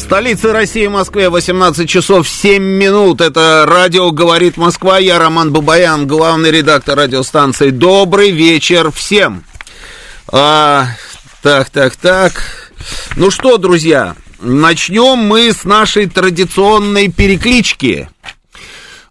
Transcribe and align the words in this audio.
В 0.00 0.02
столице 0.02 0.50
России, 0.50 0.86
Москве, 0.86 1.28
18 1.28 1.88
часов 1.88 2.26
7 2.26 2.60
минут. 2.60 3.20
Это 3.20 3.64
радио 3.68 4.10
«Говорит 4.10 4.56
Москва». 4.56 4.98
Я 4.98 5.18
Роман 5.18 5.52
Бабаян, 5.52 6.06
главный 6.06 6.50
редактор 6.50 6.98
радиостанции. 6.98 7.68
Добрый 7.68 8.30
вечер 8.30 8.90
всем. 8.90 9.44
А, 10.26 10.86
так, 11.42 11.68
так, 11.68 11.96
так. 11.96 12.32
Ну 13.16 13.30
что, 13.30 13.58
друзья, 13.58 14.16
начнем 14.40 15.18
мы 15.18 15.52
с 15.52 15.64
нашей 15.64 16.06
традиционной 16.06 17.08
переклички. 17.08 18.08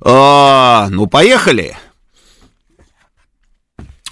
А, 0.01 0.87
ну, 0.89 1.05
поехали. 1.05 1.77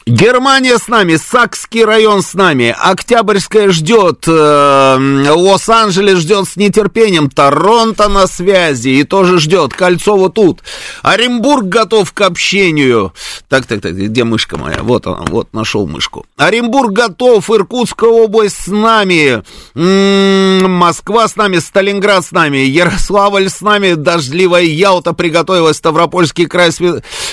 Германия 0.07 0.77
с 0.77 0.87
нами, 0.87 1.17
Сакский 1.17 1.83
район 1.83 2.21
с 2.23 2.33
нами, 2.33 2.73
Октябрьская 2.79 3.71
ждет, 3.71 4.23
э, 4.25 5.31
Лос-Анджелес 5.35 6.19
ждет 6.19 6.47
с 6.47 6.55
нетерпением, 6.55 7.29
Торонто 7.29 8.07
на 8.07 8.25
связи 8.27 8.87
и 8.87 9.03
тоже 9.03 9.37
ждет, 9.37 9.73
Кольцово 9.73 10.29
тут, 10.29 10.61
Оренбург 11.03 11.65
готов 11.65 12.13
к 12.13 12.21
общению. 12.21 13.13
Так, 13.49 13.65
так, 13.65 13.81
так, 13.81 13.97
где 13.97 14.23
мышка 14.23 14.55
моя? 14.57 14.81
Вот 14.81 15.07
она, 15.07 15.25
вот 15.27 15.53
нашел 15.53 15.85
мышку. 15.85 16.25
Оренбург 16.37 16.93
готов, 16.93 17.49
Иркутская 17.49 18.09
область 18.09 18.63
с 18.63 18.67
нами, 18.67 19.43
м-м, 19.75 20.71
Москва 20.71 21.27
с 21.27 21.35
нами, 21.35 21.57
Сталинград 21.57 22.23
с 22.23 22.31
нами, 22.31 22.59
Ярославль 22.59 23.49
с 23.49 23.59
нами, 23.59 23.95
дождливая 23.95 24.63
Ялта 24.63 25.11
приготовилась, 25.11 25.75
Ставропольский 25.75 26.45
край, 26.45 26.71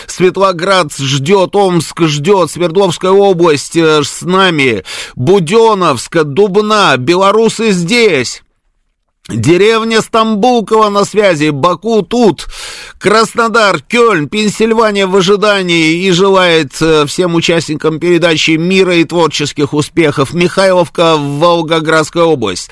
Светлоград 0.09 0.93
ждет, 0.93 1.55
Омск 1.55 2.03
ждет, 2.03 2.51
Свердловская 2.65 3.11
область 3.11 3.77
э, 3.77 4.03
с 4.03 4.23
нами, 4.23 4.85
Буденовск, 5.17 6.25
Дубна, 6.25 6.97
белорусы 6.97 7.73
здесь. 7.73 8.43
Деревня 9.31 10.03
Стамбулкова 10.03 10.91
на 10.91 11.07
связи, 11.07 11.49
Баку 11.49 12.03
тут, 12.03 12.47
Краснодар, 12.99 13.81
Кёльн, 13.81 14.29
Пенсильвания 14.29 15.07
в 15.07 15.17
ожидании 15.17 16.05
и 16.05 16.11
желает 16.11 16.73
э, 16.83 17.07
всем 17.07 17.35
участникам 17.35 17.99
передачи 17.99 18.51
мира 18.51 18.97
и 18.97 19.05
творческих 19.05 19.73
успехов. 19.73 20.35
Михайловка, 20.35 21.17
Волгоградская 21.17 22.25
область. 22.25 22.69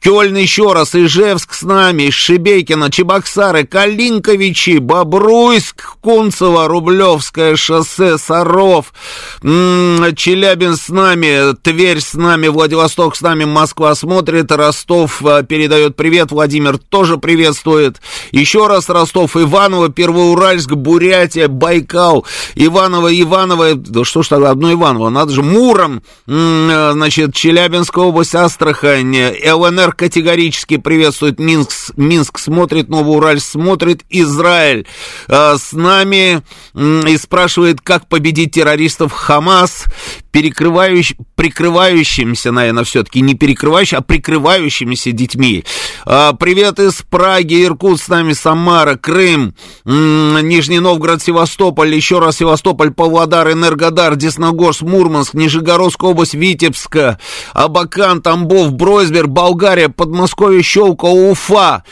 Кёльн 0.00 0.34
еще 0.34 0.72
раз, 0.72 0.96
Ижевск 0.96 1.54
с 1.54 1.62
нами, 1.62 2.10
Шебекино, 2.10 2.90
Чебоксары, 2.90 3.64
Калинковичи, 3.64 4.78
Бобруйск, 4.78 5.98
Кунцево, 6.00 6.66
Рублевское 6.66 7.54
шоссе, 7.54 8.18
Саров, 8.18 8.92
Челябинск 9.40 10.86
с 10.86 10.88
нами, 10.88 11.54
Тверь 11.62 12.00
с 12.00 12.14
нами, 12.14 12.48
Владивосток 12.48 13.14
с 13.14 13.20
нами, 13.20 13.44
Москва 13.44 13.94
смотрит, 13.94 14.50
Ростов 14.50 15.24
э, 15.24 15.44
передает 15.48 15.91
передает 15.92 16.12
привет, 16.12 16.30
Владимир 16.30 16.76
тоже 16.76 17.16
приветствует. 17.16 18.02
Еще 18.32 18.66
раз 18.66 18.90
Ростов, 18.90 19.34
Иваново, 19.34 19.88
Первоуральск, 19.88 20.72
Бурятия, 20.72 21.48
Байкал, 21.48 22.26
Иваново, 22.54 23.18
Иваново, 23.18 23.74
да 23.74 24.04
что 24.04 24.22
ж 24.22 24.28
тогда 24.28 24.50
одно 24.50 24.72
Иваново, 24.72 25.08
надо 25.08 25.32
же, 25.32 25.42
Муром, 25.42 26.02
значит, 26.26 27.34
Челябинская 27.34 28.04
область, 28.04 28.34
Астрахань, 28.34 29.16
ЛНР 29.16 29.94
категорически 29.94 30.76
приветствует, 30.76 31.38
Минск, 31.38 31.92
Минск 31.96 32.38
смотрит, 32.38 32.90
Новоуральск 32.90 33.52
смотрит, 33.52 34.02
Израиль 34.10 34.86
э, 35.28 35.56
с 35.56 35.72
нами 35.72 36.42
и 36.74 37.16
спрашивает, 37.16 37.80
как 37.80 38.06
победить 38.08 38.52
террористов 38.52 39.12
Хамас, 39.12 39.84
перекрывающим, 40.32 41.18
прикрывающимся, 41.36 42.50
наверное, 42.52 42.84
все-таки 42.84 43.20
не 43.20 43.34
перекрывающим, 43.34 43.98
а 43.98 44.00
прикрывающимися 44.00 45.12
детьми. 45.12 45.64
А, 46.06 46.32
привет 46.32 46.80
из 46.80 47.02
Праги, 47.02 47.62
Иркутск 47.62 48.06
с 48.06 48.08
нами, 48.08 48.32
Самара, 48.32 48.96
Крым, 48.96 49.54
Нижний 49.84 50.80
Новгород, 50.80 51.22
Севастополь, 51.22 51.94
еще 51.94 52.18
раз 52.18 52.38
Севастополь, 52.38 52.92
Павлодар, 52.92 53.52
Энергодар, 53.52 54.16
Десногорск, 54.16 54.82
Мурманск, 54.82 55.34
Нижегородская 55.34 56.10
область, 56.10 56.34
Витебска, 56.34 57.18
Абакан, 57.52 58.22
Тамбов, 58.22 58.72
Бройсбер, 58.72 59.26
Болгария, 59.26 59.90
Подмосковье, 59.90 60.62
Щелка, 60.62 61.06
Уфа, 61.06 61.84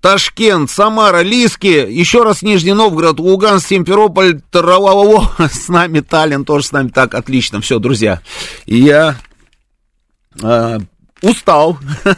Ташкент, 0.00 0.70
Самара, 0.70 1.22
Лиски, 1.22 1.66
еще 1.66 2.22
раз 2.22 2.42
Нижний 2.42 2.72
Новгород, 2.72 3.18
Луганск, 3.18 3.68
Симферополь, 3.68 4.40
Таралалало, 4.50 5.30
с 5.38 5.68
нами 5.68 6.00
Таллин, 6.00 6.44
тоже 6.44 6.66
с 6.66 6.72
нами 6.72 6.88
так, 6.88 7.14
отлично, 7.14 7.60
все, 7.60 7.78
друзья. 7.78 8.20
Я 8.66 9.16
а, 10.42 10.78
Устал. 11.20 11.76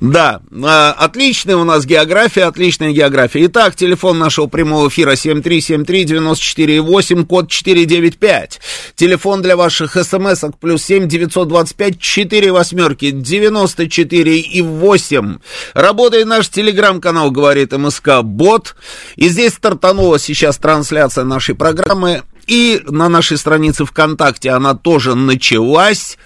да, 0.00 0.40
а, 0.64 0.96
отличная 0.98 1.56
у 1.56 1.62
нас 1.62 1.86
география, 1.86 2.42
отличная 2.44 2.90
география. 2.90 3.46
Итак, 3.46 3.76
телефон 3.76 4.18
нашего 4.18 4.48
прямого 4.48 4.88
эфира 4.88 5.12
7373948, 5.12 7.24
код 7.24 7.48
495. 7.48 8.60
Телефон 8.96 9.42
для 9.42 9.56
ваших 9.56 9.96
смс-ок 9.96 10.58
плюс 10.58 10.82
7 10.82 11.06
925 11.06 12.00
4 12.00 12.52
восьмерки 12.52 13.12
94 13.12 14.40
и 14.40 14.60
8. 14.60 15.38
Работает 15.74 16.26
наш 16.26 16.48
телеграм-канал, 16.48 17.30
говорит 17.30 17.70
МСК 17.72 18.22
Бот. 18.22 18.74
И 19.14 19.28
здесь 19.28 19.54
стартанула 19.54 20.18
сейчас 20.18 20.58
трансляция 20.58 21.22
нашей 21.22 21.54
программы. 21.54 22.24
И 22.46 22.82
на 22.86 23.08
нашей 23.08 23.36
странице 23.36 23.84
ВКонтакте 23.84 24.50
она 24.50 24.74
тоже 24.74 25.14
началась. 25.14 26.16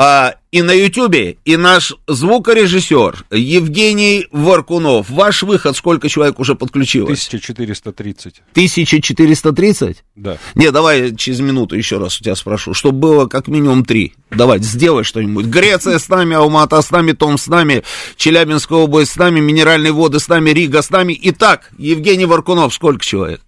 А, 0.00 0.36
и 0.52 0.62
на 0.62 0.70
Ютубе, 0.70 1.38
и 1.44 1.56
наш 1.56 1.92
звукорежиссер 2.06 3.24
Евгений 3.32 4.28
Варкунов. 4.30 5.10
Ваш 5.10 5.42
выход, 5.42 5.76
сколько 5.76 6.08
человек 6.08 6.38
уже 6.38 6.54
подключилось? 6.54 7.26
1430. 7.26 8.42
1430? 8.52 10.04
Да. 10.14 10.38
Не, 10.54 10.70
давай 10.70 11.16
через 11.16 11.40
минуту 11.40 11.74
еще 11.74 11.98
раз 11.98 12.20
у 12.20 12.22
тебя 12.22 12.36
спрошу, 12.36 12.74
чтобы 12.74 13.00
было 13.00 13.26
как 13.26 13.48
минимум 13.48 13.84
три. 13.84 14.14
Давай, 14.30 14.60
сделай 14.60 15.02
что-нибудь. 15.02 15.46
Греция 15.46 15.98
с 15.98 16.08
нами, 16.08 16.36
Алмата 16.36 16.80
с 16.80 16.92
нами, 16.92 17.10
Том 17.10 17.36
с 17.36 17.48
нами, 17.48 17.82
Челябинская 18.16 18.78
область 18.78 19.12
с 19.12 19.16
нами, 19.16 19.40
Минеральные 19.40 19.92
воды 19.92 20.20
с 20.20 20.28
нами, 20.28 20.50
Рига 20.50 20.80
с 20.80 20.90
нами. 20.90 21.18
Итак, 21.22 21.70
Евгений 21.76 22.24
Варкунов, 22.24 22.72
сколько 22.72 23.04
человек? 23.04 23.40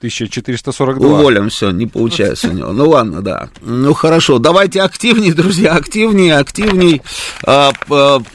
1442. 0.00 1.06
Уволим, 1.06 1.50
все, 1.50 1.70
не 1.70 1.86
получается 1.86 2.48
у 2.48 2.52
него. 2.52 2.72
Ну 2.72 2.88
ладно, 2.88 3.20
да. 3.20 3.50
Ну 3.60 3.92
хорошо, 3.92 4.38
давайте 4.38 4.80
активнее, 4.80 5.34
друзья, 5.34 5.74
активнее, 5.74 6.38
активнее. 6.38 7.02
А, 7.44 7.72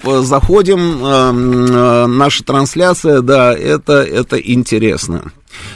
заходим, 0.03 0.99
а, 1.01 1.33
а, 1.33 2.07
наша 2.07 2.43
трансляция, 2.43 3.21
да, 3.21 3.51
это, 3.51 3.93
это 4.03 4.37
интересно. 4.37 5.31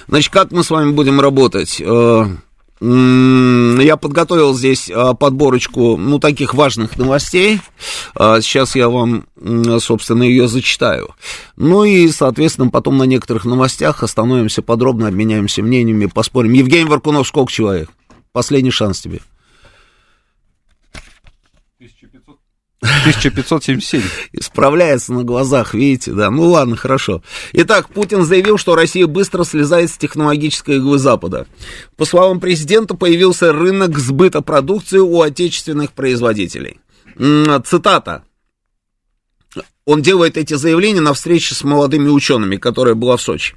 Значит, 0.08 0.32
как 0.32 0.52
мы 0.52 0.64
с 0.64 0.70
вами 0.70 0.92
будем 0.92 1.20
работать? 1.20 1.82
Я 2.82 3.98
подготовил 3.98 4.54
здесь 4.54 4.90
а, 4.90 5.14
подборочку, 5.14 5.98
ну, 5.98 6.18
таких 6.18 6.54
важных 6.54 6.98
новостей. 6.98 7.60
А, 8.16 8.40
сейчас 8.40 8.76
я 8.76 8.88
вам, 8.88 9.26
собственно, 9.80 10.24
ее 10.24 10.48
зачитаю. 10.48 11.10
Ну 11.58 11.84
и, 11.84 12.08
соответственно, 12.08 12.70
потом 12.70 12.98
на 12.98 13.04
некоторых 13.04 13.44
новостях 13.44 14.02
остановимся 14.02 14.62
подробно, 14.62 15.10
обменяемся 15.10 15.62
мнениями, 15.62 16.06
поспорим. 16.06 16.54
Евгений 16.54 16.86
Варкунов, 16.86 17.28
сколько 17.28 17.52
человек? 17.52 17.90
Последний 18.32 18.72
шанс 18.72 19.02
тебе. 19.02 19.20
1577. 22.82 24.02
Исправляется 24.32 25.14
на 25.14 25.24
глазах, 25.24 25.74
видите, 25.74 26.14
да. 26.14 26.32
Ну 26.32 26.46
ладно, 26.50 26.78
хорошо. 26.78 27.22
Итак, 27.54 27.90
Путин 27.90 28.24
заявил, 28.24 28.58
что 28.58 28.76
Россия 28.76 29.06
быстро 29.06 29.44
слезает 29.44 29.90
с 29.90 29.98
технологической 29.98 30.78
иглы 30.78 30.98
Запада. 30.98 31.48
По 31.98 32.06
словам 32.06 32.40
президента, 32.40 32.96
появился 32.96 33.52
рынок 33.52 33.98
сбыта 34.00 34.42
продукции 34.42 35.00
у 35.00 35.22
отечественных 35.22 35.92
производителей. 35.92 36.80
Цитата. 37.66 38.24
Он 39.86 40.04
делает 40.04 40.38
эти 40.38 40.54
заявления 40.54 41.02
на 41.02 41.16
встрече 41.16 41.56
с 41.56 41.64
молодыми 41.64 42.10
учеными, 42.10 42.58
которая 42.58 42.94
была 42.94 43.18
в 43.18 43.22
Сочи. 43.24 43.56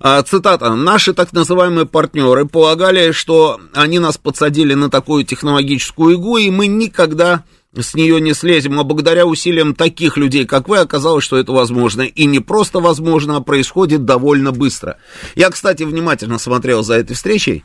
А, 0.00 0.20
цитата. 0.24 0.74
«Наши 0.74 1.14
так 1.14 1.32
называемые 1.32 1.86
партнеры 1.86 2.46
полагали, 2.46 3.12
что 3.12 3.60
они 3.74 4.00
нас 4.00 4.18
подсадили 4.18 4.74
на 4.74 4.90
такую 4.90 5.24
технологическую 5.24 6.16
иглу, 6.16 6.36
и 6.36 6.50
мы 6.50 6.66
никогда 6.66 7.44
с 7.76 7.94
нее 7.94 8.20
не 8.20 8.32
слезем, 8.32 8.80
а 8.80 8.84
благодаря 8.84 9.26
усилиям 9.26 9.74
таких 9.74 10.16
людей, 10.16 10.46
как 10.46 10.68
вы, 10.68 10.78
оказалось, 10.78 11.24
что 11.24 11.36
это 11.36 11.52
возможно. 11.52 12.02
И 12.02 12.24
не 12.24 12.40
просто 12.40 12.80
возможно, 12.80 13.36
а 13.36 13.40
происходит 13.40 14.04
довольно 14.04 14.52
быстро. 14.52 14.96
Я, 15.34 15.50
кстати, 15.50 15.82
внимательно 15.82 16.38
смотрел 16.38 16.82
за 16.82 16.94
этой 16.94 17.14
встречей, 17.14 17.64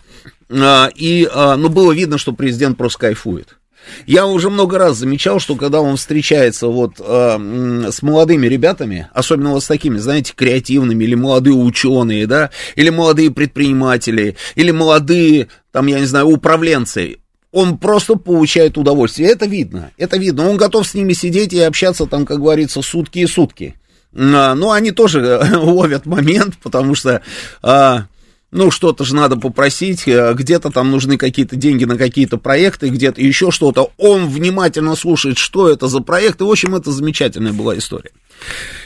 а, 0.50 0.90
и, 0.94 1.28
а, 1.32 1.56
ну, 1.56 1.70
было 1.70 1.92
видно, 1.94 2.18
что 2.18 2.34
президент 2.34 2.78
просто 2.78 3.00
кайфует. 3.00 3.58
Я 4.06 4.28
уже 4.28 4.50
много 4.50 4.78
раз 4.78 4.98
замечал, 4.98 5.40
что 5.40 5.56
когда 5.56 5.82
он 5.82 5.98
встречается 5.98 6.68
вот 6.68 6.94
э, 7.00 7.90
с 7.92 8.02
молодыми 8.02 8.48
ребятами, 8.48 9.10
особенно 9.14 9.52
вот 9.52 9.64
с 9.64 9.68
такими, 9.68 9.98
знаете, 9.98 10.34
креативными, 10.34 11.04
или 11.04 11.16
молодые 11.16 11.56
ученые, 11.56 12.26
да, 12.26 12.52
или 12.76 12.90
молодые 12.90 13.30
предприниматели, 13.32 14.38
или 14.56 14.72
молодые, 14.72 15.50
там, 15.72 15.88
я 15.88 16.00
не 16.00 16.06
знаю, 16.06 16.28
управленцы, 16.28 17.18
он 17.54 17.78
просто 17.78 18.16
получает 18.16 18.78
удовольствие. 18.78 19.30
Это 19.30 19.46
видно, 19.46 19.92
это 19.98 20.18
видно. 20.18 20.50
Он 20.50 20.58
готов 20.58 20.88
с 20.88 20.96
ними 20.96 21.14
сидеть 21.14 21.54
и 21.54 21.60
общаться 21.60 22.08
там, 22.08 22.26
как 22.26 22.40
говорится, 22.40 22.82
сутки 22.82 23.20
и 23.20 23.28
сутки. 23.28 23.76
А, 24.14 24.56
но 24.56 24.72
они 24.72 24.92
тоже 24.92 25.40
ловят 25.54 26.06
момент, 26.08 26.58
потому 26.62 26.96
что 26.96 27.22
а, 27.62 28.08
ну, 28.50 28.72
что-то 28.72 29.04
же 29.04 29.16
надо 29.16 29.38
попросить, 29.38 30.08
э, 30.08 30.34
где-то 30.34 30.72
там 30.72 30.90
нужны 30.90 31.18
какие-то 31.18 31.56
деньги 31.56 31.86
на 31.86 31.96
какие-то 31.96 32.38
проекты, 32.38 32.90
где-то 32.90 33.22
еще 33.22 33.52
что-то. 33.52 33.92
Он 33.98 34.28
внимательно 34.28 34.96
слушает, 34.96 35.38
что 35.38 35.70
это 35.70 35.88
за 35.88 36.02
проект, 36.02 36.42
и, 36.42 36.44
в 36.44 36.50
общем, 36.50 36.76
это 36.76 36.92
замечательная 36.92 37.54
была 37.54 37.78
история. 37.78 38.12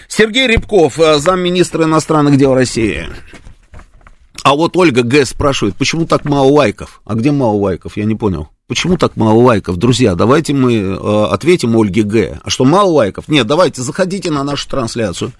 Сергей 0.10 0.48
Рябков, 0.48 1.00
э, 1.00 1.20
замминистра 1.20 1.86
иностранных 1.86 2.38
дел 2.38 2.54
России. 2.54 3.08
А 4.44 4.56
вот 4.56 4.78
Ольга 4.78 5.04
Г. 5.04 5.26
спрашивает, 5.26 5.76
почему 5.76 6.06
так 6.06 6.24
мало 6.26 6.50
лайков? 6.50 7.02
А 7.06 7.16
где 7.16 7.32
мало 7.32 7.56
лайков? 7.58 7.98
Я 7.98 8.06
не 8.06 8.16
понял. 8.16 8.50
Почему 8.68 8.98
так 8.98 9.16
мало 9.16 9.42
лайков? 9.42 9.78
Друзья, 9.78 10.14
давайте 10.16 10.54
мы 10.54 10.76
э, 10.76 11.26
ответим 11.32 11.78
Ольге 11.78 12.04
Г. 12.04 12.42
А 12.44 12.50
что, 12.50 12.66
мало 12.66 12.90
лайков? 12.90 13.30
Нет, 13.30 13.48
давайте, 13.48 13.82
заходите 13.82 14.30
на 14.30 14.44
нашу 14.44 14.68
трансляцию 14.68 15.32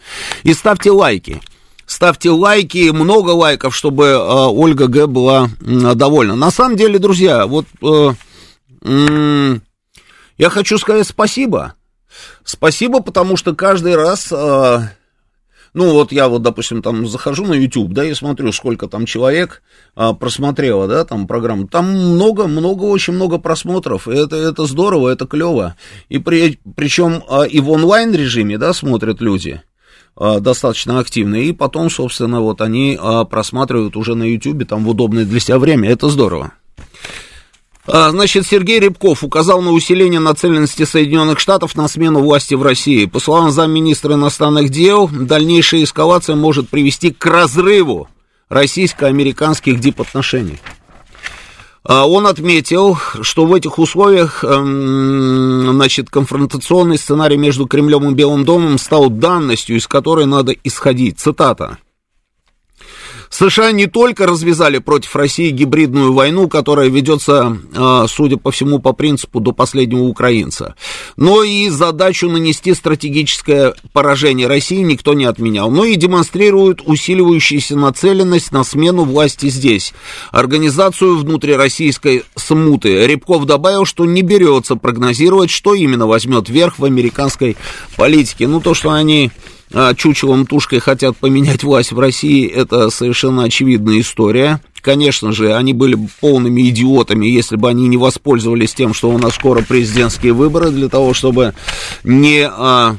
и 0.44 0.54
ставьте 0.54 0.92
лайки. 0.92 1.42
Ставьте 1.86 2.30
лайки, 2.30 2.90
много 2.92 3.32
лайков, 3.32 3.76
чтобы 3.76 4.06
э, 4.06 4.18
Ольга 4.18 4.88
Г. 4.88 5.08
была 5.08 5.50
э, 5.60 5.94
довольна. 5.96 6.38
На 6.38 6.52
самом 6.52 6.78
деле, 6.78 7.00
друзья, 7.00 7.48
вот 7.48 7.66
э, 7.84 8.14
э, 8.84 9.60
я 10.38 10.50
хочу 10.50 10.78
сказать 10.78 11.06
спасибо. 11.06 11.74
Спасибо, 12.46 13.02
потому 13.02 13.36
что 13.36 13.54
каждый 13.54 13.98
раз... 13.98 14.32
Э, 14.32 14.88
ну, 15.74 15.92
вот 15.92 16.12
я 16.12 16.28
вот, 16.28 16.42
допустим, 16.42 16.82
там 16.82 17.08
захожу 17.08 17.46
на 17.46 17.54
YouTube, 17.54 17.94
да, 17.94 18.06
и 18.06 18.14
смотрю, 18.14 18.52
сколько 18.52 18.88
там 18.88 19.06
человек 19.06 19.62
а, 19.96 20.14
просмотрело, 20.14 20.88
да, 20.88 21.06
там 21.06 21.28
программу. 21.28 21.68
Там 21.68 21.92
много, 21.92 22.48
много, 22.48 22.84
очень 22.84 23.14
много 23.14 23.38
просмотров. 23.38 24.08
Это, 24.08 24.36
это 24.36 24.66
здорово, 24.66 25.10
это 25.10 25.26
клево. 25.26 25.76
И 26.10 26.20
при, 26.20 26.60
причем 26.76 27.24
а, 27.30 27.44
и 27.44 27.60
в 27.60 27.70
онлайн 27.70 28.14
режиме, 28.14 28.58
да, 28.58 28.74
смотрят 28.74 29.22
люди. 29.22 29.62
А, 30.20 30.40
достаточно 30.40 31.00
активные, 31.00 31.46
и 31.46 31.54
потом, 31.54 31.92
собственно, 31.92 32.42
вот 32.42 32.62
они 32.62 32.98
а, 33.00 33.24
просматривают 33.24 33.96
уже 33.96 34.16
на 34.16 34.24
YouTube, 34.24 34.68
там 34.68 34.84
в 34.84 34.90
удобное 34.90 35.26
для 35.26 35.40
себя 35.40 35.60
время, 35.60 35.92
это 35.92 36.10
здорово. 36.10 36.54
А, 37.88 38.12
значит, 38.12 38.46
Сергей 38.46 38.80
Рябков 38.80 39.24
указал 39.24 39.62
на 39.62 39.72
усиление 39.72 40.20
нацеленности 40.20 40.84
Соединенных 40.84 41.40
Штатов 41.40 41.76
на 41.76 41.88
смену 41.88 42.20
власти 42.20 42.54
в 42.54 42.62
России. 42.62 43.06
По 43.06 43.20
словам 43.20 43.50
замминистра 43.50 44.16
иностранных 44.16 44.70
дел, 44.70 45.08
дальнейшая 45.08 45.84
эскалация 45.84 46.36
может 46.36 46.68
привести 46.68 47.12
к 47.12 47.26
разрыву 47.26 48.10
российско-американских 48.50 49.80
дипотношений. 49.80 50.60
А, 51.86 52.06
он 52.06 52.28
отметил, 52.28 52.98
что 53.22 53.46
в 53.46 53.54
этих 53.54 53.80
условиях 53.80 54.44
эм, 54.44 55.70
значит, 55.72 56.10
конфронтационный 56.10 56.98
сценарий 56.98 57.38
между 57.38 57.68
Кремлем 57.68 58.10
и 58.10 58.14
Белым 58.14 58.44
домом 58.44 58.78
стал 58.78 59.10
данностью, 59.10 59.78
из 59.78 59.88
которой 59.88 60.26
надо 60.26 60.54
исходить. 60.66 61.20
Цитата. 61.20 61.78
США 63.30 63.72
не 63.72 63.88
только 63.88 64.26
развязали 64.26 64.80
против 64.80 65.16
России 65.16 65.50
гибридную 65.50 66.14
войну, 66.14 66.48
которая 66.48 66.90
ведется, 66.90 67.58
а, 67.76 68.06
судя 68.08 68.38
по 68.38 68.52
всему, 68.52 68.80
по 68.80 68.94
принципу 68.94 69.40
до 69.40 69.52
последнего 69.52 70.04
украинца, 70.04 70.76
но 71.16 71.44
и 71.44 71.70
задачу 71.70 72.30
нанести 72.30 72.74
стратегическое 72.74 73.74
поражение 73.94 74.48
России 74.48 74.82
никто 74.82 75.14
не 75.14 75.26
отменял, 75.26 75.70
но 75.70 75.86
и 75.86 75.96
демонстрируют 75.96 76.82
усиливающуюся 76.86 77.76
нацеленность 77.76 78.52
на 78.52 78.64
смену 78.64 79.04
власти 79.04 79.50
здесь, 79.50 79.94
организацию 80.32 81.18
внутрироссийской 81.18 82.24
смуты. 82.36 83.06
Рябков 83.06 83.46
добавил, 83.46 83.86
что 83.86 84.06
не 84.06 84.22
берется 84.22 84.76
прогнозировать, 84.76 85.50
что 85.50 85.74
именно 85.74 86.08
возьмет 86.08 86.50
верх 86.50 86.80
в 86.80 86.86
американской 86.86 87.58
политике. 87.96 88.48
Ну, 88.48 88.62
то, 88.62 88.74
что 88.74 88.92
они 88.92 89.32
чучелом 89.96 90.46
тушкой 90.46 90.80
хотят 90.80 91.18
поменять 91.18 91.64
власть 91.64 91.92
в 91.92 92.00
России, 92.00 92.48
это 92.48 92.90
совершенно 92.90 93.44
очевидная 93.44 94.00
история. 94.00 94.62
Конечно 94.82 95.34
же, 95.34 95.54
они 95.54 95.74
были 95.74 95.98
полными 96.22 96.70
идиотами, 96.70 97.26
если 97.26 97.58
бы 97.58 97.68
они 97.68 97.88
не 97.88 97.98
воспользовались 97.98 98.74
тем, 98.74 98.94
что 98.94 99.10
у 99.10 99.18
нас 99.18 99.36
скоро 99.36 99.62
президентские 99.62 100.34
выборы, 100.34 100.72
для 100.72 100.88
того, 100.88 101.14
чтобы 101.14 101.54
не 102.04 102.48
а, 102.50 102.96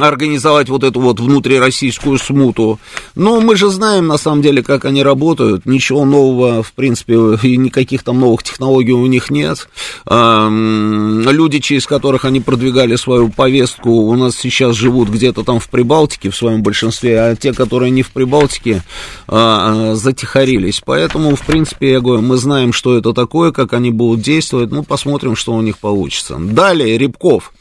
организовать 0.00 0.68
вот 0.68 0.82
эту 0.82 1.00
вот 1.00 1.20
внутрироссийскую 1.20 2.18
смуту. 2.18 2.80
Но 3.14 3.40
мы 3.40 3.56
же 3.56 3.68
знаем, 3.70 4.06
на 4.06 4.16
самом 4.16 4.42
деле, 4.42 4.62
как 4.62 4.84
они 4.84 5.02
работают. 5.02 5.66
Ничего 5.66 6.04
нового, 6.04 6.62
в 6.62 6.72
принципе, 6.72 7.14
и 7.42 7.56
никаких 7.56 8.02
там 8.02 8.20
новых 8.20 8.42
технологий 8.42 8.92
у 8.92 9.06
них 9.06 9.30
нет. 9.30 9.68
Люди, 10.06 11.58
через 11.60 11.86
которых 11.86 12.24
они 12.24 12.40
продвигали 12.40 12.96
свою 12.96 13.28
повестку, 13.28 13.90
у 13.90 14.16
нас 14.16 14.36
сейчас 14.36 14.74
живут 14.76 15.10
где-то 15.10 15.44
там 15.44 15.60
в 15.60 15.68
Прибалтике 15.68 16.30
в 16.30 16.36
своем 16.36 16.62
большинстве, 16.62 17.20
а 17.20 17.36
те, 17.36 17.52
которые 17.52 17.90
не 17.90 18.02
в 18.02 18.10
Прибалтике, 18.10 18.82
а, 19.26 19.94
затихарились. 19.94 20.82
Поэтому, 20.84 21.36
в 21.36 21.42
принципе, 21.42 21.90
я 21.90 22.00
говорю, 22.00 22.22
мы 22.22 22.36
знаем, 22.36 22.72
что 22.72 22.96
это 22.96 23.12
такое, 23.12 23.52
как 23.52 23.72
они 23.72 23.90
будут 23.90 24.22
действовать. 24.22 24.70
Ну, 24.70 24.82
посмотрим, 24.82 25.36
что 25.36 25.52
у 25.52 25.60
них 25.60 25.78
получится. 25.78 26.36
Далее, 26.38 26.96
Рябков 26.96 27.52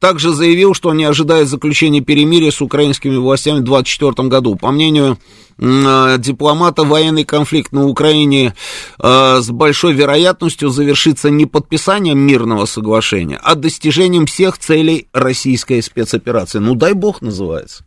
также 0.00 0.32
заявил, 0.32 0.74
что 0.74 0.92
не 0.94 1.04
ожидает 1.04 1.48
заключения 1.48 2.00
перемирия 2.00 2.50
с 2.50 2.60
украинскими 2.60 3.16
властями 3.16 3.60
в 3.60 3.64
2024 3.64 4.28
году. 4.28 4.56
По 4.56 4.70
мнению 4.70 5.18
э, 5.58 6.16
дипломата, 6.18 6.84
военный 6.84 7.24
конфликт 7.24 7.72
на 7.72 7.86
Украине 7.86 8.54
э, 8.98 9.38
с 9.40 9.50
большой 9.50 9.94
вероятностью 9.94 10.70
завершится 10.70 11.30
не 11.30 11.46
подписанием 11.46 12.18
мирного 12.18 12.66
соглашения, 12.66 13.38
а 13.42 13.54
достижением 13.54 14.26
всех 14.26 14.58
целей 14.58 15.08
российской 15.12 15.82
спецоперации. 15.82 16.58
Ну, 16.58 16.74
дай 16.74 16.92
бог 16.92 17.20
называется. 17.20 17.84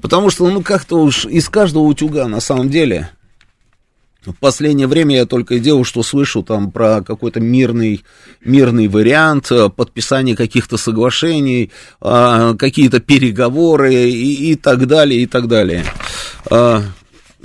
Потому 0.00 0.30
что, 0.30 0.48
ну, 0.48 0.62
как-то 0.62 0.96
уж 1.02 1.26
из 1.26 1.48
каждого 1.48 1.84
утюга, 1.84 2.26
на 2.28 2.40
самом 2.40 2.70
деле, 2.70 3.10
в 4.24 4.34
последнее 4.34 4.86
время 4.86 5.16
я 5.16 5.26
только 5.26 5.54
и 5.54 5.60
делаю, 5.60 5.84
что 5.84 6.02
слышу 6.02 6.42
там 6.42 6.70
про 6.70 7.02
какой-то 7.02 7.40
мирный, 7.40 8.04
мирный 8.44 8.88
вариант, 8.88 9.50
э, 9.50 9.70
подписание 9.70 10.36
каких-то 10.36 10.76
соглашений, 10.76 11.70
а, 12.00 12.54
какие-то 12.54 13.00
переговоры 13.00 13.94
и, 13.94 14.52
и 14.52 14.54
так 14.56 14.86
далее, 14.86 15.22
и 15.22 15.26
так 15.26 15.48
далее. 15.48 15.84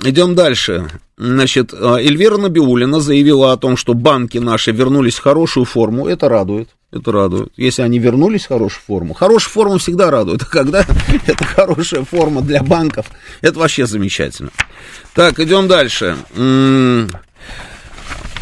Идем 0.02 0.34
дальше. 0.34 0.90
Значит, 1.16 1.72
а, 1.72 1.96
Эльвира 1.96 2.36
Набиулина 2.36 3.00
заявила 3.00 3.52
о 3.52 3.56
том, 3.56 3.76
что 3.76 3.94
банки 3.94 4.38
наши 4.38 4.70
вернулись 4.70 5.14
в 5.14 5.22
хорошую 5.22 5.64
форму. 5.64 6.06
Это 6.06 6.28
радует. 6.28 6.68
Это 6.92 7.12
радует. 7.12 7.52
Если 7.56 7.82
они 7.82 7.98
вернулись 7.98 8.44
в 8.44 8.48
хорошую 8.48 8.82
форму. 8.86 9.14
Хорошая 9.14 9.50
форма 9.50 9.78
всегда 9.78 10.10
радует. 10.10 10.42
А 10.42 10.46
когда 10.46 10.84
это 11.26 11.44
хорошая 11.44 12.04
форма 12.04 12.42
для 12.42 12.62
банков, 12.62 13.06
это 13.40 13.58
вообще 13.58 13.86
замечательно. 13.86 14.50
Так, 15.14 15.40
идем 15.40 15.66
дальше. 15.66 16.16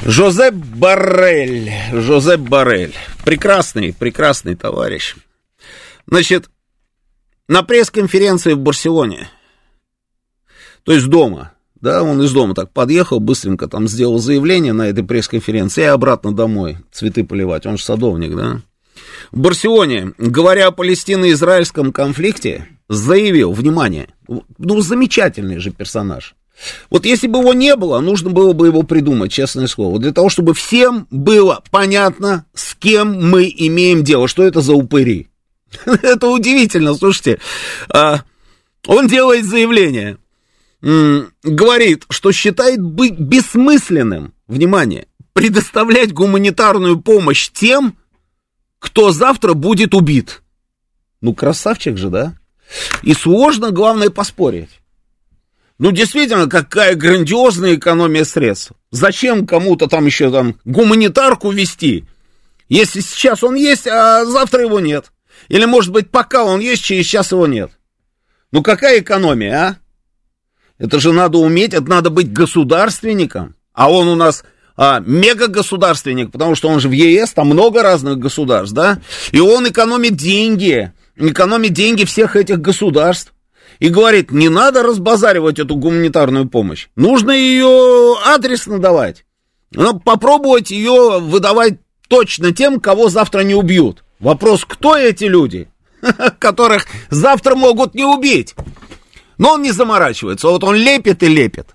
Жозеп 0.05 0.55
Баррель. 0.55 1.71
Жозеп 1.93 2.41
Баррель. 2.41 2.95
Прекрасный, 3.25 3.95
прекрасный 3.95 4.57
товарищ. 4.57 5.15
Значит, 6.07 6.51
на 7.49 7.63
пресс-конференции 7.63 8.53
в 8.53 8.59
Барселоне, 8.59 9.29
то 10.85 10.93
есть 10.93 11.07
дома, 11.09 11.53
да, 11.81 12.03
он 12.03 12.23
из 12.23 12.33
дома 12.33 12.55
так 12.55 12.71
подъехал, 12.71 13.21
быстренько 13.21 13.69
там 13.69 13.89
сделал 13.89 14.19
заявление 14.19 14.73
на 14.73 14.89
этой 14.89 15.05
пресс-конференции 15.05 15.83
и 15.83 15.87
обратно 15.87 16.35
домой 16.35 16.79
цветы 16.93 17.25
поливать, 17.25 17.67
он 17.67 17.77
же 17.77 17.85
садовник, 17.85 18.35
да. 18.35 18.61
В 19.33 19.39
Барселоне, 19.39 20.13
говоря 20.19 20.69
о 20.69 20.71
палестино-израильском 20.71 21.93
конфликте, 21.93 22.69
заявил, 22.89 23.53
внимание, 23.53 24.09
ну, 24.59 24.81
замечательный 24.81 25.59
же 25.59 25.71
персонаж. 25.71 26.35
Вот 26.89 27.05
если 27.05 27.27
бы 27.27 27.41
его 27.41 27.53
не 27.53 27.75
было, 27.77 28.01
нужно 28.01 28.31
было 28.31 28.53
бы 28.53 28.69
его 28.69 28.83
придумать, 28.83 29.33
честное 29.33 29.67
слово, 29.67 29.99
для 29.99 30.13
того, 30.13 30.29
чтобы 30.29 30.55
всем 30.55 31.07
было 31.11 31.63
понятно, 31.71 32.47
с 32.55 32.75
кем 32.75 33.29
мы 33.31 33.53
имеем 33.55 34.05
дело, 34.05 34.29
что 34.29 34.45
это 34.45 34.61
за 34.61 34.75
упыри. 34.75 35.29
Это 35.87 36.29
удивительно, 36.29 36.95
слушайте. 36.95 37.41
А, 37.89 38.23
он 38.87 39.09
делает 39.09 39.45
заявление, 39.45 40.19
говорит, 40.85 42.05
что 42.11 42.31
считает 42.33 42.81
быть 42.83 43.19
бессмысленным, 43.19 44.35
внимание, 44.47 45.07
предоставлять 45.33 46.13
гуманитарную 46.13 47.01
помощь 47.01 47.49
тем, 47.51 47.97
кто 48.79 49.11
завтра 49.11 49.55
будет 49.55 49.95
убит. 49.95 50.43
Ну, 51.23 51.35
красавчик 51.35 51.97
же, 51.97 52.11
да? 52.11 52.35
И 53.03 53.15
сложно, 53.15 53.71
главное, 53.71 54.11
поспорить. 54.11 54.69
Ну, 55.79 55.91
действительно, 55.91 56.49
какая 56.49 56.95
грандиозная 56.95 57.77
экономия 57.77 58.25
средств. 58.25 58.73
Зачем 58.91 59.47
кому-то 59.47 59.87
там 59.89 60.05
еще 60.05 60.31
там 60.31 60.61
гуманитарку 60.67 61.51
вести, 61.51 62.05
если 62.69 63.01
сейчас 63.01 63.43
он 63.43 63.55
есть, 63.55 63.87
а 63.87 64.25
завтра 64.27 64.63
его 64.63 64.81
нет? 64.81 65.13
Или, 65.49 65.65
может 65.65 65.93
быть, 65.93 66.11
пока 66.11 66.45
он 66.45 66.61
есть, 66.61 66.85
через 66.85 67.07
час 67.07 67.33
его 67.33 67.47
нет? 67.47 67.71
Ну, 68.53 68.63
какая 68.63 69.01
экономия, 69.01 69.57
а? 69.57 69.77
Это 70.79 70.99
же 70.99 71.13
надо 71.13 71.39
уметь, 71.39 71.75
это 71.75 71.89
надо 71.89 72.11
быть 72.11 72.33
государственником. 72.33 73.55
А 73.73 73.91
он 73.91 74.09
у 74.09 74.17
нас 74.17 74.45
а, 74.77 75.01
мега-государственник, 75.01 76.33
потому 76.33 76.55
что 76.55 76.69
он 76.69 76.81
же 76.81 76.89
в 76.89 76.93
ЕС, 76.93 77.33
там 77.33 77.49
много 77.49 77.83
разных 77.83 78.19
государств, 78.19 78.75
да? 78.75 78.99
И 79.31 79.41
он 79.41 79.69
экономит 79.69 80.17
деньги, 80.17 80.93
экономит 81.17 81.73
деньги 81.73 82.05
всех 82.05 82.37
этих 82.37 82.61
государств. 82.61 83.33
И 83.81 83.89
говорит, 83.89 84.31
не 84.31 84.49
надо 84.49 84.83
разбазаривать 84.83 85.59
эту 85.59 85.75
гуманитарную 85.75 86.49
помощь. 86.49 86.87
Нужно 86.95 87.33
ее 87.33 88.17
адресно 88.25 88.79
давать. 88.79 89.25
Но 89.73 89.99
попробовать 89.99 90.71
ее 90.71 91.19
выдавать 91.21 91.79
точно 92.09 92.53
тем, 92.53 92.81
кого 92.81 93.09
завтра 93.09 93.41
не 93.41 93.55
убьют. 93.55 94.05
Вопрос, 94.21 94.65
кто 94.65 94.97
эти 94.97 95.25
люди, 95.25 95.69
которых 96.39 96.87
завтра 97.11 97.57
могут 97.57 97.95
не 97.95 98.05
убить? 98.05 98.55
Но 99.39 99.55
он 99.55 99.63
не 99.63 99.73
заморачивается, 99.73 100.49
вот 100.49 100.65
он 100.65 100.77
лепит 100.77 101.23
и 101.23 101.29
лепит. 101.29 101.75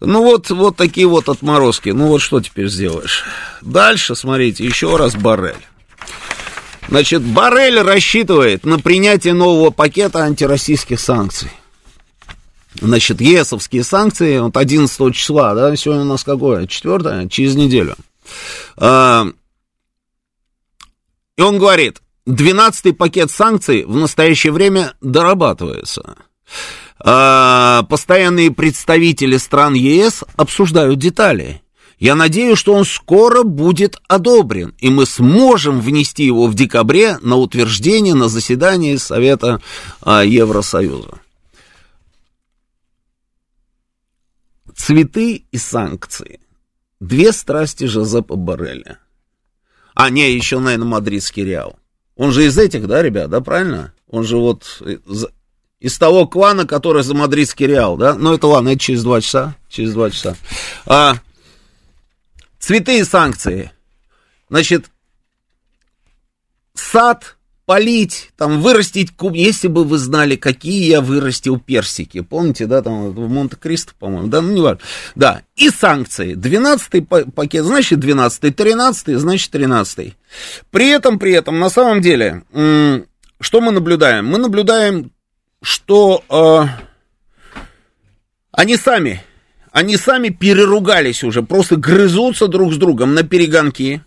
Ну 0.00 0.22
вот, 0.22 0.50
вот 0.50 0.76
такие 0.76 1.06
вот 1.06 1.28
отморозки. 1.28 1.90
Ну 1.90 2.08
вот 2.08 2.20
что 2.20 2.40
теперь 2.40 2.68
сделаешь? 2.68 3.24
Дальше, 3.60 4.14
смотрите, 4.14 4.64
еще 4.64 4.96
раз 4.96 5.14
Барель. 5.14 5.54
Значит, 6.88 7.22
Барель 7.22 7.80
рассчитывает 7.80 8.64
на 8.64 8.78
принятие 8.78 9.32
нового 9.34 9.70
пакета 9.70 10.20
антироссийских 10.20 11.00
санкций. 11.00 11.50
Значит, 12.80 13.20
ЕСовские 13.20 13.84
санкции, 13.84 14.38
вот 14.38 14.56
11 14.56 15.14
числа, 15.14 15.54
да, 15.54 15.74
сегодня 15.76 16.02
у 16.02 16.06
нас 16.06 16.24
какое? 16.24 16.66
Четвертое? 16.66 17.28
Через 17.28 17.54
неделю. 17.54 17.94
А, 18.76 19.26
и 21.36 21.42
он 21.42 21.58
говорит, 21.58 22.00
12-й 22.26 22.92
пакет 22.92 23.30
санкций 23.30 23.84
в 23.84 23.96
настоящее 23.96 24.52
время 24.52 24.94
дорабатывается. 25.00 26.16
А, 26.98 27.82
постоянные 27.88 28.50
представители 28.50 29.36
стран 29.36 29.74
ЕС 29.74 30.24
обсуждают 30.36 30.98
детали. 30.98 31.62
Я 31.98 32.14
надеюсь, 32.14 32.58
что 32.58 32.74
он 32.74 32.84
скоро 32.84 33.44
будет 33.44 33.98
одобрен, 34.08 34.74
и 34.78 34.90
мы 34.90 35.06
сможем 35.06 35.80
внести 35.80 36.24
его 36.24 36.46
в 36.46 36.54
декабре 36.54 37.18
на 37.18 37.36
утверждение 37.36 38.14
на 38.14 38.28
заседании 38.28 38.96
Совета 38.96 39.60
а, 40.00 40.24
Евросоюза. 40.24 41.20
Цветы 44.74 45.44
и 45.50 45.56
санкции. 45.56 46.40
Две 47.00 47.32
страсти 47.32 47.84
Жозепа 47.84 48.34
Барреля. 48.36 48.98
А, 49.94 50.10
не, 50.10 50.32
еще, 50.32 50.58
наверное, 50.58 50.86
мадридский 50.86 51.44
Реал. 51.44 51.78
Он 52.16 52.32
же 52.32 52.44
из 52.44 52.58
этих, 52.58 52.86
да, 52.86 53.02
ребят, 53.02 53.30
да, 53.30 53.40
правильно? 53.40 53.92
Он 54.08 54.24
же 54.24 54.36
вот 54.36 54.82
из 55.84 55.98
того 55.98 56.26
клана, 56.26 56.66
который 56.66 57.02
за 57.02 57.12
мадридский 57.12 57.66
Реал, 57.66 57.98
да? 57.98 58.14
Ну, 58.14 58.32
это 58.32 58.46
ладно, 58.46 58.70
это 58.70 58.78
через 58.78 59.02
два 59.02 59.20
часа, 59.20 59.54
через 59.68 59.92
два 59.92 60.10
часа. 60.10 60.34
А, 60.86 61.16
цветы 62.58 63.00
и 63.00 63.04
санкции. 63.04 63.70
Значит, 64.48 64.86
сад 66.72 67.36
полить, 67.66 68.30
там, 68.38 68.62
вырастить 68.62 69.14
куб. 69.14 69.34
Если 69.34 69.68
бы 69.68 69.84
вы 69.84 69.98
знали, 69.98 70.36
какие 70.36 70.86
я 70.88 71.02
вырастил 71.02 71.60
персики. 71.60 72.22
Помните, 72.22 72.64
да, 72.64 72.80
там, 72.80 73.10
в 73.10 73.28
Монте-Кристо, 73.28 73.92
по-моему, 73.98 74.28
да, 74.28 74.40
ну, 74.40 74.52
не 74.52 74.62
важно. 74.62 74.80
Да, 75.14 75.42
и 75.54 75.68
санкции. 75.68 76.34
12-й 76.34 77.02
пакет, 77.02 77.62
значит, 77.62 77.98
12-й, 77.98 78.50
13-й, 78.52 79.14
значит, 79.16 79.54
13-й. 79.54 80.16
При 80.70 80.88
этом, 80.88 81.18
при 81.18 81.32
этом, 81.32 81.58
на 81.58 81.68
самом 81.68 82.00
деле, 82.00 82.42
что 83.38 83.60
мы 83.60 83.70
наблюдаем? 83.70 84.26
Мы 84.26 84.38
наблюдаем, 84.38 85.10
что 85.64 86.22
э, 86.28 86.64
они 88.52 88.76
сами, 88.76 89.24
они 89.72 89.96
сами 89.96 90.28
переругались 90.28 91.24
уже, 91.24 91.42
просто 91.42 91.76
грызутся 91.76 92.48
друг 92.48 92.74
с 92.74 92.76
другом 92.76 93.14
на 93.14 93.22
перегонки 93.22 94.02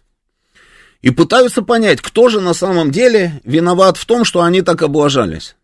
и 1.02 1.10
пытаются 1.10 1.64
понять, 1.64 2.00
кто 2.00 2.30
же 2.30 2.42
на 2.42 2.54
самом 2.54 2.92
деле 2.92 3.42
виноват 3.44 3.98
в 3.98 4.06
том, 4.06 4.24
что 4.24 4.44
они 4.44 4.62
так 4.62 4.84
облажались. 4.84 5.56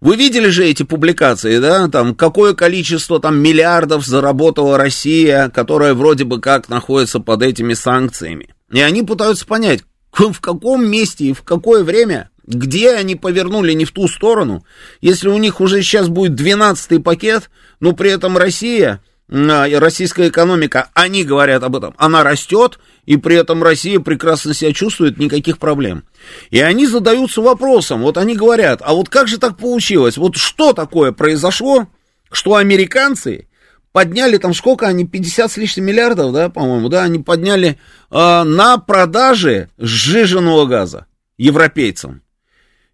Вы 0.00 0.14
видели 0.14 0.48
же 0.48 0.64
эти 0.64 0.84
публикации, 0.84 1.58
да, 1.58 1.88
там, 1.88 2.14
какое 2.14 2.54
количество 2.54 3.18
там 3.18 3.38
миллиардов 3.38 4.06
заработала 4.06 4.78
Россия, 4.78 5.48
которая 5.48 5.94
вроде 5.94 6.22
бы 6.22 6.40
как 6.40 6.68
находится 6.68 7.18
под 7.18 7.42
этими 7.42 7.74
санкциями. 7.74 8.54
И 8.70 8.80
они 8.80 9.02
пытаются 9.02 9.44
понять, 9.44 9.82
в 10.12 10.40
каком 10.40 10.86
месте 10.88 11.24
и 11.24 11.32
в 11.32 11.42
какое 11.42 11.82
время, 11.82 12.30
где 12.46 12.92
они 12.94 13.16
повернули 13.16 13.72
не 13.72 13.84
в 13.84 13.92
ту 13.92 14.08
сторону, 14.08 14.64
если 15.00 15.28
у 15.28 15.38
них 15.38 15.60
уже 15.60 15.82
сейчас 15.82 16.08
будет 16.08 16.38
12-й 16.38 17.00
пакет, 17.00 17.50
но 17.80 17.92
при 17.92 18.10
этом 18.10 18.36
Россия, 18.36 19.02
а, 19.30 19.66
российская 19.80 20.28
экономика, 20.28 20.90
они 20.94 21.24
говорят 21.24 21.62
об 21.62 21.76
этом, 21.76 21.94
она 21.96 22.22
растет, 22.22 22.78
и 23.06 23.16
при 23.16 23.36
этом 23.36 23.62
Россия 23.62 24.00
прекрасно 24.00 24.54
себя 24.54 24.72
чувствует, 24.72 25.18
никаких 25.18 25.58
проблем. 25.58 26.04
И 26.50 26.60
они 26.60 26.86
задаются 26.86 27.40
вопросом, 27.40 28.02
вот 28.02 28.18
они 28.18 28.36
говорят, 28.36 28.80
а 28.84 28.94
вот 28.94 29.08
как 29.08 29.28
же 29.28 29.38
так 29.38 29.56
получилось, 29.56 30.16
вот 30.16 30.36
что 30.36 30.72
такое 30.72 31.12
произошло, 31.12 31.88
что 32.30 32.56
американцы 32.56 33.48
подняли 33.92 34.38
там 34.38 34.52
сколько 34.54 34.86
они, 34.86 35.06
50 35.06 35.52
с 35.52 35.56
лишним 35.56 35.84
миллиардов, 35.84 36.32
да, 36.32 36.48
по-моему, 36.48 36.88
да, 36.88 37.04
они 37.04 37.20
подняли 37.20 37.78
э, 38.10 38.42
на 38.42 38.76
продаже 38.76 39.70
сжиженного 39.78 40.66
газа 40.66 41.06
европейцам. 41.38 42.23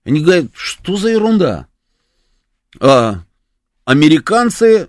Они 0.05 0.21
говорят, 0.21 0.47
что 0.55 0.97
за 0.97 1.11
ерунда? 1.11 1.67
А, 2.81 3.23
американцы 3.85 4.89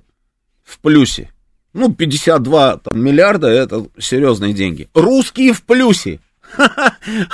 в 0.63 0.79
плюсе. 0.79 1.31
Ну, 1.73 1.93
52 1.93 2.77
там, 2.77 2.99
миллиарда 2.99 3.47
это 3.47 3.87
серьезные 3.97 4.53
деньги. 4.53 4.89
Русские 4.93 5.53
в 5.53 5.63
плюсе. 5.63 6.19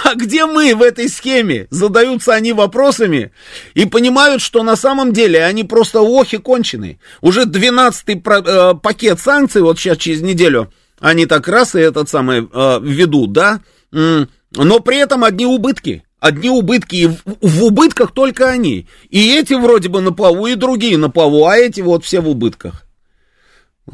А 0.03 0.15
где 0.15 0.45
мы 0.45 0.75
в 0.75 0.81
этой 0.81 1.09
схеме? 1.09 1.67
Задаются 1.71 2.33
они 2.33 2.53
вопросами 2.53 3.31
и 3.73 3.85
понимают, 3.85 4.41
что 4.41 4.63
на 4.63 4.75
самом 4.75 5.11
деле 5.11 5.43
они 5.43 5.63
просто 5.63 6.01
лохи 6.01 6.37
конченые. 6.37 6.99
Уже 7.21 7.45
12-й 7.45 8.21
э, 8.23 8.75
пакет 8.75 9.19
санкций, 9.19 9.61
вот 9.61 9.79
сейчас 9.79 9.97
через 9.97 10.21
неделю, 10.21 10.71
они 10.99 11.25
так 11.25 11.47
раз 11.47 11.75
и 11.75 11.79
этот 11.79 12.09
самый 12.09 12.47
э, 12.51 12.79
ведут, 12.81 13.33
да? 13.33 13.61
Но 13.91 14.79
при 14.79 14.97
этом 14.97 15.23
одни 15.23 15.45
убытки. 15.45 16.03
Одни 16.19 16.49
убытки, 16.49 16.95
и 16.95 17.07
в, 17.07 17.21
в 17.41 17.63
убытках 17.63 18.11
только 18.11 18.49
они. 18.49 18.87
И 19.09 19.35
эти 19.35 19.53
вроде 19.53 19.89
бы 19.89 20.01
на 20.01 20.11
плаву, 20.11 20.47
и 20.47 20.55
другие 20.55 20.97
на 20.97 21.09
плаву, 21.09 21.45
а 21.45 21.57
эти 21.57 21.81
вот 21.81 22.03
все 22.03 22.21
в 22.21 22.29
убытках. 22.29 22.85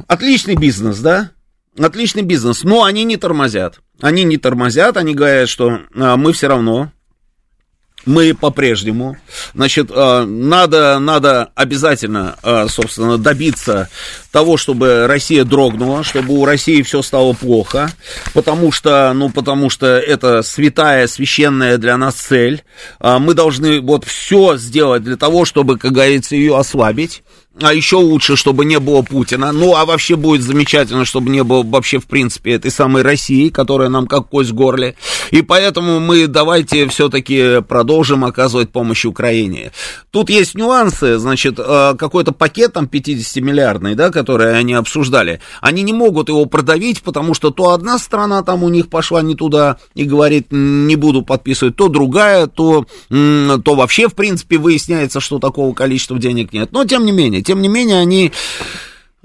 Отличный 0.08 0.56
бизнес, 0.56 1.00
да? 1.00 1.32
Отличный 1.78 2.22
бизнес, 2.22 2.64
но 2.64 2.84
они 2.84 3.04
не 3.04 3.18
тормозят. 3.18 3.82
Они 4.00 4.24
не 4.24 4.38
тормозят, 4.38 4.98
они 4.98 5.14
говорят, 5.14 5.50
что 5.50 5.80
а, 5.96 6.18
мы 6.18 6.34
все 6.34 6.48
равно, 6.48 6.92
мы 8.06 8.34
по-прежнему, 8.34 9.18
значит, 9.54 9.90
а, 9.92 10.26
надо, 10.26 11.00
надо 11.00 11.50
обязательно, 11.56 12.36
а, 12.44 12.68
собственно, 12.68 13.18
добиться 13.18 13.90
того, 14.32 14.58
чтобы 14.58 15.08
Россия 15.08 15.44
дрогнула, 15.44 16.04
чтобы 16.04 16.34
у 16.34 16.46
России 16.46 16.82
все 16.82 17.02
стало 17.02 17.34
плохо, 17.34 17.92
потому 18.34 18.72
что, 18.72 19.12
ну, 19.14 19.30
потому 19.30 19.70
что 19.70 19.88
это 19.88 20.42
святая, 20.42 21.08
священная 21.08 21.78
для 21.78 21.98
нас 21.98 22.16
цель. 22.16 22.64
А, 23.00 23.20
мы 23.20 23.34
должны 23.34 23.80
вот 23.80 24.06
все 24.06 24.58
сделать 24.58 25.04
для 25.04 25.18
того, 25.18 25.46
чтобы, 25.46 25.78
как 25.78 25.92
говорится, 25.92 26.36
ее 26.36 26.58
ослабить 26.58 27.24
а 27.62 27.72
еще 27.74 27.98
лучше, 27.98 28.36
чтобы 28.36 28.66
не 28.66 28.80
было 28.80 29.04
Путина. 29.04 29.52
Ну, 29.52 29.76
а 29.76 29.86
вообще 29.86 30.16
будет 30.16 30.42
замечательно, 30.42 31.06
чтобы 31.06 31.30
не 31.30 31.44
было 31.44 31.62
вообще, 31.64 32.00
в 32.00 32.06
принципе, 32.06 32.54
этой 32.54 32.72
самой 32.72 33.04
России, 33.04 33.50
которая 33.50 33.90
нам 33.90 34.08
как 34.08 34.30
кость 34.30 34.50
в 34.50 34.56
горле. 34.56 34.96
И 35.30 35.44
поэтому 35.44 36.00
мы 36.00 36.26
давайте 36.26 36.88
все-таки 36.88 37.62
продолжим 37.62 38.26
оказывать 38.26 38.72
помощь 38.72 39.06
Украине. 39.06 39.72
Тут 40.10 40.32
есть 40.32 40.56
нюансы, 40.56 41.20
значит, 41.20 41.60
э, 41.60 41.96
какой-то 41.98 42.32
пакет 42.32 42.74
там 42.74 42.86
50-миллиардный, 42.86 43.94
да, 43.94 44.10
который 44.10 44.58
они 44.58 44.74
обсуждали. 44.74 45.40
Они 45.62 45.84
не 45.84 45.94
могут 45.94 46.30
его 46.30 46.46
продавить, 46.46 47.04
потому 47.04 47.36
что 47.36 47.52
то 47.52 47.70
одна 47.70 48.00
страна 48.00 48.42
там 48.42 48.64
у 48.64 48.70
них 48.70 48.90
пошла 48.90 49.22
не 49.22 49.36
туда 49.36 49.78
и 49.94 50.06
говорит, 50.06 50.48
не 50.50 50.96
буду 50.96 51.22
подписывать, 51.22 51.76
то 51.76 51.88
другая, 51.88 52.48
то, 52.48 52.88
то 53.10 53.76
вообще, 53.76 54.08
в 54.08 54.16
принципе, 54.16 54.58
выясняется, 54.58 55.20
что 55.20 55.38
такого 55.38 55.76
количества 55.76 56.18
денег 56.18 56.52
нет. 56.52 56.72
Но, 56.72 56.84
тем 56.86 57.06
не 57.06 57.12
менее, 57.12 57.43
тем 57.44 57.62
не 57.62 57.68
менее, 57.68 58.00
они, 58.00 58.32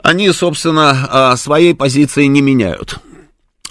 они 0.03 0.31
собственно, 0.33 1.09
а, 1.11 1.37
своей 1.37 1.75
позиции 1.75 2.25
не 2.25 2.43
меняют. 2.43 2.99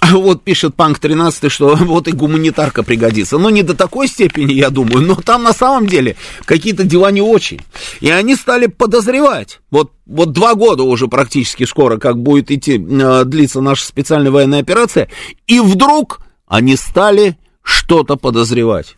Вот 0.12 0.42
пишет 0.42 0.74
Панк 0.74 0.98
13, 0.98 1.50
что 1.50 1.76
вот 1.80 2.08
и 2.08 2.12
гуманитарка 2.12 2.82
пригодится. 2.82 3.38
Но 3.38 3.50
не 3.50 3.62
до 3.62 3.74
такой 3.74 4.08
степени, 4.08 4.52
я 4.52 4.70
думаю, 4.70 5.06
но 5.06 5.14
там 5.16 5.42
на 5.42 5.52
самом 5.52 5.86
деле 5.86 6.16
какие-то 6.44 6.84
дела 6.84 7.10
не 7.10 7.20
очень. 7.20 7.60
И 8.00 8.10
они 8.10 8.36
стали 8.36 8.66
подозревать. 8.66 9.60
Вот, 9.70 9.92
вот 10.06 10.32
два 10.32 10.54
года 10.54 10.82
уже 10.82 11.08
практически 11.08 11.64
скоро, 11.64 11.98
как 11.98 12.18
будет 12.18 12.50
идти, 12.50 12.78
э, 12.78 13.24
длиться 13.24 13.60
наша 13.60 13.84
специальная 13.84 14.30
военная 14.30 14.60
операция. 14.60 15.08
И 15.46 15.60
вдруг 15.60 16.20
они 16.46 16.76
стали 16.76 17.36
что-то 17.62 18.16
подозревать. 18.16 18.96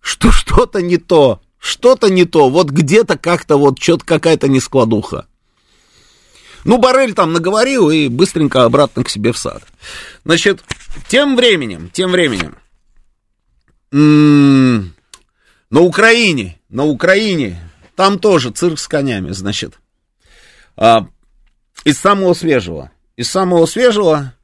Что 0.00 0.32
что-то 0.32 0.82
не 0.82 0.96
то. 0.96 1.40
Что-то 1.60 2.08
не 2.08 2.24
то. 2.24 2.48
Вот 2.48 2.70
где-то 2.70 3.18
как-то 3.18 3.58
вот 3.58 3.78
что-то 3.78 4.04
какая-то 4.04 4.48
нескладуха. 4.48 5.26
Ну, 6.64 6.78
Барель 6.78 7.14
там 7.14 7.32
наговорил 7.32 7.90
и 7.90 8.08
быстренько 8.08 8.64
обратно 8.64 9.04
к 9.04 9.10
себе 9.10 9.32
в 9.32 9.38
сад. 9.38 9.62
Значит, 10.24 10.64
тем 11.08 11.36
временем, 11.36 11.90
тем 11.90 12.10
временем, 12.10 12.56
м-м, 13.92 14.94
на 15.70 15.80
Украине, 15.80 16.58
на 16.68 16.84
Украине, 16.84 17.70
там 17.94 18.18
тоже 18.18 18.50
цирк 18.50 18.78
с 18.78 18.88
конями, 18.88 19.30
значит, 19.32 19.78
а, 20.76 21.06
из 21.84 21.98
самого 21.98 22.34
свежего, 22.34 22.90
из 23.16 23.30
самого 23.30 23.66
свежего 23.66 24.34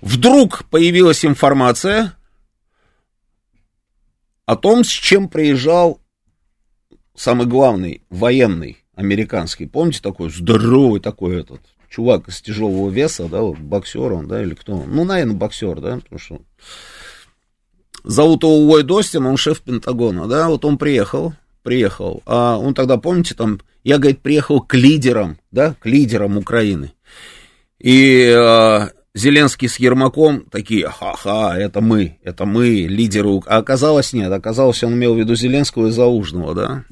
вдруг 0.00 0.64
появилась 0.70 1.24
информация 1.24 2.14
о 4.44 4.56
том, 4.56 4.84
с 4.84 4.88
чем 4.88 5.28
приезжал 5.28 6.00
самый 7.18 7.46
главный 7.46 8.02
военный 8.10 8.78
американский, 8.94 9.66
помните, 9.66 10.00
такой 10.00 10.30
здоровый 10.30 11.00
такой 11.00 11.40
этот 11.40 11.60
чувак 11.90 12.28
из 12.28 12.40
тяжелого 12.40 12.90
веса, 12.90 13.28
да, 13.28 13.42
вот 13.42 13.58
боксер 13.58 14.12
он, 14.12 14.28
да, 14.28 14.42
или 14.42 14.54
кто 14.54 14.74
он? 14.74 14.90
Ну, 14.94 15.04
наверное, 15.04 15.34
боксер, 15.34 15.80
да, 15.80 15.96
потому 15.96 16.18
что 16.18 16.40
зовут 18.04 18.42
его 18.42 18.58
Уайд 18.58 18.90
Остин, 18.90 19.26
он 19.26 19.36
шеф 19.36 19.60
Пентагона, 19.62 20.26
да, 20.26 20.48
вот 20.48 20.64
он 20.64 20.78
приехал, 20.78 21.32
приехал, 21.62 22.22
а 22.24 22.56
он 22.56 22.74
тогда, 22.74 22.98
помните, 22.98 23.34
там, 23.34 23.60
я, 23.84 23.98
говорит, 23.98 24.20
приехал 24.20 24.60
к 24.60 24.74
лидерам, 24.74 25.38
да, 25.50 25.74
к 25.80 25.86
лидерам 25.86 26.36
Украины, 26.36 26.92
и 27.78 28.32
а, 28.36 28.90
Зеленский 29.14 29.68
с 29.68 29.78
Ермаком 29.78 30.42
такие, 30.42 30.88
ха-ха, 30.88 31.58
это 31.58 31.80
мы, 31.80 32.18
это 32.22 32.44
мы, 32.44 32.68
лидеры, 32.68 33.40
а 33.46 33.56
оказалось 33.56 34.12
нет, 34.12 34.30
оказалось, 34.30 34.84
он 34.84 34.94
имел 34.94 35.14
в 35.14 35.18
виду 35.18 35.34
Зеленского 35.34 35.88
и 35.88 35.90
Заужного, 35.90 36.54
да, 36.54 36.84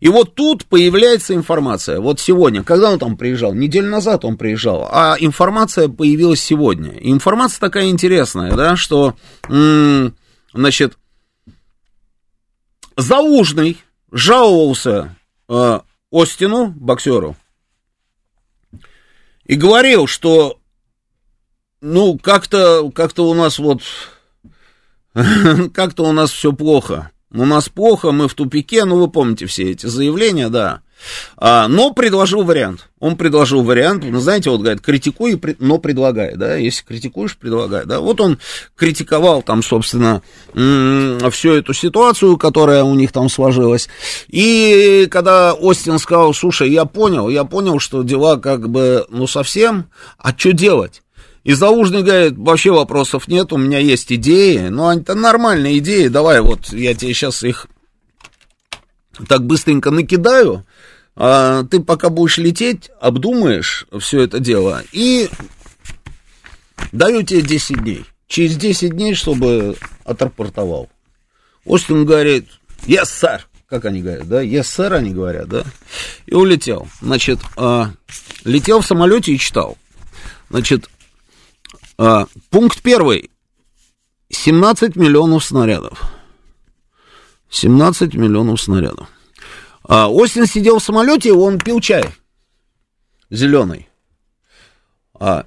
и 0.00 0.08
вот 0.08 0.34
тут 0.34 0.66
появляется 0.66 1.34
информация. 1.34 2.00
Вот 2.00 2.20
сегодня, 2.20 2.62
когда 2.62 2.90
он 2.90 2.98
там 2.98 3.16
приезжал? 3.16 3.54
Неделю 3.54 3.90
назад 3.90 4.24
он 4.24 4.36
приезжал, 4.36 4.88
а 4.90 5.16
информация 5.18 5.88
появилась 5.88 6.40
сегодня. 6.40 6.92
Информация 7.00 7.60
такая 7.60 7.88
интересная, 7.88 8.52
да, 8.54 8.76
что, 8.76 9.14
значит, 10.52 10.98
Заужный 12.96 13.82
жаловался 14.12 15.16
э, 15.48 15.80
Остину, 16.12 16.68
боксеру, 16.68 17.36
и 19.44 19.56
говорил, 19.56 20.06
что, 20.06 20.60
ну, 21.80 22.16
как-то, 22.18 22.88
как-то 22.92 23.28
у 23.28 23.34
нас 23.34 23.58
вот, 23.58 23.82
как-то 25.74 26.04
у 26.04 26.12
нас 26.12 26.30
все 26.30 26.52
плохо 26.52 27.10
у 27.42 27.46
нас 27.46 27.68
плохо, 27.68 28.12
мы 28.12 28.28
в 28.28 28.34
тупике, 28.34 28.84
ну 28.84 28.96
вы 28.96 29.08
помните 29.08 29.46
все 29.46 29.70
эти 29.70 29.86
заявления, 29.86 30.48
да. 30.48 30.80
А, 31.36 31.68
но 31.68 31.92
предложил 31.92 32.42
вариант. 32.42 32.88
Он 32.98 33.16
предложил 33.16 33.62
вариант, 33.62 34.04
ну, 34.06 34.20
знаете, 34.20 34.50
вот 34.50 34.60
говорит, 34.60 34.80
критикуй, 34.80 35.40
но 35.58 35.78
предлагай, 35.78 36.36
да, 36.36 36.56
если 36.56 36.84
критикуешь, 36.84 37.36
предлагай, 37.36 37.84
да. 37.84 38.00
Вот 38.00 38.20
он 38.20 38.38
критиковал 38.76 39.42
там, 39.42 39.62
собственно, 39.62 40.22
всю 40.52 41.52
эту 41.52 41.74
ситуацию, 41.74 42.36
которая 42.36 42.84
у 42.84 42.94
них 42.94 43.12
там 43.12 43.28
сложилась. 43.28 43.88
И 44.28 45.06
когда 45.10 45.52
Остин 45.52 45.98
сказал, 45.98 46.32
слушай, 46.32 46.70
я 46.70 46.84
понял, 46.84 47.28
я 47.28 47.44
понял, 47.44 47.78
что 47.78 48.02
дела 48.02 48.36
как 48.36 48.70
бы, 48.70 49.04
ну, 49.10 49.26
совсем, 49.26 49.90
а 50.18 50.32
что 50.36 50.52
делать? 50.52 51.03
И 51.44 51.52
Заужный 51.52 52.02
говорит, 52.02 52.34
вообще 52.38 52.72
вопросов 52.72 53.28
нет, 53.28 53.52
у 53.52 53.58
меня 53.58 53.78
есть 53.78 54.10
идеи. 54.10 54.68
Ну, 54.68 54.90
это 54.90 55.14
нормальные 55.14 55.78
идеи, 55.78 56.08
давай 56.08 56.40
вот 56.40 56.72
я 56.72 56.94
тебе 56.94 57.12
сейчас 57.12 57.42
их 57.42 57.66
так 59.28 59.44
быстренько 59.44 59.90
накидаю. 59.90 60.66
А 61.16 61.64
ты 61.64 61.80
пока 61.80 62.08
будешь 62.08 62.38
лететь, 62.38 62.90
обдумаешь 63.00 63.86
все 64.00 64.22
это 64.22 64.40
дело 64.40 64.82
и 64.90 65.28
даю 66.92 67.22
тебе 67.22 67.42
10 67.42 67.82
дней. 67.82 68.04
Через 68.26 68.56
10 68.56 68.90
дней, 68.90 69.14
чтобы 69.14 69.76
отрапортовал. 70.04 70.88
Остин 71.64 72.04
говорит, 72.04 72.48
yes, 72.86 73.04
sir, 73.04 73.40
как 73.68 73.84
они 73.84 74.00
говорят, 74.00 74.26
да, 74.26 74.42
yes, 74.42 74.62
sir, 74.62 74.92
они 74.94 75.10
говорят, 75.10 75.48
да, 75.48 75.64
и 76.26 76.34
улетел. 76.34 76.88
Значит, 77.00 77.38
а, 77.56 77.92
летел 78.44 78.80
в 78.80 78.86
самолете 78.86 79.32
и 79.32 79.38
читал. 79.38 79.76
Значит, 80.50 80.88
а, 81.98 82.26
пункт 82.50 82.82
первый. 82.82 83.30
17 84.30 84.96
миллионов 84.96 85.44
снарядов. 85.44 86.02
17 87.50 88.14
миллионов 88.14 88.60
снарядов. 88.60 89.08
А, 89.84 90.08
Остин 90.08 90.46
сидел 90.46 90.78
в 90.78 90.82
самолете, 90.82 91.32
он 91.32 91.58
пил 91.58 91.80
чай. 91.80 92.04
Зеленый. 93.30 93.88
А, 95.14 95.46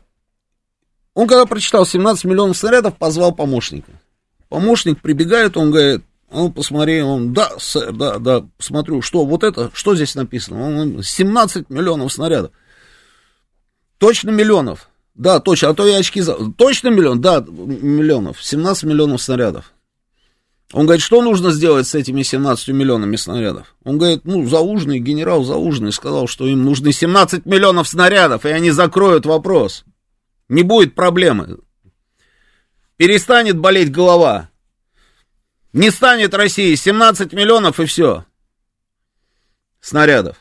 он 1.14 1.28
когда 1.28 1.46
прочитал 1.46 1.86
17 1.86 2.26
миллионов 2.26 2.58
снарядов, 2.58 2.98
позвал 2.98 3.34
помощника. 3.34 3.92
Помощник 4.50 5.02
прибегает, 5.02 5.58
он 5.58 5.72
говорит, 5.72 6.04
ну, 6.32 6.52
посмотри, 6.52 7.02
он, 7.02 7.34
да, 7.34 7.52
сэр, 7.58 7.92
да, 7.92 8.20
да, 8.20 8.46
посмотрю, 8.58 9.02
что, 9.02 9.26
вот 9.26 9.44
это, 9.44 9.72
что 9.74 9.96
здесь 9.96 10.16
написано? 10.16 10.82
Он, 10.82 11.04
17 11.04 11.70
миллионов 11.70 12.14
снарядов. 12.14 12.52
Точно 13.98 14.30
миллионов. 14.30 14.90
Да, 15.18 15.40
точно, 15.40 15.70
а 15.70 15.74
то 15.74 15.86
я 15.88 15.98
очки... 15.98 16.22
За... 16.22 16.36
Точно 16.52 16.90
миллион? 16.90 17.20
Да, 17.20 17.44
миллионов. 17.48 18.42
17 18.42 18.84
миллионов 18.84 19.22
снарядов. 19.22 19.74
Он 20.74 20.86
говорит, 20.86 21.04
что 21.04 21.24
нужно 21.24 21.52
сделать 21.52 21.88
с 21.88 21.96
этими 21.96 22.22
17 22.22 22.68
миллионами 22.70 23.16
снарядов? 23.16 23.76
Он 23.84 23.98
говорит, 23.98 24.26
ну, 24.26 24.48
Заужный, 24.48 25.00
генерал 25.00 25.44
Заужный 25.44 25.92
сказал, 25.92 26.28
что 26.28 26.46
им 26.46 26.64
нужны 26.64 26.92
17 26.92 27.46
миллионов 27.48 27.88
снарядов, 27.88 28.46
и 28.46 28.50
они 28.50 28.70
закроют 28.70 29.26
вопрос. 29.26 29.86
Не 30.50 30.62
будет 30.62 30.94
проблемы. 30.94 31.58
Перестанет 32.98 33.58
болеть 33.58 33.92
голова. 33.92 34.50
Не 35.74 35.90
станет 35.90 36.36
России 36.36 36.76
17 36.76 37.34
миллионов 37.34 37.80
и 37.80 37.86
все. 37.86 38.26
Снарядов. 39.80 40.38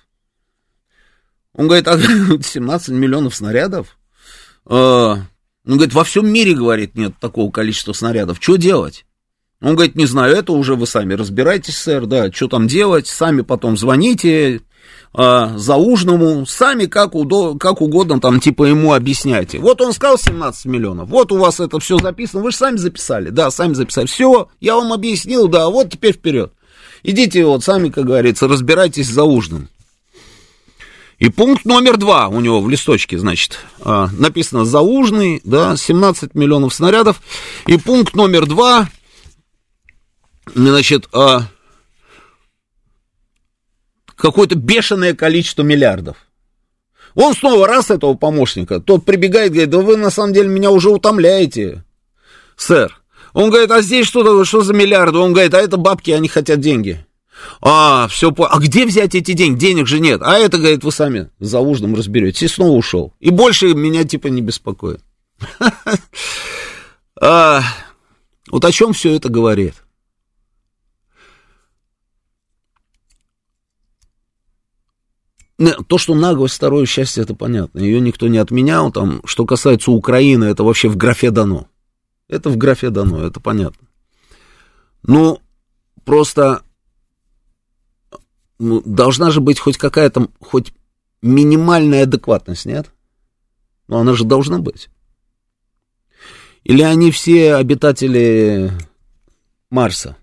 Он 1.55 1.67
говорит, 1.67 1.89
а 1.89 1.99
17 2.43 2.89
миллионов 2.91 3.35
снарядов? 3.35 3.96
Он 4.67 5.27
говорит, 5.65 5.95
во 5.95 6.05
всем 6.05 6.29
мире, 6.29 6.55
говорит, 6.55 6.95
нет 6.95 7.15
такого 7.21 7.51
количества 7.51 7.93
снарядов. 7.93 8.39
Что 8.41 8.57
делать? 8.57 9.05
Он 9.63 9.75
говорит, 9.75 9.97
не 9.97 10.07
знаю, 10.07 10.37
это 10.37 10.53
уже 10.53 10.75
вы 10.75 10.87
сами 10.87 11.15
разбирайтесь, 11.15 11.79
сэр, 11.79 12.07
да, 12.07 12.31
что 12.31 12.49
там 12.49 12.67
делать, 12.67 13.07
сами 13.07 13.41
потом 13.41 13.79
звоните 13.79 14.61
э, 15.15 15.49
заужному, 15.57 16.45
сами 16.45 16.85
как, 16.85 17.15
удо, 17.15 17.55
как 17.55 17.81
угодно 17.81 18.21
там 18.21 18.39
типа 18.39 18.65
ему 18.65 18.93
объясняйте. 18.93 19.59
Вот 19.59 19.81
он 19.81 19.95
сказал 19.95 20.19
17 20.19 20.67
миллионов, 20.67 21.09
вот 21.09 21.33
у 21.33 21.39
вас 21.39 21.59
это 21.59 21.79
все 21.79 21.97
записано, 21.97 22.43
вы 22.43 22.51
же 22.51 22.59
сами 22.59 22.77
записали, 22.77 23.31
да, 23.31 23.51
сами 23.51 23.73
записали, 23.73 24.07
все, 24.07 24.49
я 24.61 24.77
вам 24.77 24.93
объяснил, 24.93 25.49
да, 25.49 25.71
вот 25.71 25.91
теперь 25.91 26.13
вперед. 26.13 26.53
Идите 27.03 27.45
вот 27.47 27.65
сами, 27.65 27.89
как 27.89 28.05
говорится, 28.05 28.49
разбирайтесь 28.49 29.09
за 29.09 29.25
ужином. 29.25 29.69
И 31.19 31.31
пункт 31.31 31.65
номер 31.65 31.97
два 31.97 32.29
у 32.29 32.41
него 32.41 32.61
в 32.61 32.69
листочке, 32.69 33.19
значит, 33.19 33.59
а, 33.81 34.09
написано 34.13 34.67
«Заужный», 34.67 35.41
да, 35.45 35.77
17 35.77 36.35
миллионов 36.35 36.75
снарядов. 36.75 37.23
И 37.67 37.79
пункт 37.79 38.15
номер 38.15 38.45
два, 38.47 38.89
значит, 40.55 41.09
а, 41.15 41.49
какое-то 44.15 44.57
бешеное 44.57 45.15
количество 45.15 45.63
миллиардов. 45.63 46.19
Он 47.15 47.35
снова 47.35 47.67
раз 47.67 47.91
этого 47.91 48.13
помощника, 48.13 48.79
тот 48.79 49.07
прибегает, 49.07 49.53
говорит, 49.53 49.71
да 49.71 49.79
вы 49.79 49.97
на 49.97 50.11
самом 50.11 50.35
деле 50.35 50.49
меня 50.49 50.71
уже 50.71 50.91
утомляете, 50.91 51.83
сэр. 52.57 53.01
Он 53.33 53.49
говорит, 53.49 53.71
а 53.71 53.81
здесь 53.81 54.07
что, 54.07 54.45
что 54.45 54.61
за 54.61 54.75
миллиарды? 54.75 55.19
Он 55.19 55.33
говорит, 55.33 55.55
а 55.55 55.61
это 55.61 55.79
бабки, 55.79 56.11
они 56.11 56.29
хотят 56.29 56.61
деньги. 56.61 57.07
А, 57.61 58.09
все, 58.09 58.33
а 58.39 58.59
где 58.59 58.87
взять 58.87 59.15
эти 59.15 59.33
деньги? 59.33 59.59
Денег 59.59 59.87
же 59.87 60.01
нет. 60.01 60.21
А 60.25 60.39
это, 60.39 60.59
говорит, 60.59 60.85
вы 60.85 60.93
сами 60.93 61.31
за 61.39 61.61
ужином 61.61 61.95
разберетесь. 61.95 62.43
И 62.43 62.49
снова 62.49 62.73
ушел. 62.73 63.15
И 63.21 63.31
больше 63.31 63.75
меня, 63.75 64.05
типа, 64.05 64.29
не 64.29 64.41
беспокоит. 64.41 65.03
а, 67.21 67.63
вот 68.51 68.65
о 68.65 68.73
чем 68.73 68.93
все 68.93 69.15
это 69.15 69.29
говорит? 69.29 69.75
То, 75.89 75.97
что 75.97 76.15
наглость 76.15 76.57
второе 76.57 76.85
счастье, 76.85 77.23
это 77.23 77.35
понятно. 77.35 77.79
Ее 77.79 78.01
никто 78.01 78.29
не 78.29 78.37
отменял. 78.37 78.93
Там, 78.93 79.23
что 79.25 79.47
касается 79.47 79.91
Украины, 79.91 80.45
это 80.45 80.65
вообще 80.65 80.89
в 80.89 80.97
графе 80.97 81.31
дано. 81.31 81.69
Это 82.29 82.51
в 82.51 82.57
графе 82.57 82.91
дано, 82.91 83.25
это 83.25 83.41
понятно. 83.41 83.89
Ну, 85.03 85.41
просто 86.05 86.63
ну, 88.59 88.83
должна 88.85 89.31
же 89.31 89.41
быть 89.41 89.59
хоть 89.59 89.77
какая-то, 89.77 90.29
хоть 90.41 90.73
минимальная 91.23 92.05
адекватность, 92.05 92.67
нет? 92.67 92.91
Ну, 93.89 93.99
она 93.99 94.15
же 94.15 94.25
должна 94.25 94.59
быть. 94.59 94.89
Или 96.65 96.83
они 96.83 97.11
все 97.11 97.55
обитатели 97.55 98.73
Марса? 99.71 100.17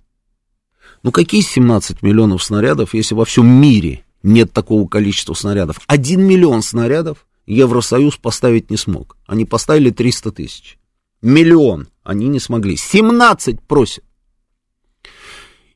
Ну, 1.01 1.11
какие 1.11 1.41
17 1.41 2.01
миллионов 2.01 2.43
снарядов, 2.43 2.93
если 2.93 3.15
во 3.15 3.25
всем 3.25 3.47
мире 3.47 4.03
нет 4.23 4.51
такого 4.51 4.87
количества 4.87 5.33
снарядов? 5.33 5.79
Один 5.87 6.25
миллион 6.25 6.61
снарядов 6.61 7.25
Евросоюз 7.45 8.17
поставить 8.17 8.69
не 8.69 8.77
смог. 8.77 9.17
Они 9.25 9.45
поставили 9.45 9.89
300 9.89 10.31
тысяч. 10.31 10.77
Миллион 11.21 11.89
они 12.03 12.27
не 12.27 12.39
смогли. 12.39 12.77
17 12.77 13.61
просят. 13.61 14.03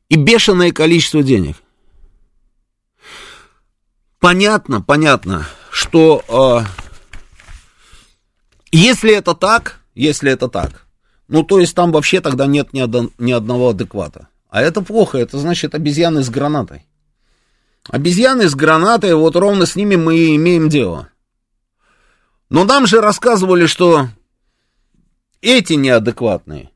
И 0.08 0.16
бешеное 0.16 0.72
количество 0.72 1.22
денег. 1.22 1.56
Понятно, 4.20 4.80
понятно, 4.80 5.46
что 5.70 6.24
э, 6.28 6.66
если 8.72 9.14
это 9.14 9.34
так, 9.34 9.80
если 9.94 10.32
это 10.32 10.48
так, 10.48 10.86
ну 11.28 11.44
то 11.44 11.60
есть 11.60 11.74
там 11.74 11.92
вообще 11.92 12.20
тогда 12.20 12.46
нет 12.46 12.72
ни, 12.72 12.80
од- 12.80 13.12
ни 13.18 13.32
одного 13.32 13.70
адеквата. 13.70 14.28
А 14.50 14.60
это 14.60 14.82
плохо, 14.82 15.18
это 15.18 15.38
значит 15.38 15.74
обезьяны 15.74 16.22
с 16.24 16.30
гранатой. 16.30 16.84
Обезьяны 17.88 18.48
с 18.48 18.54
гранатой, 18.54 19.14
вот 19.14 19.36
ровно 19.36 19.66
с 19.66 19.76
ними 19.76 19.94
мы 19.94 20.16
и 20.16 20.36
имеем 20.36 20.68
дело. 20.68 21.10
Но 22.50 22.64
нам 22.64 22.86
же 22.86 23.00
рассказывали, 23.00 23.66
что 23.66 24.08
эти 25.42 25.74
неадекватные. 25.74 26.70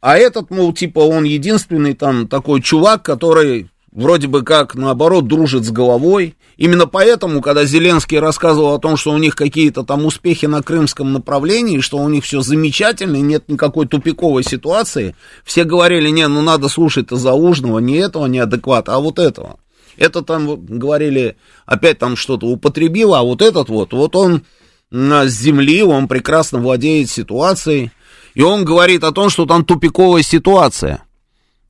А 0.00 0.18
этот, 0.18 0.50
мол, 0.50 0.72
типа, 0.72 1.00
он 1.00 1.24
единственный 1.24 1.94
там 1.94 2.28
такой 2.28 2.62
чувак, 2.62 3.02
который 3.02 3.70
вроде 3.96 4.28
бы 4.28 4.42
как, 4.42 4.74
наоборот, 4.74 5.26
дружит 5.26 5.64
с 5.64 5.70
головой. 5.70 6.36
Именно 6.56 6.86
поэтому, 6.86 7.40
когда 7.40 7.64
Зеленский 7.64 8.18
рассказывал 8.18 8.74
о 8.74 8.78
том, 8.78 8.96
что 8.96 9.10
у 9.10 9.18
них 9.18 9.34
какие-то 9.34 9.82
там 9.82 10.06
успехи 10.06 10.46
на 10.46 10.62
крымском 10.62 11.12
направлении, 11.12 11.80
что 11.80 11.98
у 11.98 12.08
них 12.08 12.24
все 12.24 12.42
замечательно, 12.42 13.16
нет 13.16 13.48
никакой 13.48 13.88
тупиковой 13.88 14.44
ситуации, 14.44 15.16
все 15.44 15.64
говорили, 15.64 16.10
не, 16.10 16.28
ну 16.28 16.42
надо 16.42 16.68
слушать-то 16.68 17.16
Заужного, 17.16 17.78
не 17.78 17.96
этого 17.96 18.26
неадеквата, 18.26 18.94
а 18.94 19.00
вот 19.00 19.18
этого. 19.18 19.58
Это 19.96 20.22
там 20.22 20.46
вот, 20.46 20.60
говорили, 20.60 21.36
опять 21.64 21.98
там 21.98 22.16
что-то 22.16 22.46
употребил, 22.46 23.14
а 23.14 23.22
вот 23.22 23.40
этот 23.40 23.70
вот, 23.70 23.92
вот 23.92 24.14
он 24.14 24.44
с 24.90 25.30
земли, 25.30 25.82
он 25.82 26.06
прекрасно 26.06 26.58
владеет 26.58 27.10
ситуацией, 27.10 27.90
и 28.34 28.42
он 28.42 28.64
говорит 28.64 29.04
о 29.04 29.12
том, 29.12 29.30
что 29.30 29.46
там 29.46 29.64
тупиковая 29.64 30.22
ситуация. 30.22 31.05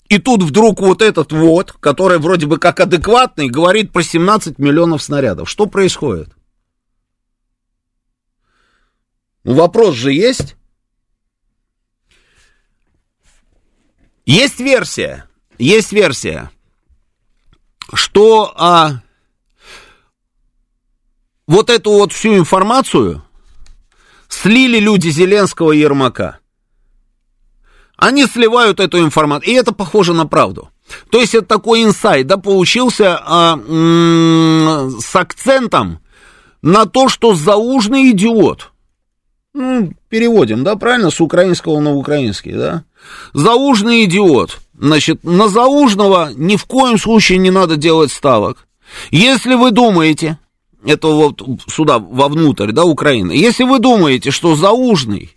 И 0.08 0.18
тут 0.18 0.42
вдруг 0.42 0.80
вот 0.80 1.02
этот 1.02 1.32
вот, 1.32 1.72
который 1.72 2.18
вроде 2.18 2.46
бы 2.46 2.58
как 2.58 2.80
адекватный, 2.80 3.48
говорит 3.48 3.92
про 3.92 4.02
17 4.02 4.58
миллионов 4.58 5.02
снарядов. 5.02 5.50
Что 5.50 5.66
происходит? 5.66 6.28
Ну, 9.42 9.54
вопрос 9.54 9.94
же 9.94 10.12
есть. 10.12 10.56
Есть 14.24 14.58
версия, 14.58 15.28
есть 15.56 15.92
версия, 15.92 16.50
что 17.94 18.52
а, 18.56 19.02
вот 21.46 21.70
эту 21.70 21.92
вот 21.92 22.12
всю 22.12 22.36
информацию 22.36 23.22
слили 24.28 24.80
люди 24.80 25.10
Зеленского 25.10 25.70
и 25.70 25.78
Ермака. 25.78 26.40
Они 27.96 28.26
сливают 28.26 28.80
эту 28.80 28.98
информацию, 29.00 29.52
и 29.52 29.56
это 29.56 29.72
похоже 29.72 30.12
на 30.12 30.26
правду. 30.26 30.70
То 31.10 31.20
есть 31.20 31.34
это 31.34 31.46
такой 31.46 31.82
инсайт, 31.82 32.26
да, 32.26 32.36
получился 32.36 33.20
м- 33.26 35.00
с 35.00 35.16
акцентом 35.16 36.00
на 36.62 36.86
то, 36.86 37.08
что 37.08 37.34
заужный 37.34 38.10
идиот. 38.10 38.70
Ну, 39.54 39.92
переводим, 40.10 40.64
да, 40.64 40.76
правильно, 40.76 41.10
с 41.10 41.20
украинского 41.20 41.80
на 41.80 41.94
украинский, 41.94 42.52
да. 42.52 42.84
Заужный 43.32 44.04
идиот. 44.04 44.58
Значит, 44.78 45.24
на 45.24 45.48
заужного 45.48 46.30
ни 46.36 46.56
в 46.56 46.66
коем 46.66 46.98
случае 46.98 47.38
не 47.38 47.50
надо 47.50 47.76
делать 47.76 48.12
ставок. 48.12 48.66
Если 49.10 49.54
вы 49.54 49.70
думаете, 49.70 50.38
это 50.84 51.08
вот 51.08 51.42
сюда, 51.66 51.98
вовнутрь, 51.98 52.72
да, 52.72 52.84
Украины, 52.84 53.32
если 53.32 53.64
вы 53.64 53.78
думаете, 53.78 54.30
что 54.30 54.54
заужный 54.54 55.34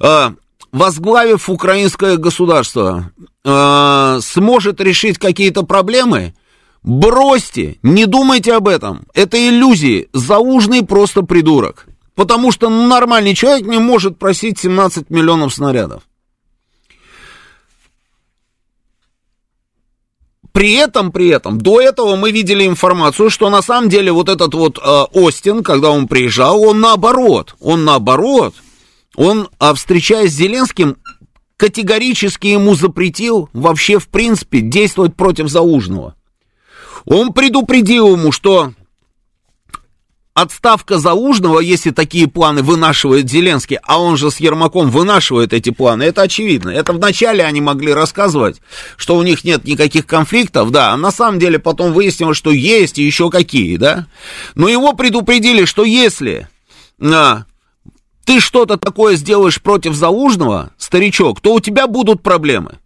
э, 0.00 0.30
возглавив 0.74 1.48
украинское 1.48 2.16
государство, 2.16 3.12
э, 3.44 4.18
сможет 4.20 4.80
решить 4.80 5.18
какие-то 5.18 5.62
проблемы, 5.62 6.34
бросьте, 6.82 7.78
не 7.82 8.06
думайте 8.06 8.52
об 8.54 8.66
этом. 8.66 9.06
Это 9.14 9.38
иллюзии. 9.38 10.08
Заужный 10.12 10.84
просто 10.84 11.22
придурок. 11.22 11.86
Потому 12.16 12.50
что 12.50 12.68
нормальный 12.70 13.34
человек 13.34 13.66
не 13.66 13.78
может 13.78 14.18
просить 14.18 14.58
17 14.58 15.10
миллионов 15.10 15.54
снарядов. 15.54 16.02
При 20.50 20.72
этом, 20.74 21.12
при 21.12 21.28
этом, 21.28 21.60
до 21.60 21.80
этого 21.80 22.16
мы 22.16 22.32
видели 22.32 22.66
информацию, 22.66 23.30
что 23.30 23.48
на 23.48 23.62
самом 23.62 23.88
деле 23.88 24.10
вот 24.12 24.28
этот 24.28 24.54
вот 24.54 24.78
э, 24.78 24.80
Остин, 25.12 25.62
когда 25.62 25.90
он 25.90 26.08
приезжал, 26.08 26.62
он 26.62 26.80
наоборот, 26.80 27.54
он 27.60 27.84
наоборот, 27.84 28.54
он, 29.14 29.48
а, 29.58 29.74
встречаясь 29.74 30.32
с 30.32 30.36
Зеленским, 30.36 30.96
категорически 31.56 32.48
ему 32.48 32.74
запретил 32.74 33.48
вообще, 33.52 33.98
в 33.98 34.08
принципе, 34.08 34.60
действовать 34.60 35.14
против 35.14 35.48
Заужного. 35.48 36.14
Он 37.04 37.32
предупредил 37.32 38.16
ему, 38.16 38.32
что 38.32 38.72
отставка 40.32 40.98
Заужного, 40.98 41.60
если 41.60 41.90
такие 41.90 42.26
планы 42.26 42.62
вынашивает 42.62 43.30
Зеленский, 43.30 43.78
а 43.82 44.00
он 44.00 44.16
же 44.16 44.30
с 44.30 44.40
Ермаком 44.40 44.90
вынашивает 44.90 45.52
эти 45.52 45.70
планы, 45.70 46.02
это 46.02 46.22
очевидно. 46.22 46.70
Это 46.70 46.92
вначале 46.92 47.44
они 47.44 47.60
могли 47.60 47.92
рассказывать, 47.92 48.60
что 48.96 49.16
у 49.16 49.22
них 49.22 49.44
нет 49.44 49.64
никаких 49.64 50.06
конфликтов, 50.06 50.70
да, 50.70 50.92
а 50.92 50.96
на 50.96 51.12
самом 51.12 51.38
деле 51.38 51.58
потом 51.58 51.92
выяснилось, 51.92 52.36
что 52.36 52.50
есть 52.50 52.98
и 52.98 53.04
еще 53.04 53.30
какие, 53.30 53.76
да. 53.76 54.06
Но 54.54 54.68
его 54.68 54.92
предупредили, 54.94 55.66
что 55.66 55.84
если 55.84 56.48
а, 57.00 57.44
ты 58.24 58.40
что-то 58.40 58.76
такое 58.76 59.16
сделаешь 59.16 59.60
против 59.60 59.94
Заужного, 59.94 60.72
старичок, 60.78 61.40
то 61.40 61.54
у 61.54 61.60
тебя 61.60 61.86
будут 61.86 62.22
проблемы. 62.22 62.78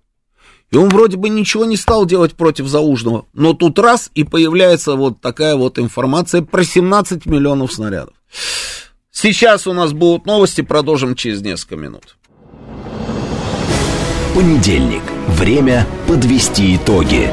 И 0.70 0.76
он 0.76 0.90
вроде 0.90 1.16
бы 1.16 1.28
ничего 1.30 1.64
не 1.64 1.76
стал 1.76 2.04
делать 2.04 2.34
против 2.34 2.66
Заужного, 2.66 3.24
но 3.32 3.54
тут 3.54 3.78
раз 3.78 4.10
и 4.14 4.24
появляется 4.24 4.96
вот 4.96 5.20
такая 5.20 5.56
вот 5.56 5.78
информация 5.78 6.42
про 6.42 6.62
17 6.62 7.24
миллионов 7.26 7.72
снарядов. 7.72 8.14
Сейчас 9.10 9.66
у 9.66 9.72
нас 9.72 9.92
будут 9.92 10.26
новости, 10.26 10.60
продолжим 10.60 11.14
через 11.14 11.40
несколько 11.40 11.76
минут. 11.76 12.16
Понедельник. 14.34 15.02
Время 15.26 15.86
подвести 16.06 16.76
итоги. 16.76 17.32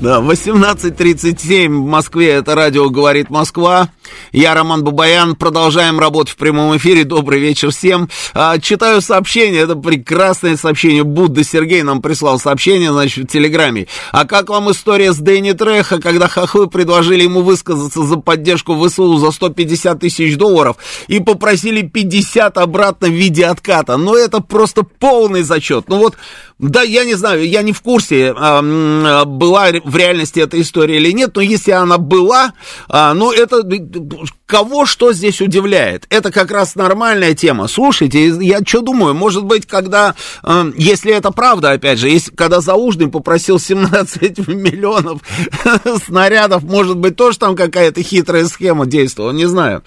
Да, 0.00 0.20
18.37 0.20 1.68
в 1.68 1.86
Москве, 1.86 2.30
это 2.30 2.54
радио 2.54 2.88
«Говорит 2.90 3.30
Москва». 3.30 3.90
Я 4.32 4.54
Роман 4.54 4.82
Бабаян, 4.82 5.36
продолжаем 5.36 6.00
работать 6.00 6.32
в 6.32 6.36
прямом 6.36 6.76
эфире. 6.76 7.04
Добрый 7.04 7.38
вечер 7.38 7.70
всем. 7.70 8.08
А, 8.34 8.58
читаю 8.58 9.00
сообщение, 9.00 9.60
это 9.62 9.76
прекрасное 9.76 10.56
сообщение. 10.56 11.04
Будда 11.04 11.44
Сергей 11.44 11.82
нам 11.82 12.02
прислал 12.02 12.40
сообщение, 12.40 12.90
значит, 12.90 13.24
в 13.24 13.32
Телеграме. 13.32 13.86
А 14.10 14.24
как 14.24 14.48
вам 14.48 14.70
история 14.70 15.12
с 15.12 15.18
Дэнни 15.18 15.52
Треха, 15.52 16.00
когда 16.00 16.26
хохлы 16.26 16.68
предложили 16.68 17.22
ему 17.22 17.42
высказаться 17.42 18.02
за 18.02 18.16
поддержку 18.16 18.76
ВСУ 18.80 19.16
за 19.18 19.30
150 19.30 20.00
тысяч 20.00 20.36
долларов 20.36 20.76
и 21.06 21.20
попросили 21.20 21.82
50 21.82 22.58
обратно 22.58 23.08
в 23.08 23.12
виде 23.12 23.46
отката? 23.46 23.96
Ну, 23.96 24.16
это 24.16 24.40
просто 24.40 24.82
полный 24.82 25.42
зачет. 25.42 25.88
Ну 25.88 25.98
вот, 25.98 26.16
да, 26.58 26.82
я 26.82 27.04
не 27.04 27.14
знаю, 27.14 27.48
я 27.48 27.62
не 27.62 27.72
в 27.72 27.80
курсе, 27.80 28.34
а, 28.36 28.60
была 29.24 29.68
в 29.84 29.96
реальности 29.96 30.40
эта 30.40 30.60
история 30.60 30.96
или 30.96 31.12
нет, 31.12 31.32
но 31.34 31.42
если 31.42 31.72
она 31.72 31.98
была, 31.98 32.52
а, 32.88 33.14
ну, 33.14 33.32
это 33.32 33.62
кого 34.46 34.84
что 34.84 35.12
здесь 35.12 35.40
удивляет? 35.40 36.06
Это 36.10 36.32
как 36.32 36.50
раз 36.50 36.74
нормальная 36.74 37.34
тема. 37.34 37.68
Слушайте, 37.68 38.28
я 38.40 38.60
что 38.64 38.80
думаю, 38.80 39.14
может 39.14 39.44
быть, 39.44 39.66
когда, 39.66 40.14
э, 40.42 40.72
если 40.76 41.12
это 41.12 41.30
правда, 41.30 41.72
опять 41.72 41.98
же, 41.98 42.08
если, 42.08 42.32
когда 42.32 42.60
Заужный 42.60 43.08
попросил 43.08 43.60
17 43.60 44.38
миллионов 44.48 45.20
снарядов, 46.06 46.64
может 46.64 46.96
быть, 46.96 47.16
тоже 47.16 47.38
там 47.38 47.54
какая-то 47.54 48.02
хитрая 48.02 48.46
схема 48.46 48.86
действовала, 48.86 49.30
не 49.30 49.46
знаю. 49.46 49.84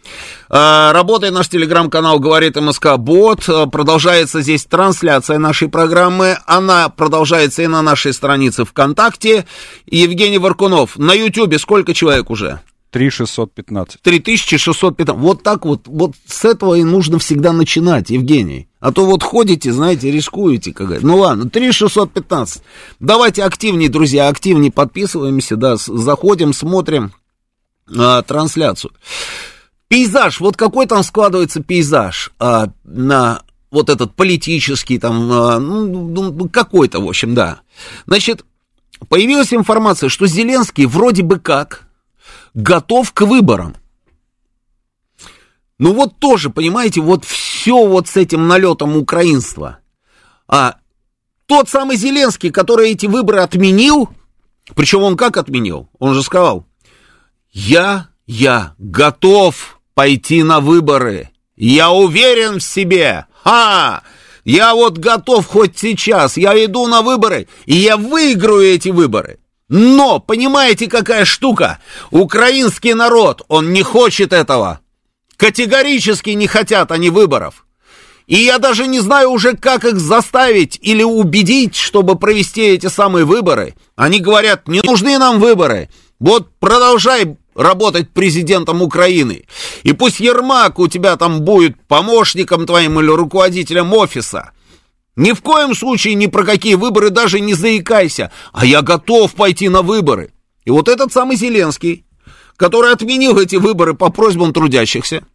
А, 0.50 0.94
работает 0.94 1.34
наш 1.34 1.50
телеграм-канал 1.50 2.20
«Говорит 2.20 2.56
МСК 2.56 2.98
Бот». 2.98 3.50
А, 3.50 3.66
продолжается 3.66 4.42
здесь 4.42 4.64
трансляция 4.66 5.40
нашей 5.40 5.68
программы. 5.68 6.38
Она 6.46 6.90
продолжается 6.90 7.64
и 7.64 7.68
на 7.68 7.82
нашей 7.82 8.14
странице 8.14 8.64
ВКонтакте. 8.64 9.48
Евгений 9.88 10.38
Варкунов. 10.38 10.98
На 10.98 11.14
Ютьюбе 11.14 11.58
сколько 11.58 11.96
человек 11.96 12.30
уже? 12.30 12.62
3615. 12.96 14.02
3615. 14.02 15.18
Вот 15.18 15.44
так 15.44 15.66
вот, 15.66 15.82
вот 15.86 16.14
с 16.26 16.46
этого 16.46 16.76
и 16.76 16.84
нужно 16.86 17.20
всегда 17.20 17.52
начинать, 17.52 18.10
Евгений. 18.10 18.70
А 18.80 18.94
то 18.94 19.06
вот 19.06 19.22
ходите, 19.22 19.74
знаете, 19.74 20.12
рискуете. 20.12 20.72
Как 20.72 21.02
ну 21.02 21.18
ладно, 21.18 21.50
3615. 21.50 22.64
Давайте 23.02 23.44
активнее, 23.44 23.90
друзья, 23.90 24.30
активнее 24.30 24.72
подписываемся, 24.72 25.58
да, 25.58 25.76
заходим, 25.76 26.54
смотрим 26.54 27.12
а, 27.94 28.22
трансляцию. 28.22 28.94
Пейзаж, 29.90 30.40
вот 30.40 30.56
какой 30.56 30.88
там 30.88 31.04
складывается 31.04 31.62
пейзаж 31.62 32.32
а, 32.40 32.70
на 32.86 33.42
вот 33.72 33.90
этот 33.90 34.16
политический, 34.16 35.00
там, 35.00 35.30
а, 35.34 35.60
ну, 35.60 35.86
ну, 35.86 36.32
ну 36.32 36.48
какой-то, 36.48 37.02
в 37.02 37.10
общем, 37.10 37.36
да. 37.36 37.60
Значит, 38.08 38.46
появилась 39.10 39.54
информация, 39.54 40.08
что 40.08 40.28
Зеленский 40.28 40.86
вроде 40.86 41.22
бы 41.24 41.40
как 41.40 41.85
готов 42.56 43.12
к 43.12 43.22
выборам. 43.22 43.76
Ну 45.78 45.94
вот 45.94 46.18
тоже, 46.20 46.50
понимаете, 46.50 47.02
вот 47.02 47.26
все 47.26 47.86
вот 47.86 48.08
с 48.08 48.16
этим 48.16 48.48
налетом 48.48 48.96
украинства. 48.96 49.80
А 50.48 50.78
тот 51.46 51.70
самый 51.70 51.98
Зеленский, 51.98 52.50
который 52.50 52.92
эти 52.92 53.06
выборы 53.06 53.42
отменил, 53.42 54.10
причем 54.74 55.04
он 55.04 55.18
как 55.18 55.38
отменил? 55.38 55.90
Он 56.00 56.14
же 56.14 56.24
сказал, 56.24 56.66
я, 57.52 58.08
я 58.26 58.74
готов 58.80 59.82
пойти 59.94 60.44
на 60.44 60.62
выборы. 60.62 61.30
Я 61.56 61.92
уверен 61.92 62.60
в 62.60 62.64
себе. 62.64 63.26
Ха! 63.44 64.04
Я 64.46 64.76
вот 64.76 64.98
готов 64.98 65.46
хоть 65.48 65.78
сейчас. 65.78 66.38
Я 66.38 66.64
иду 66.64 66.88
на 66.88 67.02
выборы, 67.02 67.48
и 67.66 67.76
я 67.76 67.98
выиграю 67.98 68.64
эти 68.64 68.90
выборы. 68.90 69.40
Но, 69.68 70.20
понимаете, 70.20 70.88
какая 70.88 71.26
штука? 71.26 71.80
Украинский 72.12 72.94
народ, 72.94 73.42
он 73.48 73.74
не 73.74 73.82
хочет 73.82 74.32
этого. 74.32 74.80
Категорически 75.38 76.32
не 76.32 76.48
хотят 76.48 76.92
они 76.92 77.10
выборов. 77.10 77.66
И 78.28 78.38
я 78.38 78.58
даже 78.58 78.88
не 78.88 79.00
знаю 79.00 79.32
уже, 79.32 79.56
как 79.56 79.86
их 79.86 80.00
заставить 80.00 80.80
или 80.82 81.04
убедить, 81.04 81.76
чтобы 81.76 82.18
провести 82.18 82.62
эти 82.62 82.88
самые 82.88 83.26
выборы. 83.26 83.76
Они 83.96 84.20
говорят, 84.20 84.68
не 84.68 84.82
нужны 84.82 85.18
нам 85.18 85.40
выборы. 85.40 85.90
Вот 86.20 86.50
продолжай 86.60 87.38
работать 87.56 88.10
президентом 88.10 88.82
Украины. 88.82 89.46
И 89.84 89.94
пусть 89.94 90.20
Ермак 90.20 90.80
у 90.80 90.88
тебя 90.88 91.18
там 91.18 91.42
будет 91.42 91.80
помощником 91.88 92.66
твоим 92.66 93.00
или 93.00 93.10
руководителем 93.10 93.94
офиса. 93.94 94.52
Ни 95.16 95.32
в 95.32 95.42
коем 95.42 95.74
случае 95.74 96.16
ни 96.16 96.28
про 96.28 96.44
какие 96.44 96.76
выборы 96.76 97.10
даже 97.10 97.40
не 97.40 97.54
заикайся, 97.54 98.32
а 98.52 98.66
я 98.66 98.82
готов 98.82 99.34
пойти 99.34 99.70
на 99.70 99.82
выборы. 99.82 100.34
И 100.66 100.72
вот 100.72 100.90
этот 100.90 101.14
самый 101.14 101.38
Зеленский, 101.38 102.06
который 102.58 102.92
отменил 102.92 103.40
эти 103.40 103.56
выборы 103.56 103.94
по 103.94 104.10
просьбам 104.10 104.52
трудящихся, 104.52 105.26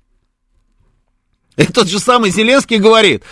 этот 1.56 1.88
же 1.88 1.98
самый 1.98 2.30
Зеленский 2.30 2.78
говорит, 2.78 3.22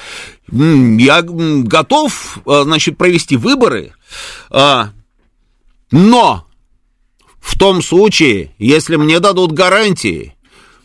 я 0.50 1.22
готов, 1.22 2.38
а, 2.46 2.64
значит, 2.64 2.98
провести 2.98 3.36
выборы, 3.36 3.94
а, 4.50 4.90
но 5.90 6.46
в 7.40 7.58
том 7.58 7.82
случае, 7.82 8.54
если 8.58 8.96
мне 8.96 9.20
дадут 9.20 9.52
гарантии, 9.52 10.34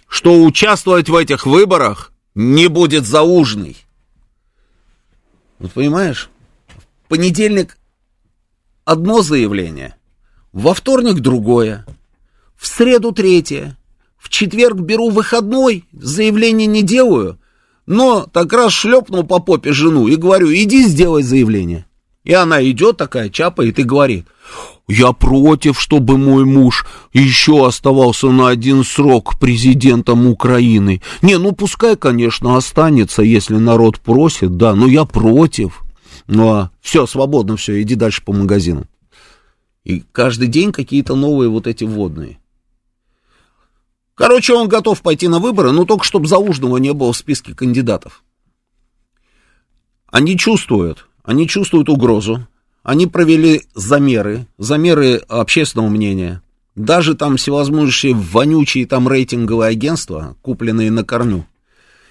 что 0.08 0.44
участвовать 0.44 1.10
в 1.10 1.16
этих 1.16 1.46
выборах 1.46 2.12
не 2.36 2.68
будет 2.68 3.06
заужный. 3.06 3.78
Вот 5.64 5.72
понимаешь, 5.72 6.30
в 7.06 7.08
понедельник 7.08 7.78
одно 8.84 9.22
заявление, 9.22 9.96
во 10.52 10.74
вторник 10.74 11.22
другое, 11.22 11.86
в 12.58 12.68
среду 12.68 13.14
третье, 13.14 13.78
в 14.18 14.28
четверг 14.28 14.76
беру 14.76 15.10
выходной, 15.10 15.86
заявление 15.94 16.68
не 16.68 16.84
делаю, 16.84 17.40
но 17.86 18.26
так 18.26 18.52
раз 18.52 18.74
шлепнул 18.74 19.24
по 19.24 19.40
попе 19.40 19.72
жену 19.72 20.10
и 20.10 20.18
говорю, 20.18 20.54
иди 20.54 20.84
сделай 20.84 21.24
заявление. 21.24 21.86
И 22.24 22.34
она 22.34 22.64
идет 22.64 22.98
такая, 22.98 23.30
чапает 23.30 23.80
и 23.80 23.84
говорит, 23.84 24.28
я 24.88 25.12
против, 25.12 25.80
чтобы 25.80 26.18
мой 26.18 26.46
муж 26.46 26.86
еще 27.12 27.68
оставался 27.68 28.30
на 28.30 28.48
один 28.48 28.84
срок 28.84 29.40
президентом 29.40 30.28
Украины. 30.28 31.02
Не, 31.22 31.38
ну 31.38 31.52
пускай, 31.52 31.98
конечно, 31.98 32.56
останется, 32.56 33.22
если 33.24 33.56
народ 33.56 34.00
просит, 34.00 34.56
да, 34.58 34.74
но 34.76 34.88
я 34.88 35.06
против. 35.06 35.84
Ну 36.28 36.50
а 36.50 36.72
все, 36.82 37.06
свободно, 37.06 37.58
все, 37.58 37.82
иди 37.82 37.96
дальше 37.96 38.24
по 38.24 38.32
магазинам. 38.32 38.88
И 39.84 40.04
каждый 40.12 40.48
день 40.48 40.72
какие-то 40.72 41.16
новые 41.16 41.50
вот 41.50 41.68
эти 41.68 41.84
вводные. 41.84 42.40
Короче, 44.16 44.54
он 44.54 44.70
готов 44.70 45.02
пойти 45.02 45.28
на 45.28 45.40
выборы, 45.40 45.72
но 45.72 45.86
только 45.86 46.06
чтобы 46.06 46.28
Заужного 46.28 46.78
не 46.78 46.94
было 46.94 47.12
в 47.12 47.18
списке 47.18 47.54
кандидатов. 47.54 48.24
Они 50.08 50.38
чувствуют, 50.38 51.08
они 51.24 51.48
чувствуют 51.48 51.90
угрозу, 51.90 52.48
они 52.84 53.08
провели 53.08 53.64
замеры, 53.74 54.46
замеры 54.58 55.16
общественного 55.28 55.90
мнения. 55.90 56.42
Даже 56.76 57.14
там 57.14 57.38
всевозможные 57.38 58.14
вонючие 58.14 58.86
там 58.86 59.08
рейтинговые 59.08 59.70
агентства, 59.70 60.36
купленные 60.42 60.92
на 60.92 61.04
корню. 61.04 61.46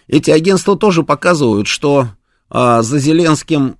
Эти 0.06 0.30
агентства 0.30 0.76
тоже 0.76 1.02
показывают, 1.02 1.66
что 1.66 2.08
а, 2.48 2.82
за 2.82 2.98
Зеленским 2.98 3.76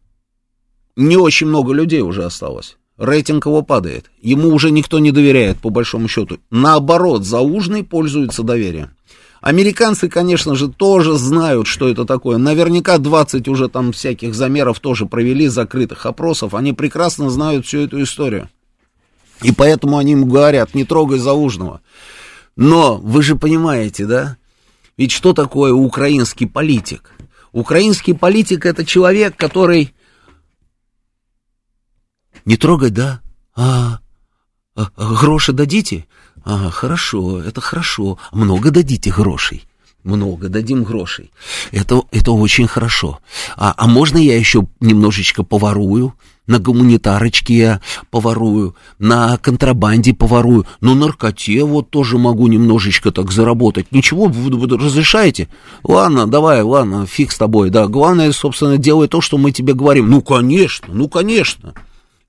не 0.97 1.17
очень 1.17 1.47
много 1.47 1.73
людей 1.73 2.01
уже 2.01 2.25
осталось. 2.25 2.77
Рейтинг 2.99 3.47
его 3.47 3.63
падает. 3.63 4.11
Ему 4.21 4.49
уже 4.49 4.71
никто 4.71 4.99
не 4.99 5.13
доверяет, 5.13 5.59
по 5.59 5.71
большому 5.71 6.09
счету. 6.09 6.39
Наоборот, 6.51 7.25
Заужный 7.25 7.85
пользуется 7.85 8.43
доверием. 8.43 8.91
Американцы, 9.43 10.09
конечно 10.09 10.55
же, 10.55 10.69
тоже 10.69 11.19
знают, 11.19 11.67
что 11.67 11.89
это 11.89 12.05
такое. 12.05 12.39
Наверняка 12.39 12.99
20 12.99 13.49
уже 13.49 13.69
там 13.69 13.91
всяких 13.91 14.37
замеров 14.37 14.79
тоже 14.79 15.05
провели, 15.05 15.49
закрытых 15.49 16.07
опросов. 16.07 16.55
Они 16.55 16.73
прекрасно 16.73 17.29
знают 17.29 17.67
всю 17.67 17.81
эту 17.81 18.01
историю. 18.01 18.49
И 19.43 19.51
поэтому 19.51 19.99
они 19.99 20.13
ему 20.13 20.27
говорят, 20.27 20.77
не 20.77 20.85
трогай 20.85 21.19
Заужного. 21.19 21.81
Но 22.55 22.99
вы 22.99 23.25
же 23.25 23.35
понимаете, 23.35 24.07
да? 24.07 24.37
Ведь 24.97 25.11
что 25.11 25.33
такое 25.33 25.73
украинский 25.73 26.47
политик? 26.47 27.11
Украинский 27.51 28.15
политик 28.15 28.65
это 28.65 28.87
человек, 28.87 29.37
который... 29.37 29.93
Не 32.45 32.57
трогай, 32.57 32.91
да? 32.91 33.21
А, 33.57 33.99
а, 34.77 34.87
а 34.95 35.15
гроши 35.21 35.53
дадите? 35.53 36.07
А, 36.45 36.71
хорошо, 36.71 37.41
это 37.41 37.61
хорошо. 37.61 38.19
Много 38.33 38.71
дадите 38.71 39.11
грошей? 39.11 39.65
Много 40.05 40.49
дадим 40.49 40.83
грошей. 40.83 41.31
Это, 41.71 42.03
это 42.11 42.33
очень 42.33 42.67
хорошо. 42.67 43.21
А, 43.57 43.73
а 43.77 43.87
можно 43.87 44.19
я 44.19 44.37
еще 44.37 44.67
немножечко 44.81 45.45
поворую? 45.45 46.15
На 46.49 46.59
гуманитарочке 46.59 47.55
я 47.55 47.81
поворую, 48.11 48.75
на 48.99 49.39
контрабанде 49.39 50.13
поворую, 50.13 50.67
на 50.81 50.93
наркоте 50.97 51.63
вот 51.63 51.91
тоже 51.91 52.19
могу 52.19 52.49
немножечко 52.49 53.13
так 53.13 53.31
заработать. 53.31 53.93
Ничего, 53.93 54.25
вы, 54.25 54.51
вы 54.51 54.77
разрешаете? 54.77 55.49
Ладно, 55.85 56.27
давай, 56.27 56.63
ладно, 56.63 57.07
фиг 57.07 57.31
с 57.31 57.39
тобой, 57.39 57.71
да. 57.71 57.87
Главное, 57.87 58.33
собственно, 58.33 58.77
делай 58.77 59.07
то, 59.07 59.21
что 59.21 59.39
мы 59.39 59.53
тебе 59.53 59.73
говорим. 59.73 60.11
Ну, 60.11 60.21
конечно, 60.21 60.89
ну, 60.93 61.09
конечно. 61.09 61.75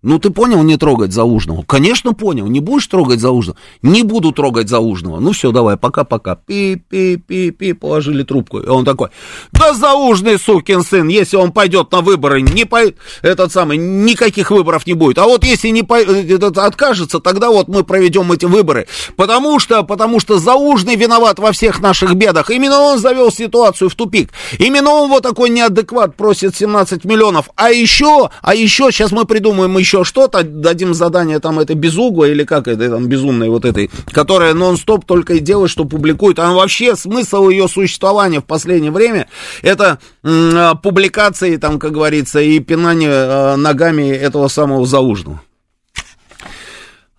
Ну, 0.03 0.19
ты 0.19 0.31
понял, 0.31 0.61
не 0.63 0.75
трогать 0.75 1.13
Заужного? 1.13 1.63
Конечно, 1.63 2.13
понял. 2.13 2.47
Не 2.47 2.59
будешь 2.59 2.87
трогать 2.87 3.21
Заужного? 3.21 3.57
Не 3.81 4.03
буду 4.03 4.33
трогать 4.33 4.67
Заужного. 4.67 5.21
Ну, 5.21 5.31
все, 5.31 5.51
давай, 5.51 5.77
пока-пока. 5.77 6.35
Пи-пи-пи-пи, 6.35 7.71
положили 7.71 8.23
трубку. 8.23 8.59
И 8.59 8.67
он 8.67 8.83
такой, 8.83 9.09
да 9.53 9.73
Заужный 9.73 10.37
сукин 10.37 10.83
сын, 10.83 11.07
если 11.07 11.37
он 11.37 11.53
пойдет 11.53 11.89
на 11.93 12.01
выборы, 12.01 12.41
не 12.41 12.65
по... 12.65 12.79
этот 13.21 13.53
самый, 13.53 13.77
никаких 13.77 14.51
выборов 14.51 14.85
не 14.85 14.93
будет. 14.93 15.17
А 15.19 15.23
вот 15.23 15.45
если 15.45 15.69
не 15.69 15.83
по... 15.83 15.95
этот 15.95 16.57
откажется, 16.57 17.21
тогда 17.21 17.49
вот 17.49 17.69
мы 17.69 17.85
проведем 17.85 18.29
эти 18.33 18.45
выборы. 18.45 18.87
Потому 19.15 19.57
что, 19.59 19.83
потому 19.83 20.19
что 20.19 20.37
Заужный 20.37 20.97
виноват 20.97 21.39
во 21.39 21.53
всех 21.53 21.79
наших 21.79 22.15
бедах. 22.15 22.49
Именно 22.49 22.77
он 22.79 22.99
завел 22.99 23.31
ситуацию 23.31 23.89
в 23.89 23.95
тупик. 23.95 24.31
Именно 24.59 24.89
он 24.91 25.09
вот 25.09 25.23
такой 25.23 25.49
неадекват 25.49 26.17
просит 26.17 26.57
17 26.57 27.05
миллионов. 27.05 27.49
А 27.55 27.71
еще, 27.71 28.29
а 28.41 28.53
еще, 28.53 28.91
сейчас 28.91 29.13
мы 29.13 29.23
придумаем 29.23 29.77
еще 29.77 29.92
еще 29.93 30.03
что-то, 30.03 30.43
дадим 30.43 30.93
задание 30.95 31.39
там 31.39 31.59
этой 31.59 31.75
безугла 31.75 32.25
или 32.25 32.43
как 32.43 32.67
это 32.67 32.89
там 32.89 33.07
безумной 33.07 33.49
вот 33.49 33.63
этой, 33.63 33.91
которая 34.11 34.53
нон-стоп 34.55 35.05
только 35.05 35.35
и 35.35 35.39
делает, 35.39 35.69
что 35.69 35.85
публикует. 35.85 36.39
А 36.39 36.51
вообще 36.51 36.95
смысл 36.95 37.49
ее 37.49 37.67
существования 37.67 38.39
в 38.41 38.45
последнее 38.45 38.91
время 38.91 39.27
это 39.61 39.99
м- 40.23 40.77
публикации 40.79 41.57
там, 41.57 41.77
как 41.79 41.91
говорится, 41.91 42.41
и 42.41 42.59
пинание 42.59 43.11
э, 43.11 43.55
ногами 43.55 44.09
этого 44.09 44.47
самого 44.47 44.85
заужного. 44.87 45.41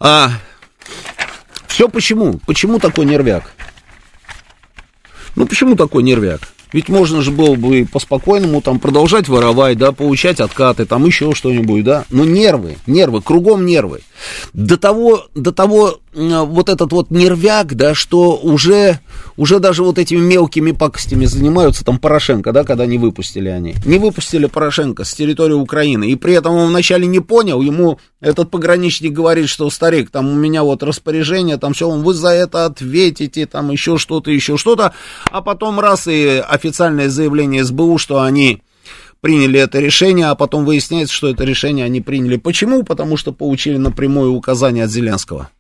А, 0.00 0.30
все 1.68 1.88
почему? 1.88 2.40
Почему 2.46 2.80
такой 2.80 3.06
нервяк? 3.06 3.44
Ну, 5.36 5.46
почему 5.46 5.76
такой 5.76 6.02
нервяк? 6.02 6.40
Ведь 6.74 6.88
можно 6.88 7.22
же 7.22 7.30
было 7.30 7.54
бы 7.54 7.86
по-спокойному 7.90 8.60
там 8.60 8.80
продолжать 8.80 9.28
воровать, 9.28 9.78
да, 9.78 9.92
получать 9.92 10.40
откаты, 10.40 10.86
там 10.86 11.06
еще 11.06 11.32
что-нибудь, 11.32 11.84
да. 11.84 12.04
Но 12.10 12.24
нервы, 12.24 12.78
нервы, 12.88 13.22
кругом 13.22 13.64
нервы. 13.64 14.00
До 14.52 14.76
того, 14.76 15.28
до 15.36 15.52
того 15.52 16.00
вот 16.14 16.68
этот 16.68 16.92
вот 16.92 17.10
нервяк, 17.10 17.74
да, 17.74 17.94
что 17.94 18.36
уже, 18.36 19.00
уже 19.36 19.58
даже 19.58 19.82
вот 19.82 19.98
этими 19.98 20.20
мелкими 20.20 20.72
пакостями 20.72 21.24
занимаются 21.26 21.84
там 21.84 21.98
Порошенко, 21.98 22.52
да, 22.52 22.64
когда 22.64 22.86
не 22.86 22.98
выпустили 22.98 23.48
они. 23.48 23.74
Не 23.84 23.98
выпустили 23.98 24.46
Порошенко 24.46 25.04
с 25.04 25.14
территории 25.14 25.54
Украины. 25.54 26.10
И 26.10 26.16
при 26.16 26.34
этом 26.34 26.54
он 26.54 26.68
вначале 26.68 27.06
не 27.06 27.20
понял, 27.20 27.60
ему 27.62 27.98
этот 28.20 28.50
пограничник 28.50 29.12
говорит, 29.12 29.48
что 29.48 29.68
старик, 29.70 30.10
там 30.10 30.28
у 30.28 30.34
меня 30.34 30.62
вот 30.62 30.82
распоряжение, 30.82 31.56
там 31.56 31.74
все, 31.74 31.90
вы 31.90 32.14
за 32.14 32.28
это 32.28 32.64
ответите, 32.64 33.46
там 33.46 33.70
еще 33.70 33.98
что-то, 33.98 34.30
еще 34.30 34.56
что-то. 34.56 34.94
А 35.30 35.42
потом 35.42 35.80
раз 35.80 36.06
и 36.06 36.38
официальное 36.64 37.08
заявление 37.08 37.64
СБУ, 37.64 37.98
что 37.98 38.22
они 38.22 38.62
приняли 39.20 39.60
это 39.60 39.80
решение, 39.80 40.26
а 40.26 40.34
потом 40.34 40.64
выясняется, 40.64 41.14
что 41.14 41.28
это 41.28 41.44
решение 41.44 41.84
они 41.84 42.00
приняли. 42.00 42.36
Почему? 42.36 42.82
Потому 42.82 43.16
что 43.16 43.32
получили 43.32 43.76
напрямую 43.76 44.32
указание 44.32 44.84
от 44.84 44.90
Зеленского. 44.90 45.50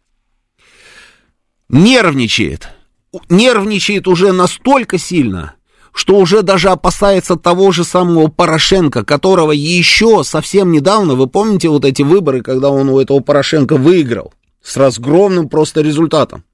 Нервничает. 1.68 2.68
Нервничает 3.28 4.08
уже 4.08 4.32
настолько 4.32 4.98
сильно, 4.98 5.54
что 5.92 6.16
уже 6.16 6.42
даже 6.42 6.70
опасается 6.70 7.36
того 7.36 7.70
же 7.70 7.84
самого 7.84 8.28
Порошенко, 8.28 9.04
которого 9.04 9.52
еще 9.52 10.24
совсем 10.24 10.72
недавно, 10.72 11.14
вы 11.14 11.26
помните 11.26 11.68
вот 11.68 11.84
эти 11.84 12.02
выборы, 12.02 12.42
когда 12.42 12.70
он 12.70 12.88
у 12.88 12.98
этого 12.98 13.20
Порошенко 13.20 13.76
выиграл 13.76 14.32
с 14.62 14.76
разгромным 14.76 15.48
просто 15.48 15.80
результатом. 15.80 16.44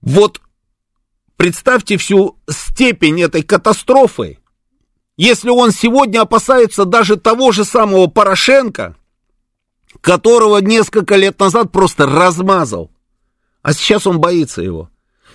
Вот 0.00 0.40
представьте 1.36 1.96
всю 1.96 2.38
степень 2.48 3.20
этой 3.22 3.42
катастрофы, 3.42 4.38
если 5.16 5.50
он 5.50 5.70
сегодня 5.70 6.22
опасается 6.22 6.84
даже 6.84 7.16
того 7.16 7.52
же 7.52 7.64
самого 7.64 8.06
Порошенко, 8.08 8.96
которого 10.00 10.58
несколько 10.58 11.16
лет 11.16 11.38
назад 11.38 11.72
просто 11.72 12.06
размазал, 12.06 12.90
а 13.62 13.72
сейчас 13.72 14.06
он 14.06 14.20
боится 14.20 14.62
его. 14.62 14.90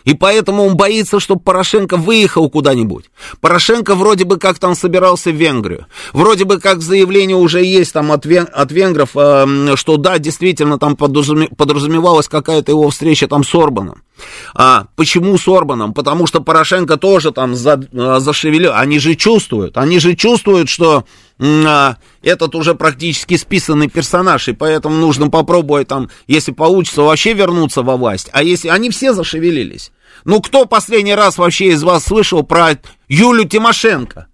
И 0.05 0.13
поэтому 0.13 0.63
он 0.63 0.75
боится, 0.75 1.19
чтобы 1.19 1.41
Порошенко 1.41 1.97
выехал 1.97 2.49
куда-нибудь. 2.49 3.05
Порошенко 3.41 3.95
вроде 3.95 4.25
бы 4.25 4.37
как 4.37 4.59
там 4.59 4.75
собирался 4.75 5.31
в 5.31 5.35
Венгрию. 5.35 5.87
Вроде 6.13 6.45
бы 6.45 6.59
как 6.59 6.81
заявление 6.81 7.37
уже 7.37 7.63
есть 7.63 7.93
там 7.93 8.11
от, 8.11 8.25
вен, 8.25 8.47
от 8.51 8.71
венгров, 8.71 9.11
э, 9.15 9.75
что 9.75 9.97
да, 9.97 10.19
действительно 10.19 10.79
там 10.79 10.95
подразумевалась 10.95 12.27
какая-то 12.27 12.71
его 12.71 12.89
встреча 12.89 13.27
там 13.27 13.43
с 13.43 13.53
Орбаном. 13.53 14.03
А 14.53 14.85
почему 14.95 15.37
с 15.37 15.47
Орбаном? 15.47 15.93
Потому 15.93 16.27
что 16.27 16.41
Порошенко 16.41 16.97
тоже 16.97 17.31
там 17.31 17.55
за, 17.55 17.79
э, 17.91 18.19
зашевелил. 18.19 18.71
Они 18.73 18.99
же 18.99 19.15
чувствуют, 19.15 19.77
они 19.77 19.99
же 19.99 20.15
чувствуют, 20.15 20.69
что 20.69 21.05
этот 21.39 22.53
уже 22.55 22.75
практически 22.75 23.37
списанный 23.37 23.87
персонаж, 23.87 24.49
и 24.49 24.53
поэтому 24.53 24.95
нужно 24.95 25.29
попробовать 25.29 25.87
там, 25.87 26.09
если 26.27 26.51
получится, 26.51 27.01
вообще 27.01 27.33
вернуться 27.33 27.81
во 27.81 27.95
власть. 27.95 28.29
А 28.33 28.43
если 28.43 28.67
они 28.67 28.89
все 28.89 29.13
зашевелились. 29.13 29.91
Ну, 30.25 30.41
кто 30.41 30.65
последний 30.65 31.15
раз 31.15 31.37
вообще 31.37 31.67
из 31.67 31.81
вас 31.81 32.05
слышал 32.05 32.43
про 32.43 32.77
Юлю 33.07 33.45
Тимошенко? 33.45 34.27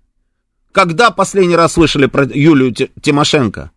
Когда 0.71 1.11
последний 1.11 1.55
раз 1.55 1.73
слышали 1.73 2.07
про 2.07 2.25
Юлю 2.25 2.71
Тимошенко? 2.73 3.71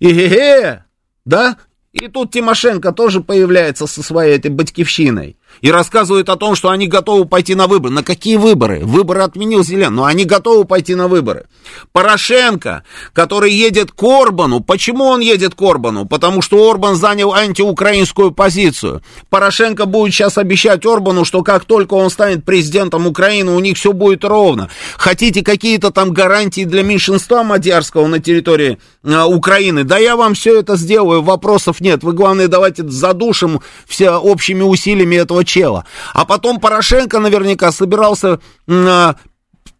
И 0.00 0.78
да? 1.26 1.58
И 1.92 2.08
тут 2.08 2.32
Тимошенко 2.32 2.92
тоже 2.92 3.20
появляется 3.20 3.86
со 3.86 4.02
своей 4.02 4.36
этой 4.38 4.50
батькивщиной 4.50 5.36
и 5.60 5.70
рассказывают 5.70 6.28
о 6.28 6.36
том, 6.36 6.54
что 6.54 6.70
они 6.70 6.88
готовы 6.88 7.24
пойти 7.24 7.54
на 7.54 7.66
выборы. 7.66 7.94
На 7.94 8.02
какие 8.02 8.36
выборы? 8.36 8.80
Выборы 8.84 9.22
отменил 9.22 9.62
Зеленский, 9.62 9.82
но 9.94 10.04
они 10.04 10.24
готовы 10.24 10.64
пойти 10.64 10.94
на 10.94 11.08
выборы. 11.08 11.46
Порошенко, 11.92 12.84
который 13.12 13.52
едет 13.52 13.92
к 13.92 14.02
Орбану, 14.02 14.60
почему 14.60 15.04
он 15.04 15.20
едет 15.20 15.54
к 15.54 15.62
Орбану? 15.62 16.06
Потому 16.06 16.42
что 16.42 16.70
Орбан 16.70 16.96
занял 16.96 17.32
антиукраинскую 17.32 18.32
позицию. 18.32 19.02
Порошенко 19.30 19.86
будет 19.86 20.12
сейчас 20.12 20.38
обещать 20.38 20.84
Орбану, 20.86 21.24
что 21.24 21.42
как 21.42 21.64
только 21.64 21.94
он 21.94 22.10
станет 22.10 22.44
президентом 22.44 23.06
Украины, 23.06 23.52
у 23.52 23.60
них 23.60 23.76
все 23.76 23.92
будет 23.92 24.24
ровно. 24.24 24.68
Хотите 24.96 25.42
какие-то 25.42 25.90
там 25.90 26.12
гарантии 26.12 26.64
для 26.64 26.82
меньшинства 26.82 27.42
мадьярского 27.42 28.06
на 28.06 28.18
территории 28.18 28.78
э, 29.02 29.22
Украины? 29.24 29.84
Да 29.84 29.98
я 29.98 30.16
вам 30.16 30.34
все 30.34 30.60
это 30.60 30.76
сделаю, 30.76 31.22
вопросов 31.22 31.80
нет. 31.80 32.02
Вы, 32.02 32.12
главное, 32.12 32.48
давайте 32.48 32.86
задушим 32.88 33.60
все 33.86 34.10
общими 34.10 34.62
усилиями 34.62 35.16
этого 35.16 35.41
чела. 35.44 35.84
А 36.12 36.24
потом 36.24 36.60
Порошенко 36.60 37.18
наверняка 37.18 37.72
собирался 37.72 38.40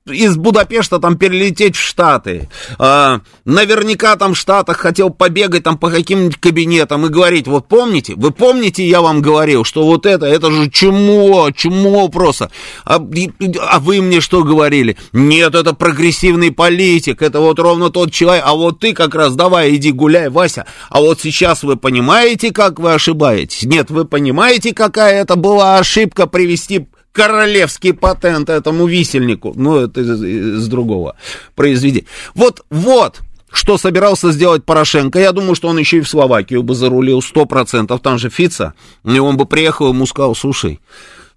из 0.07 0.37
Будапешта 0.37 0.99
там 0.99 1.17
перелететь 1.17 1.77
в 1.77 1.81
Штаты. 1.81 2.49
А, 2.79 3.21
наверняка 3.45 4.17
там 4.17 4.35
в 4.35 4.39
Штатах 4.39 4.79
хотел 4.79 5.11
побегать 5.11 5.63
там 5.63 5.79
по 5.79 5.91
каким-нибудь 5.91 6.39
кабинетам 6.39 7.07
и 7.07 7.09
говорить, 7.09 7.47
вот 7.47 7.69
помните, 7.69 8.15
вы 8.17 8.33
помните, 8.33 8.87
я 8.87 9.01
вам 9.01 9.23
говорил, 9.23 9.65
что 9.65 9.85
вот 9.85 10.07
это, 10.07 10.27
это 10.27 10.51
же 10.51 10.71
чмо, 10.71 11.51
чмо 11.55 12.09
просто. 12.09 12.51
А, 12.85 12.97
а 12.97 13.79
вы 13.79 14.03
мне 14.03 14.21
что 14.21 14.43
говорили? 14.43 14.97
Нет, 15.13 15.55
это 15.55 15.73
прогрессивный 15.73 16.51
политик, 16.51 17.23
это 17.23 17.41
вот 17.41 17.61
ровно 17.61 17.91
тот 17.91 18.13
человек, 18.13 18.43
а 18.45 18.55
вот 18.55 18.81
ты 18.81 18.95
как 18.95 19.15
раз 19.15 19.35
давай 19.35 19.77
иди 19.77 19.93
гуляй, 19.93 20.31
Вася. 20.31 20.67
А 20.91 21.01
вот 21.01 21.21
сейчас 21.21 21.63
вы 21.63 21.77
понимаете, 21.77 22.51
как 22.51 22.81
вы 22.81 22.95
ошибаетесь? 22.95 23.63
Нет, 23.63 23.91
вы 23.91 24.05
понимаете, 24.05 24.75
какая 24.75 25.23
это 25.23 25.37
была 25.37 25.79
ошибка 25.79 26.27
привести 26.27 26.89
королевский 27.13 27.93
патент 27.93 28.49
этому 28.49 28.87
висельнику. 28.87 29.53
Ну, 29.55 29.77
это 29.77 30.01
из, 30.01 30.23
из 30.23 30.69
другого 30.69 31.17
произведения. 31.55 32.07
Вот, 32.35 32.65
вот, 32.71 33.21
что 33.53 33.79
собирался 33.79 34.33
сделать 34.33 34.65
Порошенко. 34.65 35.19
Я 35.19 35.33
думаю, 35.33 35.55
что 35.55 35.69
он 35.69 35.79
еще 35.79 35.99
и 35.99 36.01
в 36.01 36.09
Словакию 36.09 36.63
бы 36.63 36.75
зарулил 36.75 37.23
сто 37.23 37.45
процентов. 37.45 38.01
Там 38.01 38.19
же 38.19 38.31
Фица. 38.31 38.75
И 39.05 39.19
он 39.19 39.37
бы 39.37 39.47
приехал, 39.47 39.91
ему 39.91 40.07
сказал, 40.07 40.35
слушай, 40.35 40.81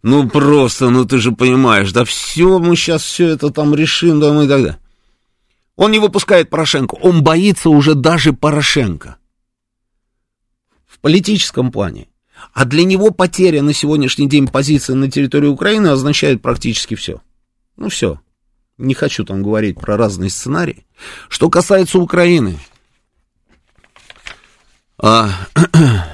ну 0.01 0.29
просто, 0.29 0.89
ну 0.89 1.05
ты 1.05 1.17
же 1.17 1.31
понимаешь, 1.31 1.91
да 1.91 2.05
все, 2.05 2.59
мы 2.59 2.75
сейчас 2.75 3.03
все 3.03 3.29
это 3.29 3.49
там 3.49 3.75
решим, 3.75 4.19
да 4.19 4.33
мы 4.33 4.45
и 4.45 4.47
так 4.47 4.61
далее. 4.61 4.79
Он 5.75 5.91
не 5.91 5.99
выпускает 5.99 6.49
Порошенко, 6.49 6.95
он 7.01 7.21
боится 7.21 7.69
уже 7.69 7.95
даже 7.95 8.31
Порошенко. 8.31 9.17
В 10.87 10.99
политическом 10.99 11.71
плане. 11.71 12.07
А 12.53 12.65
для 12.65 12.83
него 12.83 13.11
потеря 13.11 13.61
на 13.61 13.73
сегодняшний 13.73 14.27
день 14.27 14.47
позиции 14.47 14.93
на 14.93 15.09
территории 15.09 15.47
Украины 15.47 15.87
означает 15.87 16.41
практически 16.41 16.95
все. 16.95 17.21
Ну 17.77 17.89
все. 17.89 18.19
Не 18.77 18.93
хочу 18.93 19.23
там 19.23 19.41
говорить 19.41 19.79
про 19.79 19.97
разные 19.97 20.29
сценарии. 20.29 20.85
Что 21.29 21.49
касается 21.49 21.99
Украины. 21.99 22.59
А, 24.97 25.29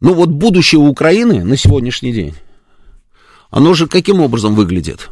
ну 0.00 0.14
вот 0.14 0.30
будущее 0.30 0.80
Украины 0.80 1.44
на 1.44 1.56
сегодняшний 1.56 2.12
день, 2.12 2.34
оно 3.50 3.74
же 3.74 3.86
каким 3.86 4.20
образом 4.20 4.54
выглядит? 4.54 5.10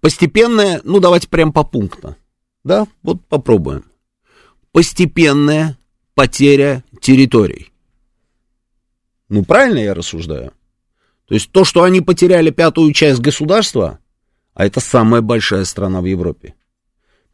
Постепенное, 0.00 0.80
ну 0.84 1.00
давайте 1.00 1.28
прям 1.28 1.52
по 1.52 1.64
пунктам. 1.64 2.16
Да, 2.64 2.86
вот 3.02 3.26
попробуем. 3.26 3.84
Постепенное 4.70 5.76
потеря 6.14 6.84
территорий. 7.00 7.72
Ну, 9.28 9.44
правильно 9.44 9.78
я 9.78 9.94
рассуждаю? 9.94 10.52
То 11.26 11.34
есть 11.34 11.50
то, 11.50 11.64
что 11.64 11.82
они 11.82 12.00
потеряли 12.00 12.50
пятую 12.50 12.92
часть 12.92 13.20
государства, 13.20 13.98
а 14.54 14.66
это 14.66 14.80
самая 14.80 15.22
большая 15.22 15.64
страна 15.64 16.00
в 16.00 16.04
Европе. 16.04 16.54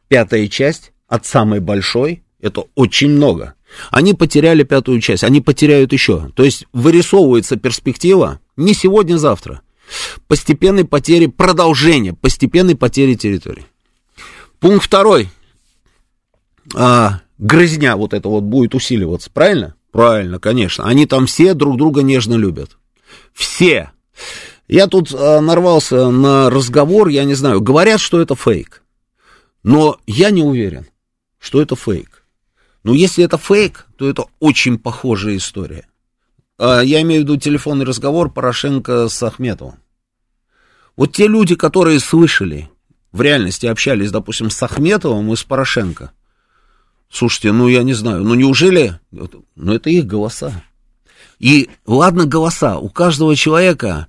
Пятая 0.07 0.47
часть 0.47 0.93
от 1.07 1.25
самой 1.25 1.59
большой, 1.59 2.23
это 2.39 2.65
очень 2.75 3.09
много. 3.09 3.55
Они 3.91 4.13
потеряли 4.13 4.63
пятую 4.63 5.01
часть, 5.01 5.23
они 5.23 5.41
потеряют 5.41 5.93
еще. 5.93 6.31
То 6.35 6.43
есть 6.43 6.65
вырисовывается 6.73 7.57
перспектива 7.57 8.39
не 8.55 8.73
сегодня-завтра. 8.73 9.61
Постепенной 10.27 10.85
потери, 10.85 11.25
продолжения 11.25 12.13
постепенной 12.13 12.75
потери 12.75 13.15
территории. 13.15 13.65
Пункт 14.59 14.85
второй. 14.85 15.29
А, 16.75 17.21
грызня 17.39 17.95
вот 17.95 18.13
это 18.13 18.29
вот 18.29 18.43
будет 18.43 18.75
усиливаться, 18.75 19.31
правильно? 19.31 19.75
Правильно, 19.91 20.39
конечно. 20.39 20.85
Они 20.85 21.07
там 21.07 21.25
все 21.25 21.53
друг 21.55 21.77
друга 21.77 22.03
нежно 22.03 22.35
любят. 22.35 22.77
Все. 23.33 23.91
Я 24.67 24.85
тут 24.85 25.11
а, 25.13 25.41
нарвался 25.41 26.11
на 26.11 26.49
разговор, 26.51 27.07
я 27.07 27.23
не 27.23 27.33
знаю, 27.33 27.61
говорят, 27.61 27.99
что 27.99 28.21
это 28.21 28.35
фейк. 28.35 28.83
Но 29.63 29.97
я 30.05 30.29
не 30.29 30.43
уверен, 30.43 30.85
что 31.39 31.61
это 31.61 31.75
фейк. 31.75 32.23
Но 32.83 32.93
если 32.93 33.23
это 33.23 33.37
фейк, 33.37 33.87
то 33.97 34.07
это 34.07 34.25
очень 34.39 34.77
похожая 34.77 35.37
история. 35.37 35.87
А, 36.59 36.81
я 36.81 37.01
имею 37.01 37.21
в 37.21 37.23
виду 37.23 37.37
телефонный 37.37 37.85
разговор 37.85 38.31
Порошенко 38.31 39.07
с 39.07 39.23
Ахметовым. 39.23 39.79
Вот 40.95 41.13
те 41.13 41.27
люди, 41.27 41.55
которые 41.55 41.99
слышали, 41.99 42.69
в 43.11 43.21
реальности 43.21 43.65
общались, 43.65 44.11
допустим, 44.11 44.49
с 44.49 44.61
Ахметовым 44.61 45.33
и 45.33 45.35
с 45.35 45.43
Порошенко. 45.43 46.11
Слушайте, 47.11 47.51
ну 47.51 47.67
я 47.67 47.83
не 47.83 47.93
знаю, 47.93 48.23
ну 48.23 48.35
неужели, 48.35 48.99
ну 49.11 49.73
это 49.73 49.89
их 49.89 50.05
голоса. 50.05 50.63
И 51.39 51.69
ладно 51.87 52.25
голоса, 52.25 52.77
у 52.77 52.89
каждого 52.89 53.35
человека 53.35 54.07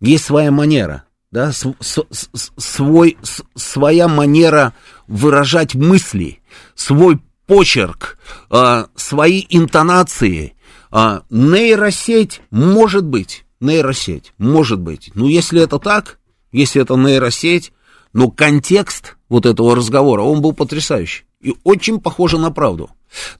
есть 0.00 0.24
своя 0.24 0.50
манера, 0.50 1.04
да, 1.30 1.52
с, 1.52 1.64
с, 1.80 2.04
с, 2.10 2.52
свой, 2.58 3.16
с, 3.22 3.42
своя 3.54 4.08
манера 4.08 4.74
выражать 5.06 5.74
мысли, 5.74 6.40
свой 6.74 7.20
почерк, 7.46 8.18
а, 8.50 8.88
свои 8.96 9.46
интонации. 9.48 10.54
А, 10.90 11.22
нейросеть 11.30 12.42
может 12.50 13.04
быть, 13.04 13.44
нейросеть 13.60 14.34
может 14.38 14.80
быть. 14.80 15.10
Ну, 15.14 15.28
если 15.28 15.62
это 15.62 15.78
так, 15.78 16.18
если 16.52 16.82
это 16.82 16.96
нейросеть, 16.96 17.72
но 18.12 18.30
контекст 18.30 19.16
вот 19.28 19.46
этого 19.46 19.76
разговора, 19.76 20.22
он 20.22 20.42
был 20.42 20.52
потрясающий 20.52 21.25
и 21.46 21.54
очень 21.62 22.00
похоже 22.00 22.38
на 22.38 22.50
правду. 22.50 22.90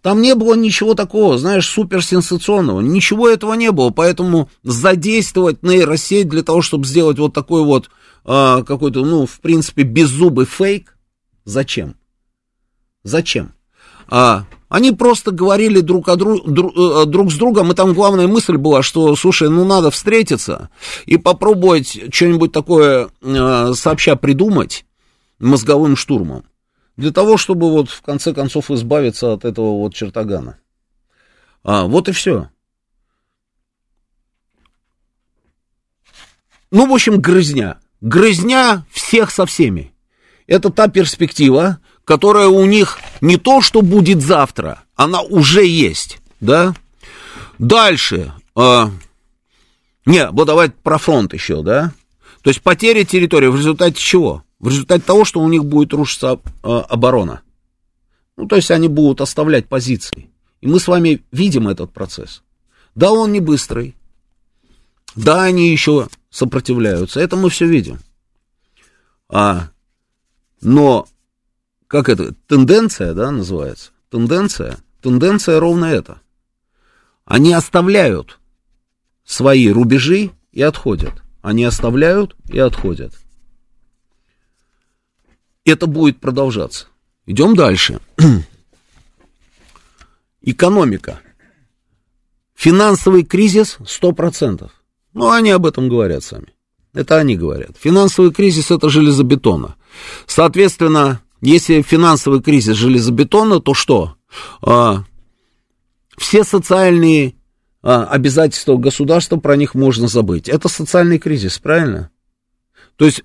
Там 0.00 0.22
не 0.22 0.36
было 0.36 0.54
ничего 0.54 0.94
такого, 0.94 1.38
знаешь, 1.38 1.68
суперсенсационного, 1.68 2.80
ничего 2.80 3.28
этого 3.28 3.54
не 3.54 3.72
было, 3.72 3.90
поэтому 3.90 4.48
задействовать 4.62 5.64
нейросеть 5.64 6.28
для 6.28 6.44
того, 6.44 6.62
чтобы 6.62 6.86
сделать 6.86 7.18
вот 7.18 7.34
такой 7.34 7.64
вот 7.64 7.90
а, 8.24 8.62
какой-то, 8.62 9.04
ну, 9.04 9.26
в 9.26 9.40
принципе, 9.40 9.82
беззубый 9.82 10.46
фейк, 10.46 10.96
зачем? 11.44 11.96
Зачем? 13.02 13.54
А, 14.08 14.44
они 14.68 14.92
просто 14.92 15.32
говорили 15.32 15.80
друг, 15.80 16.08
о 16.08 16.14
друг, 16.14 16.48
друг, 16.48 16.76
э, 16.76 17.06
друг 17.06 17.32
с 17.32 17.34
другом, 17.34 17.72
и 17.72 17.74
там 17.74 17.92
главная 17.92 18.28
мысль 18.28 18.56
была, 18.56 18.82
что, 18.82 19.16
слушай, 19.16 19.48
ну 19.48 19.64
надо 19.64 19.90
встретиться 19.90 20.70
и 21.06 21.16
попробовать 21.16 22.14
что-нибудь 22.14 22.52
такое 22.52 23.08
э, 23.20 23.72
сообща 23.74 24.14
придумать 24.14 24.84
мозговым 25.40 25.96
штурмом, 25.96 26.44
для 26.96 27.12
того, 27.12 27.36
чтобы 27.36 27.70
вот 27.70 27.90
в 27.90 28.02
конце 28.02 28.32
концов 28.32 28.70
избавиться 28.70 29.32
от 29.32 29.44
этого 29.44 29.78
вот 29.78 29.94
чертогана. 29.94 30.58
А, 31.62 31.84
вот 31.84 32.08
и 32.08 32.12
все. 32.12 32.48
Ну, 36.70 36.86
в 36.86 36.92
общем, 36.92 37.20
грызня. 37.20 37.78
Грызня 38.00 38.84
всех 38.90 39.30
со 39.30 39.46
всеми. 39.46 39.92
Это 40.46 40.70
та 40.70 40.88
перспектива, 40.88 41.78
которая 42.04 42.48
у 42.48 42.64
них 42.66 42.98
не 43.20 43.36
то, 43.36 43.60
что 43.60 43.82
будет 43.82 44.22
завтра, 44.22 44.82
она 44.94 45.20
уже 45.22 45.66
есть, 45.66 46.18
да? 46.40 46.74
Дальше. 47.58 48.32
Э, 48.54 48.86
не, 50.04 50.28
вот 50.30 50.46
давайте 50.46 50.74
про 50.82 50.98
фронт 50.98 51.34
еще, 51.34 51.62
да? 51.62 51.92
То 52.42 52.50
есть 52.50 52.62
потеря 52.62 53.04
территории 53.04 53.48
в 53.48 53.56
результате 53.56 53.96
чего? 53.96 54.44
В 54.58 54.68
результате 54.68 55.04
того, 55.04 55.24
что 55.24 55.40
у 55.40 55.48
них 55.48 55.64
будет 55.64 55.92
рушиться 55.92 56.40
э, 56.62 56.68
оборона. 56.68 57.42
Ну, 58.36 58.46
то 58.46 58.56
есть 58.56 58.70
они 58.70 58.88
будут 58.88 59.20
оставлять 59.20 59.68
позиции. 59.68 60.30
И 60.60 60.66
мы 60.66 60.80
с 60.80 60.88
вами 60.88 61.22
видим 61.32 61.68
этот 61.68 61.92
процесс. 61.92 62.42
Да, 62.94 63.12
он 63.12 63.32
не 63.32 63.40
быстрый. 63.40 63.94
Да, 65.14 65.44
они 65.44 65.70
еще 65.70 66.08
сопротивляются. 66.30 67.20
Это 67.20 67.36
мы 67.36 67.50
все 67.50 67.66
видим. 67.66 67.98
А, 69.28 69.70
но 70.60 71.06
как 71.88 72.08
это, 72.08 72.34
тенденция, 72.46 73.14
да, 73.14 73.30
называется? 73.30 73.90
Тенденция, 74.10 74.78
тенденция 75.00 75.60
ровно 75.60 75.86
это. 75.86 76.20
Они 77.24 77.52
оставляют 77.52 78.38
свои 79.24 79.68
рубежи 79.68 80.30
и 80.52 80.62
отходят. 80.62 81.22
Они 81.42 81.64
оставляют 81.64 82.36
и 82.48 82.58
отходят. 82.58 83.12
Это 85.66 85.86
будет 85.86 86.20
продолжаться. 86.20 86.86
Идем 87.26 87.56
дальше. 87.56 88.00
Экономика. 90.40 91.20
Финансовый 92.54 93.24
кризис 93.24 93.76
100%. 93.80 94.70
Ну, 95.12 95.30
они 95.30 95.50
об 95.50 95.66
этом 95.66 95.88
говорят 95.88 96.22
сами. 96.22 96.54
Это 96.94 97.18
они 97.18 97.36
говорят. 97.36 97.72
Финансовый 97.78 98.32
кризис 98.32 98.70
это 98.70 98.88
железобетона. 98.88 99.74
Соответственно, 100.26 101.20
если 101.42 101.82
финансовый 101.82 102.40
кризис 102.40 102.76
железобетона, 102.76 103.60
то 103.60 103.74
что? 103.74 104.16
А, 104.62 105.04
все 106.16 106.44
социальные 106.44 107.34
а, 107.82 108.04
обязательства 108.04 108.76
государства, 108.76 109.36
про 109.36 109.56
них 109.56 109.74
можно 109.74 110.06
забыть. 110.06 110.48
Это 110.48 110.68
социальный 110.68 111.18
кризис, 111.18 111.58
правильно? 111.58 112.10
То 112.96 113.04
есть 113.04 113.24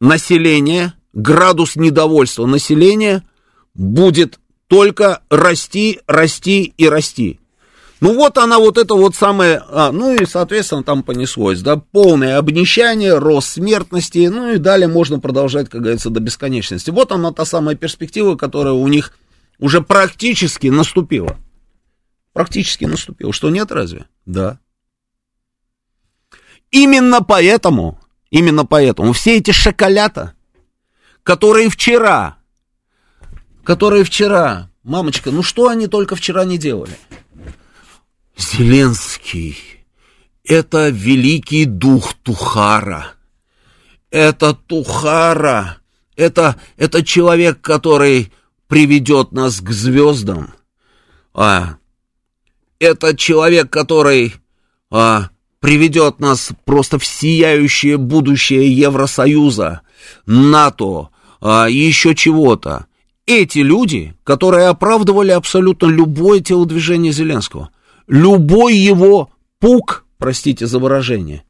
население, 0.00 0.94
градус 1.14 1.76
недовольства 1.76 2.46
населения 2.46 3.22
будет 3.74 4.38
только 4.66 5.22
расти, 5.30 6.00
расти 6.06 6.74
и 6.76 6.88
расти. 6.88 7.40
Ну 8.00 8.14
вот 8.14 8.36
она 8.36 8.58
вот 8.58 8.76
это 8.76 8.94
вот 8.94 9.14
самое, 9.14 9.62
а, 9.68 9.90
ну 9.90 10.14
и 10.14 10.26
соответственно 10.26 10.82
там 10.82 11.02
понеслось, 11.02 11.62
да, 11.62 11.76
полное 11.76 12.36
обнищание, 12.36 13.16
рост 13.16 13.48
смертности, 13.48 14.28
ну 14.30 14.52
и 14.52 14.58
далее 14.58 14.88
можно 14.88 15.20
продолжать, 15.20 15.70
как 15.70 15.80
говорится, 15.80 16.10
до 16.10 16.20
бесконечности. 16.20 16.90
Вот 16.90 17.12
она 17.12 17.32
та 17.32 17.44
самая 17.44 17.76
перспектива, 17.76 18.36
которая 18.36 18.74
у 18.74 18.86
них 18.88 19.16
уже 19.58 19.80
практически 19.80 20.66
наступила. 20.66 21.38
Практически 22.32 22.84
наступила. 22.84 23.32
Что 23.32 23.48
нет 23.48 23.70
разве? 23.70 24.06
Да. 24.26 24.58
Именно 26.70 27.22
поэтому, 27.22 28.00
именно 28.30 28.66
поэтому 28.66 29.12
все 29.12 29.38
эти 29.38 29.52
шоколята, 29.52 30.34
которые 31.24 31.70
вчера, 31.70 32.36
которые 33.64 34.04
вчера, 34.04 34.70
мамочка, 34.84 35.32
ну 35.32 35.42
что 35.42 35.68
они 35.68 35.88
только 35.88 36.14
вчера 36.14 36.44
не 36.44 36.58
делали? 36.58 36.96
Зеленский— 38.36 39.56
это 40.44 40.90
великий 40.90 41.64
дух 41.64 42.14
Тухара. 42.22 43.14
Это 44.10 44.54
Тухара, 44.54 45.78
это, 46.14 46.60
это 46.76 47.02
человек, 47.02 47.60
который 47.60 48.32
приведет 48.68 49.32
нас 49.32 49.60
к 49.60 49.70
звездам. 49.70 50.54
А, 51.32 51.78
это 52.78 53.16
человек, 53.16 53.70
который 53.70 54.34
а, 54.90 55.30
приведет 55.58 56.20
нас 56.20 56.50
просто 56.64 56.98
в 56.98 57.06
сияющее 57.06 57.96
будущее 57.96 58.70
Евросоюза, 58.70 59.80
НАТО, 60.26 61.08
а, 61.44 61.68
еще 61.68 62.14
чего-то. 62.14 62.86
Эти 63.26 63.58
люди, 63.58 64.14
которые 64.24 64.68
оправдывали 64.68 65.30
абсолютно 65.30 65.86
любое 65.86 66.40
телодвижение 66.40 67.12
Зеленского, 67.12 67.70
любой 68.08 68.74
его 68.74 69.30
пук, 69.60 70.06
простите 70.18 70.66
за 70.66 70.78
выражение, 70.78 71.44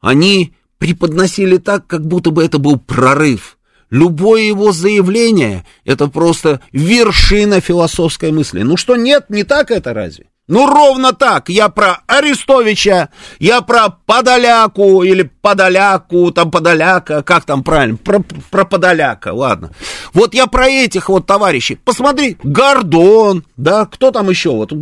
они 0.00 0.54
преподносили 0.78 1.58
так, 1.58 1.86
как 1.86 2.06
будто 2.06 2.30
бы 2.30 2.42
это 2.42 2.58
был 2.58 2.78
прорыв. 2.78 3.58
Любое 3.90 4.42
его 4.42 4.72
заявление– 4.72 5.64
это 5.84 6.08
просто 6.08 6.60
вершина 6.72 7.60
философской 7.60 8.32
мысли. 8.32 8.62
Ну 8.62 8.76
что, 8.76 8.96
нет, 8.96 9.26
не 9.28 9.44
так 9.44 9.70
это 9.70 9.92
разве? 9.92 10.26
Ну, 10.46 10.66
ровно 10.66 11.12
так. 11.12 11.48
Я 11.48 11.70
про 11.70 12.02
Арестовича, 12.06 13.08
я 13.38 13.62
про 13.62 13.88
Подоляку 13.88 15.02
или 15.02 15.22
Подоляку, 15.22 16.30
там 16.32 16.50
Подоляка, 16.50 17.22
как 17.22 17.46
там 17.46 17.62
правильно, 17.64 17.96
про, 17.96 18.20
про 18.50 18.64
Подоляка, 18.66 19.32
ладно. 19.32 19.70
Вот 20.12 20.34
я 20.34 20.46
про 20.46 20.68
этих 20.68 21.08
вот 21.08 21.26
товарищей. 21.26 21.76
Посмотри, 21.76 22.36
Гордон, 22.42 23.44
да, 23.56 23.86
кто 23.86 24.10
там 24.10 24.28
еще? 24.28 24.50
Вот 24.50 24.72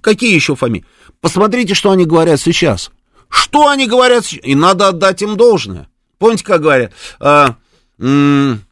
Какие 0.00 0.34
еще 0.34 0.56
фамилии? 0.56 0.84
Посмотрите, 1.20 1.74
что 1.74 1.90
они 1.90 2.04
говорят 2.04 2.40
сейчас. 2.40 2.90
Что 3.28 3.68
они 3.68 3.86
говорят? 3.86 4.24
И 4.32 4.54
надо 4.54 4.88
отдать 4.88 5.22
им 5.22 5.36
должное. 5.36 5.88
Помните, 6.18 6.44
как 6.44 6.60
говорят? 6.62 6.92
А, 7.20 7.56
м- 8.00 8.62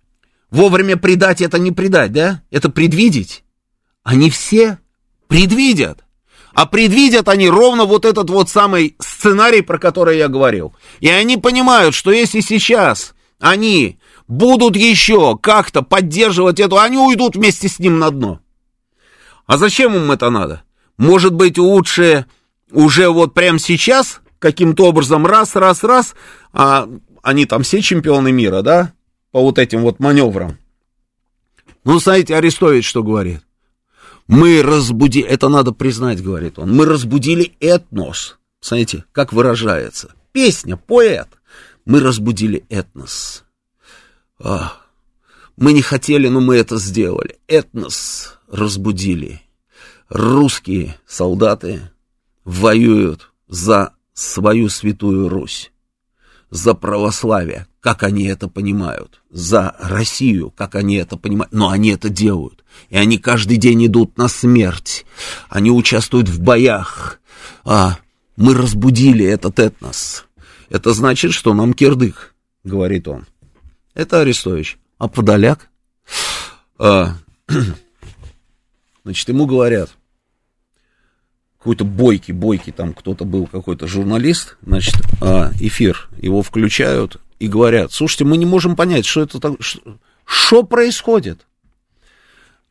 Вовремя 0.50 0.96
предать 0.96 1.40
это 1.40 1.58
не 1.58 1.72
предать, 1.72 2.12
да? 2.12 2.42
Это 2.50 2.70
предвидеть. 2.70 3.44
Они 4.02 4.30
все 4.30 4.78
предвидят. 5.28 6.04
А 6.56 6.64
предвидят 6.64 7.28
они 7.28 7.50
ровно 7.50 7.84
вот 7.84 8.06
этот 8.06 8.30
вот 8.30 8.48
самый 8.48 8.96
сценарий, 8.98 9.60
про 9.60 9.78
который 9.78 10.16
я 10.16 10.28
говорил. 10.28 10.74
И 11.00 11.08
они 11.10 11.36
понимают, 11.36 11.94
что 11.94 12.10
если 12.10 12.40
сейчас 12.40 13.14
они 13.38 13.98
будут 14.26 14.74
еще 14.74 15.36
как-то 15.36 15.82
поддерживать 15.82 16.58
эту, 16.58 16.78
они 16.78 16.96
уйдут 16.96 17.36
вместе 17.36 17.68
с 17.68 17.78
ним 17.78 17.98
на 17.98 18.10
дно. 18.10 18.40
А 19.44 19.58
зачем 19.58 19.96
им 19.96 20.10
это 20.10 20.30
надо? 20.30 20.62
Может 20.96 21.34
быть, 21.34 21.58
лучше 21.58 22.24
уже 22.72 23.10
вот 23.10 23.34
прямо 23.34 23.58
сейчас 23.58 24.22
каким-то 24.38 24.86
образом 24.86 25.26
раз, 25.26 25.56
раз, 25.56 25.84
раз, 25.84 26.14
а 26.54 26.88
они 27.22 27.44
там 27.44 27.64
все 27.64 27.82
чемпионы 27.82 28.32
мира, 28.32 28.62
да, 28.62 28.94
по 29.30 29.42
вот 29.42 29.58
этим 29.58 29.82
вот 29.82 30.00
маневрам. 30.00 30.56
Ну, 31.84 31.98
знаете, 31.98 32.34
Арестович 32.34 32.88
что 32.88 33.02
говорит? 33.02 33.45
Мы 34.26 34.62
разбудили, 34.62 35.26
это 35.26 35.48
надо 35.48 35.72
признать, 35.72 36.22
говорит 36.22 36.58
он, 36.58 36.74
мы 36.74 36.84
разбудили 36.84 37.56
этнос. 37.60 38.38
Знаете, 38.60 39.04
как 39.12 39.32
выражается? 39.32 40.14
Песня, 40.32 40.76
поэт. 40.76 41.28
Мы 41.84 42.00
разбудили 42.00 42.64
этнос. 42.68 43.44
А, 44.40 44.72
мы 45.56 45.72
не 45.72 45.82
хотели, 45.82 46.28
но 46.28 46.40
мы 46.40 46.56
это 46.56 46.76
сделали. 46.78 47.38
Этнос 47.46 48.38
разбудили. 48.50 49.42
Русские 50.08 50.96
солдаты 51.06 51.90
воюют 52.44 53.32
за 53.48 53.92
свою 54.12 54.68
святую 54.68 55.28
Русь, 55.28 55.72
за 56.50 56.74
православие, 56.74 57.66
как 57.80 58.02
они 58.02 58.24
это 58.24 58.48
понимают, 58.48 59.22
за 59.30 59.76
Россию, 59.78 60.50
как 60.50 60.74
они 60.74 60.96
это 60.96 61.16
понимают, 61.16 61.52
но 61.52 61.70
они 61.70 61.90
это 61.90 62.08
делают. 62.08 62.55
И 62.90 62.96
они 62.96 63.18
каждый 63.18 63.56
день 63.56 63.86
идут 63.86 64.16
на 64.16 64.28
смерть, 64.28 65.04
они 65.48 65.70
участвуют 65.70 66.28
в 66.28 66.40
боях. 66.40 67.20
А 67.64 67.98
мы 68.36 68.54
разбудили 68.54 69.24
этот 69.24 69.58
этнос. 69.58 70.24
Это 70.68 70.92
значит, 70.92 71.32
что 71.32 71.54
нам 71.54 71.74
кирдык, 71.74 72.34
говорит 72.64 73.08
он. 73.08 73.26
Это 73.94 74.20
Арестович. 74.20 74.78
А 74.98 75.08
Подоляк? 75.08 75.68
А, 76.78 77.14
значит, 79.04 79.28
ему 79.28 79.46
говорят, 79.46 79.90
какой-то 81.58 81.84
бойкий, 81.84 82.32
бойкий 82.32 82.72
там 82.72 82.92
кто-то 82.94 83.24
был, 83.24 83.46
какой-то 83.46 83.86
журналист, 83.86 84.56
значит, 84.62 84.94
а, 85.20 85.50
эфир, 85.58 86.08
его 86.16 86.42
включают, 86.42 87.20
и 87.38 87.48
говорят, 87.48 87.92
слушайте, 87.92 88.24
мы 88.24 88.36
не 88.36 88.46
можем 88.46 88.76
понять, 88.76 89.04
что 89.04 89.22
это 89.22 89.40
так, 89.40 89.54
что 90.24 90.62
происходит. 90.62 91.46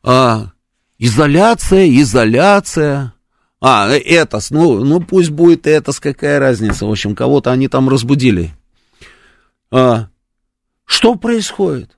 А, 0.02 0.52
изоляция, 0.98 1.88
изоляция. 2.00 3.14
А, 3.60 3.88
Этос, 3.90 4.50
ну, 4.50 4.84
ну 4.84 5.00
пусть 5.00 5.30
будет 5.30 5.66
Этос, 5.66 6.00
какая 6.00 6.38
разница, 6.38 6.86
в 6.86 6.90
общем, 6.90 7.14
кого-то 7.14 7.50
они 7.50 7.68
там 7.68 7.88
разбудили. 7.88 8.54
А, 9.70 10.08
что 10.84 11.16
происходит? 11.16 11.96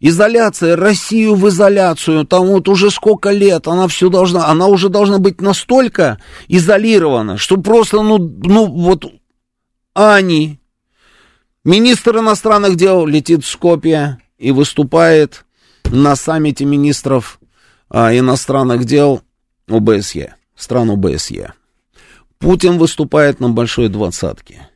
Изоляция, 0.00 0.76
Россию 0.76 1.34
в 1.34 1.48
изоляцию, 1.48 2.26
там 2.26 2.46
вот 2.48 2.68
уже 2.68 2.90
сколько 2.90 3.30
лет, 3.30 3.66
она 3.68 3.88
все 3.88 4.10
должна, 4.10 4.48
она 4.48 4.66
уже 4.66 4.88
должна 4.88 5.18
быть 5.18 5.40
настолько 5.40 6.20
изолирована, 6.48 7.38
что 7.38 7.56
просто, 7.56 8.02
ну, 8.02 8.18
ну 8.18 8.66
вот, 8.66 9.06
они, 9.94 10.58
Министр 11.64 12.18
иностранных 12.18 12.76
дел 12.76 13.06
летит 13.06 13.42
в 13.42 13.48
Скопье 13.48 14.18
и 14.36 14.50
выступает 14.50 15.43
на 15.90 16.16
саммите 16.16 16.64
министров 16.64 17.38
а, 17.88 18.16
иностранных 18.16 18.84
дел 18.84 19.22
ОБСЕ, 19.68 20.34
стран 20.56 20.90
ОБСЕ. 20.90 21.52
Путин 22.38 22.78
выступает 22.78 23.40
на 23.40 23.48
большой 23.48 23.88
двадцатке. 23.88 24.68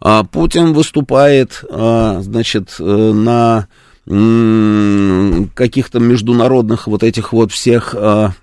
А, 0.00 0.24
Путин 0.24 0.72
выступает, 0.72 1.64
а, 1.70 2.20
значит, 2.20 2.76
э, 2.78 2.84
на 2.84 3.68
каких-то 4.06 5.98
международных 5.98 6.86
вот 6.86 7.02
этих 7.02 7.32
вот 7.32 7.50
всех 7.50 7.94
а, 7.96 8.34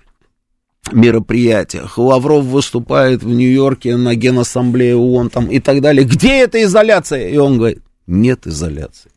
мероприятиях. 0.90 1.98
Лавров 1.98 2.44
выступает 2.46 3.22
в 3.22 3.28
Нью-Йорке 3.28 3.96
на 3.96 4.16
Генассамблее 4.16 4.96
ООН 4.96 5.30
там 5.30 5.46
и 5.46 5.60
так 5.60 5.80
далее. 5.80 6.04
Где 6.04 6.40
эта 6.40 6.60
изоляция? 6.64 7.28
И 7.28 7.36
он 7.36 7.58
говорит, 7.58 7.82
нет 8.08 8.48
изоляции. 8.48 9.11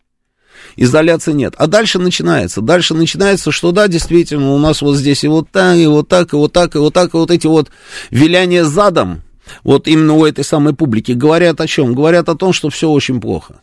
Изоляции 0.76 1.32
нет. 1.32 1.53
А 1.57 1.68
дальше 1.68 1.99
начинается. 1.99 2.61
Дальше 2.61 2.93
начинается, 2.93 3.51
что 3.51 3.72
да, 3.72 3.88
действительно, 3.88 4.51
у 4.51 4.57
нас 4.57 4.82
вот 4.82 4.95
здесь 4.95 5.24
и 5.24 5.28
вот 5.28 5.49
так, 5.51 5.78
и 5.78 5.88
вот 5.88 6.07
так, 6.07 6.34
и 6.34 6.36
вот 6.36 6.53
так, 6.53 6.76
и 6.76 6.78
вот 6.78 6.93
так, 6.93 7.13
и 7.13 7.18
вот 7.18 7.32
эти 7.32 7.47
вот 7.47 7.70
виляния 8.09 8.66
задом, 8.66 9.22
вот 9.63 9.88
именно 9.88 10.13
у 10.13 10.26
этой 10.26 10.43
самой 10.43 10.74
публики, 10.74 11.11
говорят 11.13 11.61
о 11.61 11.68
чем? 11.68 11.93
Говорят 11.93 12.30
о 12.30 12.36
том, 12.36 12.53
что 12.53 12.70
все 12.70 12.89
очень 12.89 13.22
плохо. 13.22 13.61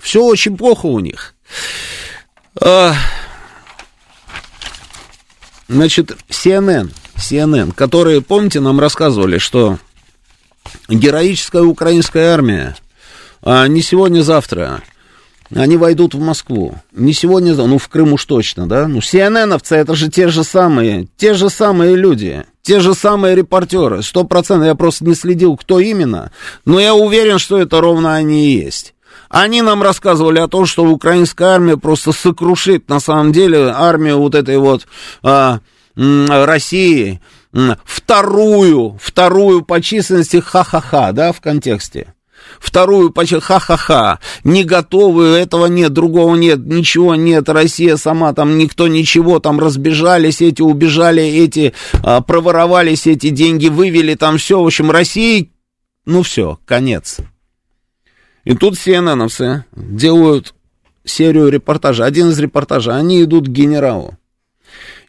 Все 0.00 0.22
очень 0.24 0.56
плохо 0.56 0.86
у 0.86 1.00
них. 1.00 1.34
А, 2.60 2.94
значит, 5.68 6.16
CNN, 6.28 6.90
CNN, 7.16 7.72
которые, 7.72 8.20
помните, 8.20 8.60
нам 8.60 8.78
рассказывали, 8.80 9.38
что 9.38 9.78
героическая 10.88 11.62
украинская 11.62 12.32
армия 12.32 12.76
а 13.42 13.66
не 13.66 13.82
сегодня-завтра. 13.82 14.82
Они 15.54 15.76
войдут 15.76 16.14
в 16.14 16.20
Москву. 16.20 16.74
Не 16.92 17.12
сегодня, 17.12 17.54
ну, 17.54 17.78
в 17.78 17.88
Крым 17.88 18.14
уж 18.14 18.24
точно, 18.24 18.66
да? 18.66 18.88
Ну, 18.88 18.98
CNN-овцы 18.98 19.76
это 19.76 19.94
же 19.94 20.08
те 20.08 20.28
же 20.28 20.44
самые, 20.44 21.08
те 21.16 21.34
же 21.34 21.50
самые 21.50 21.96
люди, 21.96 22.44
те 22.62 22.80
же 22.80 22.94
самые 22.94 23.34
репортеры. 23.34 24.02
Сто 24.02 24.24
процентов, 24.24 24.66
я 24.66 24.74
просто 24.74 25.04
не 25.04 25.14
следил, 25.14 25.56
кто 25.56 25.78
именно, 25.78 26.32
но 26.64 26.80
я 26.80 26.94
уверен, 26.94 27.38
что 27.38 27.58
это 27.58 27.80
ровно 27.80 28.14
они 28.14 28.46
и 28.46 28.62
есть. 28.62 28.94
Они 29.28 29.62
нам 29.62 29.82
рассказывали 29.82 30.38
о 30.38 30.48
том, 30.48 30.66
что 30.66 30.84
украинская 30.84 31.48
армия 31.48 31.76
просто 31.76 32.12
сокрушит, 32.12 32.88
на 32.88 33.00
самом 33.00 33.32
деле, 33.32 33.70
армию 33.74 34.18
вот 34.18 34.34
этой 34.34 34.58
вот 34.58 34.86
а, 35.22 35.60
России, 35.96 37.20
вторую, 37.84 38.98
вторую 39.00 39.62
по 39.62 39.80
численности 39.80 40.40
ха-ха-ха, 40.40 41.12
да, 41.12 41.32
в 41.32 41.40
контексте 41.40 42.14
вторую 42.62 43.10
почти 43.10 43.40
ха-ха-ха, 43.40 44.18
не 44.44 44.64
готовы, 44.64 45.24
этого 45.24 45.66
нет, 45.66 45.92
другого 45.92 46.36
нет, 46.36 46.60
ничего 46.60 47.14
нет, 47.14 47.48
Россия 47.48 47.96
сама 47.96 48.32
там, 48.32 48.56
никто 48.58 48.88
ничего, 48.88 49.40
там 49.40 49.58
разбежались 49.58 50.40
эти, 50.40 50.62
убежали 50.62 51.22
эти, 51.22 51.74
а, 52.02 52.20
проворовались 52.20 53.06
эти 53.06 53.30
деньги, 53.30 53.68
вывели 53.68 54.14
там 54.14 54.38
все, 54.38 54.62
в 54.62 54.66
общем, 54.66 54.90
России, 54.90 55.50
ну 56.06 56.22
все, 56.22 56.58
конец. 56.64 57.18
И 58.44 58.54
тут 58.54 58.74
cnn 58.74 59.62
делают 59.76 60.54
серию 61.04 61.48
репортажей. 61.48 62.06
Один 62.06 62.30
из 62.30 62.38
репортажей, 62.38 62.94
они 62.94 63.22
идут 63.22 63.46
к 63.46 63.50
генералу. 63.50 64.16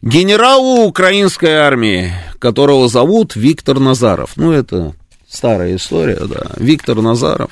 Генералу 0.02 0.84
украинской 0.84 1.54
армии, 1.54 2.12
которого 2.38 2.88
зовут 2.88 3.36
Виктор 3.36 3.80
Назаров. 3.80 4.36
Ну, 4.36 4.52
это 4.52 4.94
старая 5.34 5.76
история, 5.76 6.20
да. 6.26 6.52
Виктор 6.56 7.00
Назаров 7.00 7.50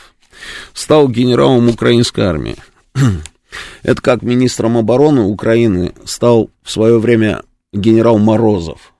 стал 0.72 1.08
генералом 1.08 1.68
украинской 1.68 2.22
армии. 2.22 2.56
Это 3.82 4.00
как 4.00 4.22
министром 4.22 4.76
обороны 4.76 5.22
Украины 5.22 5.92
стал 6.04 6.50
в 6.62 6.70
свое 6.70 6.98
время 6.98 7.42
генерал 7.72 8.18
Морозов. 8.18 8.92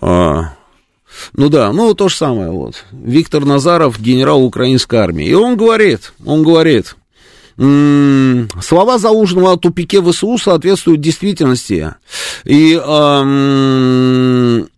А, 0.00 0.54
ну 1.34 1.48
да, 1.48 1.72
ну 1.72 1.94
то 1.94 2.08
же 2.08 2.16
самое 2.16 2.50
вот. 2.50 2.84
Виктор 2.90 3.44
Назаров, 3.44 4.00
генерал 4.00 4.44
украинской 4.44 4.96
армии. 4.96 5.26
И 5.26 5.34
он 5.34 5.56
говорит, 5.56 6.12
он 6.24 6.42
говорит, 6.42 6.96
слова 7.56 8.98
Заужного 8.98 9.52
о 9.52 9.56
тупике 9.56 10.02
ВСУ 10.02 10.38
соответствуют 10.38 11.00
действительности. 11.00 11.94
И 12.44 12.74
м-м, 12.74 14.69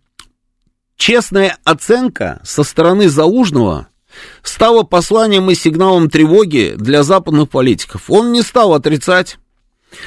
Честная 1.05 1.57
оценка 1.65 2.39
со 2.45 2.63
стороны 2.63 3.09
Заужного 3.09 3.87
стала 4.41 4.83
посланием 4.83 5.51
и 5.51 5.53
сигналом 5.53 6.09
тревоги 6.09 6.75
для 6.77 7.03
западных 7.03 7.49
политиков. 7.49 8.03
Он 8.07 8.31
не 8.31 8.41
стал 8.41 8.73
отрицать 8.73 9.37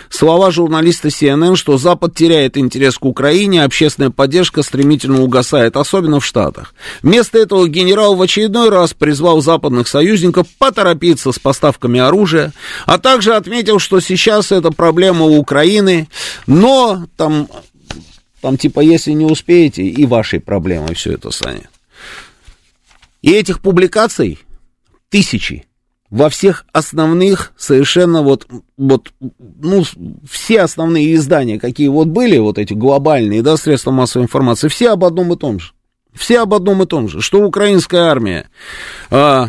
слова 0.08 0.50
журналиста 0.50 1.08
CNN, 1.08 1.56
что 1.56 1.76
Запад 1.76 2.14
теряет 2.14 2.56
интерес 2.56 2.96
к 2.96 3.04
Украине, 3.04 3.62
общественная 3.62 4.08
поддержка 4.08 4.62
стремительно 4.62 5.22
угасает, 5.22 5.76
особенно 5.76 6.18
в 6.18 6.24
Штатах. 6.24 6.74
Вместо 7.02 7.36
этого 7.38 7.68
генерал 7.68 8.14
в 8.14 8.22
очередной 8.22 8.70
раз 8.70 8.94
призвал 8.94 9.42
западных 9.42 9.88
союзников 9.88 10.46
поторопиться 10.58 11.30
с 11.30 11.38
поставками 11.38 12.00
оружия, 12.00 12.54
а 12.86 12.96
также 12.96 13.34
отметил, 13.34 13.80
что 13.80 14.00
сейчас 14.00 14.50
это 14.50 14.70
проблема 14.70 15.26
у 15.26 15.36
Украины, 15.36 16.08
но 16.46 17.04
там 17.18 17.48
там 18.46 18.58
типа, 18.58 18.78
если 18.78 19.10
не 19.10 19.24
успеете, 19.24 19.82
и 19.82 20.06
вашей 20.06 20.38
проблемой 20.38 20.94
все 20.94 21.14
это 21.14 21.32
станет. 21.32 21.68
И 23.20 23.32
этих 23.32 23.60
публикаций 23.60 24.38
тысячи. 25.08 25.66
во 26.10 26.28
всех 26.28 26.64
основных 26.70 27.52
совершенно 27.56 28.22
вот, 28.22 28.46
вот, 28.76 29.12
ну, 29.18 29.82
все 30.30 30.60
основные 30.60 31.16
издания, 31.16 31.58
какие 31.58 31.88
вот 31.88 32.06
были, 32.06 32.38
вот 32.38 32.58
эти 32.58 32.72
глобальные, 32.72 33.42
да, 33.42 33.56
средства 33.56 33.90
массовой 33.90 34.26
информации, 34.26 34.68
все 34.68 34.92
об 34.92 35.04
одном 35.04 35.32
и 35.32 35.36
том 35.36 35.58
же. 35.58 35.72
Все 36.14 36.38
об 36.38 36.54
одном 36.54 36.84
и 36.84 36.86
том 36.86 37.08
же, 37.08 37.22
что 37.22 37.42
украинская 37.42 38.02
армия 38.02 38.48
а, 39.10 39.48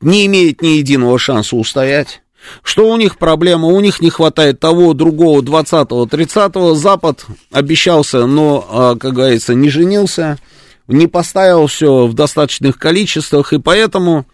не 0.00 0.26
имеет 0.26 0.62
ни 0.62 0.78
единого 0.78 1.18
шанса 1.18 1.56
устоять, 1.56 2.22
что 2.62 2.90
у 2.90 2.96
них 2.96 3.18
проблема, 3.18 3.68
у 3.68 3.80
них 3.80 4.00
не 4.00 4.10
хватает 4.10 4.60
того, 4.60 4.94
другого, 4.94 5.42
20-го, 5.42 6.06
30-го. 6.06 6.74
Запад 6.74 7.24
обещался, 7.52 8.26
но, 8.26 8.66
а, 8.70 8.96
как 8.96 9.14
говорится, 9.14 9.54
не 9.54 9.70
женился, 9.70 10.38
не 10.86 11.06
поставил 11.06 11.66
все 11.66 12.06
в 12.06 12.14
достаточных 12.14 12.78
количествах, 12.78 13.52
и 13.52 13.58
поэтому, 13.58 14.26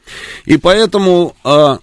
и 0.45 0.57
поэтому, 0.57 1.37
а, 1.45 1.79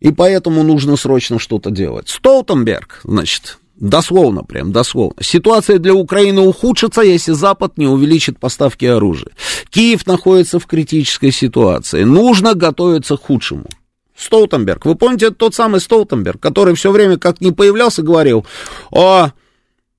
и 0.00 0.12
поэтому 0.12 0.62
нужно 0.62 0.96
срочно 0.96 1.38
что-то 1.38 1.70
делать. 1.70 2.08
Столтенберг, 2.08 3.00
значит, 3.04 3.58
Дословно, 3.80 4.44
прям 4.44 4.72
дословно. 4.72 5.22
Ситуация 5.22 5.78
для 5.78 5.94
Украины 5.94 6.42
ухудшится, 6.42 7.00
если 7.00 7.32
Запад 7.32 7.78
не 7.78 7.86
увеличит 7.86 8.38
поставки 8.38 8.84
оружия. 8.84 9.32
Киев 9.70 10.06
находится 10.06 10.58
в 10.58 10.66
критической 10.66 11.32
ситуации. 11.32 12.02
Нужно 12.02 12.52
готовиться 12.52 13.16
к 13.16 13.22
худшему. 13.22 13.64
Столтенберг. 14.20 14.84
Вы 14.84 14.94
помните, 14.94 15.30
тот 15.30 15.54
самый 15.54 15.80
Столтенберг, 15.80 16.40
который 16.40 16.74
все 16.74 16.90
время 16.90 17.18
как 17.18 17.40
не 17.40 17.52
появлялся, 17.52 18.02
говорил, 18.02 18.46
о, 18.90 19.30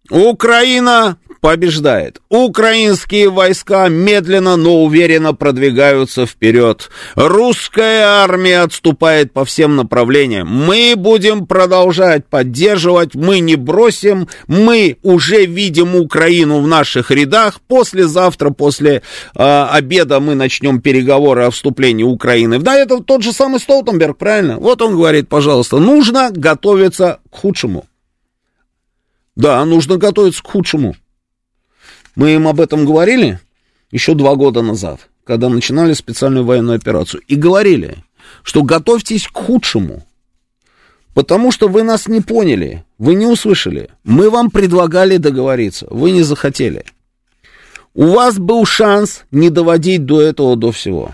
Украина 0.09 1.17
побеждает. 1.42 2.22
Украинские 2.30 3.30
войска 3.30 3.89
медленно, 3.89 4.56
но 4.56 4.84
уверенно 4.84 5.34
продвигаются 5.34 6.26
вперед. 6.28 6.89
Русская 7.16 8.04
армия 8.24 8.60
отступает 8.60 9.34
по 9.34 9.44
всем 9.44 9.76
направлениям. 9.76 10.48
Мы 10.48 10.94
будем 10.96 11.48
продолжать 11.48 12.28
поддерживать, 12.28 13.16
мы 13.16 13.39
не 13.39 13.56
бросим, 13.56 14.30
мы 14.48 14.98
уже 15.02 15.46
видим 15.46 15.96
Украину 15.96 16.62
в 16.62 16.68
наших 16.68 17.10
рядах. 17.10 17.60
Послезавтра, 17.62 18.52
после 18.52 19.02
э, 19.36 19.66
обеда 19.72 20.20
мы 20.20 20.36
начнем 20.36 20.80
переговоры 20.80 21.46
о 21.46 21.52
вступлении 21.52 22.04
Украины. 22.04 22.60
Да, 22.60 22.76
это 22.76 23.02
тот 23.02 23.24
же 23.24 23.34
самый 23.34 23.60
Столтенберг, 23.60 24.18
правильно? 24.18 24.58
Вот 24.58 24.82
он 24.84 24.94
говорит, 24.94 25.28
пожалуйста, 25.28 25.80
нужно 25.80 26.30
готовиться 26.32 27.20
к 27.32 27.36
худшему. 27.36 27.86
Да, 29.36 29.66
нужно 29.66 29.98
готовиться 29.98 30.44
к 30.44 30.48
худшему. 30.48 30.96
Мы 32.16 32.36
им 32.36 32.47
об 32.47 32.59
этом 32.59 32.86
говорили 32.86 33.39
еще 33.91 34.14
два 34.14 34.36
года 34.36 34.62
назад, 34.62 35.09
когда 35.24 35.49
начинали 35.49 35.93
специальную 35.93 36.45
военную 36.45 36.78
операцию. 36.78 37.22
И 37.28 37.36
говорили, 37.36 38.03
что 38.43 38.64
готовьтесь 38.64 39.28
к 39.28 39.34
худшему. 39.38 40.05
Потому 41.14 41.51
что 41.51 41.68
вы 41.68 41.84
нас 41.84 42.07
не 42.07 42.22
поняли, 42.22 42.86
вы 42.97 43.16
не 43.16 43.26
услышали. 43.26 43.89
Мы 44.03 44.30
вам 44.30 44.49
предлагали 44.49 45.18
договориться, 45.18 45.88
вы 45.89 46.12
не 46.12 46.24
захотели. 46.24 46.86
У 47.93 48.05
вас 48.07 48.38
был 48.38 48.66
шанс 48.66 49.24
не 49.32 49.49
доводить 49.49 50.05
до 50.05 50.22
этого, 50.22 50.55
до 50.55 50.72
всего. 50.72 51.14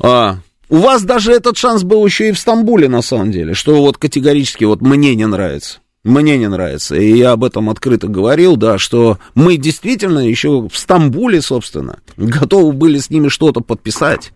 А, 0.00 0.38
у 0.68 0.76
вас 0.76 1.02
даже 1.02 1.32
этот 1.32 1.56
шанс 1.56 1.82
был 1.82 2.04
еще 2.04 2.28
и 2.28 2.32
в 2.32 2.38
Стамбуле, 2.38 2.88
на 2.88 3.00
самом 3.00 3.32
деле, 3.32 3.54
что 3.54 3.80
вот 3.80 3.96
категорически 3.96 4.64
вот 4.64 4.82
мне 4.82 5.14
не 5.14 5.26
нравится. 5.26 5.78
Мне 6.08 6.38
не 6.38 6.48
нравится. 6.48 6.96
И 6.96 7.18
я 7.18 7.32
об 7.32 7.44
этом 7.44 7.68
открыто 7.68 8.08
говорил, 8.08 8.56
да, 8.56 8.78
что 8.78 9.18
мы 9.34 9.58
действительно 9.58 10.20
еще 10.20 10.66
в 10.66 10.78
Стамбуле, 10.78 11.42
собственно, 11.42 11.98
готовы 12.16 12.72
были 12.72 12.98
с 12.98 13.10
ними 13.10 13.28
что-то 13.28 13.60
подписать. 13.60 14.32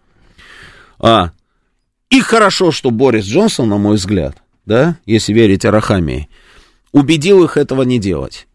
А, 0.98 1.32
и 2.10 2.20
хорошо, 2.20 2.72
что 2.72 2.90
Борис 2.90 3.24
Джонсон, 3.24 3.70
на 3.70 3.78
мой 3.78 3.96
взгляд, 3.96 4.36
да, 4.66 4.98
если 5.06 5.32
верить 5.32 5.64
Арахамии, 5.64 6.28
убедил 6.92 7.42
их 7.42 7.56
этого 7.56 7.84
не 7.84 7.98
делать. 7.98 8.46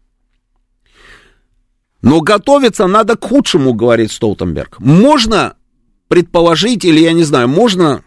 Но 2.00 2.20
готовиться 2.20 2.86
надо 2.86 3.16
к 3.16 3.24
худшему, 3.24 3.74
говорит 3.74 4.12
Столтенберг. 4.12 4.78
Можно 4.78 5.56
предположить, 6.06 6.84
или 6.84 7.00
я 7.00 7.12
не 7.12 7.24
знаю, 7.24 7.48
можно 7.48 8.04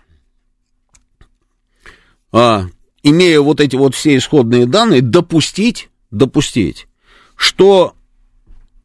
а, 2.31 2.67
имея 3.03 3.41
вот 3.41 3.59
эти 3.59 3.75
вот 3.75 3.95
все 3.95 4.17
исходные 4.17 4.65
данные, 4.65 5.01
допустить, 5.01 5.89
допустить, 6.11 6.87
что 7.35 7.95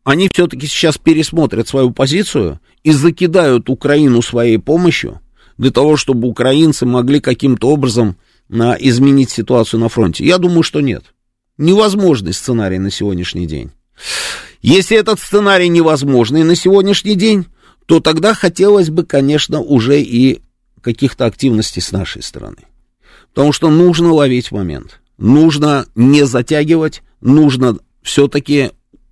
они 0.05 0.29
все-таки 0.33 0.67
сейчас 0.67 0.99
пересмотрят 0.99 1.69
свою 1.69 1.91
позицию 1.91 2.61
и 2.85 2.93
закидают 2.93 3.69
Украину 3.69 4.23
своей 4.23 4.59
помощью 4.59 5.21
для 5.59 5.71
того, 5.71 5.97
чтобы 5.97 6.29
украинцы 6.29 6.87
могли 6.87 7.21
каким-то 7.21 7.71
образом 7.71 8.17
а, 8.51 8.77
изменить 8.79 9.31
ситуацию 9.31 9.81
на 9.81 9.89
фронте. 9.89 10.25
Я 10.25 10.39
думаю, 10.39 10.63
что 10.63 10.81
нет. 10.81 11.05
Невозможный 11.59 12.33
сценарий 12.33 12.79
на 12.79 12.91
сегодняшний 12.91 13.47
день. 13.47 13.73
Если 14.63 14.97
этот 14.97 15.19
сценарий 15.19 15.69
невозможный 15.69 16.45
на 16.45 16.55
сегодняшний 16.55 17.15
день, 17.15 17.47
то 17.87 18.01
тогда 18.01 18.35
хотелось 18.35 18.91
бы, 18.91 19.05
конечно, 19.05 19.61
уже 19.61 20.01
и 20.01 20.43
каких-то 20.81 21.27
активностей 21.27 21.83
с 21.83 21.93
нашей 21.93 22.23
стороны. 22.23 22.59
Потому 23.37 23.53
что 23.53 23.69
нужно 23.69 24.15
ловить 24.15 24.51
момент. 24.51 24.99
Нужно 25.19 25.85
не 25.95 26.25
затягивать, 26.25 27.03
нужно 27.21 27.77
все-таки 28.03 28.71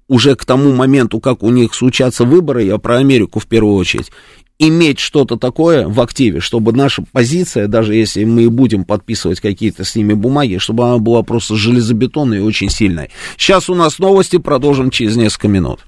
уже 0.08 0.34
к 0.34 0.46
тому 0.46 0.72
моменту, 0.72 1.20
как 1.20 1.42
у 1.42 1.50
них 1.50 1.74
случатся 1.74 2.24
выборы, 2.24 2.62
я 2.62 2.78
про 2.78 2.96
Америку 2.96 3.38
в 3.38 3.46
первую 3.46 3.76
очередь, 3.76 4.10
иметь 4.58 4.98
что-то 4.98 5.36
такое 5.36 5.86
в 5.86 6.00
активе, 6.00 6.40
чтобы 6.40 6.72
наша 6.72 7.04
позиция, 7.12 7.66
даже 7.66 7.94
если 7.94 8.24
мы 8.24 8.48
будем 8.48 8.84
подписывать 8.84 9.40
какие-то 9.40 9.84
с 9.84 9.94
ними 9.94 10.14
бумаги, 10.14 10.56
чтобы 10.56 10.84
она 10.84 10.96
была 10.96 11.22
просто 11.22 11.54
железобетонной 11.54 12.38
и 12.38 12.40
очень 12.40 12.70
сильной. 12.70 13.10
Сейчас 13.36 13.68
у 13.68 13.74
нас 13.74 13.98
новости, 13.98 14.38
продолжим 14.38 14.88
через 14.88 15.16
несколько 15.16 15.48
минут. 15.48 15.80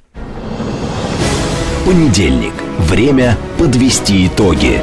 Понедельник. 1.87 2.53
Время 2.80 3.39
подвести 3.57 4.26
итоги. 4.26 4.82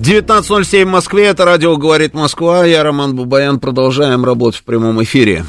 19.07 0.00 0.86
в 0.86 0.88
Москве, 0.88 1.26
это 1.26 1.44
радио 1.44 1.76
«Говорит 1.76 2.14
Москва», 2.14 2.64
я 2.64 2.82
Роман 2.82 3.14
Бубаян, 3.14 3.60
продолжаем 3.60 4.24
работу 4.24 4.56
в 4.56 4.62
прямом 4.62 5.02
эфире. 5.02 5.44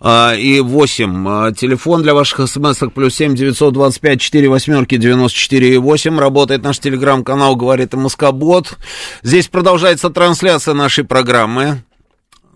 а, 0.00 0.34
и 0.34 0.60
8. 0.60 1.28
А, 1.28 1.52
телефон 1.52 2.02
для 2.02 2.14
ваших 2.14 2.48
смс 2.48 2.78
плюс 2.94 3.14
7 3.14 3.34
925 3.34 4.18
4 4.18 4.48
восьмерки 4.48 4.96
94 4.96 5.74
и 5.74 5.76
8. 5.76 6.18
Работает 6.18 6.62
наш 6.62 6.78
телеграм-канал 6.78 7.56
«Говорит 7.56 7.92
МСК 7.92 8.32
Бот». 8.32 8.78
Здесь 9.22 9.48
продолжается 9.48 10.08
трансляция 10.08 10.72
нашей 10.72 11.04
программы. 11.04 11.82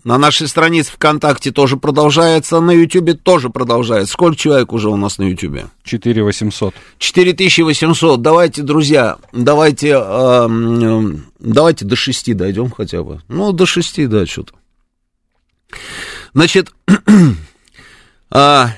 На 0.07 0.17
нашей 0.17 0.47
странице 0.47 0.93
ВКонтакте 0.93 1.51
тоже 1.51 1.75
продолжается, 1.75 2.61
на 2.61 2.71
Ютубе 2.71 3.13
тоже 3.13 3.49
продолжается. 3.49 4.13
Сколько 4.13 4.37
человек 4.37 4.71
уже 4.71 4.87
у 4.87 4.95
нас 4.95 5.17
на 5.17 5.23
Ютубе? 5.23 5.67
4 5.83 6.23
800. 6.23 6.73
4800. 6.97 8.21
Давайте, 8.21 8.61
друзья, 8.61 9.17
давайте, 9.33 9.97
э, 10.01 10.47
давайте 11.39 11.83
до 11.83 11.97
6 11.97 12.37
дойдем 12.37 12.71
хотя 12.71 13.03
бы. 13.03 13.21
Ну, 13.27 13.51
до 13.51 13.65
6, 13.65 14.07
да, 14.07 14.25
что-то. 14.25 14.53
Значит, 16.33 16.71
а, 18.31 18.69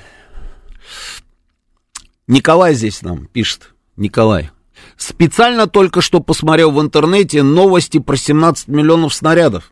Николай 2.25 2.73
здесь 2.73 3.03
нам 3.03 3.27
пишет. 3.27 3.75
Николай. 3.97 4.49
Специально 4.97 5.67
только 5.67 6.01
что 6.01 6.21
посмотрел 6.21 6.71
в 6.71 6.81
интернете 6.81 7.43
новости 7.43 7.99
про 7.99 8.15
17 8.17 8.67
миллионов 8.67 9.13
снарядов. 9.13 9.71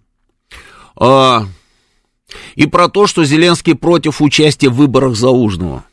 А, 0.99 1.45
и 2.55 2.65
про 2.65 2.89
то, 2.89 3.07
что 3.07 3.23
Зеленский 3.23 3.75
против 3.75 4.21
участия 4.21 4.69
в 4.69 4.75
выборах 4.75 5.15
Заужного. 5.15 5.85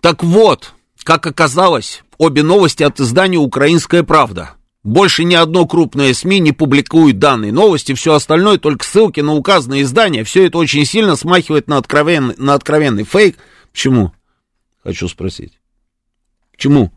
Так 0.00 0.24
вот, 0.24 0.72
как 1.02 1.26
оказалось, 1.26 2.02
обе 2.18 2.42
новости 2.42 2.82
от 2.82 3.00
издания 3.00 3.38
«Украинская 3.38 4.02
правда». 4.02 4.52
Больше 4.82 5.24
ни 5.24 5.34
одно 5.34 5.66
крупное 5.66 6.14
СМИ 6.14 6.40
не 6.40 6.52
публикует 6.52 7.18
данные 7.18 7.52
новости, 7.52 7.92
все 7.92 8.14
остальное 8.14 8.56
только 8.56 8.82
ссылки 8.82 9.20
на 9.20 9.34
указанные 9.34 9.82
издания. 9.82 10.24
Все 10.24 10.46
это 10.46 10.56
очень 10.56 10.86
сильно 10.86 11.16
смахивает 11.16 11.68
на 11.68 11.76
откровенный, 11.76 12.34
на 12.38 12.54
откровенный 12.54 13.04
фейк. 13.04 13.36
Почему? 13.72 14.12
Хочу 14.82 15.06
спросить. 15.06 15.60
Почему? 16.52 16.90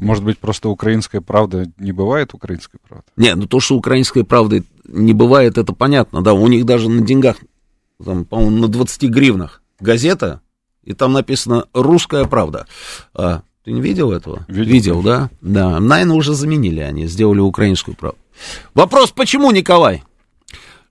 Может 0.00 0.24
быть, 0.24 0.38
просто 0.38 0.68
украинская 0.68 1.20
правда 1.20 1.66
не 1.78 1.92
бывает 1.92 2.34
украинской 2.34 2.78
правды? 2.86 3.06
Не, 3.16 3.34
ну 3.34 3.46
то, 3.46 3.60
что 3.60 3.76
украинской 3.76 4.24
правды 4.24 4.64
не 4.86 5.12
бывает, 5.12 5.58
это 5.58 5.72
понятно, 5.72 6.22
да, 6.22 6.32
у 6.32 6.46
них 6.48 6.64
даже 6.64 6.90
на 6.90 7.02
деньгах, 7.02 7.36
там, 8.04 8.24
по-моему, 8.24 8.58
на 8.58 8.68
20 8.68 9.02
гривнах 9.04 9.62
газета, 9.80 10.40
и 10.84 10.92
там 10.92 11.12
написано 11.12 11.66
«Русская 11.72 12.24
правда». 12.26 12.66
А, 13.14 13.42
ты 13.64 13.72
не 13.72 13.80
видел 13.80 14.12
этого? 14.12 14.44
Видел, 14.48 15.00
видел 15.00 15.02
да? 15.02 15.30
Да, 15.40 15.80
наверное, 15.80 16.16
уже 16.16 16.34
заменили 16.34 16.80
они, 16.80 17.06
сделали 17.06 17.40
украинскую 17.40 17.96
правду. 17.96 18.18
Вопрос, 18.74 19.10
почему, 19.10 19.50
Николай? 19.50 20.04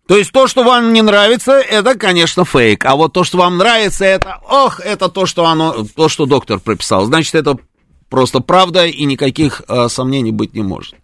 То 0.07 0.17
есть 0.17 0.31
то, 0.31 0.47
что 0.47 0.63
вам 0.63 0.93
не 0.93 1.01
нравится, 1.01 1.53
это, 1.53 1.95
конечно, 1.95 2.45
фейк. 2.45 2.85
А 2.85 2.95
вот 2.95 3.13
то, 3.13 3.23
что 3.23 3.37
вам 3.39 3.57
нравится, 3.57 4.05
это, 4.05 4.39
ох, 4.47 4.79
это 4.79 5.09
то, 5.09 5.25
что 5.25 5.45
оно, 5.45 5.85
то, 5.95 6.09
что 6.09 6.25
доктор 6.25 6.59
прописал. 6.59 7.05
Значит, 7.05 7.35
это 7.35 7.57
просто 8.15 8.39
правда 8.39 8.85
и 8.85 9.03
никаких 9.03 9.61
а, 9.67 9.89
сомнений 9.89 10.31
быть 10.31 10.53
не 10.53 10.63
может. 10.63 10.95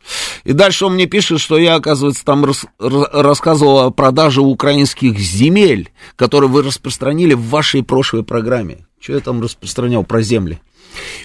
И 0.45 0.53
дальше 0.53 0.85
он 0.85 0.93
мне 0.93 1.07
пишет, 1.07 1.41
что 1.41 1.57
я, 1.57 1.75
оказывается, 1.75 2.23
там 2.23 2.45
рас, 2.45 2.65
рассказывал 2.79 3.79
о 3.79 3.91
продаже 3.91 4.39
украинских 4.39 5.19
земель, 5.19 5.91
которые 6.15 6.49
вы 6.49 6.63
распространили 6.63 7.33
в 7.33 7.49
вашей 7.49 7.83
прошлой 7.83 8.23
программе. 8.23 8.87
Что 8.97 9.11
я 9.11 9.19
там 9.19 9.41
распространял 9.41 10.05
про 10.05 10.21
земли? 10.21 10.61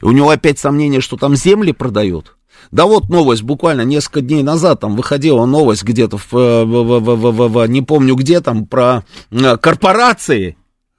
И 0.03 0.05
у 0.05 0.11
него 0.11 0.31
опять 0.31 0.59
сомнение, 0.59 1.01
что 1.01 1.17
там 1.17 1.37
земли 1.37 1.71
продают. 1.71 2.35
Да 2.73 2.87
вот 2.87 3.09
новость, 3.09 3.45
буквально 3.45 3.83
несколько 3.83 4.23
дней 4.23 4.43
назад 4.43 4.81
там 4.81 4.97
выходила 4.97 5.47
новость 5.47 5.85
где-то, 5.85 6.19
в, 6.19 6.33
в, 6.33 6.65
в, 6.65 6.99
в, 6.99 7.31
в, 7.31 7.49
в, 7.49 7.67
не 7.69 7.83
помню 7.83 8.17
где 8.17 8.41
там, 8.41 8.67
про 8.67 9.05
корпорации, 9.61 10.57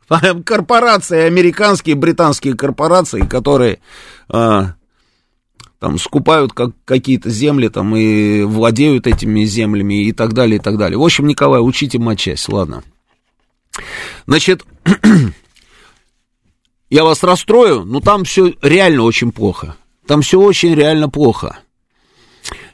корпорации, 0.45 1.23
американские, 1.23 1.95
британские 1.95 2.55
корпорации, 2.55 3.27
которые 3.27 3.79
а, 4.29 4.76
там 5.79 5.99
скупают 5.99 6.53
как, 6.53 6.71
какие-то 6.85 7.29
земли 7.29 7.69
там 7.69 7.95
и 7.95 8.43
владеют 8.43 9.07
этими 9.07 9.43
землями 9.43 10.05
и 10.05 10.11
так 10.11 10.33
далее, 10.33 10.57
и 10.57 10.59
так 10.59 10.77
далее. 10.77 10.97
В 10.97 11.03
общем, 11.03 11.27
Николай, 11.27 11.61
учите 11.61 11.99
матчасть, 11.99 12.49
ладно. 12.49 12.83
Значит, 14.25 14.65
я 16.89 17.03
вас 17.03 17.23
расстрою, 17.23 17.83
но 17.83 17.99
там 17.99 18.23
все 18.23 18.53
реально 18.61 19.03
очень 19.03 19.31
плохо. 19.31 19.75
Там 20.07 20.21
все 20.21 20.39
очень 20.39 20.73
реально 20.73 21.09
плохо. 21.09 21.59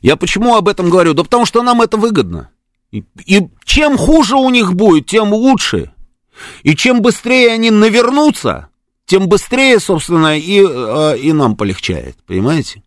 Я 0.02 0.16
почему 0.16 0.56
об 0.56 0.68
этом 0.68 0.90
говорю? 0.90 1.14
Да 1.14 1.24
потому 1.24 1.46
что 1.46 1.62
нам 1.62 1.82
это 1.82 1.98
выгодно. 1.98 2.50
И, 2.92 3.04
и 3.26 3.50
чем 3.66 3.98
хуже 3.98 4.36
у 4.36 4.50
них 4.50 4.76
будет, 4.76 5.08
тем 5.08 5.34
лучше. 5.34 5.92
И 6.62 6.76
чем 6.76 7.02
быстрее 7.02 7.52
они 7.52 7.72
навернутся, 7.72 8.70
тем 9.06 9.28
быстрее, 9.28 9.80
собственно, 9.80 10.38
и, 10.38 10.64
э, 10.64 11.18
и 11.18 11.34
нам 11.34 11.56
полегчает. 11.56 12.18
Понимаете? 12.26 12.84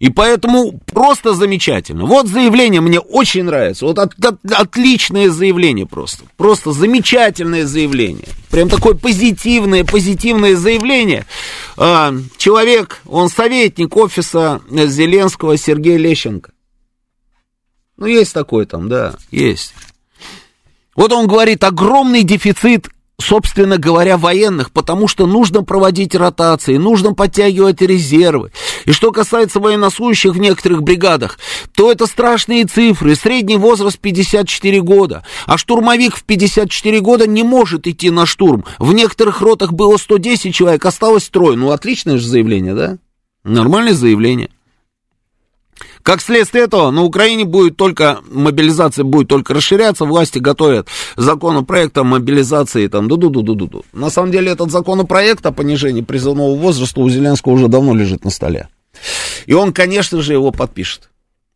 И 0.00 0.10
поэтому 0.10 0.80
просто 0.86 1.34
замечательно. 1.34 2.04
Вот 2.04 2.26
заявление 2.26 2.80
мне 2.80 2.98
очень 2.98 3.44
нравится. 3.44 3.86
Вот 3.86 3.98
от, 3.98 4.12
от, 4.22 4.38
отличное 4.52 5.30
заявление 5.30 5.86
просто. 5.86 6.24
Просто 6.36 6.72
замечательное 6.72 7.64
заявление. 7.64 8.26
Прям 8.50 8.68
такое 8.68 8.94
позитивное, 8.94 9.84
позитивное 9.84 10.56
заявление. 10.56 11.26
А, 11.76 12.12
человек, 12.36 13.00
он 13.06 13.28
советник 13.28 13.96
офиса 13.96 14.60
Зеленского 14.68 15.56
Сергея 15.56 15.96
Лещенко. 15.96 16.50
Ну, 17.96 18.06
есть 18.06 18.34
такой 18.34 18.66
там, 18.66 18.88
да, 18.88 19.14
есть. 19.30 19.74
Вот 20.96 21.12
он 21.12 21.26
говорит, 21.26 21.62
огромный 21.62 22.24
дефицит 22.24 22.88
собственно 23.18 23.78
говоря, 23.78 24.16
военных, 24.18 24.70
потому 24.70 25.08
что 25.08 25.26
нужно 25.26 25.62
проводить 25.62 26.14
ротации, 26.14 26.76
нужно 26.76 27.14
подтягивать 27.14 27.80
резервы. 27.80 28.52
И 28.84 28.92
что 28.92 29.12
касается 29.12 29.60
военнослужащих 29.60 30.32
в 30.32 30.38
некоторых 30.38 30.82
бригадах, 30.82 31.38
то 31.74 31.90
это 31.90 32.06
страшные 32.06 32.64
цифры. 32.64 33.14
Средний 33.14 33.56
возраст 33.56 33.98
54 33.98 34.80
года. 34.82 35.24
А 35.46 35.56
штурмовик 35.58 36.16
в 36.16 36.24
54 36.24 37.00
года 37.00 37.26
не 37.26 37.42
может 37.42 37.86
идти 37.86 38.10
на 38.10 38.26
штурм. 38.26 38.64
В 38.78 38.92
некоторых 38.92 39.40
ротах 39.40 39.72
было 39.72 39.96
110 39.96 40.54
человек, 40.54 40.84
осталось 40.84 41.28
трое. 41.28 41.56
Ну, 41.56 41.70
отличное 41.70 42.18
же 42.18 42.26
заявление, 42.26 42.74
да? 42.74 42.98
Нормальное 43.44 43.94
заявление. 43.94 44.50
Как 46.04 46.20
следствие 46.20 46.64
этого, 46.64 46.90
на 46.90 47.02
Украине 47.02 47.46
будет 47.46 47.78
только, 47.78 48.20
мобилизация 48.30 49.04
будет 49.04 49.28
только 49.28 49.54
расширяться, 49.54 50.04
власти 50.04 50.38
готовят 50.38 50.86
законопроект 51.16 51.96
о 51.96 52.04
мобилизации, 52.04 52.88
там, 52.88 53.08
ду-ду-ду-ду-ду. 53.08 53.86
На 53.94 54.10
самом 54.10 54.30
деле, 54.30 54.52
этот 54.52 54.70
законопроект 54.70 55.46
о 55.46 55.50
понижении 55.50 56.02
призывного 56.02 56.54
возраста 56.56 57.00
у 57.00 57.08
Зеленского 57.08 57.54
уже 57.54 57.68
давно 57.68 57.94
лежит 57.94 58.22
на 58.22 58.28
столе. 58.28 58.68
И 59.46 59.54
он, 59.54 59.72
конечно 59.72 60.20
же, 60.20 60.34
его 60.34 60.50
подпишет. 60.50 61.08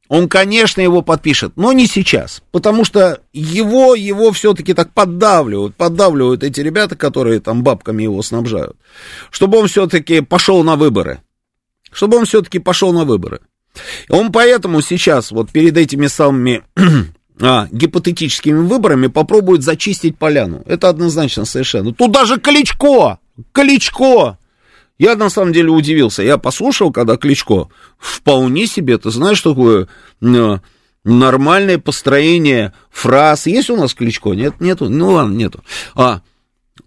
Он, 0.09 0.31
конечно, 0.31 0.81
его 0.81 1.03
подпишет, 1.03 1.53
но 1.57 1.75
не 1.75 1.87
сейчас, 1.87 2.43
потому 2.51 2.87
что 2.87 3.21
его, 3.35 3.95
его 3.95 4.33
все-таки 4.33 4.73
так 4.73 4.95
поддавливают, 4.95 5.77
поддавливают 5.77 6.43
эти 6.43 6.63
ребята, 6.63 6.97
которые 6.97 7.41
там 7.41 7.63
бабками 7.63 8.05
его 8.05 8.23
снабжают, 8.23 8.79
чтобы 9.31 9.59
он 9.59 9.69
все-таки 9.69 10.23
пошел 10.23 10.65
на 10.65 10.77
выборы, 10.77 11.21
чтобы 11.93 12.17
он 12.17 12.25
все-таки 12.25 12.59
пошел 12.59 12.95
на 12.95 13.05
выборы. 13.05 13.41
Он 14.09 14.33
поэтому 14.33 14.81
сейчас, 14.81 15.31
вот 15.31 15.51
перед 15.51 15.77
этими 15.77 16.07
самыми 16.07 16.63
а, 17.41 17.69
гипотетическими 17.71 18.59
выборами, 18.59 19.07
попробует 19.07 19.63
зачистить 19.63 20.19
поляну. 20.19 20.63
Это 20.67 20.89
однозначно 20.89 21.45
совершенно. 21.45 21.93
Тут 21.93 22.13
даже 22.13 22.39
Кличко, 22.39 23.19
Кличко. 23.53 24.39
Я 24.99 25.15
на 25.15 25.31
самом 25.31 25.53
деле 25.53 25.71
удивился. 25.71 26.23
Я 26.23 26.39
послушал, 26.39 26.91
когда 26.93 27.17
Кличко 27.17 27.69
вполне 27.99 28.67
себе, 28.67 28.99
ты 28.99 29.11
знаешь, 29.11 29.41
такое 29.41 29.87
э, 30.21 30.59
нормальное 31.05 31.79
построение 31.79 32.73
фраз. 32.91 33.47
Есть 33.47 33.71
у 33.71 33.77
нас 33.77 33.95
Кличко? 33.95 34.31
Нет, 34.31 34.61
нету. 34.61 34.89
Ну 34.89 35.11
ладно, 35.11 35.35
нету. 35.35 35.63
А, 35.95 36.23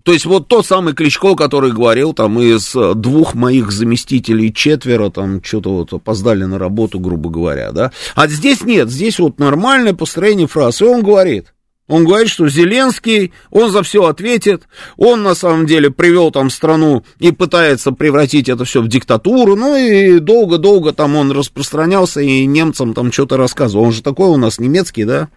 то 0.04 0.14
есть 0.14 0.26
вот 0.26 0.48
тот 0.48 0.66
самый 0.66 0.94
Кличко, 0.94 1.36
который 1.36 1.72
говорил, 1.72 2.14
там, 2.14 2.40
из 2.40 2.76
двух 2.96 3.34
моих 3.34 3.72
заместителей 3.72 4.54
четверо, 4.54 5.10
там, 5.10 5.44
что-то 5.44 5.78
вот 5.78 5.94
опоздали 5.94 6.44
на 6.44 6.60
работу, 6.60 7.00
грубо 7.00 7.30
говоря, 7.30 7.72
да. 7.72 7.92
А 8.16 8.28
здесь 8.28 8.64
нет, 8.64 8.90
здесь 8.90 9.20
вот 9.20 9.40
нормальное 9.40 9.94
построение 9.94 10.48
фраз, 10.48 10.82
и 10.82 10.86
он 10.86 11.04
говорит, 11.04 11.54
он 11.92 12.06
говорит, 12.06 12.30
что 12.30 12.48
Зеленский, 12.48 13.34
он 13.50 13.70
за 13.70 13.84
все 13.84 14.06
ответит, 14.06 14.64
он 14.96 15.24
на 15.24 15.36
самом 15.36 15.66
деле 15.66 15.92
привел 15.92 16.32
там 16.32 16.50
страну 16.50 17.04
и 17.20 17.32
пытается 17.32 17.92
превратить 17.92 18.48
это 18.48 18.64
все 18.64 18.82
в 18.82 18.88
диктатуру, 18.88 19.58
ну 19.58 19.76
и 19.76 20.20
долго-долго 20.20 20.94
там 20.94 21.18
он 21.18 21.34
распространялся 21.34 22.22
и 22.22 22.46
немцам 22.46 22.94
там 22.94 23.12
что-то 23.12 23.36
рассказывал. 23.36 23.84
Он 23.84 23.92
же 23.92 24.02
такой 24.02 24.30
у 24.30 24.38
нас 24.38 24.58
немецкий, 24.58 25.04
да? 25.04 25.28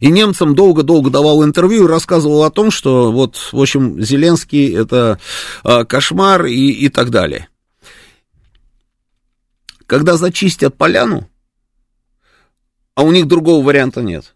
И 0.00 0.08
немцам 0.08 0.54
долго-долго 0.54 1.10
давал 1.10 1.44
интервью 1.44 1.84
и 1.84 1.90
рассказывал 1.90 2.44
о 2.44 2.50
том, 2.50 2.70
что 2.70 3.12
вот, 3.12 3.36
в 3.52 3.60
общем, 3.60 4.00
Зеленский 4.02 4.74
это 4.74 5.18
э, 5.64 5.84
кошмар 5.84 6.46
и, 6.46 6.70
и 6.70 6.88
так 6.88 7.10
далее. 7.10 7.48
Когда 9.86 10.16
зачистят 10.16 10.76
поляну, 10.76 11.28
а 12.94 13.02
у 13.02 13.12
них 13.12 13.26
другого 13.26 13.64
варианта 13.64 14.02
нет. 14.02 14.34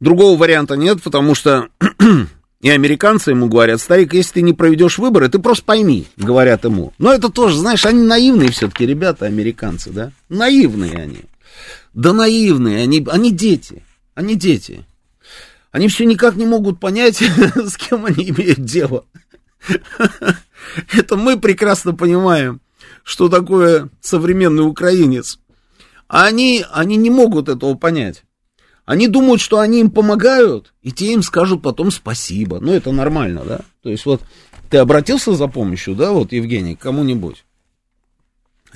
Другого 0.00 0.38
варианта 0.38 0.76
нет, 0.76 1.02
потому 1.02 1.34
что 1.34 1.68
и 2.60 2.70
американцы 2.70 3.30
ему 3.30 3.48
говорят, 3.48 3.80
старик, 3.80 4.14
если 4.14 4.34
ты 4.34 4.42
не 4.42 4.52
проведешь 4.52 4.98
выборы, 4.98 5.28
ты 5.28 5.38
просто 5.38 5.64
пойми, 5.64 6.06
говорят 6.16 6.64
ему. 6.64 6.92
Но 6.98 7.12
это 7.12 7.28
тоже, 7.28 7.58
знаешь, 7.58 7.84
они 7.84 8.02
наивные 8.02 8.50
все-таки 8.50 8.86
ребята, 8.86 9.26
американцы, 9.26 9.90
да? 9.90 10.12
Наивные 10.28 10.94
они. 10.94 11.20
Да 11.92 12.12
наивные, 12.12 12.82
они, 12.82 13.06
они 13.10 13.32
дети. 13.32 13.84
Они 14.14 14.34
дети. 14.34 14.84
Они 15.70 15.88
все 15.88 16.04
никак 16.04 16.36
не 16.36 16.46
могут 16.46 16.80
понять, 16.80 17.16
с 17.54 17.76
кем 17.76 18.04
они 18.04 18.30
имеют 18.30 18.64
дело. 18.64 19.04
Это 20.92 21.16
мы 21.16 21.38
прекрасно 21.38 21.94
понимаем, 21.94 22.60
что 23.02 23.28
такое 23.28 23.88
современный 24.00 24.66
украинец. 24.66 25.38
А 26.08 26.26
они, 26.26 26.64
они 26.70 26.96
не 26.96 27.10
могут 27.10 27.48
этого 27.48 27.74
понять. 27.74 28.24
Они 28.84 29.08
думают, 29.08 29.40
что 29.40 29.60
они 29.60 29.80
им 29.80 29.90
помогают, 29.90 30.74
и 30.82 30.90
те 30.92 31.14
им 31.14 31.22
скажут 31.22 31.62
потом 31.62 31.90
спасибо. 31.90 32.58
Ну, 32.60 32.72
это 32.72 32.92
нормально, 32.92 33.44
да? 33.44 33.60
То 33.82 33.88
есть 33.88 34.04
вот 34.04 34.22
ты 34.68 34.78
обратился 34.78 35.34
за 35.34 35.46
помощью, 35.46 35.94
да, 35.94 36.10
вот, 36.10 36.32
Евгений, 36.32 36.74
к 36.74 36.80
кому-нибудь. 36.80 37.44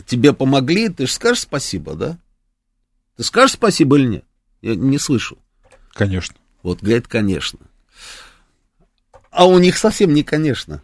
Тебе 0.07 0.33
помогли, 0.33 0.89
ты 0.89 1.07
же 1.07 1.13
скажешь 1.13 1.43
спасибо, 1.43 1.95
да? 1.95 2.19
Ты 3.17 3.25
скажешь 3.25 3.55
спасибо 3.55 3.99
или 3.99 4.07
нет? 4.07 4.25
Я 4.63 4.75
не 4.75 4.99
слышу. 4.99 5.39
Конечно. 5.93 6.37
Вот 6.63 6.81
говорит, 6.81 7.09
конечно. 7.09 7.61
А 9.31 9.47
у 9.47 9.59
них 9.59 9.77
совсем 9.77 10.15
не 10.15 10.23
конечно. 10.23 10.83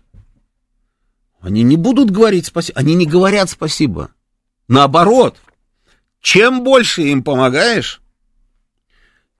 Они 1.40 1.62
не 1.62 1.76
будут 1.76 2.10
говорить 2.10 2.46
спасибо. 2.46 2.78
Они 2.78 2.94
не 2.94 3.06
говорят 3.06 3.50
спасибо. 3.50 4.10
Наоборот, 4.68 5.38
чем 6.20 6.62
больше 6.62 7.02
им 7.02 7.24
помогаешь, 7.24 8.00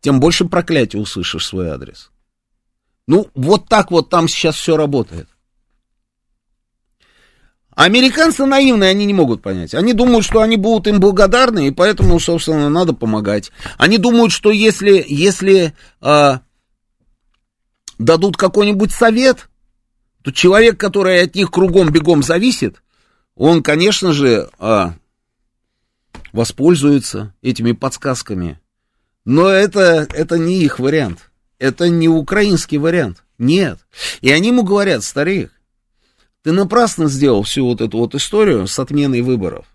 тем 0.00 0.18
больше 0.18 0.46
проклятия 0.46 0.98
услышишь 0.98 1.46
свой 1.46 1.68
адрес. 1.68 2.10
Ну, 3.06 3.30
вот 3.34 3.68
так 3.68 3.90
вот 3.90 4.10
там 4.10 4.28
сейчас 4.28 4.56
все 4.56 4.76
работает. 4.76 5.28
Американцы 7.74 8.44
наивные, 8.44 8.90
они 8.90 9.06
не 9.06 9.14
могут 9.14 9.40
понять. 9.40 9.74
Они 9.74 9.94
думают, 9.94 10.24
что 10.24 10.42
они 10.42 10.56
будут 10.56 10.86
им 10.88 11.00
благодарны, 11.00 11.68
и 11.68 11.70
поэтому, 11.70 12.20
собственно, 12.20 12.68
надо 12.68 12.92
помогать. 12.92 13.50
Они 13.78 13.96
думают, 13.96 14.30
что 14.32 14.50
если, 14.50 15.04
если 15.08 15.72
э, 16.02 16.38
дадут 17.98 18.36
какой-нибудь 18.36 18.92
совет, 18.92 19.48
то 20.22 20.32
человек, 20.32 20.78
который 20.78 21.22
от 21.22 21.34
них 21.34 21.50
кругом 21.50 21.90
бегом 21.90 22.22
зависит, 22.22 22.82
он, 23.36 23.62
конечно 23.62 24.12
же, 24.12 24.50
э, 24.58 24.90
воспользуется 26.32 27.34
этими 27.40 27.72
подсказками. 27.72 28.60
Но 29.24 29.48
это, 29.48 30.06
это 30.12 30.38
не 30.38 30.62
их 30.62 30.78
вариант. 30.78 31.30
Это 31.58 31.88
не 31.88 32.08
украинский 32.08 32.76
вариант. 32.76 33.24
Нет. 33.38 33.78
И 34.20 34.30
они 34.30 34.48
ему 34.48 34.62
говорят, 34.62 35.04
старик, 35.04 35.52
ты 36.42 36.52
напрасно 36.52 37.08
сделал 37.08 37.42
всю 37.42 37.66
вот 37.66 37.80
эту 37.80 37.98
вот 37.98 38.14
историю 38.14 38.66
с 38.66 38.78
отменой 38.78 39.22
выборов. 39.22 39.66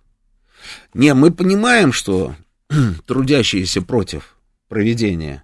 Не, 0.93 1.13
мы 1.13 1.32
понимаем, 1.32 1.93
что 1.93 2.36
трудящиеся 3.05 3.82
против 3.82 4.36
проведения 4.68 5.43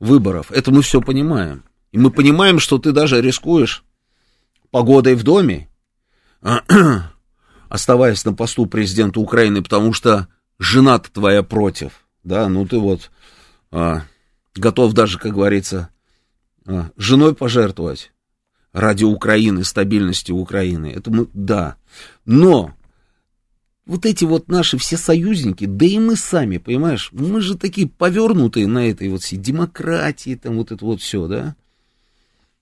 выборов, 0.00 0.50
это 0.50 0.70
мы 0.70 0.82
все 0.82 1.00
понимаем. 1.00 1.64
И 1.92 1.98
мы 1.98 2.10
понимаем, 2.10 2.58
что 2.58 2.78
ты 2.78 2.92
даже 2.92 3.20
рискуешь 3.20 3.84
погодой 4.70 5.14
в 5.14 5.22
доме, 5.22 5.68
оставаясь 7.68 8.24
на 8.24 8.32
посту 8.32 8.66
президента 8.66 9.20
Украины, 9.20 9.62
потому 9.62 9.92
что 9.92 10.28
жена 10.58 10.98
твоя 10.98 11.42
против, 11.42 12.06
да, 12.22 12.48
ну 12.48 12.66
ты 12.66 12.78
вот 12.78 13.10
а, 13.70 14.02
готов 14.54 14.92
даже, 14.94 15.18
как 15.18 15.34
говорится, 15.34 15.90
а, 16.66 16.90
женой 16.96 17.34
пожертвовать 17.34 18.13
ради 18.74 19.04
Украины, 19.04 19.64
стабильности 19.64 20.32
Украины. 20.32 20.92
Это 20.94 21.10
мы, 21.10 21.28
да. 21.32 21.76
Но 22.26 22.74
вот 23.86 24.04
эти 24.04 24.24
вот 24.24 24.48
наши 24.48 24.76
все 24.76 24.96
союзники, 24.96 25.64
да 25.64 25.86
и 25.86 25.98
мы 25.98 26.16
сами, 26.16 26.58
понимаешь, 26.58 27.10
мы 27.12 27.40
же 27.40 27.56
такие 27.56 27.88
повернутые 27.88 28.66
на 28.66 28.90
этой 28.90 29.08
вот 29.08 29.22
всей 29.22 29.36
демократии, 29.36 30.34
там 30.34 30.56
вот 30.56 30.72
это 30.72 30.84
вот 30.84 31.00
все, 31.00 31.26
да. 31.28 31.56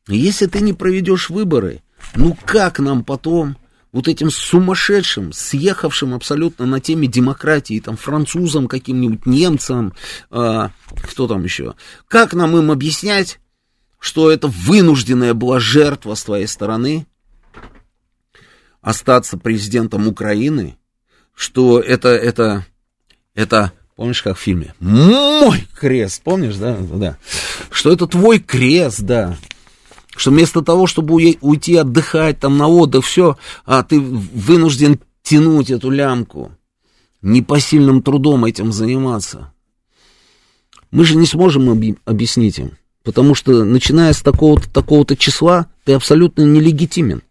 Если 0.07 0.47
ты 0.47 0.61
не 0.61 0.75
проведешь 0.75 1.31
выборы, 1.31 1.81
ну 2.15 2.37
как 2.45 2.79
нам 2.79 3.05
потом 3.05 3.57
вот 3.93 4.09
этим 4.09 4.31
сумасшедшим, 4.31 5.33
съехавшим 5.33 6.15
абсолютно 6.15 6.67
на 6.67 6.81
теме 6.81 7.07
демократии, 7.09 7.81
там, 7.81 7.97
французам, 7.97 8.67
каким-нибудь 8.67 9.27
немцам, 9.27 9.95
э, 10.31 10.69
кто 11.03 11.29
там 11.29 11.45
еще, 11.45 11.75
как 12.09 12.35
нам 12.35 12.57
им 12.57 12.71
объяснять, 12.71 13.39
что 14.03 14.33
это 14.33 14.49
вынужденная 14.49 15.33
была 15.33 15.61
жертва 15.61 16.17
с 16.17 16.25
твоей 16.25 16.49
стороны, 16.49 17.07
остаться 18.81 19.39
президентом 19.39 20.09
Украины, 20.09 20.77
что 21.37 21.79
это, 21.79 22.09
это, 22.09 22.67
это, 23.37 23.73
помнишь, 23.95 24.25
как 24.25 24.37
в 24.37 24.41
фильме, 24.41 24.75
мой 24.81 25.69
крест, 25.79 26.21
помнишь, 26.25 26.57
да, 26.57 26.77
да, 26.81 27.17
что 27.71 27.93
это 27.93 28.09
твой 28.09 28.41
крест, 28.41 29.03
да, 29.03 29.37
что 30.17 30.33
вместо 30.33 30.63
того, 30.63 30.89
чтобы 30.89 31.15
уйти 31.41 31.77
отдыхать 31.77 32.41
там 32.41 32.59
на 32.59 32.67
отдых, 32.67 33.05
все, 33.05 33.39
а 33.65 33.85
ты 33.85 34.01
вынужден 34.01 34.99
тянуть 35.23 35.71
эту 35.71 35.91
лямку, 35.91 36.51
непосильным 37.23 38.03
трудом 38.03 38.47
этим 38.47 38.73
заниматься. 38.73 39.53
Мы 40.91 41.05
же 41.05 41.15
не 41.15 41.25
сможем 41.25 41.95
объяснить 42.05 42.59
им, 42.59 42.73
потому 43.03 43.35
что 43.35 43.65
начиная 43.65 44.13
с 44.13 44.23
такого-то 44.23 44.71
такого 44.71 45.05
числа 45.17 45.67
ты 45.85 45.93
абсолютно 45.93 46.43
нелегитимен. 46.43 47.23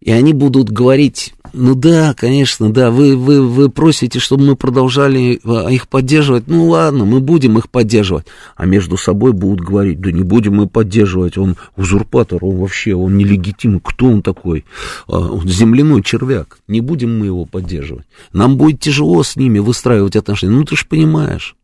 И 0.00 0.10
они 0.12 0.32
будут 0.32 0.70
говорить, 0.70 1.34
ну 1.52 1.74
да, 1.74 2.14
конечно, 2.14 2.72
да, 2.72 2.90
вы, 2.90 3.16
вы, 3.16 3.46
вы 3.46 3.70
просите, 3.70 4.18
чтобы 4.18 4.44
мы 4.44 4.56
продолжали 4.56 5.40
а, 5.44 5.68
их 5.68 5.88
поддерживать. 5.88 6.48
Ну 6.48 6.68
ладно, 6.68 7.04
мы 7.04 7.20
будем 7.20 7.58
их 7.58 7.70
поддерживать. 7.70 8.26
А 8.56 8.66
между 8.66 8.96
собой 8.96 9.32
будут 9.32 9.60
говорить, 9.60 10.00
да 10.00 10.12
не 10.12 10.22
будем 10.22 10.56
мы 10.56 10.68
поддерживать, 10.68 11.38
он 11.38 11.56
узурпатор, 11.76 12.44
он 12.44 12.56
вообще, 12.56 12.94
он 12.94 13.16
нелегитимный. 13.16 13.80
Кто 13.82 14.06
он 14.06 14.22
такой? 14.22 14.64
А, 15.08 15.18
он 15.18 15.48
земляной 15.48 16.02
червяк. 16.02 16.58
Не 16.68 16.80
будем 16.80 17.18
мы 17.18 17.26
его 17.26 17.44
поддерживать. 17.44 18.06
Нам 18.32 18.56
будет 18.56 18.80
тяжело 18.80 19.22
с 19.22 19.34
ними 19.36 19.58
выстраивать 19.58 20.16
отношения. 20.16 20.54
Ну 20.54 20.64
ты 20.64 20.76
же 20.76 20.86
понимаешь. 20.86 21.56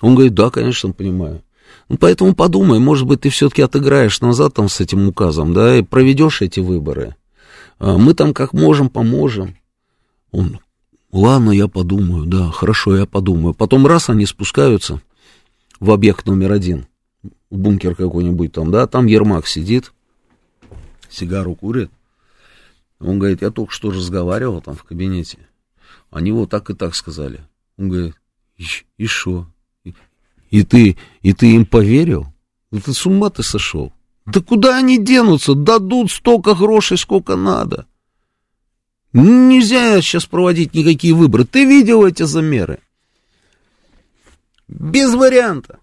Он 0.00 0.14
говорит, 0.14 0.34
да, 0.34 0.50
конечно, 0.50 0.92
понимаю. 0.92 1.42
Ну, 1.90 1.96
поэтому 1.98 2.36
подумай, 2.36 2.78
может 2.78 3.08
быть, 3.08 3.22
ты 3.22 3.30
все-таки 3.30 3.62
отыграешь 3.62 4.20
назад 4.20 4.54
там 4.54 4.68
с 4.68 4.78
этим 4.80 5.08
указом, 5.08 5.52
да, 5.52 5.76
и 5.76 5.82
проведешь 5.82 6.40
эти 6.40 6.60
выборы. 6.60 7.16
А, 7.80 7.98
мы 7.98 8.14
там 8.14 8.32
как 8.32 8.52
можем, 8.52 8.88
поможем. 8.88 9.56
Он, 10.30 10.60
ладно, 11.10 11.50
я 11.50 11.66
подумаю, 11.66 12.26
да, 12.26 12.52
хорошо, 12.52 12.96
я 12.96 13.06
подумаю. 13.06 13.54
Потом 13.54 13.88
раз 13.88 14.08
они 14.08 14.24
спускаются 14.24 15.02
в 15.80 15.90
объект 15.90 16.26
номер 16.26 16.52
один, 16.52 16.86
в 17.50 17.58
бункер 17.58 17.96
какой-нибудь 17.96 18.52
там, 18.52 18.70
да, 18.70 18.86
там 18.86 19.06
Ермак 19.06 19.48
сидит, 19.48 19.92
сигару 21.08 21.56
курит. 21.56 21.90
Он 23.00 23.18
говорит, 23.18 23.42
я 23.42 23.50
только 23.50 23.72
что 23.72 23.90
разговаривал 23.90 24.60
там 24.60 24.76
в 24.76 24.84
кабинете. 24.84 25.38
Они 26.12 26.30
вот 26.30 26.50
так 26.50 26.70
и 26.70 26.74
так 26.74 26.94
сказали. 26.94 27.40
Он 27.76 27.88
говорит, 27.88 28.14
и 28.96 29.06
что? 29.06 29.48
И, 30.50 30.62
ты, 30.62 30.96
и 31.22 31.32
ты 31.32 31.54
им 31.54 31.64
поверил? 31.64 32.26
Да 32.70 32.80
ты 32.80 32.92
с 32.92 33.06
ума 33.06 33.30
ты 33.30 33.42
сошел? 33.42 33.92
Да 34.26 34.40
куда 34.40 34.76
они 34.76 34.98
денутся? 34.98 35.54
Дадут 35.54 36.10
столько 36.10 36.54
грошей, 36.54 36.98
сколько 36.98 37.36
надо. 37.36 37.86
Нельзя 39.12 40.00
сейчас 40.00 40.26
проводить 40.26 40.74
никакие 40.74 41.14
выборы. 41.14 41.44
Ты 41.44 41.64
видел 41.64 42.04
эти 42.04 42.22
замеры? 42.22 42.78
Без 44.68 45.14
варианта. 45.14 45.78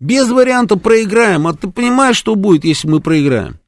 Без 0.00 0.30
варианта 0.30 0.76
проиграем. 0.76 1.46
А 1.46 1.54
ты 1.54 1.68
понимаешь, 1.68 2.16
что 2.16 2.34
будет, 2.36 2.64
если 2.64 2.88
мы 2.88 3.00
проиграем? 3.00 3.58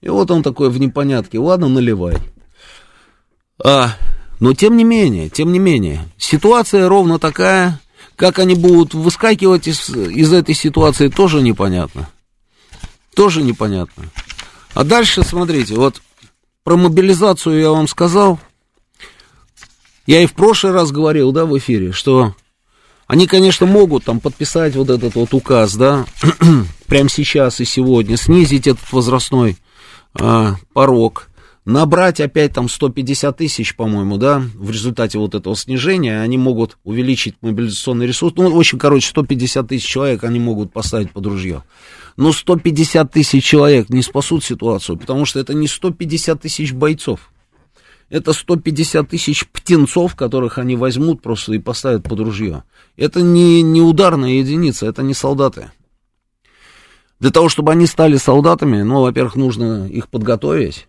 И 0.00 0.08
вот 0.08 0.30
он 0.30 0.42
такой 0.42 0.70
в 0.70 0.78
непонятке. 0.80 1.38
Ладно, 1.38 1.68
наливай. 1.68 2.16
А, 3.62 3.94
но 4.38 4.54
тем 4.54 4.76
не 4.78 4.84
менее, 4.84 5.28
тем 5.28 5.52
не 5.52 5.58
менее, 5.58 6.08
ситуация 6.16 6.88
ровно 6.88 7.18
такая, 7.18 7.78
как 8.20 8.38
они 8.38 8.54
будут 8.54 8.92
выскакивать 8.92 9.66
из, 9.66 9.88
из 9.88 10.30
этой 10.30 10.54
ситуации, 10.54 11.08
тоже 11.08 11.40
непонятно. 11.40 12.10
Тоже 13.14 13.42
непонятно. 13.42 14.10
А 14.74 14.84
дальше, 14.84 15.22
смотрите, 15.22 15.74
вот 15.74 16.02
про 16.62 16.76
мобилизацию 16.76 17.58
я 17.58 17.70
вам 17.70 17.88
сказал. 17.88 18.38
Я 20.06 20.22
и 20.22 20.26
в 20.26 20.34
прошлый 20.34 20.74
раз 20.74 20.92
говорил, 20.92 21.32
да, 21.32 21.46
в 21.46 21.56
эфире, 21.56 21.92
что 21.92 22.34
они, 23.06 23.26
конечно, 23.26 23.64
могут 23.64 24.04
там 24.04 24.20
подписать 24.20 24.76
вот 24.76 24.90
этот 24.90 25.14
вот 25.14 25.32
указ, 25.32 25.74
да, 25.76 26.04
прямо 26.88 27.08
сейчас 27.08 27.58
и 27.60 27.64
сегодня, 27.64 28.18
снизить 28.18 28.66
этот 28.66 28.92
возрастной 28.92 29.56
а, 30.12 30.56
порог, 30.74 31.29
набрать 31.64 32.20
опять 32.20 32.54
там 32.54 32.68
150 32.68 33.36
тысяч, 33.36 33.76
по-моему, 33.76 34.16
да, 34.16 34.42
в 34.54 34.70
результате 34.70 35.18
вот 35.18 35.34
этого 35.34 35.56
снижения, 35.56 36.20
они 36.20 36.38
могут 36.38 36.78
увеличить 36.84 37.36
мобилизационный 37.40 38.06
ресурс. 38.06 38.34
Ну, 38.36 38.50
в 38.50 38.58
общем, 38.58 38.78
короче, 38.78 39.08
150 39.08 39.68
тысяч 39.68 39.86
человек 39.86 40.24
они 40.24 40.40
могут 40.40 40.72
поставить 40.72 41.12
под 41.12 41.26
ружье. 41.26 41.62
Но 42.16 42.32
150 42.32 43.10
тысяч 43.10 43.44
человек 43.44 43.88
не 43.88 44.02
спасут 44.02 44.44
ситуацию, 44.44 44.96
потому 44.98 45.24
что 45.24 45.38
это 45.40 45.54
не 45.54 45.68
150 45.68 46.40
тысяч 46.40 46.72
бойцов. 46.72 47.30
Это 48.08 48.32
150 48.32 49.08
тысяч 49.08 49.46
птенцов, 49.46 50.16
которых 50.16 50.58
они 50.58 50.74
возьмут 50.74 51.22
просто 51.22 51.52
и 51.52 51.58
поставят 51.58 52.02
под 52.02 52.18
ружье. 52.18 52.64
Это 52.96 53.22
не, 53.22 53.62
не 53.62 53.80
ударная 53.80 54.32
единица, 54.32 54.86
это 54.86 55.02
не 55.02 55.14
солдаты. 55.14 55.70
Для 57.20 57.30
того, 57.30 57.48
чтобы 57.48 57.70
они 57.70 57.86
стали 57.86 58.16
солдатами, 58.16 58.82
ну, 58.82 59.02
во-первых, 59.02 59.36
нужно 59.36 59.86
их 59.86 60.08
подготовить. 60.08 60.88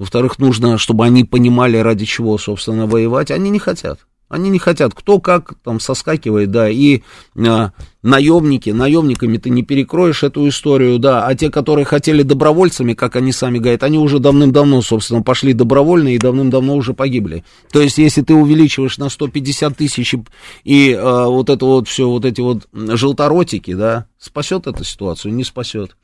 Во-вторых, 0.00 0.38
нужно, 0.38 0.78
чтобы 0.78 1.04
они 1.04 1.24
понимали, 1.24 1.76
ради 1.76 2.06
чего, 2.06 2.38
собственно, 2.38 2.86
воевать. 2.86 3.30
Они 3.30 3.50
не 3.50 3.58
хотят. 3.58 4.00
Они 4.30 4.48
не 4.48 4.58
хотят, 4.58 4.94
кто 4.94 5.20
как 5.20 5.56
там 5.62 5.78
соскакивает, 5.78 6.50
да, 6.50 6.70
и 6.70 7.02
а, 7.36 7.72
наемники, 8.02 8.70
наемниками 8.70 9.36
ты 9.36 9.50
не 9.50 9.62
перекроешь 9.62 10.22
эту 10.22 10.48
историю, 10.48 10.98
да, 11.00 11.26
а 11.26 11.34
те, 11.34 11.50
которые 11.50 11.84
хотели 11.84 12.22
добровольцами, 12.22 12.94
как 12.94 13.16
они 13.16 13.30
сами 13.32 13.58
говорят, 13.58 13.82
они 13.82 13.98
уже 13.98 14.20
давным-давно, 14.20 14.80
собственно, 14.80 15.20
пошли 15.20 15.52
добровольно 15.52 16.14
и 16.14 16.18
давным-давно 16.18 16.76
уже 16.76 16.94
погибли. 16.94 17.44
То 17.70 17.82
есть, 17.82 17.98
если 17.98 18.22
ты 18.22 18.32
увеличиваешь 18.32 18.96
на 18.96 19.10
150 19.10 19.76
тысяч 19.76 20.14
и, 20.14 20.22
и 20.64 20.94
а, 20.94 21.26
вот 21.26 21.50
это 21.50 21.66
вот 21.66 21.88
все, 21.88 22.08
вот 22.08 22.24
эти 22.24 22.40
вот 22.40 22.68
желторотики, 22.72 23.74
да, 23.74 24.06
спасет 24.16 24.66
эту 24.66 24.82
ситуацию? 24.82 25.34
Не 25.34 25.44
спасет. 25.44 25.94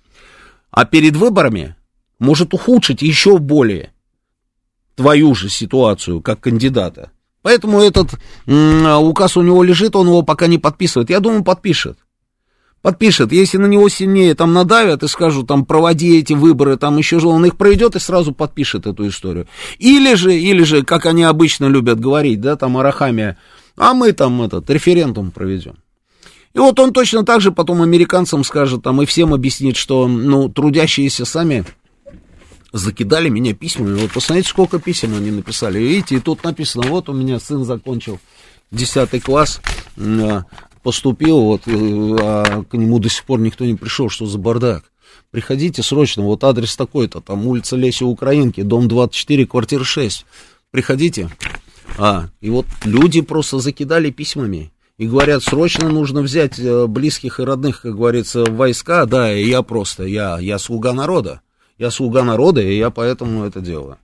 А 0.70 0.84
перед 0.84 1.16
выборами 1.16 1.75
может 2.18 2.54
ухудшить 2.54 3.02
еще 3.02 3.38
более 3.38 3.92
твою 4.94 5.34
же 5.34 5.48
ситуацию 5.48 6.20
как 6.20 6.40
кандидата. 6.40 7.10
Поэтому 7.42 7.80
этот 7.80 8.14
указ 8.46 9.36
у 9.36 9.42
него 9.42 9.62
лежит, 9.62 9.94
он 9.94 10.08
его 10.08 10.22
пока 10.22 10.46
не 10.46 10.58
подписывает. 10.58 11.10
Я 11.10 11.20
думаю, 11.20 11.44
подпишет. 11.44 11.98
подпишет. 12.82 13.32
Если 13.32 13.58
на 13.58 13.66
него 13.66 13.88
сильнее 13.88 14.34
там 14.34 14.52
надавят 14.52 15.02
и 15.02 15.08
скажут, 15.08 15.48
там, 15.48 15.64
проводи 15.64 16.18
эти 16.18 16.32
выборы, 16.32 16.76
там 16.76 16.96
еще 16.98 17.18
же 17.18 17.28
он 17.28 17.44
их 17.44 17.56
пройдет 17.56 17.96
и 17.96 17.98
сразу 17.98 18.32
подпишет 18.32 18.86
эту 18.86 19.08
историю. 19.08 19.48
Или 19.78 20.14
же, 20.14 20.38
или 20.38 20.62
же, 20.62 20.84
как 20.84 21.06
они 21.06 21.24
обычно 21.24 21.66
любят 21.66 21.98
говорить, 22.00 22.40
да, 22.40 22.56
там, 22.56 22.76
Арахамия, 22.76 23.38
а 23.76 23.92
мы 23.92 24.12
там 24.12 24.40
этот 24.42 24.70
референдум 24.70 25.30
проведем. 25.30 25.76
И 26.54 26.58
вот 26.58 26.78
он 26.80 26.92
точно 26.92 27.24
так 27.24 27.40
же 27.40 27.52
потом 27.52 27.82
американцам 27.82 28.44
скажет, 28.44 28.82
там, 28.82 29.02
и 29.02 29.06
всем 29.06 29.34
объяснит, 29.34 29.76
что, 29.76 30.08
ну, 30.08 30.48
трудящиеся 30.48 31.24
сами 31.24 31.64
закидали 32.76 33.28
меня 33.28 33.54
письмами. 33.54 34.00
Вот 34.00 34.12
посмотрите, 34.12 34.48
сколько 34.48 34.78
писем 34.78 35.14
они 35.14 35.30
написали. 35.30 35.78
Видите, 35.78 36.16
и 36.16 36.20
тут 36.20 36.44
написано, 36.44 36.88
вот 36.88 37.08
у 37.08 37.12
меня 37.12 37.38
сын 37.40 37.64
закончил 37.64 38.18
10 38.70 39.22
класс, 39.22 39.60
а, 39.98 40.44
поступил, 40.82 41.40
вот, 41.40 41.62
э, 41.66 41.70
а 41.72 42.64
к 42.64 42.74
нему 42.74 42.98
до 42.98 43.08
сих 43.08 43.24
пор 43.24 43.40
никто 43.40 43.64
не 43.64 43.74
пришел, 43.74 44.08
что 44.08 44.26
за 44.26 44.38
бардак. 44.38 44.84
Приходите 45.30 45.82
срочно, 45.82 46.22
вот 46.22 46.44
адрес 46.44 46.76
такой-то, 46.76 47.20
там 47.20 47.46
улица 47.46 47.76
Леси 47.76 48.04
Украинки, 48.04 48.62
дом 48.62 48.88
24, 48.88 49.46
квартира 49.46 49.84
6. 49.84 50.24
Приходите. 50.70 51.30
А, 51.98 52.28
и 52.40 52.50
вот 52.50 52.66
люди 52.84 53.20
просто 53.20 53.58
закидали 53.58 54.10
письмами 54.10 54.72
и 54.98 55.06
говорят, 55.06 55.42
срочно 55.42 55.88
нужно 55.88 56.22
взять 56.22 56.58
э, 56.58 56.86
близких 56.86 57.38
и 57.40 57.44
родных, 57.44 57.82
как 57.82 57.96
говорится, 57.96 58.44
войска, 58.44 59.06
да, 59.06 59.32
и 59.32 59.46
я 59.46 59.62
просто, 59.62 60.04
я, 60.04 60.38
я 60.38 60.58
слуга 60.58 60.92
народа, 60.92 61.40
я 61.78 61.90
слуга 61.90 62.24
народа, 62.24 62.60
и 62.60 62.76
я 62.76 62.90
поэтому 62.90 63.44
это 63.44 63.60
делаю. 63.60 63.98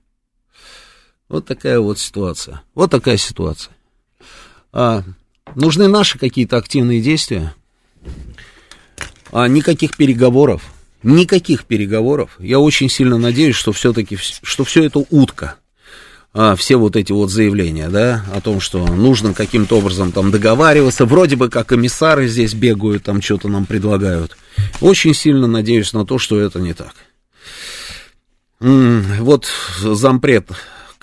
Вот 1.29 1.45
такая 1.45 1.79
вот 1.79 1.99
ситуация, 1.99 2.61
вот 2.75 2.91
такая 2.91 3.17
ситуация. 3.17 3.73
А, 4.71 5.03
Нужны 5.55 5.87
наши 5.87 6.17
какие-то 6.17 6.57
активные 6.57 7.01
действия. 7.01 7.53
А 9.31 9.47
никаких 9.47 9.95
переговоров. 9.95 10.63
Никаких 11.03 11.65
переговоров. 11.65 12.35
Я 12.39 12.59
очень 12.59 12.89
сильно 12.89 13.17
надеюсь, 13.17 13.55
что 13.55 13.71
все-таки, 13.71 14.17
что 14.17 14.63
все 14.63 14.83
это 14.83 15.05
утка. 15.09 15.55
А, 16.35 16.55
все 16.55 16.77
вот 16.77 16.95
эти 16.95 17.11
вот 17.11 17.29
заявления, 17.29 17.89
да, 17.89 18.25
о 18.33 18.41
том, 18.41 18.59
что 18.59 18.83
нужно 18.87 19.35
каким-то 19.35 19.77
образом 19.77 20.11
там 20.11 20.31
договариваться, 20.31 21.05
вроде 21.05 21.35
бы 21.35 21.49
как 21.49 21.67
комиссары 21.67 22.27
здесь 22.27 22.55
бегают, 22.55 23.03
там 23.03 23.21
что-то 23.21 23.49
нам 23.49 23.67
предлагают. 23.67 24.35
Очень 24.81 25.13
сильно 25.13 25.45
надеюсь 25.45 25.93
на 25.93 26.07
то, 26.07 26.17
что 26.17 26.39
это 26.39 26.59
не 26.59 26.73
так. 26.73 26.95
Вот 28.59 29.47
зампред 29.81 30.51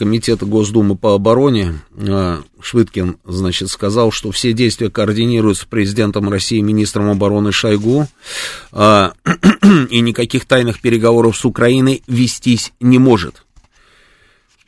Комитета 0.01 0.47
Госдумы 0.47 0.97
по 0.97 1.14
обороне 1.14 1.82
а, 1.95 2.43
Швыдкин, 2.59 3.18
значит, 3.26 3.68
сказал, 3.68 4.11
что 4.11 4.30
все 4.30 4.55
действия 4.55 4.88
координируются 4.88 5.66
президентом 5.68 6.30
России, 6.30 6.59
министром 6.61 7.11
обороны 7.11 7.53
Шойгу, 7.53 8.09
а, 8.72 9.12
и 9.91 10.01
никаких 10.01 10.47
тайных 10.47 10.80
переговоров 10.80 11.36
с 11.36 11.45
Украиной 11.45 12.03
вестись 12.07 12.72
не 12.80 12.99
может. 12.99 13.45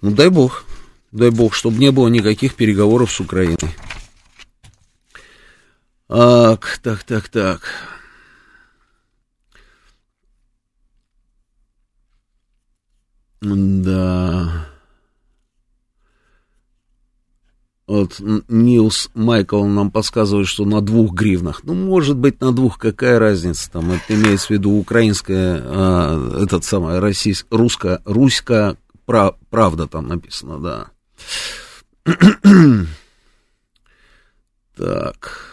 Ну, 0.02 0.10
дай 0.10 0.28
бог, 0.28 0.66
дай 1.12 1.30
бог, 1.30 1.54
чтобы 1.54 1.78
не 1.78 1.90
было 1.92 2.08
никаких 2.08 2.54
переговоров 2.54 3.10
с 3.10 3.18
Украиной. 3.18 3.56
Так, 6.08 6.78
так, 6.82 7.04
так, 7.04 7.30
так. 7.30 7.62
Да. 13.42 14.66
Вот 17.88 18.20
Нилс 18.48 19.10
Майкл 19.14 19.64
нам 19.64 19.90
подсказывает, 19.90 20.46
что 20.46 20.64
на 20.64 20.80
двух 20.80 21.12
гривнах. 21.12 21.64
Ну, 21.64 21.74
может 21.74 22.16
быть, 22.16 22.40
на 22.40 22.52
двух, 22.52 22.78
какая 22.78 23.18
разница 23.18 23.70
там? 23.70 23.90
Это 23.90 24.14
имеется 24.14 24.46
в 24.46 24.50
виду 24.50 24.70
украинская, 24.78 25.60
а, 25.62 26.42
этот 26.42 26.64
самый, 26.64 27.00
российская, 27.00 27.54
русская, 27.54 28.00
руська 28.04 28.76
прав, 29.04 29.34
правда 29.50 29.88
там 29.88 30.06
написано, 30.06 30.58
да. 30.60 30.86
так. 34.76 35.51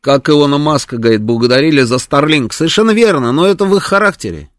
Как 0.00 0.28
Илона 0.28 0.58
Маска, 0.58 0.96
говорит, 0.96 1.22
благодарили 1.22 1.82
за 1.82 1.98
Старлинг. 1.98 2.52
Совершенно 2.52 2.92
верно, 2.92 3.32
но 3.32 3.46
это 3.46 3.64
в 3.64 3.76
их 3.76 3.82
характере. 3.84 4.50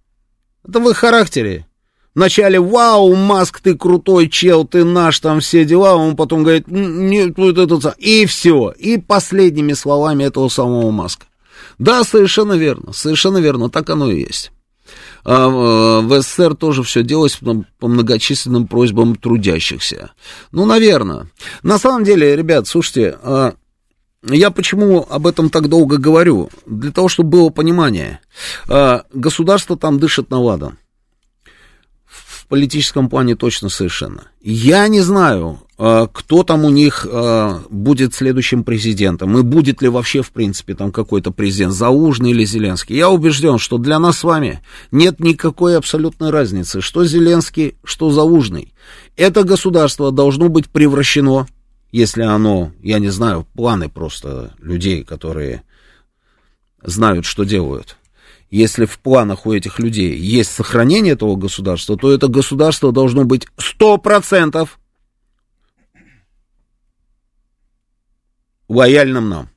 Это 0.67 0.79
в 0.79 0.89
их 0.89 0.97
характере. 0.97 1.65
Вначале, 2.17 2.59
вау, 2.59 3.13
Маск, 3.15 3.59
ты 3.59 3.77
крутой 3.77 4.27
чел, 4.27 4.65
ты 4.65 4.83
наш, 4.83 5.19
там 5.19 5.39
все 5.39 5.65
дела, 5.65 5.95
он 5.95 6.15
потом 6.15 6.41
говорит, 6.41 6.65
нет, 6.67 7.37
вот 7.37 7.59
это, 7.59 7.93
и 7.99 8.25
все, 8.25 8.71
и 8.71 8.97
последними 8.97 9.73
словами 9.73 10.23
этого 10.23 10.49
самого 10.49 10.89
Маска. 10.89 11.27
Да, 11.77 12.03
совершенно 12.03 12.53
верно, 12.53 12.91
совершенно 12.91 13.37
верно, 13.37 13.69
так 13.69 13.91
оно 13.91 14.09
и 14.09 14.21
есть. 14.21 14.51
А, 15.23 15.47
э, 15.47 16.01
в 16.07 16.21
СССР 16.21 16.55
тоже 16.55 16.81
все 16.81 17.03
делалось 17.03 17.39
по 17.79 17.87
многочисленным 17.87 18.65
просьбам 18.65 19.15
трудящихся. 19.15 20.11
Ну, 20.51 20.65
наверное. 20.65 21.29
На 21.61 21.77
самом 21.77 22.03
деле, 22.03 22.35
ребят, 22.35 22.67
слушайте, 22.67 23.15
а, 23.21 23.53
я 24.29 24.51
почему 24.51 25.05
об 25.09 25.27
этом 25.27 25.49
так 25.49 25.69
долго 25.69 25.97
говорю? 25.97 26.49
Для 26.65 26.91
того, 26.91 27.07
чтобы 27.07 27.29
было 27.29 27.49
понимание. 27.49 28.19
А, 28.67 29.03
государство 29.13 29.77
там 29.77 29.99
дышит 29.99 30.29
на 30.29 30.39
ладан 30.39 30.77
политическом 32.47 33.09
плане 33.09 33.35
точно 33.35 33.69
совершенно. 33.69 34.23
Я 34.41 34.87
не 34.87 35.01
знаю, 35.01 35.59
а, 35.77 36.07
кто 36.07 36.43
там 36.43 36.63
у 36.63 36.69
них 36.69 37.05
а, 37.09 37.61
будет 37.69 38.13
следующим 38.13 38.63
президентом, 38.63 39.37
и 39.37 39.43
будет 39.43 39.81
ли 39.81 39.89
вообще, 39.89 40.21
в 40.21 40.31
принципе, 40.31 40.73
там 40.73 40.91
какой-то 40.91 41.31
президент, 41.31 41.73
Заужный 41.73 42.31
или 42.31 42.45
Зеленский. 42.45 42.95
Я 42.95 43.09
убежден, 43.09 43.57
что 43.57 43.77
для 43.77 43.99
нас 43.99 44.19
с 44.19 44.23
вами 44.23 44.61
нет 44.91 45.19
никакой 45.19 45.77
абсолютной 45.77 46.29
разницы, 46.29 46.81
что 46.81 47.03
Зеленский, 47.03 47.75
что 47.83 48.11
Заужный. 48.11 48.73
Это 49.15 49.43
государство 49.43 50.11
должно 50.11 50.47
быть 50.49 50.67
превращено, 50.67 51.47
если 51.91 52.23
оно, 52.23 52.73
я 52.81 52.99
не 52.99 53.09
знаю, 53.09 53.45
планы 53.53 53.89
просто 53.89 54.53
людей, 54.59 55.03
которые 55.03 55.63
знают, 56.81 57.25
что 57.25 57.43
делают, 57.43 57.97
если 58.49 58.85
в 58.85 58.99
планах 58.99 59.45
у 59.45 59.53
этих 59.53 59.79
людей 59.79 60.17
есть 60.17 60.51
сохранение 60.51 61.13
этого 61.13 61.35
государства, 61.35 61.97
то 61.97 62.11
это 62.11 62.27
государство 62.27 62.91
должно 62.91 63.25
быть 63.25 63.45
100% 63.57 64.69
лояльным 68.69 69.29
нам. 69.29 69.49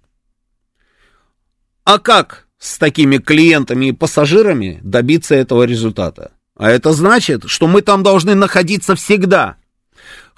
А 1.85 1.99
как 1.99 2.49
с 2.59 2.78
такими 2.78 3.18
клиентами 3.18 3.87
и 3.87 3.93
пассажирами 3.93 4.81
добиться 4.83 5.35
этого 5.35 5.64
результата? 5.64 6.33
А 6.57 6.70
это 6.70 6.93
значит, 6.93 7.45
что 7.47 7.66
мы 7.66 7.83
там 7.83 8.03
должны 8.03 8.35
находиться 8.35 8.95
всегда. 8.95 9.57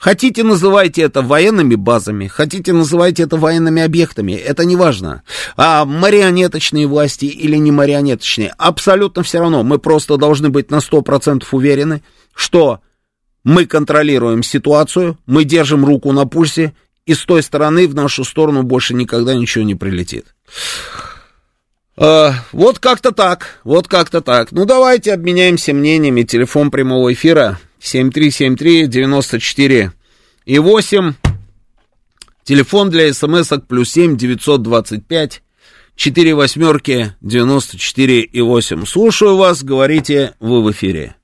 Хотите, 0.02 0.42
называйте 0.42 1.02
это 1.02 1.22
военными 1.22 1.76
базами, 1.76 2.26
хотите, 2.26 2.72
называйте 2.72 3.22
это 3.22 3.36
военными 3.36 3.82
объектами, 3.82 4.32
это 4.32 4.64
не 4.64 4.74
важно. 4.74 5.22
А 5.56 5.84
марионеточные 5.84 6.88
власти 6.88 7.26
или 7.26 7.54
не 7.54 7.70
марионеточные, 7.70 8.52
абсолютно 8.58 9.22
все 9.22 9.38
равно. 9.38 9.62
Мы 9.62 9.78
просто 9.78 10.16
должны 10.16 10.48
быть 10.48 10.72
на 10.72 10.78
100% 10.78 11.44
уверены, 11.52 12.02
что 12.34 12.80
мы 13.44 13.64
контролируем 13.64 14.42
ситуацию, 14.42 15.18
мы 15.26 15.44
держим 15.44 15.84
руку 15.84 16.10
на 16.10 16.26
пульсе, 16.26 16.74
и 17.06 17.14
с 17.14 17.24
той 17.24 17.40
стороны 17.40 17.86
в 17.86 17.94
нашу 17.94 18.24
сторону 18.24 18.64
больше 18.64 18.94
никогда 18.94 19.34
ничего 19.34 19.62
не 19.62 19.76
прилетит. 19.76 20.34
Uh, 21.96 22.32
вот 22.50 22.80
как-то 22.80 23.12
так, 23.12 23.60
вот 23.62 23.86
как-то 23.86 24.20
так. 24.20 24.50
Ну, 24.50 24.64
давайте 24.64 25.12
обменяемся 25.12 25.72
мнениями. 25.72 26.24
Телефон 26.24 26.72
прямого 26.72 27.12
эфира 27.12 27.60
7373-94 27.82 29.90
и 30.46 30.58
8. 30.58 31.12
Телефон 32.44 32.90
для 32.90 33.12
смс-ок 33.12 33.66
плюс 33.66 33.92
7 33.92 34.16
925 34.16 35.42
4 35.96 36.34
восьмерки 36.34 37.06
94 37.20 38.20
и 38.20 38.40
8. 38.40 38.84
Слушаю 38.84 39.36
вас, 39.36 39.62
говорите, 39.62 40.34
вы 40.40 40.62
в 40.62 40.70
эфире. 40.70 41.14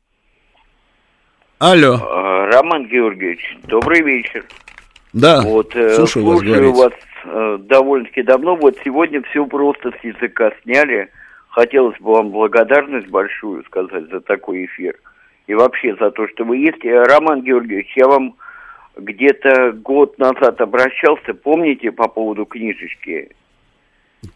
Алло. 1.59 1.95
А, 1.95 2.47
Роман 2.47 2.87
Георгиевич, 2.87 3.59
добрый 3.65 4.03
вечер. 4.03 4.45
Да, 5.13 5.43
вот, 5.43 5.75
э, 5.75 5.95
слушаю, 5.95 6.25
слушаю 6.25 6.73
вас, 6.73 6.93
вас 6.93 6.95
э, 7.25 7.59
довольно-таки 7.63 8.23
давно. 8.23 8.57
Вот 8.57 8.77
сегодня 8.85 9.23
все 9.31 9.47
просто 9.47 9.91
с 9.91 10.05
языка 10.05 10.53
сняли. 10.63 11.11
Хотелось 11.49 11.99
бы 11.99 12.13
вам 12.13 12.31
благодарность 12.31 13.09
большую 13.09 13.65
сказать 13.65 14.09
за 14.11 14.21
такой 14.21 14.67
эфир 14.67 14.97
и 15.49 15.55
вообще 15.55 15.96
за 15.96 16.11
то, 16.12 16.28
что 16.28 16.44
вы 16.44 16.59
есть. 16.59 16.84
Э, 16.84 17.03
Роман 17.03 17.42
Георгиевич, 17.42 17.92
я 17.96 18.07
вам 18.07 18.36
где-то 18.96 19.72
год 19.72 20.18
назад 20.18 20.61
обращался, 20.61 21.34
помните, 21.34 21.90
по 21.90 22.07
поводу 22.07 22.44
книжечки? 22.44 23.30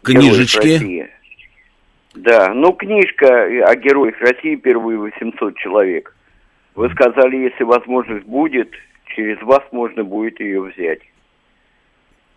Книжечки? 0.01 1.09
Да, 2.15 2.53
ну 2.53 2.73
книжка 2.73 3.27
о 3.65 3.75
героях 3.75 4.19
России, 4.19 4.55
первые 4.55 4.97
800 4.97 5.55
человек. 5.57 6.15
Вы 6.75 6.89
сказали, 6.89 7.37
если 7.37 7.63
возможность 7.63 8.25
будет, 8.25 8.71
через 9.15 9.39
вас 9.43 9.61
можно 9.71 10.03
будет 10.03 10.39
ее 10.39 10.61
взять. 10.61 11.01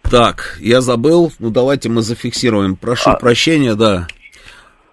Так, 0.02 0.58
я 0.60 0.82
забыл. 0.82 1.32
Ну, 1.38 1.50
давайте 1.50 1.88
мы 1.88 2.02
зафиксируем. 2.02 2.76
Прошу 2.76 3.10
а... 3.10 3.16
прощения, 3.16 3.74
да. 3.74 4.06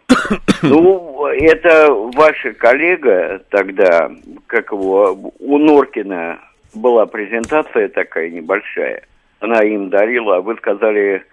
Ну, 0.62 1.26
это 1.28 1.92
ваша 2.16 2.54
коллега 2.54 3.42
тогда, 3.50 4.10
как 4.48 4.72
его, 4.72 5.34
у 5.40 5.58
Норкина 5.58 6.40
была 6.74 7.06
презентация 7.06 7.90
такая 7.90 8.30
небольшая. 8.30 9.04
Она 9.40 9.60
им 9.64 9.90
дарила, 9.90 10.38
а 10.38 10.42
вы 10.42 10.56
сказали, 10.56 11.26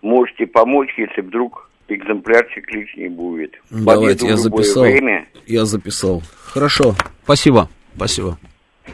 можете 0.00 0.46
помочь, 0.46 0.90
если 0.96 1.20
вдруг 1.20 1.68
экземплярчик 1.88 2.70
лишний 2.72 3.08
будет. 3.08 3.54
Давайте, 3.70 4.26
я 4.26 4.36
записал. 4.36 4.84
Время. 4.84 5.26
Я 5.46 5.64
записал. 5.64 6.22
Хорошо, 6.46 6.94
спасибо, 7.24 7.68
спасибо. 7.94 8.38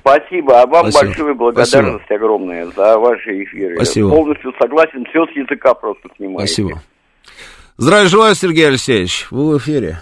Спасибо, 0.00 0.60
а 0.60 0.66
вам 0.66 0.90
Спасибо. 0.90 1.06
большую 1.06 1.34
благодарность 1.36 2.04
Спасибо. 2.04 2.14
огромная 2.16 2.66
за 2.66 2.98
ваши 2.98 3.44
эфиры. 3.44 3.76
Спасибо. 3.76 4.10
Полностью 4.10 4.52
согласен, 4.60 5.04
все 5.08 5.24
с 5.26 5.30
языка 5.36 5.72
просто 5.74 6.08
снимаете. 6.16 6.52
Спасибо. 6.52 6.82
Здравия 7.76 8.06
желаю, 8.06 8.36
Сергей 8.36 8.68
Алексеевич, 8.68 9.26
вы 9.32 9.54
в 9.54 9.58
эфире. 9.58 9.96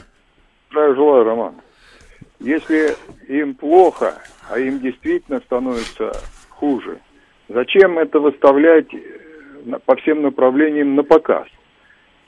Здравия 0.69 0.95
желаю, 0.95 1.25
Роман. 1.25 1.55
Если 2.39 2.95
им 3.29 3.55
плохо, 3.55 4.15
а 4.51 4.59
им 4.59 4.79
действительно 4.81 5.41
становится 5.41 6.13
хуже, 6.51 6.99
зачем 7.49 7.99
это 7.99 8.21
выставлять 8.21 8.89
по 9.87 9.97
всем 9.97 10.21
направлениям 10.21 10.97
на 10.97 11.03
показ? 11.03 11.47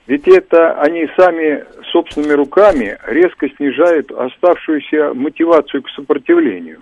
Ведь 0.06 0.26
это 0.28 0.80
они 0.80 1.06
сами 1.14 1.62
собственными 1.92 2.32
руками 2.32 2.96
резко 3.06 3.46
снижают 3.50 4.10
оставшуюся 4.12 5.12
мотивацию 5.12 5.82
к 5.82 5.90
сопротивлению 5.90 6.80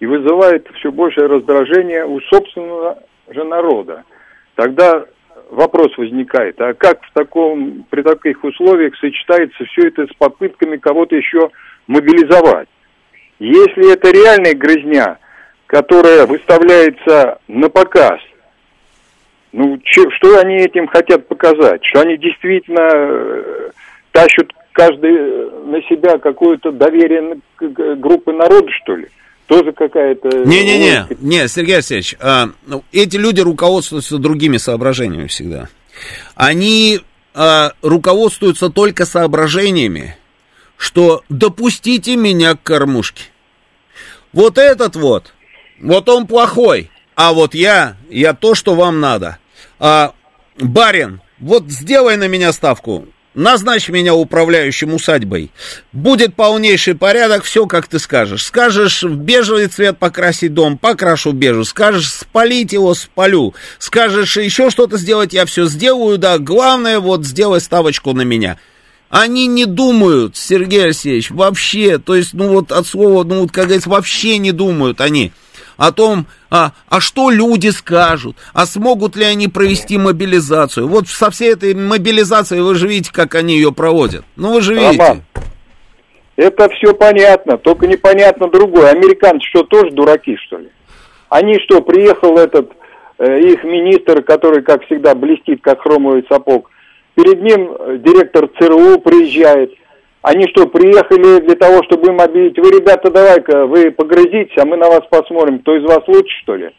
и 0.00 0.06
вызывает 0.06 0.66
все 0.78 0.90
большее 0.90 1.26
раздражение 1.26 2.06
у 2.06 2.18
собственного 2.22 3.02
же 3.28 3.44
народа. 3.44 4.04
Тогда 4.54 5.04
вопрос 5.50 5.96
возникает, 5.96 6.60
а 6.60 6.74
как 6.74 7.02
в 7.04 7.12
таком, 7.12 7.84
при 7.90 8.02
таких 8.02 8.42
условиях 8.44 8.96
сочетается 8.96 9.64
все 9.64 9.88
это 9.88 10.06
с 10.06 10.12
попытками 10.16 10.76
кого-то 10.76 11.16
еще 11.16 11.50
мобилизовать? 11.86 12.68
Если 13.38 13.92
это 13.92 14.10
реальная 14.10 14.54
грызня, 14.54 15.18
которая 15.66 16.26
выставляется 16.26 17.38
на 17.48 17.68
показ– 17.68 18.20
ну, 19.56 19.78
че, 19.84 20.10
что 20.10 20.40
они 20.40 20.56
этим 20.56 20.88
хотят 20.88 21.28
показать? 21.28 21.80
Что 21.84 22.00
они 22.00 22.16
действительно 22.16 22.90
э, 22.92 23.70
тащат 24.10 24.48
каждый 24.72 25.14
э, 25.14 25.50
на 25.66 25.80
себя 25.82 26.18
какое-то 26.18 26.72
доверие 26.72 27.38
группы 27.60 28.32
народа, 28.32 28.68
что 28.82 28.96
ли? 28.96 29.06
Тоже 29.46 29.72
какая-то... 29.72 30.28
Не-не-не, 30.44 31.06
не, 31.20 31.48
Сергей 31.48 31.76
Алексеевич, 31.76 32.16
а, 32.18 32.50
ну, 32.66 32.82
эти 32.92 33.16
люди 33.16 33.40
руководствуются 33.40 34.18
другими 34.18 34.56
соображениями 34.56 35.26
всегда. 35.26 35.68
Они 36.34 37.00
а, 37.34 37.72
руководствуются 37.82 38.70
только 38.70 39.04
соображениями, 39.04 40.16
что 40.76 41.22
допустите 41.28 42.16
меня 42.16 42.54
к 42.54 42.62
кормушке. 42.62 43.24
Вот 44.32 44.56
этот 44.56 44.96
вот, 44.96 45.34
вот 45.80 46.08
он 46.08 46.26
плохой, 46.26 46.90
а 47.14 47.32
вот 47.32 47.54
я, 47.54 47.96
я 48.08 48.32
то, 48.32 48.54
что 48.54 48.74
вам 48.74 49.00
надо 49.00 49.38
а, 49.78 50.14
барин, 50.58 51.20
вот 51.38 51.64
сделай 51.68 52.16
на 52.16 52.28
меня 52.28 52.52
ставку, 52.52 53.06
назначь 53.34 53.88
меня 53.88 54.14
управляющим 54.14 54.94
усадьбой. 54.94 55.50
Будет 55.92 56.34
полнейший 56.34 56.94
порядок, 56.94 57.44
все 57.44 57.66
как 57.66 57.86
ты 57.86 57.98
скажешь. 57.98 58.44
Скажешь 58.44 59.02
в 59.02 59.16
бежевый 59.16 59.66
цвет 59.66 59.98
покрасить 59.98 60.54
дом, 60.54 60.78
покрашу 60.78 61.32
бежу. 61.32 61.64
Скажешь 61.64 62.10
спалить 62.10 62.72
его, 62.72 62.94
спалю. 62.94 63.54
Скажешь 63.78 64.36
еще 64.36 64.70
что-то 64.70 64.96
сделать, 64.96 65.32
я 65.32 65.46
все 65.46 65.66
сделаю, 65.66 66.18
да. 66.18 66.38
Главное, 66.38 67.00
вот 67.00 67.24
сделай 67.24 67.60
ставочку 67.60 68.12
на 68.12 68.22
меня. 68.22 68.58
Они 69.10 69.46
не 69.46 69.64
думают, 69.64 70.36
Сергей 70.36 70.86
Алексеевич, 70.86 71.30
вообще, 71.30 71.98
то 71.98 72.16
есть, 72.16 72.34
ну 72.34 72.48
вот 72.48 72.72
от 72.72 72.86
слова, 72.86 73.22
ну 73.22 73.42
вот, 73.42 73.52
как 73.52 73.66
говорится, 73.66 73.88
вообще 73.88 74.38
не 74.38 74.50
думают 74.50 75.00
они 75.00 75.32
о 75.76 75.92
том, 75.92 76.26
а, 76.50 76.72
а 76.88 77.00
что 77.00 77.30
люди 77.30 77.68
скажут, 77.68 78.36
а 78.52 78.66
смогут 78.66 79.16
ли 79.16 79.24
они 79.24 79.48
провести 79.48 79.98
мобилизацию. 79.98 80.88
Вот 80.88 81.08
со 81.08 81.30
всей 81.30 81.52
этой 81.52 81.74
мобилизацией 81.74 82.62
вы 82.62 82.74
же 82.74 82.88
видите, 82.88 83.12
как 83.12 83.34
они 83.34 83.54
ее 83.54 83.72
проводят. 83.72 84.24
Ну 84.36 84.52
вы 84.52 84.60
же 84.60 84.74
видите. 84.74 84.98
Роман, 84.98 85.22
это 86.36 86.68
все 86.70 86.94
понятно, 86.94 87.58
только 87.58 87.86
непонятно 87.86 88.48
другое. 88.48 88.90
Американцы 88.90 89.46
что, 89.48 89.62
тоже 89.62 89.90
дураки, 89.90 90.36
что 90.46 90.58
ли? 90.58 90.68
Они 91.28 91.58
что, 91.60 91.80
приехал 91.80 92.38
этот 92.38 92.70
э, 93.18 93.40
их 93.40 93.64
министр, 93.64 94.22
который, 94.22 94.62
как 94.62 94.84
всегда, 94.86 95.14
блестит, 95.14 95.60
как 95.62 95.82
хромовый 95.82 96.24
сапог, 96.28 96.70
перед 97.14 97.40
ним 97.42 97.76
э, 97.78 97.98
директор 97.98 98.48
ЦРУ 98.58 99.00
приезжает– 99.00 99.72
они 100.24 100.48
что, 100.48 100.66
приехали 100.66 101.40
для 101.40 101.54
того, 101.54 101.82
чтобы 101.84 102.08
им 102.08 102.18
объявить, 102.18 102.58
вы, 102.58 102.70
ребята, 102.70 103.10
давай-ка, 103.10 103.66
вы 103.66 103.90
погрызите, 103.90 104.54
а 104.56 104.64
мы 104.64 104.78
на 104.78 104.88
вас 104.88 105.02
посмотрим, 105.10 105.58
кто 105.58 105.76
из 105.76 105.82
вас 105.82 106.00
лучше, 106.06 106.34
что 106.42 106.56
ли? 106.56 106.70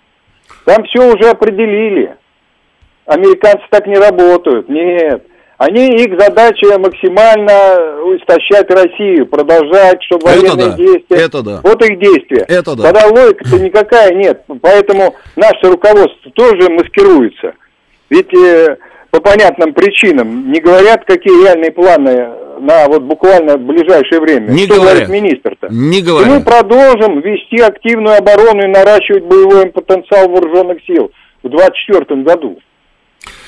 Там 0.65 0.83
все 0.85 1.13
уже 1.13 1.29
определили. 1.29 2.15
Американцы 3.05 3.63
так 3.69 3.85
не 3.85 3.97
работают, 3.97 4.67
нет. 4.67 5.27
Они, 5.59 5.85
их 5.89 6.19
задача 6.19 6.79
максимально 6.79 8.17
истощать 8.17 8.67
Россию, 8.71 9.27
продолжать, 9.27 10.01
чтобы 10.05 10.27
это 10.27 10.41
военные 10.41 10.69
да. 10.69 10.75
действия... 10.77 11.17
Это 11.17 11.43
да. 11.43 11.59
Вот 11.61 11.85
их 11.85 11.99
действия. 11.99 12.45
Это 12.47 12.75
да. 12.75 12.91
Тогда 12.91 13.07
логика-то 13.09 13.59
никакая 13.63 14.11
нет. 14.15 14.43
Поэтому 14.59 15.13
наше 15.35 15.69
руководство 15.69 16.31
тоже 16.31 16.67
маскируется. 16.71 17.53
Ведь 18.09 18.33
э, 18.33 18.77
по 19.11 19.21
понятным 19.21 19.71
причинам 19.75 20.51
не 20.51 20.59
говорят, 20.59 21.05
какие 21.05 21.43
реальные 21.43 21.71
планы 21.71 22.27
на 22.59 22.87
вот 22.87 23.03
буквально 23.03 23.57
ближайшее 23.57 24.19
время. 24.19 24.51
Не 24.51 24.65
Что 24.65 24.75
говорят. 24.75 25.07
говорит 25.07 25.23
министр-то? 25.23 25.67
Не 25.69 26.01
говорят. 26.01 26.27
И 26.27 26.31
мы 26.31 26.43
продолжим 26.43 27.21
вести 27.21 27.61
активную 27.61 28.17
оборону 28.17 28.63
и 28.63 28.67
наращивать 28.67 29.25
боевой 29.25 29.67
потенциал 29.67 30.29
вооруженных 30.29 30.83
сил 30.85 31.11
в 31.43 31.49
2024 31.49 32.21
году. 32.23 32.59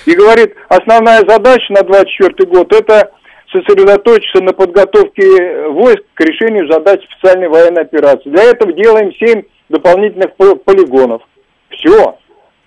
И 0.05 0.13
говорит, 0.13 0.53
основная 0.69 1.19
задача 1.27 1.71
на 1.73 1.83
2024 1.83 2.49
год 2.49 2.73
это 2.73 3.11
сосредоточиться 3.51 4.43
на 4.43 4.53
подготовке 4.53 5.67
войск 5.69 6.03
к 6.13 6.21
решению 6.21 6.71
задач 6.71 7.01
специальной 7.11 7.47
военной 7.47 7.83
операции. 7.83 8.29
Для 8.29 8.43
этого 8.43 8.73
делаем 8.73 9.13
7 9.13 9.43
дополнительных 9.69 10.35
полигонов. 10.35 11.21
Все. 11.69 12.17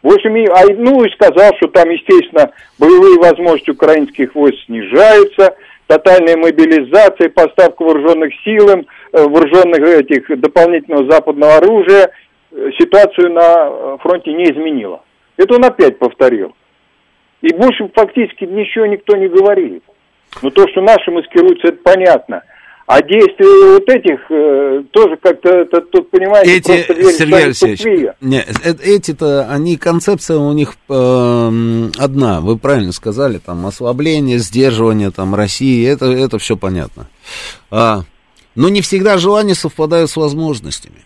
В 0.03 0.12
общем, 0.12 0.34
а, 0.53 0.64
ну 0.78 1.05
и 1.05 1.11
сказал, 1.11 1.53
что 1.57 1.68
там, 1.68 1.91
естественно, 1.91 2.51
боевые 2.78 3.18
возможности 3.18 3.70
украинских 3.70 4.34
войск 4.34 4.57
снижаются, 4.64 5.55
тотальная 5.91 6.36
мобилизация, 6.36 7.30
поставка 7.30 7.82
вооруженных 7.82 8.32
сил, 8.45 8.68
э, 8.68 8.84
вооруженных 9.12 9.80
этих 9.80 10.41
дополнительного 10.41 11.11
западного 11.11 11.57
оружия 11.57 12.12
э, 12.53 12.70
ситуацию 12.78 13.32
на 13.32 13.41
э, 13.43 13.97
фронте 14.01 14.32
не 14.32 14.45
изменила. 14.45 15.03
Это 15.36 15.57
он 15.57 15.64
опять 15.64 15.99
повторил. 15.99 16.55
И 17.43 17.53
больше 17.55 17.91
фактически 17.93 18.45
ничего 18.45 18.86
никто 18.86 19.16
не 19.16 19.26
говорит. 19.26 19.82
Но 20.43 20.51
то, 20.51 20.68
что 20.68 20.80
наши 20.80 21.11
маскируются, 21.11 21.68
это 21.68 21.78
понятно. 21.82 22.45
А 22.86 23.02
действия 23.02 23.74
вот 23.74 23.88
этих 23.88 24.18
э, 24.30 24.82
тоже 24.90 25.16
как-то, 25.22 25.48
это, 25.48 25.80
тут, 25.80 26.10
понимаете, 26.10 26.56
эти, 26.56 26.82
просто 26.82 27.12
Сергей 27.12 27.44
Алексеевич, 27.44 27.80
не, 28.20 28.38
э, 28.38 28.74
эти-то, 28.82 29.48
они, 29.48 29.76
концепция 29.76 30.38
у 30.38 30.52
них 30.52 30.74
э, 30.88 31.88
одна, 31.98 32.40
вы 32.40 32.58
правильно 32.58 32.90
сказали, 32.90 33.38
там, 33.38 33.64
ослабление, 33.64 34.38
сдерживание, 34.38 35.12
там, 35.12 35.36
России, 35.36 35.86
это, 35.86 36.06
это 36.06 36.38
все 36.38 36.56
понятно. 36.56 37.06
А, 37.70 38.02
но 38.57 38.68
не 38.68 38.80
всегда 38.80 39.18
желания 39.18 39.54
совпадают 39.54 40.11
с 40.11 40.16
возможностями. 40.16 41.04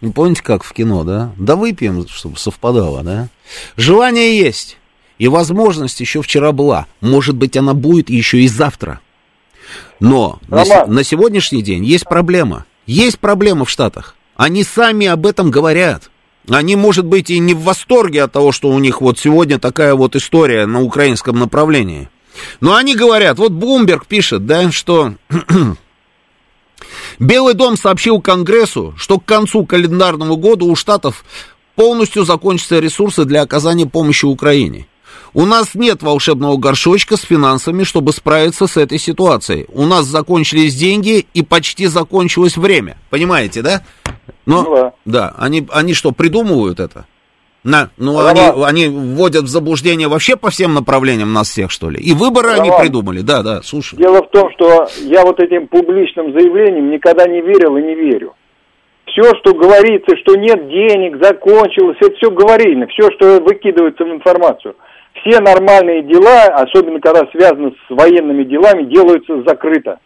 Вы 0.00 0.12
помните, 0.12 0.42
как 0.42 0.64
в 0.64 0.72
кино, 0.72 1.04
да? 1.04 1.32
Да 1.36 1.56
выпьем, 1.56 2.06
чтобы 2.08 2.38
совпадало, 2.38 3.02
да? 3.02 3.28
Желание 3.76 4.38
есть, 4.38 4.78
и 5.18 5.28
возможность 5.28 6.00
еще 6.00 6.22
вчера 6.22 6.52
была. 6.52 6.86
Может 7.00 7.36
быть, 7.36 7.56
она 7.56 7.74
будет 7.74 8.08
еще 8.08 8.38
и 8.38 8.48
завтра. 8.48 9.00
Но 10.00 10.38
на, 10.48 10.86
на 10.86 11.04
сегодняшний 11.04 11.62
день 11.62 11.84
есть 11.84 12.04
проблема. 12.04 12.66
Есть 12.86 13.18
проблема 13.18 13.64
в 13.64 13.70
Штатах. 13.70 14.14
Они 14.36 14.64
сами 14.64 15.06
об 15.06 15.26
этом 15.26 15.50
говорят. 15.50 16.10
Они, 16.48 16.76
может 16.76 17.04
быть, 17.04 17.30
и 17.30 17.38
не 17.38 17.54
в 17.54 17.62
восторге 17.62 18.22
от 18.22 18.32
того, 18.32 18.52
что 18.52 18.70
у 18.70 18.78
них 18.78 19.00
вот 19.00 19.18
сегодня 19.18 19.58
такая 19.58 19.94
вот 19.94 20.16
история 20.16 20.66
на 20.66 20.82
украинском 20.82 21.38
направлении. 21.38 22.08
Но 22.60 22.74
они 22.74 22.94
говорят, 22.94 23.38
вот 23.38 23.52
Блумберг 23.52 24.06
пишет, 24.06 24.46
да, 24.46 24.70
что 24.70 25.14
Белый 27.18 27.54
дом 27.54 27.76
сообщил 27.76 28.20
Конгрессу, 28.20 28.94
что 28.96 29.18
к 29.18 29.24
концу 29.24 29.66
календарного 29.66 30.36
года 30.36 30.64
у 30.64 30.76
Штатов 30.76 31.24
полностью 31.74 32.24
закончатся 32.24 32.78
ресурсы 32.78 33.24
для 33.24 33.42
оказания 33.42 33.86
помощи 33.86 34.24
Украине. 34.24 34.86
У 35.34 35.44
нас 35.44 35.74
нет 35.74 36.02
волшебного 36.02 36.56
горшочка 36.56 37.16
с 37.16 37.22
финансами, 37.22 37.84
чтобы 37.84 38.12
справиться 38.12 38.66
с 38.66 38.76
этой 38.76 38.98
ситуацией. 38.98 39.66
У 39.72 39.84
нас 39.84 40.06
закончились 40.06 40.74
деньги 40.74 41.26
и 41.34 41.42
почти 41.42 41.86
закончилось 41.86 42.56
время. 42.56 42.96
Понимаете, 43.10 43.62
да? 43.62 43.82
Но, 44.46 44.62
ну, 44.62 44.74
да. 44.74 44.92
да, 45.04 45.34
они, 45.38 45.66
они 45.70 45.94
что, 45.94 46.12
придумывают 46.12 46.80
это? 46.80 47.06
На, 47.64 47.90
ну 47.98 48.24
они, 48.24 48.40
они 48.64 48.86
вводят 48.86 49.44
в 49.44 49.48
заблуждение 49.48 50.08
вообще 50.08 50.36
по 50.36 50.48
всем 50.48 50.74
направлениям 50.74 51.32
нас 51.32 51.50
всех, 51.50 51.70
что 51.70 51.90
ли? 51.90 52.00
И 52.00 52.14
выборы 52.14 52.50
Роман, 52.50 52.62
они 52.62 52.70
придумали, 52.80 53.20
да, 53.20 53.42
да, 53.42 53.62
слушай. 53.62 53.96
Дело 53.96 54.22
в 54.22 54.30
том, 54.30 54.50
что 54.52 54.88
я 55.02 55.22
вот 55.22 55.40
этим 55.40 55.66
публичным 55.66 56.32
заявлением 56.32 56.90
никогда 56.90 57.26
не 57.26 57.42
верил 57.42 57.76
и 57.76 57.82
не 57.82 57.94
верю. 57.94 58.34
Все, 59.06 59.34
что 59.40 59.52
говорится, 59.54 60.16
что 60.18 60.36
нет 60.36 60.68
денег, 60.68 61.22
закончилось, 61.22 61.96
это 62.00 62.14
все 62.16 62.30
говорильно, 62.30 62.86
все, 62.86 63.10
что 63.16 63.40
выкидывается 63.40 64.04
в 64.04 64.08
информацию. 64.08 64.76
Все 65.20 65.40
нормальные 65.40 66.02
дела, 66.02 66.46
особенно 66.46 67.00
когда 67.00 67.26
связаны 67.30 67.72
с 67.72 67.90
военными 67.90 68.44
делами, 68.44 68.84
делаются 68.84 69.42
закрыто. 69.46 69.98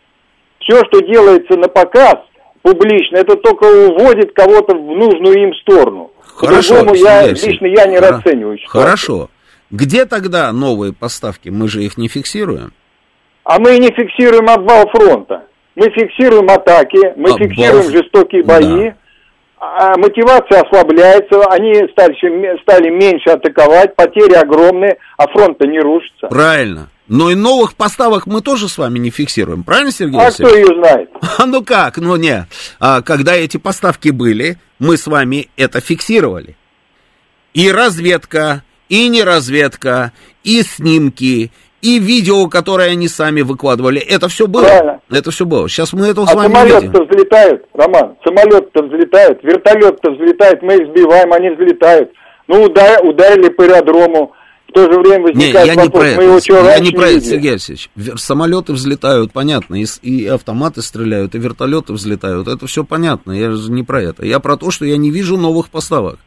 Все, 0.60 0.82
что 0.86 1.00
делается 1.00 1.56
на 1.56 1.68
показ, 1.68 2.16
публично, 2.62 3.16
это 3.16 3.36
только 3.36 3.64
уводит 3.64 4.32
кого-то 4.32 4.76
в 4.76 4.86
нужную 4.96 5.48
им 5.48 5.54
сторону. 5.56 6.12
Хорошо, 6.20 6.76
По-другому 6.76 6.94
я, 6.94 7.28
лично 7.28 7.66
я 7.66 7.86
не 7.86 7.98
Хор- 7.98 8.10
расцениваю 8.12 8.58
ситуацию. 8.58 8.82
Хорошо. 8.82 9.30
Где 9.70 10.04
тогда 10.04 10.52
новые 10.52 10.92
поставки? 10.92 11.48
Мы 11.48 11.68
же 11.68 11.82
их 11.82 11.96
не 11.96 12.08
фиксируем. 12.08 12.72
А 13.44 13.58
мы 13.58 13.78
не 13.78 13.88
фиксируем 13.88 14.48
обвал 14.48 14.88
фронта. 14.90 15.44
Мы 15.74 15.90
фиксируем 15.90 16.48
атаки, 16.50 17.14
мы 17.16 17.30
обвал... 17.30 17.38
фиксируем 17.38 17.90
жестокие 17.90 18.44
бои. 18.44 18.90
Да. 18.90 18.96
А 19.64 19.96
мотивация 19.96 20.62
ослабляется, 20.62 21.40
они 21.48 21.72
стали, 21.92 22.60
стали 22.62 22.90
меньше 22.90 23.30
атаковать, 23.30 23.94
потери 23.94 24.32
огромные, 24.32 24.96
а 25.16 25.28
фронт-то 25.28 25.68
не 25.68 25.78
рушится. 25.78 26.26
Правильно. 26.26 26.88
Но 27.06 27.30
и 27.30 27.36
новых 27.36 27.76
поставок 27.76 28.26
мы 28.26 28.40
тоже 28.40 28.68
с 28.68 28.76
вами 28.76 28.98
не 28.98 29.10
фиксируем, 29.10 29.62
правильно, 29.62 29.92
Сергей 29.92 30.18
А 30.18 30.32
кто 30.32 30.52
ее 30.52 30.66
знает? 30.66 31.10
А 31.38 31.46
ну 31.46 31.62
как, 31.62 31.98
ну 31.98 32.16
не. 32.16 32.44
А, 32.80 33.02
когда 33.02 33.36
эти 33.36 33.56
поставки 33.56 34.08
были, 34.08 34.58
мы 34.80 34.96
с 34.96 35.06
вами 35.06 35.48
это 35.56 35.80
фиксировали. 35.80 36.56
И 37.54 37.70
разведка, 37.70 38.64
и 38.88 39.08
не 39.08 39.22
разведка, 39.22 40.10
и 40.42 40.62
снимки, 40.62 41.52
и 41.82 41.98
видео, 41.98 42.48
которое 42.48 42.92
они 42.92 43.08
сами 43.08 43.42
выкладывали. 43.42 44.00
Это 44.00 44.28
все 44.28 44.46
было. 44.46 44.62
Правильно. 44.62 45.00
Это 45.10 45.30
все 45.30 45.44
было. 45.44 45.68
Сейчас 45.68 45.92
мы 45.92 46.06
этого 46.06 46.26
а 46.26 46.30
с 46.30 46.34
вами 46.34 46.52
самолет-то 46.52 47.04
взлетают, 47.04 47.64
Роман. 47.74 48.16
Самолет-то 48.24 48.82
взлетает, 48.84 49.42
вертолет-то 49.42 50.12
взлетает, 50.12 50.62
мы 50.62 50.76
их 50.76 50.88
сбиваем, 50.88 51.32
они 51.32 51.50
взлетают. 51.50 52.10
Ну, 52.46 52.64
ударили 52.64 53.48
по 53.50 53.64
аэродрому 53.64 54.32
в 54.68 54.74
то 54.74 54.90
же 54.90 54.98
время 55.00 55.24
возникает 55.24 55.54
не, 55.54 55.74
я 55.74 55.74
вопрос, 55.74 55.84
не 55.84 55.90
про 55.90 56.16
мы 56.16 56.22
его 56.24 56.68
я 56.68 56.78
не 56.78 56.90
про 56.92 57.08
это, 57.10 57.20
Сергей 57.20 57.50
Алексеевич. 57.50 57.90
Самолеты 58.16 58.72
взлетают, 58.72 59.30
понятно, 59.30 59.74
и, 59.74 59.84
и 60.00 60.26
автоматы 60.26 60.80
стреляют, 60.80 61.34
и 61.34 61.38
вертолеты 61.38 61.92
взлетают, 61.92 62.48
это 62.48 62.66
все 62.66 62.82
понятно, 62.82 63.32
я 63.32 63.50
же 63.50 63.70
не 63.70 63.82
про 63.82 64.00
это. 64.02 64.24
Я 64.24 64.40
про 64.40 64.56
то, 64.56 64.70
что 64.70 64.86
я 64.86 64.96
не 64.96 65.10
вижу 65.10 65.36
новых 65.36 65.68
поставок. 65.68 66.18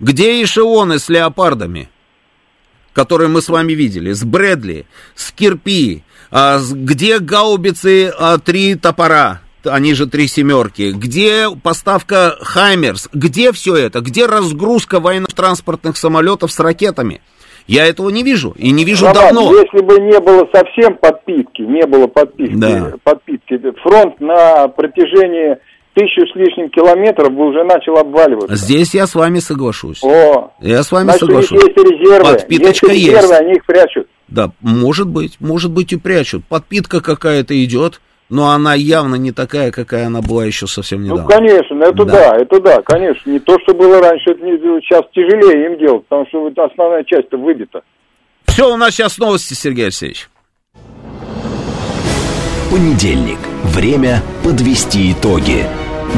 Где 0.00 0.42
эшелоны 0.42 0.98
с 0.98 1.08
леопардами, 1.08 1.88
которые 2.94 3.28
мы 3.28 3.42
с 3.42 3.48
вами 3.50 3.72
видели, 3.72 4.12
с 4.12 4.24
Брэдли, 4.24 4.86
с 5.14 5.32
Кирпи, 5.32 6.02
а, 6.30 6.58
где 6.72 7.18
гаубицы 7.18 8.08
а, 8.18 8.38
три 8.38 8.76
топора, 8.76 9.40
они 9.64 9.94
же 9.94 10.06
три 10.06 10.28
семерки. 10.28 10.92
Где 10.94 11.48
поставка 11.62 12.36
Хаймерс? 12.40 13.08
Где 13.12 13.52
все 13.52 13.76
это? 13.76 14.00
Где 14.00 14.26
разгрузка 14.26 15.00
военно-транспортных 15.00 15.96
самолетов 15.96 16.52
с 16.52 16.60
ракетами? 16.60 17.20
Я 17.66 17.86
этого 17.86 18.10
не 18.10 18.22
вижу 18.22 18.54
и 18.58 18.70
не 18.70 18.84
вижу 18.84 19.06
Роман, 19.06 19.34
давно. 19.34 19.54
Если 19.54 19.80
бы 19.80 19.98
не 19.98 20.20
было 20.20 20.46
совсем 20.52 20.96
подпитки, 20.96 21.62
не 21.62 21.86
было 21.86 22.06
подпитки, 22.06 22.56
да. 22.56 22.92
подпитки, 23.02 23.58
фронт 23.82 24.20
на 24.20 24.68
протяжении 24.68 25.56
тысячу 25.94 26.26
с 26.26 26.34
лишним 26.34 26.68
километров 26.70 27.32
бы 27.32 27.48
уже 27.48 27.64
начал 27.64 27.96
обваливаться. 27.96 28.54
Здесь 28.56 28.94
я 28.94 29.06
с 29.06 29.14
вами 29.14 29.38
соглашусь. 29.38 30.02
О, 30.02 30.52
я 30.60 30.82
с 30.82 30.92
вами 30.92 31.04
значит, 31.04 31.20
соглашусь. 31.20 31.62
Есть 31.62 31.76
резервы. 31.76 32.32
Подпиточка 32.32 32.92
есть. 32.92 33.08
Резервы, 33.08 33.28
есть. 33.28 33.40
они 33.40 33.52
их 33.54 33.64
прячут. 33.64 34.06
Да, 34.28 34.50
может 34.60 35.08
быть, 35.08 35.36
может 35.40 35.70
быть 35.70 35.92
и 35.92 35.96
прячут. 35.96 36.44
Подпитка 36.46 37.00
какая-то 37.00 37.62
идет 37.64 38.00
но 38.30 38.50
она 38.50 38.74
явно 38.74 39.16
не 39.16 39.32
такая, 39.32 39.70
какая 39.70 40.06
она 40.06 40.20
была 40.20 40.44
еще 40.44 40.66
совсем 40.66 41.00
ну, 41.00 41.04
недавно. 41.04 41.22
Ну, 41.22 41.28
конечно, 41.28 41.82
это 41.82 42.04
да, 42.04 42.12
да 42.12 42.36
это 42.38 42.60
да, 42.60 42.82
конечно. 42.82 43.30
Не 43.30 43.38
то, 43.38 43.58
что 43.60 43.74
было 43.74 44.00
раньше, 44.00 44.30
это 44.30 44.44
не, 44.44 44.56
сейчас 44.80 45.02
тяжелее 45.12 45.66
им 45.66 45.78
делать, 45.78 46.06
потому 46.06 46.26
что 46.28 46.64
основная 46.64 47.04
часть-то 47.04 47.36
выбита. 47.36 47.82
Все, 48.46 48.72
у 48.72 48.76
нас 48.76 48.94
сейчас 48.94 49.18
новости, 49.18 49.54
Сергей 49.54 49.84
Алексеевич. 49.84 50.28
Понедельник. 52.70 53.38
Время 53.64 54.20
подвести 54.42 55.12
итоги. 55.12 55.64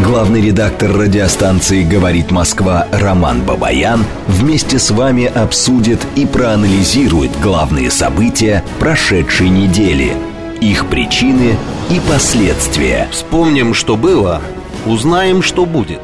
Главный 0.05 0.43
редактор 0.43 0.93
радиостанции 0.93 1.83
«Говорит 1.83 2.31
Москва» 2.31 2.87
Роман 2.93 3.43
Бабаян 3.43 4.05
вместе 4.27 4.79
с 4.79 4.91
вами 4.91 5.25
обсудит 5.25 6.01
и 6.17 6.27
проанализирует 6.27 7.31
главные 7.41 7.91
события 7.91 8.63
прошедшей 8.79 9.49
недели– 9.49 10.13
их 10.61 10.87
причины 10.87 11.57
и 11.91 12.01
последствия. 12.09 13.09
Вспомним, 13.11 13.75
что 13.75 13.97
было, 13.97 14.41
узнаем, 14.87 15.43
что 15.43 15.67
будет. 15.67 16.01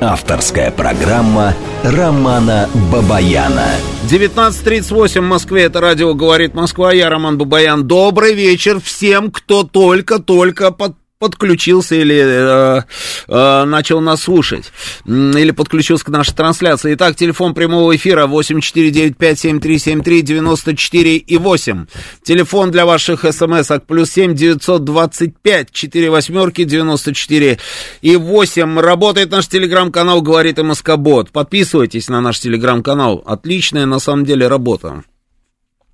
Авторская 0.00 0.70
программа 0.70 1.54
Романа 1.82 2.68
Бабаяна. 2.92 3.66
19.38 4.10 5.20
в 5.20 5.24
Москве. 5.24 5.64
Это 5.64 5.80
радио 5.80 6.14
«Говорит 6.14 6.54
Москва». 6.54 6.92
Я 6.92 7.08
Роман 7.08 7.38
Бабаян. 7.38 7.86
Добрый 7.86 8.34
вечер 8.34 8.80
всем, 8.80 9.30
кто 9.30 9.64
только-только 9.64 10.70
под 10.70 10.94
подключился 11.18 11.94
или 11.94 12.14
э, 12.14 12.82
э, 13.28 13.64
начал 13.64 14.02
нас 14.02 14.22
слушать, 14.22 14.70
или 15.06 15.50
подключился 15.50 16.04
к 16.04 16.10
нашей 16.10 16.34
трансляции. 16.34 16.92
Итак, 16.94 17.16
телефон 17.16 17.54
прямого 17.54 17.96
эфира 17.96 18.26
8495-7373-94 18.26 21.16
и 21.16 21.38
8. 21.38 21.86
Телефон 22.22 22.70
для 22.70 22.84
ваших 22.84 23.24
смс-ок 23.24 23.86
плюс 23.86 24.10
7 24.10 24.34
925 24.34 25.72
4 25.72 26.10
восьмерки 26.10 26.64
94 26.64 27.58
и 28.02 28.16
8. 28.16 28.78
Работает 28.78 29.30
наш 29.30 29.48
телеграм-канал 29.48 30.20
«Говорит 30.20 30.58
МСК-бот». 30.58 31.30
Подписывайтесь 31.30 32.08
на 32.08 32.20
наш 32.20 32.40
телеграм-канал. 32.40 33.22
Отличная, 33.24 33.86
на 33.86 34.00
самом 34.00 34.26
деле, 34.26 34.48
работа. 34.48 35.02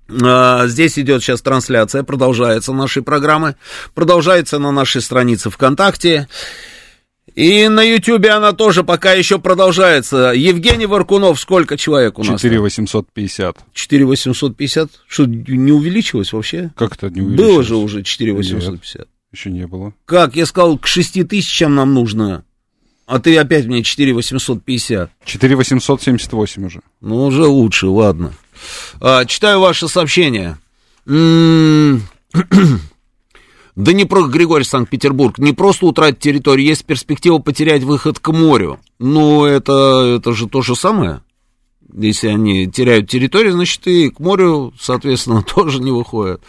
А, 0.09 0.67
здесь 0.67 0.99
идет 0.99 1.23
сейчас 1.23 1.41
трансляция, 1.41 2.03
продолжается 2.03 2.73
нашей 2.73 3.03
программы, 3.03 3.55
продолжается 3.93 4.59
на 4.59 4.71
нашей 4.71 5.01
странице 5.01 5.49
ВКонтакте. 5.49 6.27
И 7.35 7.67
на 7.67 7.81
Ютьюбе 7.81 8.29
она 8.29 8.51
тоже 8.51 8.83
пока 8.83 9.13
еще 9.13 9.39
продолжается. 9.39 10.33
Евгений 10.35 10.85
Варкунов, 10.85 11.39
сколько 11.39 11.77
человек 11.77 12.19
у 12.19 12.23
нас? 12.23 12.39
4850. 12.39 13.57
4850? 13.73 14.89
Что, 15.07 15.25
не 15.25 15.71
увеличилось 15.71 16.33
вообще? 16.33 16.71
Как 16.75 16.95
это 16.95 17.09
не 17.09 17.21
увеличилось? 17.21 17.51
Было 17.51 17.63
же 17.63 17.75
уже 17.77 18.03
4850. 18.03 18.99
Нет, 18.99 19.07
еще 19.31 19.49
не 19.49 19.65
было. 19.65 19.93
Как? 20.05 20.35
Я 20.35 20.45
сказал, 20.45 20.77
к 20.77 20.85
6 20.85 21.27
тысячам 21.27 21.73
нам 21.73 21.93
нужно. 21.93 22.43
А 23.05 23.19
ты 23.19 23.35
опять 23.37 23.65
мне 23.65 23.83
4850. 23.83 25.09
4878 25.25 26.65
уже. 26.65 26.81
Ну, 27.01 27.25
уже 27.25 27.45
лучше, 27.45 27.87
ладно. 27.87 28.33
А, 29.01 29.25
читаю 29.25 29.59
ваше 29.59 29.87
сообщение. 29.87 30.57
М-м-м. 31.05 32.01
Да 33.75 33.91
не 33.91 34.05
про 34.05 34.27
Григорий 34.27 34.65
Санкт-Петербург, 34.65 35.39
не 35.39 35.51
просто 35.51 35.87
утратить 35.87 36.19
территорию, 36.19 36.67
есть 36.67 36.85
перспектива 36.85 37.39
потерять 37.39 37.81
выход 37.81 38.19
к 38.19 38.31
морю. 38.31 38.79
Ну, 38.99 39.45
это, 39.45 40.17
это 40.17 40.33
же 40.33 40.47
то 40.47 40.61
же 40.61 40.75
самое. 40.75 41.21
Если 41.91 42.27
они 42.27 42.67
теряют 42.67 43.09
территорию, 43.09 43.53
значит, 43.53 43.87
и 43.87 44.09
к 44.09 44.19
морю, 44.19 44.73
соответственно, 44.79 45.41
тоже 45.55 45.79
не 45.79 45.91
выходят. 45.91 46.43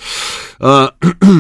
А, 0.59 0.93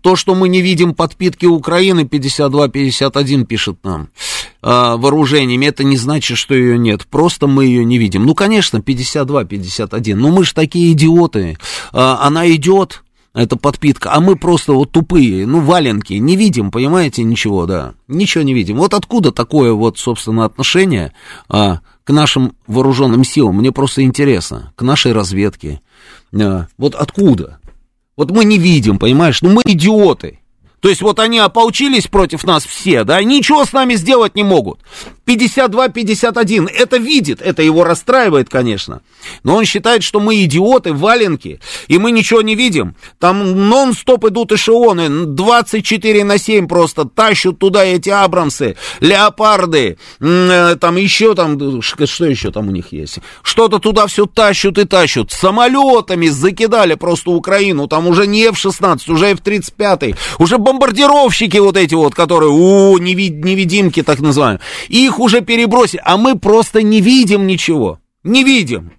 то, 0.00 0.16
что 0.16 0.34
мы 0.34 0.48
не 0.48 0.60
видим 0.60 0.94
подпитки 0.94 1.46
Украины, 1.46 2.02
52-51 2.02 3.46
пишет 3.46 3.78
нам, 3.82 4.02
э, 4.02 4.06
вооружениями, 4.62 5.66
это 5.66 5.84
не 5.84 5.96
значит, 5.96 6.36
что 6.36 6.54
ее 6.54 6.78
нет. 6.78 7.06
Просто 7.06 7.46
мы 7.46 7.64
ее 7.64 7.84
не 7.84 7.98
видим. 7.98 8.26
Ну, 8.26 8.34
конечно, 8.34 8.78
52-51. 8.78 10.14
Но 10.14 10.28
мы 10.28 10.44
же 10.44 10.54
такие 10.54 10.92
идиоты. 10.92 11.58
Э, 11.92 12.16
она 12.20 12.50
идет, 12.50 13.02
это 13.32 13.56
подпитка, 13.56 14.12
а 14.12 14.20
мы 14.20 14.34
просто 14.36 14.72
вот 14.72 14.90
тупые, 14.90 15.46
ну, 15.46 15.60
валенки, 15.60 16.14
не 16.14 16.36
видим, 16.36 16.70
понимаете, 16.70 17.22
ничего, 17.22 17.64
да, 17.66 17.94
ничего 18.08 18.42
не 18.42 18.54
видим. 18.54 18.76
Вот 18.76 18.92
откуда 18.92 19.30
такое 19.30 19.72
вот, 19.72 19.98
собственно, 19.98 20.44
отношение 20.44 21.12
а, 21.48 21.78
к 22.02 22.10
нашим 22.10 22.54
вооруженным 22.66 23.22
силам, 23.22 23.58
мне 23.58 23.70
просто 23.70 24.02
интересно, 24.02 24.72
к 24.74 24.82
нашей 24.82 25.12
разведке, 25.12 25.80
а, 26.34 26.66
вот 26.76 26.96
откуда? 26.96 27.60
Вот 28.16 28.32
мы 28.32 28.44
не 28.44 28.58
видим, 28.58 28.98
понимаешь? 28.98 29.42
Ну 29.42 29.50
мы 29.50 29.62
идиоты. 29.64 30.39
То 30.80 30.88
есть 30.88 31.02
вот 31.02 31.18
они 31.18 31.38
ополчились 31.38 32.06
против 32.06 32.44
нас 32.44 32.64
все, 32.64 33.04
да, 33.04 33.22
ничего 33.22 33.64
с 33.64 33.72
нами 33.72 33.94
сделать 33.94 34.34
не 34.34 34.42
могут. 34.42 34.80
52-51, 35.26 36.68
это 36.68 36.96
видит, 36.96 37.40
это 37.40 37.62
его 37.62 37.84
расстраивает, 37.84 38.48
конечно. 38.48 39.02
Но 39.44 39.56
он 39.56 39.64
считает, 39.64 40.02
что 40.02 40.18
мы 40.18 40.42
идиоты, 40.42 40.92
валенки, 40.92 41.60
и 41.86 41.98
мы 41.98 42.10
ничего 42.10 42.42
не 42.42 42.56
видим. 42.56 42.96
Там 43.18 43.68
нон-стоп 43.68 44.26
идут 44.26 44.52
эшелоны, 44.52 45.26
24 45.26 46.24
на 46.24 46.38
7 46.38 46.66
просто 46.66 47.04
тащут 47.04 47.58
туда 47.58 47.84
эти 47.84 48.08
абрамсы, 48.08 48.76
леопарды, 49.00 49.98
э, 50.20 50.76
там 50.80 50.96
еще 50.96 51.34
там, 51.34 51.80
что 51.82 52.24
еще 52.24 52.50
там 52.50 52.68
у 52.68 52.72
них 52.72 52.92
есть? 52.92 53.18
Что-то 53.42 53.78
туда 53.78 54.06
все 54.06 54.26
тащут 54.26 54.78
и 54.78 54.84
тащут. 54.84 55.30
Самолетами 55.30 56.28
закидали 56.28 56.94
просто 56.94 57.30
Украину, 57.30 57.86
там 57.86 58.08
уже 58.08 58.26
не 58.26 58.46
F-16, 58.46 59.12
уже 59.12 59.26
F-35, 59.30 60.16
уже 60.38 60.58
бомбардировщики 60.72 61.58
вот 61.58 61.76
эти 61.76 61.94
вот, 61.94 62.14
которые, 62.14 62.50
у, 62.50 62.96
невид, 62.98 63.44
невидимки 63.44 64.02
так 64.02 64.20
называемые, 64.20 64.60
их 64.88 65.18
уже 65.18 65.40
перебросили, 65.40 66.02
а 66.04 66.16
мы 66.16 66.38
просто 66.38 66.82
не 66.82 67.00
видим 67.00 67.46
ничего, 67.46 67.98
не 68.22 68.44
видим. 68.44 68.92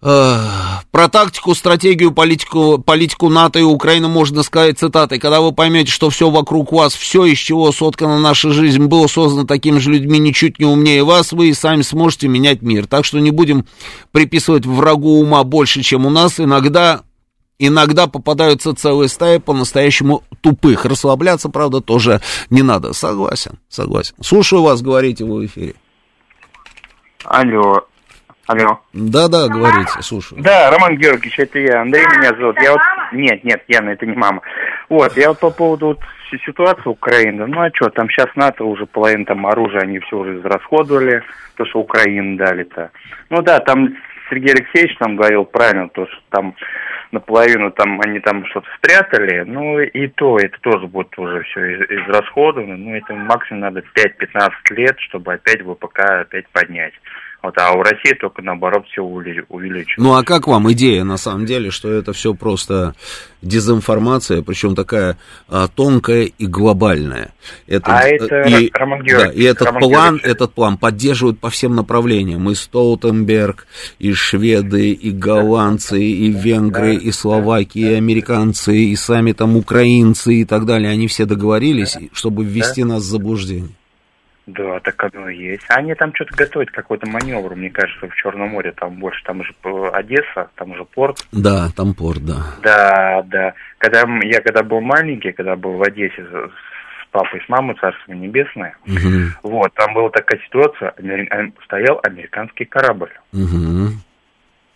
Про 0.00 1.08
тактику, 1.10 1.54
стратегию, 1.54 2.12
политику, 2.12 2.76
политику 2.76 3.30
НАТО 3.30 3.58
и 3.58 3.62
Украины 3.62 4.06
можно 4.06 4.42
сказать 4.42 4.78
цитатой. 4.78 5.18
Когда 5.18 5.40
вы 5.40 5.52
поймете, 5.52 5.90
что 5.90 6.10
все 6.10 6.28
вокруг 6.28 6.72
вас, 6.72 6.94
все, 6.94 7.24
из 7.24 7.38
чего 7.38 7.72
соткана 7.72 8.20
наша 8.20 8.50
жизнь, 8.50 8.84
было 8.84 9.06
создано 9.06 9.46
такими 9.46 9.78
же 9.78 9.92
людьми, 9.92 10.18
ничуть 10.18 10.58
не 10.58 10.66
умнее 10.66 11.04
вас, 11.04 11.32
вы 11.32 11.48
и 11.48 11.54
сами 11.54 11.80
сможете 11.80 12.28
менять 12.28 12.60
мир. 12.60 12.86
Так 12.86 13.06
что 13.06 13.18
не 13.18 13.30
будем 13.30 13.64
приписывать 14.12 14.66
врагу 14.66 15.20
ума 15.20 15.42
больше, 15.42 15.82
чем 15.82 16.04
у 16.04 16.10
нас. 16.10 16.38
Иногда 16.38 17.00
Иногда 17.58 18.06
попадаются 18.06 18.74
целые 18.74 19.08
стаи 19.08 19.38
по-настоящему 19.38 20.22
тупых. 20.40 20.84
Расслабляться, 20.84 21.48
правда, 21.48 21.80
тоже 21.80 22.20
не 22.50 22.62
надо. 22.62 22.92
Согласен, 22.92 23.58
согласен. 23.68 24.16
Слушаю 24.20 24.62
вас, 24.62 24.82
говорите 24.82 25.24
вы 25.24 25.42
в 25.42 25.46
эфире. 25.46 25.74
Алло. 27.24 27.86
Алло. 28.46 28.80
Да-да, 28.92 29.48
говорите, 29.48 30.02
слушаю. 30.02 30.42
Да, 30.42 30.70
Роман 30.70 30.98
Георгиевич, 30.98 31.38
это 31.38 31.58
я. 31.58 31.80
Андрей 31.80 32.04
меня 32.18 32.34
зовут. 32.36 32.56
Я 32.60 32.72
вот... 32.72 32.80
Нет, 33.12 33.42
нет, 33.44 33.62
Яна, 33.68 33.90
это 33.90 34.04
не 34.04 34.16
мама. 34.16 34.42
Вот, 34.90 35.16
я 35.16 35.28
вот 35.28 35.38
по 35.38 35.50
поводу 35.50 35.86
вот 35.86 36.00
ситуации 36.44 36.88
Украины. 36.88 37.46
Ну 37.46 37.60
а 37.60 37.70
что, 37.72 37.88
там 37.90 38.08
сейчас 38.10 38.26
НАТО 38.34 38.64
уже 38.64 38.86
половину 38.86 39.24
там 39.24 39.46
оружия, 39.46 39.82
они 39.82 40.00
все 40.00 40.18
уже 40.18 40.38
израсходовали, 40.38 41.22
то, 41.56 41.64
что 41.64 41.80
Украину 41.80 42.36
дали-то. 42.36 42.90
Ну 43.30 43.40
да, 43.42 43.60
там 43.60 43.96
Сергей 44.28 44.52
Алексеевич 44.52 44.96
там 44.98 45.16
говорил 45.16 45.44
правильно, 45.44 45.88
то, 45.88 46.06
что 46.06 46.16
там 46.30 46.54
наполовину 47.14 47.70
там 47.70 48.00
они 48.00 48.20
там 48.20 48.44
что-то 48.46 48.66
спрятали, 48.76 49.42
ну 49.46 49.80
и 49.80 50.08
то, 50.08 50.38
это 50.38 50.58
тоже 50.60 50.86
будет 50.86 51.16
уже 51.18 51.42
все 51.44 51.60
израсходовано, 51.84 52.76
ну 52.76 52.94
это 52.94 53.14
максимум 53.14 53.60
надо 53.62 53.82
5-15 53.96 54.50
лет, 54.70 54.98
чтобы 55.00 55.34
опять 55.34 55.62
ВПК 55.62 56.00
опять 56.00 56.48
поднять. 56.48 56.94
Вот, 57.44 57.58
а 57.58 57.72
у 57.72 57.82
России 57.82 58.14
только 58.18 58.40
наоборот 58.40 58.86
все 58.90 59.02
увеличивается. 59.02 60.00
Ну 60.00 60.14
а 60.14 60.24
как 60.24 60.46
вам 60.46 60.72
идея 60.72 61.04
на 61.04 61.18
самом 61.18 61.44
деле, 61.44 61.70
что 61.70 61.92
это 61.92 62.14
все 62.14 62.32
просто 62.32 62.94
дезинформация, 63.42 64.40
причем 64.40 64.74
такая 64.74 65.18
а, 65.46 65.68
тонкая 65.68 66.22
и 66.22 66.46
глобальная? 66.46 67.34
Это, 67.66 67.98
а 67.98 68.00
это 68.04 68.40
и, 68.48 68.70
Роман 68.72 69.02
Георгиевич. 69.02 69.34
Да, 69.34 69.42
и 69.42 69.42
этот 69.42 69.66
Роман 69.66 69.80
план, 69.82 70.14
Георгиевич. 70.14 70.34
этот 70.34 70.54
план 70.54 70.78
поддерживают 70.78 71.38
по 71.38 71.50
всем 71.50 71.74
направлениям. 71.74 72.48
И 72.48 72.54
Столтенберг, 72.54 73.66
и 73.98 74.14
шведы, 74.14 74.92
и 74.92 75.10
голландцы, 75.10 76.02
и 76.02 76.30
венгры, 76.30 76.94
и 76.94 77.10
словаки, 77.12 77.78
и 77.78 77.92
американцы, 77.92 78.74
и 78.74 78.96
сами 78.96 79.32
там 79.32 79.58
украинцы 79.58 80.36
и 80.36 80.44
так 80.46 80.64
далее. 80.64 80.90
Они 80.90 81.08
все 81.08 81.26
договорились, 81.26 81.98
чтобы 82.14 82.42
ввести 82.42 82.84
нас 82.84 83.02
в 83.02 83.06
заблуждение. 83.06 83.74
Да, 84.46 84.78
так 84.80 85.02
оно 85.04 85.28
и 85.30 85.36
есть. 85.36 85.64
Они 85.68 85.94
там 85.94 86.14
что-то 86.14 86.34
готовят, 86.36 86.70
какой-то 86.70 87.08
маневр, 87.08 87.54
мне 87.54 87.70
кажется, 87.70 88.08
в 88.08 88.14
Черном 88.14 88.50
море, 88.50 88.72
там 88.72 88.96
больше, 88.96 89.22
там 89.24 89.42
же 89.42 89.54
Одесса, 89.92 90.50
там 90.56 90.74
же 90.74 90.84
порт. 90.84 91.26
Да, 91.32 91.68
там 91.74 91.94
порт, 91.94 92.22
да. 92.24 92.42
Да, 92.62 93.22
да. 93.22 93.54
Когда 93.78 94.04
я 94.22 94.40
когда 94.42 94.62
был 94.62 94.82
маленький, 94.82 95.32
когда 95.32 95.56
был 95.56 95.78
в 95.78 95.82
Одессе 95.82 96.22
с 96.24 97.10
папой, 97.10 97.40
с 97.44 97.48
мамой, 97.48 97.76
Царство 97.80 98.12
Небесное, 98.12 98.76
угу. 98.86 99.50
вот, 99.50 99.72
там 99.74 99.94
была 99.94 100.10
такая 100.10 100.40
ситуация, 100.42 100.92
э, 100.98 101.50
стоял 101.64 102.00
американский 102.02 102.66
корабль. 102.66 103.12
Угу. 103.32 103.94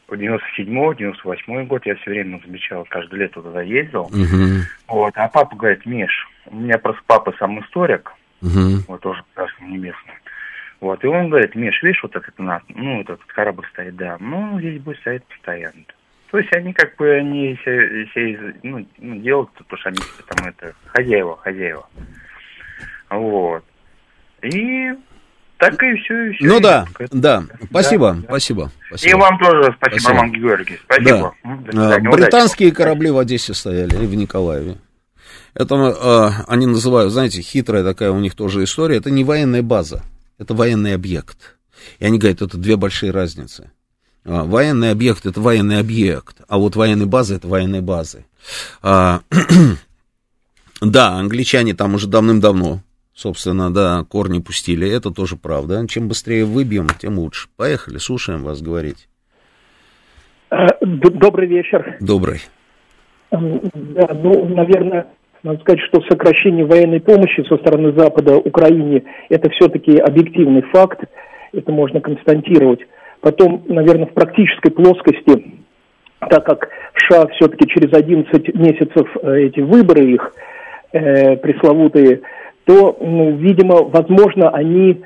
В 0.08 0.12
97-98 0.14 1.66
год 1.66 1.84
я 1.84 1.94
все 1.96 2.10
время 2.10 2.40
замечал, 2.42 2.86
каждое 2.88 3.20
лето 3.20 3.42
туда 3.42 3.60
ездил. 3.60 4.04
Угу. 4.04 4.62
Вот, 4.86 5.12
а 5.16 5.28
папа 5.28 5.54
говорит, 5.54 5.84
Миш, 5.84 6.26
у 6.46 6.56
меня 6.56 6.78
просто 6.78 7.02
папа 7.06 7.34
сам 7.38 7.60
историк, 7.60 8.10
угу. 8.42 8.82
вот 8.88 9.00
тоже 9.00 9.22
Царство 9.34 9.64
Небесное. 9.64 10.20
Вот, 10.80 11.02
и 11.02 11.08
он 11.08 11.28
говорит, 11.28 11.54
Миш, 11.56 11.82
видишь, 11.82 12.02
вот 12.02 12.14
этот, 12.14 12.34
ну, 12.38 13.00
этот 13.00 13.20
корабль 13.26 13.66
стоит, 13.72 13.96
да, 13.96 14.16
ну, 14.20 14.60
здесь 14.60 14.80
будет 14.80 14.98
стоять 14.98 15.24
постоянно. 15.24 15.84
То 16.30 16.38
есть 16.38 16.54
они 16.54 16.72
как 16.72 16.94
бы, 16.96 17.10
они 17.10 17.56
все, 17.62 18.06
все 18.10 18.54
ну, 18.62 18.86
ну, 18.98 19.16
делают, 19.16 19.50
потому 19.52 19.78
что 19.78 19.88
они 19.88 19.98
там 20.28 20.46
это, 20.46 20.74
хозяева, 20.86 21.36
хозяева. 21.38 21.88
Вот. 23.10 23.64
И 24.42 24.92
так 25.56 25.82
и 25.82 25.94
все, 25.96 26.26
и 26.26 26.32
все. 26.34 26.46
Ну 26.46 26.60
да, 26.60 26.86
да. 27.10 27.42
Спасибо, 27.70 28.14
да, 28.14 28.22
спасибо, 28.28 28.70
спасибо. 28.88 29.10
И 29.10 29.20
вам 29.20 29.38
тоже 29.38 29.74
спасибо, 29.78 30.00
спасибо. 30.00 30.10
Роман 30.10 30.32
Георгиевич. 30.32 30.80
Спасибо. 30.84 31.34
Да. 31.72 31.96
А, 31.96 31.98
британские 31.98 32.72
корабли 32.72 33.10
в 33.10 33.18
Одессе 33.18 33.54
стояли 33.54 33.94
и 33.96 34.06
в 34.06 34.14
Николаеве. 34.14 34.76
Это 35.58 35.74
э, 35.74 36.44
они 36.46 36.66
называют, 36.66 37.12
знаете, 37.12 37.42
хитрая 37.42 37.82
такая 37.82 38.12
у 38.12 38.20
них 38.20 38.36
тоже 38.36 38.62
история. 38.62 38.96
Это 38.96 39.10
не 39.10 39.24
военная 39.24 39.62
база, 39.62 40.02
это 40.38 40.54
военный 40.54 40.94
объект. 40.94 41.58
И 41.98 42.04
они 42.04 42.18
говорят, 42.18 42.42
это 42.42 42.56
две 42.56 42.76
большие 42.76 43.10
разницы. 43.10 43.72
А, 44.24 44.44
военный 44.44 44.92
объект 44.92 45.26
это 45.26 45.40
военный 45.40 45.80
объект, 45.80 46.36
а 46.48 46.58
вот 46.58 46.76
военные 46.76 47.06
базы 47.06 47.34
это 47.34 47.48
военные 47.48 47.80
базы. 47.80 48.24
А, 48.82 49.20
да, 50.80 51.08
англичане 51.14 51.74
там 51.74 51.94
уже 51.94 52.06
давным-давно, 52.06 52.80
собственно, 53.12 53.74
да, 53.74 54.04
корни 54.08 54.38
пустили, 54.38 54.88
это 54.88 55.10
тоже 55.10 55.34
правда. 55.36 55.84
Чем 55.88 56.06
быстрее 56.06 56.44
выбьем, 56.44 56.86
тем 57.00 57.18
лучше. 57.18 57.48
Поехали, 57.56 57.98
слушаем 57.98 58.44
вас 58.44 58.62
говорить. 58.62 59.08
Э, 60.50 60.68
добрый 60.80 61.48
вечер. 61.48 61.96
Добрый. 61.98 62.42
Да, 63.32 64.08
ну, 64.14 64.48
наверное, 64.48 65.08
надо 65.42 65.60
сказать, 65.60 65.80
что 65.88 66.00
сокращение 66.08 66.64
военной 66.64 67.00
помощи 67.00 67.44
со 67.48 67.56
стороны 67.58 67.92
Запада 67.96 68.36
Украине– 68.36 69.04
это 69.28 69.50
все-таки 69.50 69.96
объективный 69.98 70.62
факт, 70.72 71.00
это 71.52 71.72
можно 71.72 72.00
констатировать. 72.00 72.80
Потом, 73.20 73.64
наверное, 73.68 74.06
в 74.06 74.14
практической 74.14 74.70
плоскости, 74.70 75.54
так 76.20 76.44
как 76.44 76.68
в 76.94 77.00
США 77.02 77.26
все-таки 77.28 77.68
через 77.68 77.92
11 77.92 78.54
месяцев 78.54 79.08
э, 79.22 79.40
эти 79.42 79.60
выборы 79.60 80.04
их 80.04 80.34
э, 80.92 81.36
пресловутые, 81.36 82.22
то, 82.64 82.96
ну, 83.00 83.36
видимо, 83.36 83.84
возможно, 83.84 84.50
они 84.50 85.02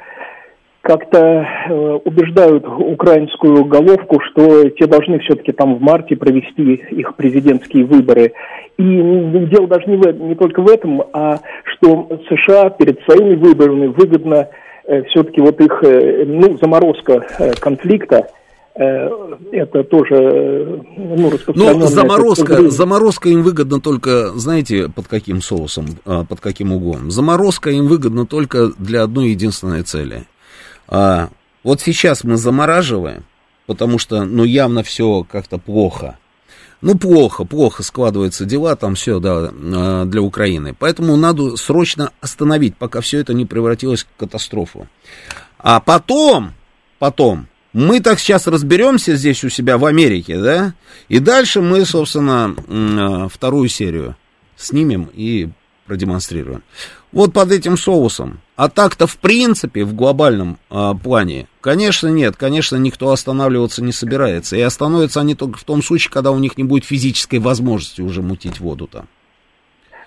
как-то 0.82 1.18
э, 1.18 1.98
убеждают 2.04 2.66
украинскую 2.66 3.64
головку, 3.64 4.20
что 4.20 4.68
те 4.70 4.86
должны 4.86 5.20
все-таки 5.20 5.52
там 5.52 5.76
в 5.76 5.80
марте 5.80 6.16
провести 6.16 6.74
их 6.74 7.14
президентские 7.14 7.84
выборы. 7.84 8.32
И 8.78 8.84
дело 8.84 9.68
даже 9.68 9.86
не, 9.86 9.96
в, 9.96 10.20
не 10.20 10.34
только 10.34 10.60
в 10.60 10.68
этом, 10.68 11.02
а 11.12 11.38
что 11.64 12.08
США 12.28 12.70
перед 12.70 13.00
своими 13.04 13.36
выборами 13.36 13.86
выгодно 13.86 14.48
э, 14.84 15.04
все-таки 15.04 15.40
вот 15.40 15.60
их 15.60 15.84
э, 15.84 16.24
ну, 16.26 16.58
заморозка 16.58 17.26
э, 17.38 17.52
конфликта, 17.60 18.28
это 18.74 19.84
тоже 19.84 20.82
ну, 20.96 21.30
Ну, 21.54 21.86
заморозка, 21.88 22.70
заморозка 22.70 23.28
им 23.28 23.42
выгодна 23.42 23.82
только, 23.82 24.30
знаете, 24.30 24.88
под 24.88 25.08
каким 25.08 25.42
соусом, 25.42 25.84
а, 26.06 26.24
под 26.24 26.40
каким 26.40 26.72
углом? 26.72 27.10
Заморозка 27.10 27.68
им 27.68 27.86
выгодна 27.86 28.24
только 28.24 28.70
для 28.78 29.02
одной 29.02 29.28
единственной 29.28 29.82
цели. 29.82 30.22
А, 30.88 31.30
вот 31.62 31.80
сейчас 31.80 32.24
мы 32.24 32.36
замораживаем, 32.36 33.24
потому 33.66 33.98
что, 33.98 34.24
ну, 34.24 34.44
явно 34.44 34.82
все 34.82 35.24
как-то 35.30 35.58
плохо. 35.58 36.18
Ну, 36.80 36.98
плохо, 36.98 37.44
плохо 37.44 37.84
складываются 37.84 38.44
дела, 38.44 38.74
там 38.74 38.96
все, 38.96 39.20
да, 39.20 39.52
а, 39.52 40.04
для 40.04 40.20
Украины. 40.20 40.74
Поэтому 40.76 41.16
надо 41.16 41.56
срочно 41.56 42.12
остановить, 42.20 42.76
пока 42.76 43.00
все 43.00 43.18
это 43.18 43.34
не 43.34 43.46
превратилось 43.46 44.02
в 44.02 44.18
катастрофу. 44.18 44.88
А 45.58 45.78
потом, 45.80 46.52
потом, 46.98 47.46
мы 47.72 48.00
так 48.00 48.18
сейчас 48.18 48.46
разберемся 48.46 49.14
здесь 49.14 49.44
у 49.44 49.48
себя 49.48 49.78
в 49.78 49.86
Америке, 49.86 50.38
да, 50.38 50.74
и 51.08 51.20
дальше 51.20 51.62
мы, 51.62 51.84
собственно, 51.84 52.54
а, 52.68 53.28
вторую 53.28 53.68
серию 53.68 54.16
снимем 54.56 55.08
и 55.14 55.48
продемонстрируем. 55.86 56.62
Вот 57.12 57.32
под 57.32 57.52
этим 57.52 57.76
соусом. 57.76 58.40
А 58.54 58.68
так-то, 58.68 59.06
в 59.06 59.16
принципе, 59.16 59.84
в 59.84 59.94
глобальном 59.94 60.58
а, 60.68 60.94
плане, 60.94 61.48
конечно, 61.60 62.08
нет, 62.08 62.36
конечно, 62.36 62.76
никто 62.76 63.10
останавливаться 63.10 63.82
не 63.82 63.92
собирается. 63.92 64.56
И 64.56 64.60
остановятся 64.60 65.20
они 65.20 65.34
только 65.34 65.58
в 65.58 65.64
том 65.64 65.82
случае, 65.82 66.10
когда 66.10 66.32
у 66.32 66.38
них 66.38 66.58
не 66.58 66.64
будет 66.64 66.84
физической 66.84 67.38
возможности 67.38 68.02
уже 68.02 68.20
мутить 68.20 68.60
воду 68.60 68.86
там. 68.86 69.08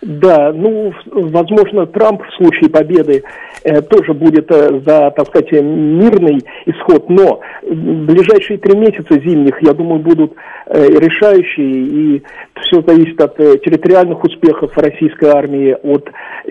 Да, 0.05 0.53
ну, 0.53 0.93
возможно, 1.07 1.87
Трамп 1.87 2.21
в 2.21 2.35
случае 2.35 2.69
победы 2.69 3.23
э, 3.63 3.81
тоже 3.81 4.13
будет 4.13 4.51
э, 4.51 4.79
за, 4.85 5.09
так 5.09 5.25
сказать, 5.25 5.51
мирный 5.51 6.45
исход, 6.67 7.09
но 7.09 7.39
ближайшие 7.63 8.59
три 8.59 8.77
месяца 8.77 9.19
зимних, 9.19 9.59
я 9.63 9.73
думаю, 9.73 10.01
будут 10.01 10.33
э, 10.67 10.85
решающие, 10.85 12.17
и 12.17 12.23
все 12.61 12.83
зависит 12.85 13.19
от 13.19 13.39
э, 13.39 13.57
территориальных 13.57 14.23
успехов 14.23 14.77
российской 14.77 15.29
армии, 15.29 15.75
от 15.81 16.07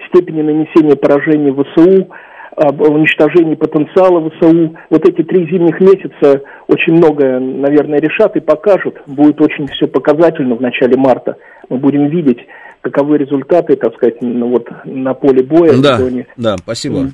степени 0.09 0.43
нанесения 0.43 0.97
поражений 0.97 1.53
ВСУ, 1.53 2.09
об 2.57 2.81
уничтожении 2.81 3.55
потенциала 3.55 4.29
ВСУ. 4.31 4.75
Вот 4.91 5.09
эти 5.09 5.23
три 5.23 5.47
зимних 5.49 5.79
месяца 5.81 6.43
очень 6.67 6.95
многое, 6.95 7.39
наверное, 7.39 8.01
решат 8.01 8.35
и 8.35 8.41
покажут. 8.41 9.01
Будет 9.07 9.41
очень 9.41 9.69
все 9.69 9.87
показательно 9.87 10.57
в 10.57 10.61
начале 10.61 10.97
марта. 10.97 11.37
Мы 11.69 11.79
будем 11.79 12.07
видеть, 12.07 12.41
каковы 12.85 13.17
результаты, 13.17 13.77
так 13.77 13.95
сказать, 13.95 14.21
ну, 14.21 14.51
вот, 14.51 14.69
на 14.85 15.15
поле 15.15 15.43
боя. 15.43 15.77
Да, 15.81 15.97
зоне. 15.97 16.27
да, 16.37 16.59
спасибо. 16.59 16.99
Mm. 16.99 17.13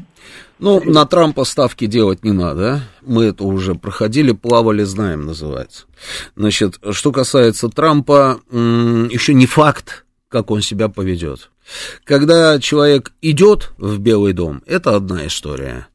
Ну, 0.59 0.83
на 0.85 1.07
Трампа 1.07 1.45
ставки 1.45 1.87
делать 1.87 2.25
не 2.25 2.33
надо. 2.33 2.81
Мы 3.03 3.27
это 3.27 3.45
уже 3.45 3.75
проходили, 3.77 4.33
плавали, 4.33 4.83
знаем, 4.83 5.25
называется. 5.25 5.87
Значит, 6.37 6.79
что 6.91 7.13
касается 7.13 7.69
Трампа, 7.69 8.41
еще 8.51 9.33
не 9.33 9.47
факт, 9.47 10.05
как 10.29 10.51
он 10.51 10.61
себя 10.61 10.89
поведет. 10.89 11.51
Когда 12.05 12.59
человек 12.59 13.13
идет 13.23 13.71
в 13.79 14.01
Белый 14.01 14.33
дом, 14.33 14.63
это 14.67 14.97
одна 14.97 15.27
история. 15.27 15.87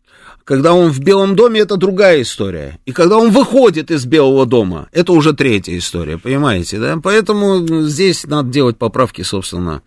Когда 0.45 0.76
он 0.76 0.91
в 0.91 0.99
Белом 0.99 1.35
доме, 1.35 1.61
это 1.61 1.76
другая 1.76 2.22
история. 2.22 2.77
И 2.85 2.91
когда 2.91 3.17
он 3.17 3.31
выходит 3.31 3.89
из 3.89 4.05
Белого 4.05 4.45
дома, 4.45 4.88
это 4.91 5.11
уже 5.11 5.34
третья 5.34 5.76
история, 5.76 6.19
понимаете, 6.19 6.80
да? 6.80 6.97
Поэтому 7.01 7.65
здесь 7.88 8.26
надо 8.26 8.49
делать 8.49 8.77
поправки, 8.77 9.23
собственно, 9.23 9.81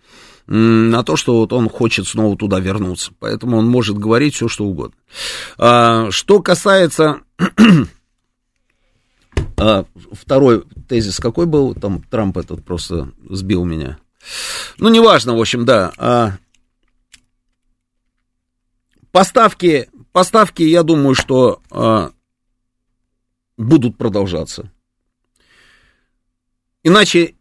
на 0.47 1.03
то, 1.03 1.15
что 1.15 1.39
вот 1.39 1.53
он 1.53 1.69
хочет 1.69 2.07
снова 2.07 2.35
туда 2.35 2.59
вернуться. 2.59 3.13
Поэтому 3.19 3.57
он 3.57 3.69
может 3.69 3.97
говорить 3.97 4.35
все, 4.35 4.49
что 4.49 4.65
угодно. 4.65 4.97
А, 5.57 6.11
что 6.11 6.41
касается... 6.41 7.21
а, 9.57 9.85
второй 10.11 10.65
тезис 10.89 11.19
какой 11.19 11.45
был? 11.45 11.73
Там 11.73 12.03
Трамп 12.03 12.37
этот 12.37 12.65
просто 12.65 13.11
сбил 13.29 13.63
меня. 13.63 13.97
Ну, 14.77 14.89
неважно, 14.89 15.37
в 15.37 15.39
общем, 15.39 15.63
да. 15.63 15.93
А, 15.97 16.33
поставки, 19.13 19.87
поставки, 20.19 20.63
я 20.63 20.83
думаю, 20.83 21.15
что 21.15 21.61
а, 21.71 22.11
будут 23.57 23.97
продолжаться. 23.97 24.69
Иначе 26.83 27.35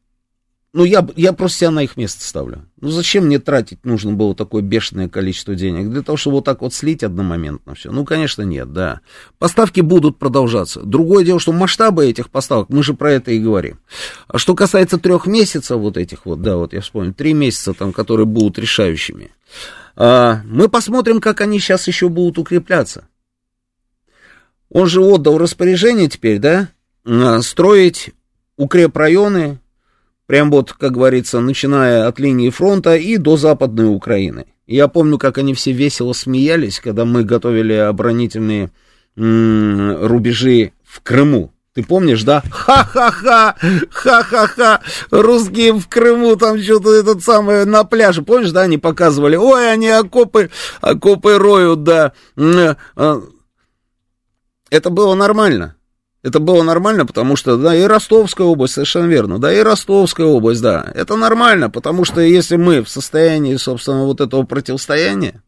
ну, 0.73 0.85
я, 0.85 1.05
я 1.17 1.33
просто 1.33 1.59
себя 1.59 1.71
на 1.73 1.83
их 1.83 1.97
место 1.97 2.23
ставлю. 2.23 2.67
Ну, 2.81 2.91
зачем 2.91 3.25
мне 3.27 3.41
тратить 3.41 3.85
нужно 3.85 4.13
было 4.13 4.33
такое 4.37 4.63
бешеное 4.63 5.09
количество 5.09 5.57
денег? 5.57 5.91
Для 5.91 6.03
того, 6.03 6.17
чтобы 6.17 6.37
вот 6.37 6.45
так 6.45 6.61
вот 6.61 6.73
слить 6.73 7.03
одномоментно 7.03 7.75
все? 7.75 7.91
Ну, 7.91 8.05
конечно, 8.05 8.43
нет, 8.43 8.73
да. 8.73 9.01
Поставки 9.41 9.81
будут 9.81 10.21
продолжаться. 10.21 10.83
Другое 10.83 11.25
дело, 11.25 11.41
что 11.41 11.51
масштабы 11.51 12.07
этих 12.07 12.31
поставок, 12.31 12.69
мы 12.69 12.85
же 12.85 12.95
про 12.95 13.11
это 13.11 13.33
и 13.33 13.41
говорим. 13.41 13.81
А 14.29 14.39
что 14.39 14.55
касается 14.55 14.99
трех 14.99 15.27
месяцев 15.27 15.79
вот 15.79 15.97
этих 15.97 16.27
вот, 16.27 16.43
да, 16.43 16.57
вот 16.57 16.73
я 16.73 16.81
вспомнил, 16.81 17.13
три 17.13 17.33
месяца 17.33 17.75
там, 17.75 17.93
которые 17.93 18.27
будут 18.27 18.57
решающими, 18.57 19.33
мы 19.99 20.69
посмотрим, 20.69 21.21
как 21.21 21.41
они 21.41 21.59
сейчас 21.59 21.89
еще 21.89 22.09
будут 22.09 22.39
укрепляться. 22.39 23.09
Он 24.71 24.87
же 24.87 25.01
отдал 25.01 25.39
распоряжение 25.39 26.09
теперь, 26.09 26.39
да, 26.39 26.69
строить 27.43 28.11
укрепрайоны, 28.57 29.59
Прям 30.29 30.51
вот, 30.51 30.73
как 30.75 30.93
говорится, 30.93 31.41
начиная 31.41 32.07
от 32.07 32.21
линии 32.21 32.51
фронта 32.51 32.97
и 32.97 33.17
до 33.17 33.39
Западной 33.39 33.89
Украины. 33.89 34.45
Я 34.67 34.87
помню, 34.87 35.17
как 35.17 35.39
они 35.39 35.55
все 35.55 35.73
весело 35.73 36.13
смеялись, 36.13 36.81
когда 36.81 37.07
мы 37.07 37.25
готовили 37.25 37.73
оборонительные 37.73 38.71
рубежи 39.17 40.73
в 40.85 41.01
Крыму. 41.01 41.51
Ты 41.79 41.85
помнишь, 41.85 42.25
да? 42.25 42.43
Ха-ха-ха! 42.51 43.55
Ха-ха-ха! 43.93 44.81
Русские 45.13 45.75
в 45.75 45.87
Крыму 45.87 46.35
там 46.35 46.61
что-то 46.61 46.93
этот 46.93 47.23
самый 47.23 47.65
на 47.67 47.85
пляже. 47.85 48.23
Помнишь, 48.23 48.51
да, 48.51 48.63
они 48.63 48.79
показывали? 48.79 49.37
Ой, 49.37 49.71
они 49.71 49.89
окопы, 49.89 50.51
окопы 50.81 51.39
роют, 51.39 51.85
да. 51.85 52.15
А, 52.37 53.23
это 54.71 54.91
было 54.91 55.15
нормально. 55.15 55.77
Это 56.25 56.41
было 56.41 56.65
нормально, 56.65 57.07
потому 57.07 57.37
что, 57.37 57.57
да, 57.57 57.77
и 57.77 57.83
Ростовская 57.85 58.45
область, 58.45 58.75
совершенно 58.75 59.07
верно, 59.07 59.39
да, 59.39 59.53
и 59.53 59.61
Ростовская 59.61 60.27
область, 60.27 60.61
да, 60.61 60.85
это 60.97 61.15
нормально, 61.15 61.71
потому 61.71 62.05
что 62.05 62.21
если 62.21 62.57
мы 62.57 62.83
в 62.83 62.89
состоянии, 62.89 63.55
собственно, 63.55 64.03
вот 64.03 64.21
этого 64.21 64.43
противостояния, 64.43 65.45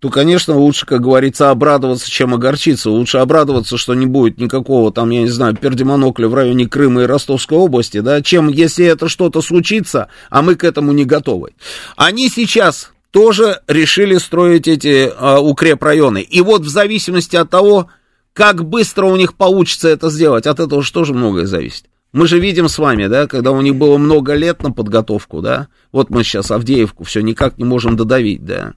то, 0.00 0.08
конечно, 0.08 0.56
лучше, 0.56 0.86
как 0.86 1.02
говорится, 1.02 1.50
обрадоваться, 1.50 2.10
чем 2.10 2.32
огорчиться. 2.32 2.90
Лучше 2.90 3.18
обрадоваться, 3.18 3.76
что 3.76 3.94
не 3.94 4.06
будет 4.06 4.38
никакого 4.38 4.90
там, 4.90 5.10
я 5.10 5.20
не 5.20 5.28
знаю, 5.28 5.54
пердемонокля 5.54 6.26
в 6.26 6.34
районе 6.34 6.66
Крыма 6.66 7.02
и 7.02 7.06
Ростовской 7.06 7.58
области, 7.58 8.00
да, 8.00 8.22
чем 8.22 8.48
если 8.48 8.86
это 8.86 9.10
что-то 9.10 9.42
случится, 9.42 10.08
а 10.30 10.40
мы 10.40 10.54
к 10.54 10.64
этому 10.64 10.92
не 10.92 11.04
готовы. 11.04 11.50
Они 11.96 12.30
сейчас 12.30 12.92
тоже 13.10 13.60
решили 13.68 14.16
строить 14.16 14.68
эти 14.68 15.10
а, 15.14 15.38
укрепрайоны. 15.38 16.22
И 16.22 16.40
вот 16.40 16.62
в 16.62 16.68
зависимости 16.68 17.36
от 17.36 17.50
того, 17.50 17.88
как 18.32 18.64
быстро 18.64 19.04
у 19.04 19.16
них 19.16 19.34
получится 19.34 19.90
это 19.90 20.08
сделать, 20.08 20.46
от 20.46 20.60
этого 20.60 20.82
же 20.82 20.92
тоже 20.92 21.12
многое 21.12 21.44
зависит. 21.44 21.84
Мы 22.12 22.26
же 22.26 22.40
видим 22.40 22.70
с 22.70 22.78
вами, 22.78 23.06
да, 23.06 23.26
когда 23.26 23.50
у 23.50 23.60
них 23.60 23.76
было 23.76 23.98
много 23.98 24.32
лет 24.32 24.62
на 24.62 24.72
подготовку, 24.72 25.42
да, 25.42 25.68
вот 25.92 26.08
мы 26.08 26.24
сейчас 26.24 26.50
Авдеевку 26.50 27.04
все 27.04 27.20
никак 27.20 27.58
не 27.58 27.64
можем 27.64 27.96
додавить, 27.96 28.46
да. 28.46 28.72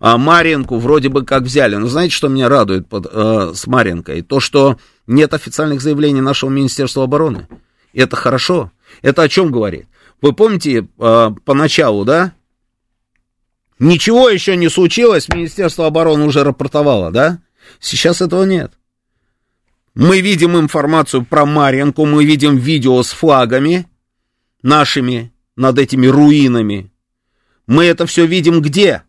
А 0.00 0.16
Маринку 0.16 0.78
вроде 0.78 1.08
бы 1.08 1.24
как 1.24 1.42
взяли. 1.42 1.74
Но 1.76 1.88
знаете, 1.88 2.14
что 2.14 2.28
меня 2.28 2.48
радует 2.48 2.88
под, 2.88 3.06
э, 3.10 3.52
с 3.54 3.66
Маринкой? 3.66 4.22
То, 4.22 4.38
что 4.38 4.78
нет 5.06 5.34
официальных 5.34 5.80
заявлений 5.80 6.20
нашего 6.20 6.50
Министерства 6.50 7.04
обороны. 7.04 7.48
Это 7.92 8.14
хорошо. 8.14 8.70
Это 9.02 9.22
о 9.22 9.28
чем 9.28 9.50
говорит? 9.50 9.86
Вы 10.22 10.32
помните, 10.32 10.86
э, 10.98 11.30
поначалу, 11.44 12.04
да, 12.04 12.32
ничего 13.78 14.28
еще 14.28 14.56
не 14.56 14.68
случилось, 14.68 15.28
Министерство 15.28 15.86
обороны 15.86 16.24
уже 16.24 16.44
рапортовало, 16.44 17.10
да? 17.10 17.40
Сейчас 17.80 18.20
этого 18.20 18.44
нет. 18.44 18.72
Мы 19.94 20.20
видим 20.20 20.56
информацию 20.56 21.24
про 21.24 21.44
Марьинку, 21.44 22.06
мы 22.06 22.24
видим 22.24 22.56
видео 22.56 23.02
с 23.02 23.10
флагами 23.10 23.86
нашими 24.62 25.32
над 25.56 25.78
этими 25.78 26.06
руинами. 26.06 26.92
Мы 27.66 27.84
это 27.84 28.06
все 28.06 28.26
видим 28.26 28.62
где? 28.62 29.02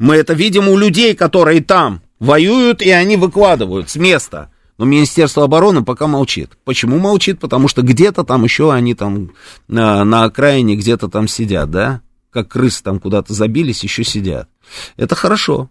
Мы 0.00 0.16
это 0.16 0.32
видим 0.32 0.66
у 0.66 0.78
людей, 0.78 1.14
которые 1.14 1.62
там 1.62 2.00
воюют, 2.18 2.80
и 2.80 2.90
они 2.90 3.16
выкладывают 3.16 3.90
с 3.90 3.96
места. 3.96 4.50
Но 4.78 4.86
Министерство 4.86 5.44
обороны 5.44 5.84
пока 5.84 6.06
молчит. 6.06 6.52
Почему 6.64 6.98
молчит? 6.98 7.38
Потому 7.38 7.68
что 7.68 7.82
где-то 7.82 8.24
там 8.24 8.44
еще 8.44 8.72
они 8.72 8.94
там 8.94 9.32
на, 9.68 10.02
на 10.04 10.24
окраине 10.24 10.74
где-то 10.74 11.08
там 11.08 11.28
сидят, 11.28 11.70
да? 11.70 12.00
Как 12.30 12.48
крысы 12.48 12.82
там 12.82 12.98
куда-то 12.98 13.34
забились, 13.34 13.84
еще 13.84 14.02
сидят. 14.02 14.48
Это 14.96 15.14
хорошо 15.14 15.68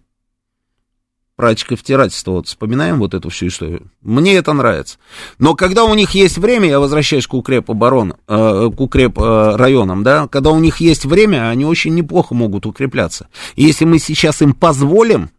практика 1.40 1.74
втирательства, 1.74 2.32
вот 2.32 2.48
вспоминаем 2.48 2.98
вот 2.98 3.14
эту 3.14 3.30
всю 3.30 3.46
историю. 3.46 3.90
Мне 4.02 4.34
это 4.34 4.52
нравится. 4.52 4.98
Но 5.38 5.54
когда 5.54 5.84
у 5.84 5.94
них 5.94 6.10
есть 6.10 6.36
время, 6.36 6.68
я 6.68 6.78
возвращаюсь 6.78 7.26
к 7.26 7.32
укреп 7.32 7.70
оборон, 7.70 8.12
э, 8.28 8.70
к 8.76 8.78
укреп 8.78 9.18
э, 9.18 9.56
районам, 9.56 10.02
да, 10.02 10.28
когда 10.28 10.50
у 10.50 10.58
них 10.58 10.82
есть 10.82 11.06
время, 11.06 11.48
они 11.48 11.64
очень 11.64 11.94
неплохо 11.94 12.34
могут 12.34 12.66
укрепляться. 12.66 13.28
И 13.56 13.62
если 13.62 13.86
мы 13.86 13.98
сейчас 13.98 14.42
им 14.42 14.52
позволим 14.52 15.30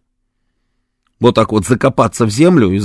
вот 1.19 1.35
так 1.35 1.51
вот 1.51 1.67
закопаться 1.67 2.25
в 2.25 2.31
землю, 2.31 2.71
и 2.71 2.81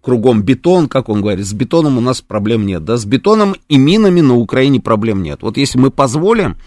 кругом 0.00 0.44
бетон, 0.44 0.86
как 0.86 1.08
он 1.08 1.22
говорит, 1.22 1.44
с 1.44 1.52
бетоном 1.52 1.98
у 1.98 2.00
нас 2.00 2.20
проблем 2.20 2.64
нет, 2.64 2.84
да, 2.84 2.96
с 2.96 3.04
бетоном 3.04 3.56
и 3.68 3.76
минами 3.76 4.20
на 4.20 4.36
Украине 4.36 4.80
проблем 4.80 5.24
нет. 5.24 5.42
Вот 5.42 5.56
если 5.56 5.80
мы 5.80 5.90
позволим, 5.90 6.58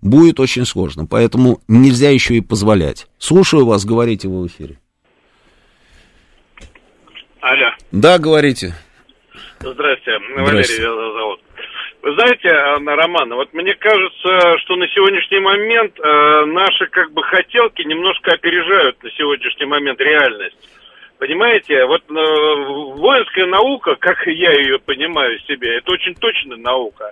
будет 0.00 0.38
очень 0.38 0.64
сложно, 0.64 1.06
поэтому 1.06 1.60
нельзя 1.66 2.10
еще 2.10 2.36
и 2.36 2.40
позволять. 2.40 3.08
Слушаю 3.18 3.66
вас, 3.66 3.84
говорите 3.84 4.28
вы 4.28 4.42
в 4.42 4.46
эфире. 4.46 4.78
Алло. 7.44 7.70
Да, 7.92 8.18
говорите. 8.18 8.72
Здравствуйте, 9.60 10.18
Валерий 10.34 10.64
зовут. 10.64 11.40
Вы 12.00 12.14
знаете, 12.14 12.48
Анна 12.48 12.96
Романа, 12.96 13.34
вот 13.34 13.52
мне 13.52 13.74
кажется, 13.74 14.58
что 14.60 14.76
на 14.76 14.88
сегодняшний 14.88 15.40
момент 15.40 15.92
э, 16.00 16.44
наши 16.46 16.86
как 16.86 17.12
бы 17.12 17.22
хотелки 17.22 17.82
немножко 17.82 18.32
опережают 18.32 19.02
на 19.02 19.10
сегодняшний 19.10 19.66
момент 19.66 20.00
реальность. 20.00 20.56
Понимаете, 21.18 21.84
вот 21.84 22.02
э, 22.08 22.14
воинская 22.96 23.44
наука, 23.44 23.96
как 23.96 24.26
я 24.26 24.52
ее 24.52 24.78
понимаю 24.78 25.38
себе, 25.40 25.76
это 25.76 25.92
очень 25.92 26.14
точная 26.14 26.56
наука. 26.56 27.10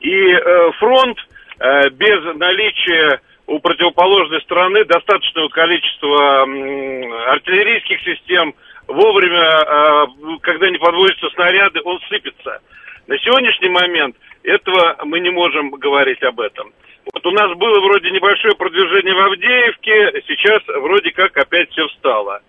И 0.00 0.12
э, 0.12 0.72
фронт 0.78 1.16
э, 1.58 1.88
без 1.88 2.36
наличия 2.36 3.22
у 3.46 3.58
противоположной 3.60 4.42
стороны 4.42 4.84
достаточного 4.84 5.48
количества 5.48 6.44
э, 6.44 7.30
артиллерийских 7.30 7.98
систем, 8.02 8.54
вовремя, 8.90 9.62
а, 9.62 10.06
когда 10.42 10.68
не 10.70 10.78
подводятся 10.78 11.28
снаряды, 11.34 11.80
он 11.84 11.98
сыпется. 12.08 12.60
На 13.06 13.18
сегодняшний 13.18 13.68
момент 13.70 14.16
этого 14.42 14.96
мы 15.04 15.20
не 15.20 15.30
можем 15.30 15.70
говорить 15.70 16.22
об 16.22 16.40
этом. 16.40 16.72
Вот 17.12 17.26
у 17.26 17.30
нас 17.30 17.56
было 17.56 17.80
вроде 17.80 18.10
небольшое 18.10 18.54
продвижение 18.54 19.14
в 19.14 19.18
Авдеевке, 19.18 20.22
сейчас 20.26 20.62
вроде 20.80 21.10
как 21.12 21.36
опять 21.36 21.70
все 21.70 21.86
встало. 21.88 22.40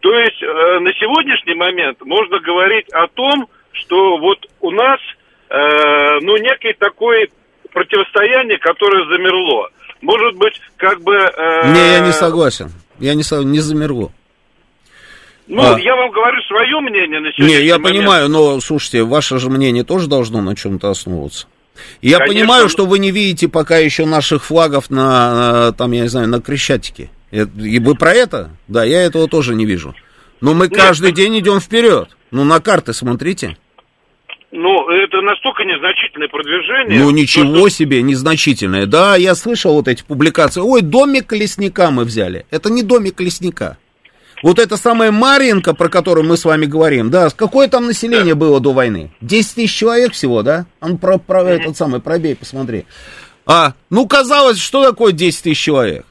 То 0.00 0.14
есть 0.14 0.40
э, 0.42 0.78
на 0.80 0.92
сегодняшний 0.94 1.54
момент 1.54 2.00
можно 2.02 2.38
говорить 2.38 2.88
о 2.90 3.08
том, 3.08 3.48
что 3.72 4.18
вот 4.18 4.38
у 4.60 4.70
нас, 4.70 5.00
э, 5.50 6.20
ну, 6.20 6.36
некое 6.36 6.74
такое 6.78 7.28
противостояние, 7.72 8.58
которое 8.58 9.04
замерло. 9.06 9.68
Может 10.00 10.36
быть, 10.36 10.60
как 10.76 11.00
бы... 11.02 11.14
Э... 11.14 11.72
Не, 11.72 11.92
я 11.94 12.00
не 12.00 12.12
согласен. 12.12 12.70
Я 13.00 13.14
не, 13.14 13.24
не 13.44 13.58
замерло. 13.58 14.12
Ну, 15.48 15.62
а... 15.62 15.80
я 15.80 15.96
вам 15.96 16.10
говорю 16.10 16.40
свое 16.42 16.80
мнение 16.80 17.20
на 17.20 17.32
сегодняшний 17.32 17.60
Не, 17.60 17.66
я 17.66 17.78
момент. 17.78 17.96
понимаю, 17.96 18.28
но, 18.28 18.60
слушайте, 18.60 19.02
ваше 19.02 19.38
же 19.38 19.48
мнение 19.48 19.82
тоже 19.82 20.06
должно 20.06 20.42
на 20.42 20.54
чем-то 20.54 20.90
основываться. 20.90 21.46
Я 22.02 22.18
Конечно, 22.18 22.34
понимаю, 22.34 22.68
что 22.68 22.86
вы 22.86 22.98
не 22.98 23.10
видите 23.10 23.48
пока 23.48 23.78
еще 23.78 24.04
наших 24.04 24.44
флагов 24.44 24.90
на, 24.90 25.72
там, 25.72 25.92
я 25.92 26.02
не 26.02 26.08
знаю, 26.08 26.28
на 26.28 26.40
Крещатике. 26.40 27.10
И 27.30 27.78
вы 27.78 27.94
про 27.94 28.12
это? 28.12 28.50
Да, 28.68 28.84
я 28.84 29.02
этого 29.02 29.28
тоже 29.28 29.54
не 29.54 29.64
вижу. 29.64 29.94
Но 30.40 30.54
мы 30.54 30.68
Нет, 30.68 30.76
каждый 30.76 31.12
день 31.12 31.38
идем 31.38 31.60
вперед. 31.60 32.08
Ну, 32.30 32.44
на 32.44 32.60
карты 32.60 32.92
смотрите. 32.92 33.56
Ну, 34.50 34.88
это 34.88 35.20
настолько 35.20 35.64
незначительное 35.64 36.28
продвижение. 36.28 37.00
Ну, 37.00 37.10
ничего 37.10 37.56
что... 37.56 37.68
себе, 37.68 38.02
незначительное. 38.02 38.86
Да, 38.86 39.16
я 39.16 39.34
слышал 39.34 39.74
вот 39.74 39.88
эти 39.88 40.02
публикации. 40.02 40.60
Ой, 40.60 40.80
домик 40.80 41.32
лесника 41.32 41.90
мы 41.90 42.04
взяли. 42.04 42.46
Это 42.50 42.70
не 42.70 42.82
домик 42.82 43.20
лесника. 43.20 43.76
Вот 44.42 44.58
это 44.58 44.76
самая 44.76 45.10
Маринка, 45.10 45.74
про 45.74 45.88
которую 45.88 46.26
мы 46.26 46.36
с 46.36 46.44
вами 46.44 46.66
говорим, 46.66 47.10
да, 47.10 47.30
какое 47.30 47.68
там 47.68 47.86
население 47.86 48.34
да. 48.34 48.40
было 48.40 48.60
до 48.60 48.72
войны? 48.72 49.10
10 49.20 49.54
тысяч 49.54 49.74
человек 49.74 50.12
всего, 50.12 50.42
да? 50.42 50.66
Он 50.80 50.98
про, 50.98 51.18
про 51.18 51.42
mm-hmm. 51.42 51.60
этот 51.60 51.76
самый, 51.76 52.00
пробей, 52.00 52.36
посмотри. 52.36 52.86
А, 53.46 53.72
ну, 53.90 54.06
казалось, 54.06 54.58
что 54.58 54.84
такое 54.84 55.12
10 55.12 55.42
тысяч 55.42 55.58
человек? 55.58 56.06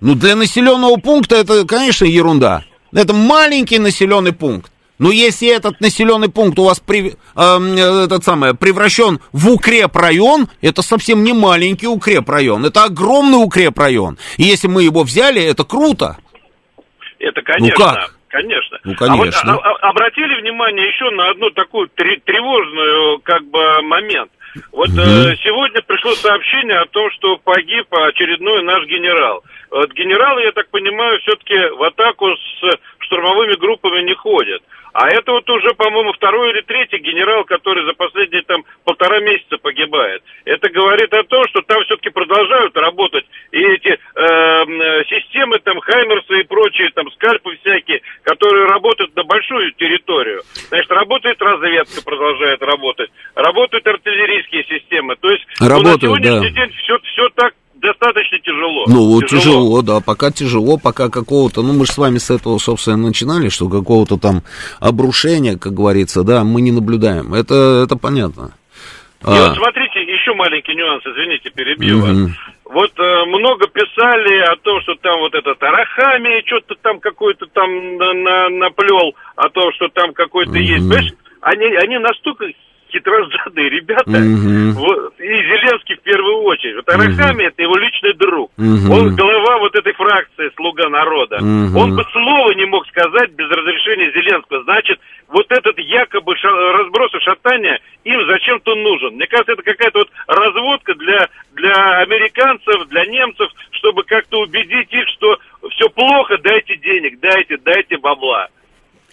Ну, 0.00 0.14
для 0.14 0.36
населенного 0.36 0.96
пункта 0.96 1.36
это, 1.36 1.64
конечно, 1.66 2.04
ерунда. 2.04 2.62
Это 2.92 3.12
маленький 3.12 3.78
населенный 3.78 4.32
пункт. 4.32 4.70
Но 4.98 5.10
если 5.10 5.48
этот 5.48 5.80
населенный 5.80 6.28
пункт 6.28 6.58
у 6.58 6.64
вас 6.64 6.80
при, 6.80 7.16
э, 7.34 8.04
этот 8.04 8.24
самый, 8.24 8.54
превращен 8.54 9.20
в 9.32 9.50
укрепрайон, 9.50 10.48
это 10.62 10.82
совсем 10.82 11.22
не 11.22 11.34
маленький 11.34 11.86
укрепрайон, 11.86 12.64
это 12.64 12.84
огромный 12.84 13.42
укрепрайон. 13.42 14.18
И 14.38 14.44
если 14.44 14.68
мы 14.68 14.84
его 14.84 15.02
взяли, 15.02 15.42
это 15.42 15.64
круто. 15.64 16.16
Это, 17.18 17.42
конечно. 17.42 17.76
Ну 17.78 17.94
как? 17.94 18.10
Конечно. 18.28 18.78
Ну, 18.84 18.94
конечно. 18.94 19.52
А 19.52 19.54
вот 19.54 19.64
а, 19.64 19.70
а, 19.70 19.88
обратили 19.90 20.40
внимание 20.40 20.86
еще 20.88 21.10
на 21.10 21.30
одну 21.30 21.50
такую 21.50 21.88
тревожную, 21.88 23.20
как 23.20 23.44
бы, 23.44 23.82
момент. 23.82 24.30
Вот 24.72 24.88
угу. 24.88 25.00
э, 25.00 25.36
сегодня 25.44 25.82
пришло 25.82 26.12
сообщение 26.12 26.78
о 26.78 26.86
том, 26.86 27.10
что 27.12 27.36
погиб 27.38 27.86
очередной 27.92 28.62
наш 28.62 28.84
генерал. 28.86 29.42
Вот 29.70 29.92
генералы, 29.92 30.42
я 30.42 30.52
так 30.52 30.68
понимаю, 30.70 31.18
все-таки 31.20 31.56
в 31.76 31.82
атаку 31.82 32.28
с 32.34 32.78
штурмовыми 33.00 33.54
группами 33.54 34.02
не 34.02 34.14
ходят. 34.14 34.62
А 34.98 35.10
это 35.10 35.30
вот 35.30 35.48
уже, 35.50 35.74
по-моему, 35.74 36.14
второй 36.14 36.52
или 36.52 36.62
третий 36.62 36.96
генерал, 36.96 37.44
который 37.44 37.84
за 37.84 37.92
последние 37.92 38.40
там 38.44 38.64
полтора 38.82 39.20
месяца 39.20 39.58
погибает. 39.58 40.22
Это 40.46 40.70
говорит 40.70 41.12
о 41.12 41.22
том, 41.24 41.44
что 41.48 41.60
там 41.60 41.84
все-таки 41.84 42.08
продолжают 42.08 42.74
работать 42.78 43.26
и 43.52 43.58
эти 43.58 43.92
э, 43.92 45.04
системы, 45.04 45.58
там, 45.58 45.80
Хаймерсы 45.80 46.40
и 46.40 46.44
прочие, 46.44 46.90
там, 46.94 47.10
скальпы 47.12 47.58
всякие, 47.60 48.00
которые 48.22 48.64
работают 48.64 49.14
на 49.14 49.24
большую 49.24 49.70
территорию. 49.72 50.40
Значит, 50.68 50.90
работает 50.90 51.42
разведка, 51.42 52.02
продолжает 52.02 52.62
работать, 52.62 53.10
работают 53.34 53.86
артиллерийские 53.86 54.64
системы. 54.64 55.16
То 55.16 55.30
есть 55.30 55.44
работают, 55.60 56.02
ну, 56.04 56.08
на 56.08 56.16
сегодняшний 56.16 56.56
да. 56.56 56.64
день 56.64 56.72
все, 56.72 56.98
все 57.00 57.28
так 57.34 57.52
достаточно 57.86 58.38
тяжело. 58.40 58.84
Ну, 58.88 59.22
тяжело. 59.22 59.40
тяжело, 59.40 59.82
да, 59.82 60.00
пока 60.00 60.30
тяжело, 60.30 60.78
пока 60.78 61.08
какого-то, 61.08 61.62
ну, 61.62 61.72
мы 61.72 61.86
же 61.86 61.92
с 61.92 61.98
вами 61.98 62.18
с 62.18 62.30
этого, 62.30 62.58
собственно, 62.58 62.96
начинали, 62.96 63.48
что 63.48 63.68
какого-то 63.68 64.16
там 64.18 64.42
обрушения, 64.80 65.56
как 65.56 65.72
говорится, 65.72 66.22
да, 66.22 66.44
мы 66.44 66.60
не 66.60 66.72
наблюдаем. 66.72 67.34
Это, 67.34 67.84
это 67.84 67.96
понятно. 67.96 68.52
И 69.22 69.28
а. 69.28 69.48
вот 69.48 69.56
смотрите, 69.56 70.02
еще 70.02 70.34
маленький 70.34 70.74
нюанс, 70.74 71.02
извините, 71.06 71.50
перебью 71.50 71.98
угу. 71.98 72.06
вас. 72.06 72.16
Вот 72.64 72.92
э, 72.98 73.24
много 73.26 73.66
писали 73.68 74.40
о 74.52 74.56
том, 74.56 74.80
что 74.82 74.94
там 74.96 75.20
вот 75.20 75.34
этот 75.34 75.62
Арахами 75.62 76.44
что-то 76.46 76.74
там 76.82 77.00
какой-то 77.00 77.46
там 77.46 77.96
на, 77.96 78.12
на, 78.12 78.48
наплел, 78.50 79.14
о 79.36 79.48
том, 79.48 79.72
что 79.74 79.88
там 79.88 80.12
какой-то 80.12 80.50
угу. 80.50 80.58
есть. 80.58 80.88
Понимаешь, 80.88 81.12
они, 81.40 81.64
они 81.64 81.98
настолько 81.98 82.46
хитрозадые 82.96 83.68
ребята, 83.70 84.10
угу. 84.10 84.80
вот, 84.80 85.20
и 85.20 85.28
Зеленский 85.28 85.96
в 85.96 86.00
первую 86.00 86.42
очередь. 86.42 86.76
Вот 86.76 86.88
Арахами 86.88 87.42
угу. 87.42 87.48
это 87.48 87.62
его 87.62 87.76
личный 87.76 88.14
друг. 88.14 88.50
Угу. 88.56 88.92
Он 88.92 89.14
глава 89.14 89.58
вот 89.58 89.74
этой 89.74 89.92
фракции 89.92 90.50
«Слуга 90.56 90.88
народа». 90.88 91.36
Угу. 91.36 91.78
Он 91.78 91.96
бы 91.96 92.04
слова 92.12 92.52
не 92.54 92.64
мог 92.66 92.86
сказать 92.88 93.30
без 93.32 93.48
разрешения 93.50 94.10
Зеленского. 94.12 94.62
Значит, 94.64 94.98
вот 95.28 95.46
этот 95.50 95.78
якобы 95.78 96.36
ша- 96.36 96.72
разброс 96.72 97.14
и 97.14 97.20
шатание 97.20 97.80
им 98.04 98.24
зачем-то 98.26 98.74
нужен. 98.74 99.14
Мне 99.14 99.26
кажется, 99.26 99.52
это 99.52 99.62
какая-то 99.62 99.98
вот 100.00 100.10
разводка 100.26 100.94
для, 100.94 101.28
для 101.54 101.98
американцев, 101.98 102.88
для 102.88 103.04
немцев, 103.06 103.48
чтобы 103.72 104.04
как-то 104.04 104.40
убедить 104.40 104.92
их, 104.92 105.08
что 105.08 105.38
все 105.70 105.88
плохо, 105.90 106.38
дайте 106.38 106.76
денег, 106.76 107.18
дайте, 107.20 107.56
дайте 107.58 107.98
бабла. 107.98 108.48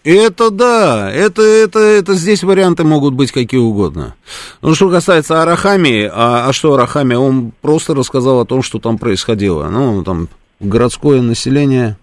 Это 0.04 0.50
да, 0.52 1.10
это, 1.12 1.42
это, 1.42 1.80
это 1.80 2.14
здесь 2.16 2.44
варианты 2.44 2.84
могут 2.84 3.14
быть 3.14 3.32
какие 3.32 3.62
угодно. 3.62 4.16
Ну, 4.62 4.76
что 4.76 4.90
касается 4.90 5.42
Арахами, 5.42 6.10
а, 6.12 6.50
а 6.50 6.54
что 6.54 6.74
Арахами, 6.74 7.14
он 7.16 7.54
просто 7.62 7.96
рассказал 7.96 8.42
о 8.42 8.46
том, 8.46 8.62
что 8.64 8.80
там 8.80 8.98
происходило. 8.98 9.70
Ну, 9.70 10.04
там 10.04 10.28
городское 10.60 11.22
население, 11.22 11.98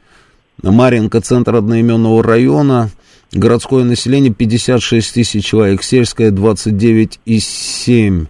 Маринка, 0.62 1.20
центр 1.20 1.56
одноименного 1.56 2.22
района, 2.22 2.88
городское 3.32 3.84
население 3.84 4.32
56 4.32 5.12
тысяч 5.12 5.44
человек, 5.44 5.82
сельское 5.82 6.30
29,7 6.30 8.26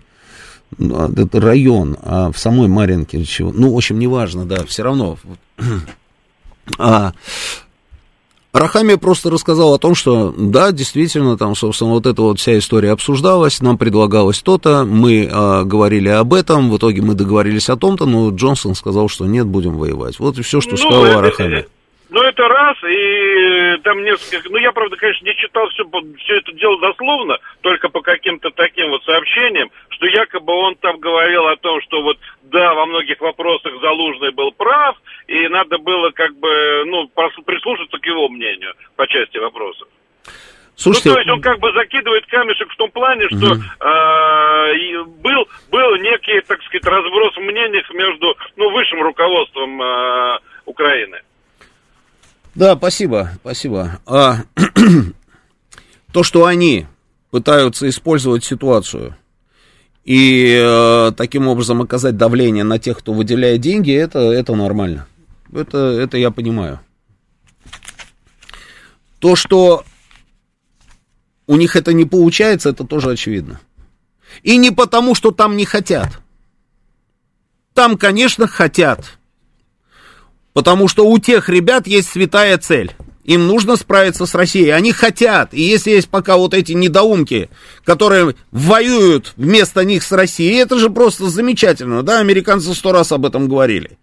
ну, 0.79 1.09
это 1.09 1.41
район, 1.41 1.97
а 2.03 2.31
в 2.33 2.39
самой 2.39 2.69
Маринке 2.69 3.25
чего? 3.25 3.53
Ну, 3.53 3.73
в 3.73 3.77
общем, 3.77 3.99
неважно, 3.99 4.47
да, 4.47 4.65
все 4.67 4.83
равно. 4.83 5.19
А, 6.79 7.15
Рахами 8.53 8.97
просто 8.97 9.31
рассказал 9.31 9.75
о 9.75 9.79
том, 9.79 9.95
что 9.95 10.35
да, 10.37 10.73
действительно, 10.73 11.37
там, 11.37 11.55
собственно, 11.55 11.91
вот 11.91 12.07
эта 12.07 12.21
вот 12.21 12.41
вся 12.41 12.59
история 12.59 12.91
обсуждалась, 12.91 13.61
нам 13.61 13.79
предлагалось 13.79 14.41
то-то, 14.41 14.85
мы 14.85 15.29
а, 15.31 15.63
говорили 15.63 16.09
об 16.09 16.35
этом, 16.35 16.69
в 16.69 16.77
итоге 16.77 17.01
мы 17.01 17.15
договорились 17.15 17.69
о 17.69 17.77
том-то, 17.77 18.07
но 18.07 18.31
Джонсон 18.31 18.75
сказал, 18.75 19.09
что 19.09 19.27
нет, 19.27 19.47
будем 19.47 19.77
воевать. 19.77 20.19
Вот 20.19 20.37
и 20.39 20.43
все, 20.43 20.61
что 20.61 20.73
ну, 20.73 20.77
сказал 20.79 21.05
это, 21.05 21.19
Арахами. 21.19 21.67
Ну, 22.11 22.23
это 22.23 22.49
раз, 22.49 22.77
и 22.82 23.77
там 23.85 24.03
несколько... 24.03 24.51
Ну, 24.51 24.59
я, 24.59 24.73
правда, 24.73 24.97
конечно, 24.97 25.24
не 25.24 25.35
читал 25.37 25.69
все, 25.69 25.85
все 26.19 26.39
это 26.39 26.53
дело 26.53 26.78
дословно, 26.81 27.39
только 27.61 27.89
по 27.89 28.01
каким-то 28.01 28.51
таким 28.51 28.91
вот 28.91 29.05
сообщениям, 29.05 29.70
что 29.91 30.07
якобы 30.07 30.53
он 30.53 30.74
там 30.74 30.99
говорил 30.99 31.47
о 31.47 31.57
том, 31.57 31.81
что 31.82 32.03
вот, 32.03 32.19
да, 32.43 32.74
во 32.74 32.87
многих 32.87 33.20
вопросах 33.20 33.73
Залужный 33.81 34.32
был 34.32 34.51
прав, 34.51 34.97
и 35.28 35.47
надо 35.47 35.78
было 35.78 36.11
как 36.11 36.37
бы, 36.37 36.85
ну, 36.87 37.09
прислушаться 37.47 37.99
к 37.99 38.07
его 38.07 38.28
мнению 38.28 38.74
по 38.97 39.07
части 39.07 39.39
вопросов. 39.39 39.87
Слушайте, 40.74 41.11
ну, 41.11 41.15
то 41.15 41.20
есть 41.20 41.31
он 41.31 41.41
как 41.43 41.61
бы 41.61 41.73
закидывает 41.74 42.27
камешек 42.27 42.73
в 42.73 42.77
том 42.77 42.91
плане, 42.91 43.28
что 43.28 43.53
угу. 43.53 43.61
э, 43.87 45.05
был, 45.05 45.47
был 45.70 45.97
некий, 45.97 46.41
так 46.41 46.61
сказать, 46.62 46.87
разброс 46.87 47.37
в 47.37 47.41
мнениях 47.41 47.89
между 47.93 48.37
ну, 48.57 48.70
высшим 48.70 49.01
руководством 49.03 49.81
э, 49.81 50.39
Украины. 50.65 51.20
Да, 52.61 52.77
спасибо, 52.77 53.31
спасибо. 53.41 54.01
А, 54.05 54.43
то, 56.12 56.23
что 56.23 56.45
они 56.45 56.87
пытаются 57.31 57.89
использовать 57.89 58.45
ситуацию 58.45 59.16
и 60.05 60.61
э, 60.62 61.12
таким 61.16 61.49
образом 61.49 61.81
оказать 61.81 62.19
давление 62.19 62.62
на 62.65 62.78
тех, 62.78 62.99
кто 62.99 63.15
выделяет 63.15 63.62
деньги, 63.62 63.93
это, 63.93 64.19
это 64.19 64.55
нормально. 64.55 65.07
Это, 65.51 65.78
это 65.78 66.19
я 66.19 66.31
понимаю. 66.31 66.81
То, 69.20 69.37
что 69.37 69.82
у 71.47 71.57
них 71.57 71.77
это 71.77 71.95
не 71.95 72.05
получается, 72.05 72.69
это 72.69 72.85
тоже 72.85 73.12
очевидно. 73.12 73.59
И 74.43 74.59
не 74.59 74.70
потому, 74.70 75.15
что 75.15 75.31
там 75.31 75.57
не 75.57 75.65
хотят. 75.65 76.20
Там, 77.73 77.97
конечно, 77.97 78.47
хотят. 78.47 79.19
Потому 80.53 80.89
что 80.89 81.07
у 81.07 81.19
тех 81.19 81.49
ребят 81.49 81.87
есть 81.87 82.11
святая 82.11 82.59
цель. 82.59 82.93
Им 83.25 83.47
нужно 83.47 83.77
справиться 83.77 84.27
с 84.27 84.35
Россией. 84.35 84.71
Они 84.71 84.93
хотят. 84.93 85.55
И 85.55 85.63
если 85.63 85.91
есть 85.93 86.09
пока 86.09 86.37
вот 86.37 86.55
эти 86.55 86.73
недоумки, 86.73 87.51
которые 87.85 88.35
воюют 88.51 89.35
вместо 89.37 89.85
них 89.85 90.03
с 90.03 90.11
Россией, 90.11 90.57
это 90.57 90.79
же 90.79 90.91
просто 90.91 91.29
замечательно, 91.29 92.03
да? 92.03 92.19
Американцы 92.19 92.75
сто 92.75 92.93
раз 92.93 93.13
об 93.13 93.27
этом 93.27 93.49
говорили. 93.49 93.99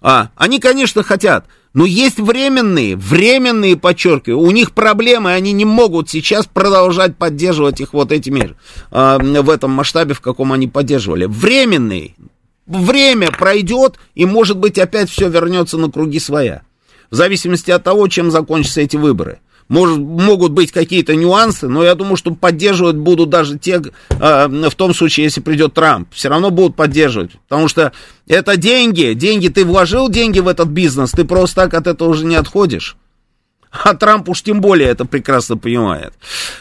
А, 0.00 0.30
они, 0.36 0.58
конечно, 0.58 1.02
хотят. 1.02 1.46
Но 1.74 1.86
есть 1.86 2.18
временные, 2.18 2.96
временные, 2.96 3.76
подчеркиваю, 3.76 4.40
у 4.40 4.50
них 4.50 4.72
проблемы, 4.72 5.32
они 5.32 5.52
не 5.52 5.64
могут 5.64 6.10
сейчас 6.10 6.46
продолжать 6.46 7.16
поддерживать 7.16 7.80
их 7.80 7.94
вот 7.94 8.12
этими, 8.12 8.54
а, 8.90 9.18
в 9.18 9.48
этом 9.48 9.70
масштабе, 9.70 10.12
в 10.12 10.20
каком 10.20 10.52
они 10.52 10.68
поддерживали. 10.68 11.24
Временные, 11.24 12.14
время 12.66 13.30
пройдет, 13.30 13.96
и, 14.14 14.24
может 14.26 14.58
быть, 14.58 14.78
опять 14.78 15.10
все 15.10 15.28
вернется 15.28 15.78
на 15.78 15.90
круги 15.90 16.18
своя. 16.18 16.62
В 17.10 17.14
зависимости 17.16 17.70
от 17.70 17.84
того, 17.84 18.08
чем 18.08 18.30
закончатся 18.30 18.80
эти 18.80 18.96
выборы. 18.96 19.40
Может, 19.68 19.98
могут 19.98 20.52
быть 20.52 20.72
какие-то 20.72 21.14
нюансы, 21.14 21.68
но 21.68 21.82
я 21.84 21.94
думаю, 21.94 22.16
что 22.16 22.34
поддерживать 22.34 22.96
будут 22.96 23.30
даже 23.30 23.58
те, 23.58 23.80
э, 24.10 24.68
в 24.68 24.74
том 24.74 24.92
случае, 24.92 25.24
если 25.24 25.40
придет 25.40 25.72
Трамп. 25.72 26.08
Все 26.12 26.28
равно 26.28 26.50
будут 26.50 26.76
поддерживать. 26.76 27.32
Потому 27.48 27.68
что 27.68 27.92
это 28.26 28.56
деньги. 28.56 29.14
Деньги, 29.14 29.48
ты 29.48 29.64
вложил 29.64 30.08
деньги 30.08 30.40
в 30.40 30.48
этот 30.48 30.68
бизнес, 30.68 31.12
ты 31.12 31.24
просто 31.24 31.62
так 31.62 31.74
от 31.74 31.86
этого 31.86 32.10
уже 32.10 32.26
не 32.26 32.34
отходишь. 32.34 32.96
А 33.72 33.94
Трамп 33.94 34.28
уж 34.28 34.42
тем 34.42 34.60
более 34.60 34.90
это 34.90 35.06
прекрасно 35.06 35.56
понимает. 35.56 36.12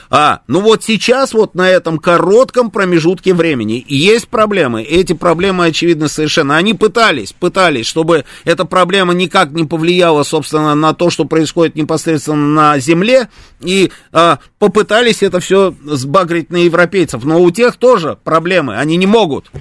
А, 0.09 0.41
ну 0.47 0.61
вот 0.61 0.83
сейчас 0.85 1.33
вот 1.33 1.55
на 1.55 1.69
этом 1.69 1.97
коротком 1.97 2.71
промежутке 2.71 3.33
времени 3.33 3.85
есть 3.85 4.29
проблемы. 4.29 4.81
Эти 4.81 5.11
проблемы 5.11 5.65
очевидны 5.65 6.07
совершенно. 6.07 6.55
Они 6.55 6.73
пытались, 6.73 7.33
пытались, 7.33 7.85
чтобы 7.85 8.23
эта 8.45 8.63
проблема 8.63 9.13
никак 9.13 9.51
не 9.51 9.65
повлияла, 9.65 10.23
собственно, 10.23 10.73
на 10.73 10.93
то, 10.93 11.09
что 11.09 11.25
происходит 11.25 11.75
непосредственно 11.75 12.47
на 12.47 12.79
Земле. 12.79 13.29
И 13.59 13.91
а, 14.13 14.39
попытались 14.57 15.21
это 15.21 15.41
все 15.41 15.75
сбагрить 15.83 16.49
на 16.49 16.63
европейцев. 16.63 17.25
Но 17.25 17.41
у 17.41 17.51
тех 17.51 17.75
тоже 17.75 18.17
проблемы. 18.23 18.77
Они 18.77 18.95
не 18.95 19.05
могут. 19.05 19.51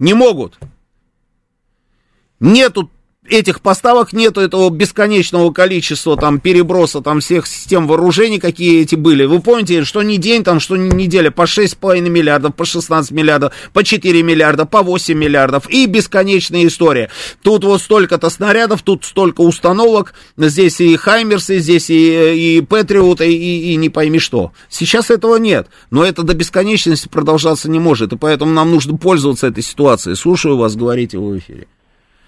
Не 0.00 0.14
могут. 0.14 0.58
Нету 2.40 2.90
этих 3.30 3.60
поставок 3.60 4.12
нету 4.12 4.40
этого 4.40 4.70
бесконечного 4.70 5.52
количества 5.52 6.16
там 6.16 6.40
переброса 6.40 7.00
там 7.00 7.20
всех 7.20 7.46
систем 7.46 7.86
вооружений, 7.86 8.38
какие 8.38 8.82
эти 8.82 8.96
были. 8.96 9.24
Вы 9.24 9.40
помните, 9.40 9.84
что 9.84 10.02
не 10.02 10.18
день, 10.18 10.44
там, 10.44 10.60
что 10.60 10.76
не 10.76 10.90
неделя, 10.90 11.30
по 11.30 11.42
6,5 11.42 12.00
миллиардов, 12.08 12.54
по 12.54 12.64
16 12.64 13.10
миллиардов, 13.12 13.52
по 13.72 13.84
4 13.84 14.22
миллиарда, 14.22 14.66
по 14.66 14.82
8 14.82 15.16
миллиардов 15.16 15.68
и 15.70 15.86
бесконечная 15.86 16.66
история. 16.66 17.10
Тут 17.42 17.64
вот 17.64 17.80
столько-то 17.80 18.30
снарядов, 18.30 18.82
тут 18.82 19.04
столько 19.04 19.40
установок, 19.40 20.14
здесь 20.36 20.80
и 20.80 20.96
Хаймерсы, 20.96 21.58
здесь 21.58 21.90
и, 21.90 22.58
и 22.58 22.60
Патриоты, 22.60 23.32
и, 23.32 23.72
и 23.72 23.76
не 23.76 23.88
пойми 23.88 24.18
что. 24.18 24.52
Сейчас 24.68 25.10
этого 25.10 25.36
нет, 25.36 25.68
но 25.90 26.04
это 26.04 26.22
до 26.22 26.34
бесконечности 26.34 27.08
продолжаться 27.08 27.70
не 27.70 27.78
может, 27.78 28.12
и 28.12 28.16
поэтому 28.16 28.52
нам 28.52 28.70
нужно 28.70 28.96
пользоваться 28.96 29.46
этой 29.46 29.62
ситуацией. 29.62 30.16
Слушаю 30.16 30.56
вас, 30.56 30.76
говорите 30.76 31.18
в 31.18 31.38
эфире. 31.38 31.66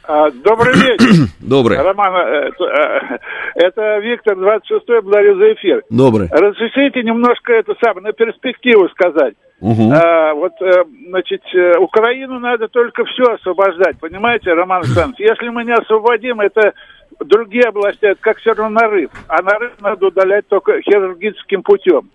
А, 0.05 0.31
добрый 0.31 0.75
вечер. 0.75 1.29
Добрый. 1.41 1.79
Роман, 1.79 2.15
э, 2.15 2.51
э, 2.51 3.19
это 3.55 3.99
Виктор, 3.99 4.37
26-й, 4.37 5.01
благодарю 5.01 5.37
за 5.39 5.53
эфир. 5.53 5.83
Добрый. 5.91 6.29
Разрешите 6.31 7.03
немножко 7.03 7.53
это 7.53 7.75
самое, 7.83 8.07
на 8.09 8.13
перспективу 8.13 8.89
сказать. 8.89 9.35
Угу. 9.61 9.93
А, 9.93 10.35
вот, 10.35 10.53
э, 10.61 10.85
значит, 11.09 11.43
Украину 11.79 12.41
надо 12.41 12.67
только 12.69 13.05
все 13.05 13.35
освобождать, 13.35 14.01
понимаете, 14.01 14.53
Роман 14.53 14.79
Александрович? 14.83 15.31
Если 15.31 15.49
мы 15.51 15.65
не 15.65 15.73
освободим, 15.73 16.41
это 16.41 16.73
другие 17.21 17.69
области, 17.69 18.05
это 18.05 18.21
как 18.21 18.39
все 18.39 18.55
равно 18.55 18.81
нарыв. 18.81 19.11
А 19.29 19.41
нарыв 19.43 19.73
надо 19.81 20.07
удалять 20.07 20.49
только 20.49 20.81
хирургическим 20.83 21.63
путем. 21.63 22.11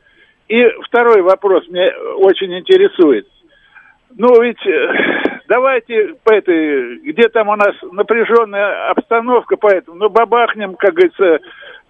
И 0.49 0.61
второй 0.85 1.21
вопрос 1.21 1.67
мне 1.69 1.89
очень 2.17 2.57
интересует. 2.57 3.27
Ну, 4.15 4.41
ведь 4.41 4.59
давайте 5.47 6.15
по 6.23 6.33
этой, 6.33 6.99
где 6.99 7.27
там 7.29 7.49
у 7.49 7.55
нас 7.55 7.75
напряженная 7.91 8.91
обстановка, 8.91 9.55
поэтому, 9.57 9.97
ну, 9.97 10.09
бабахнем, 10.09 10.75
как 10.75 10.93
говорится, 10.93 11.39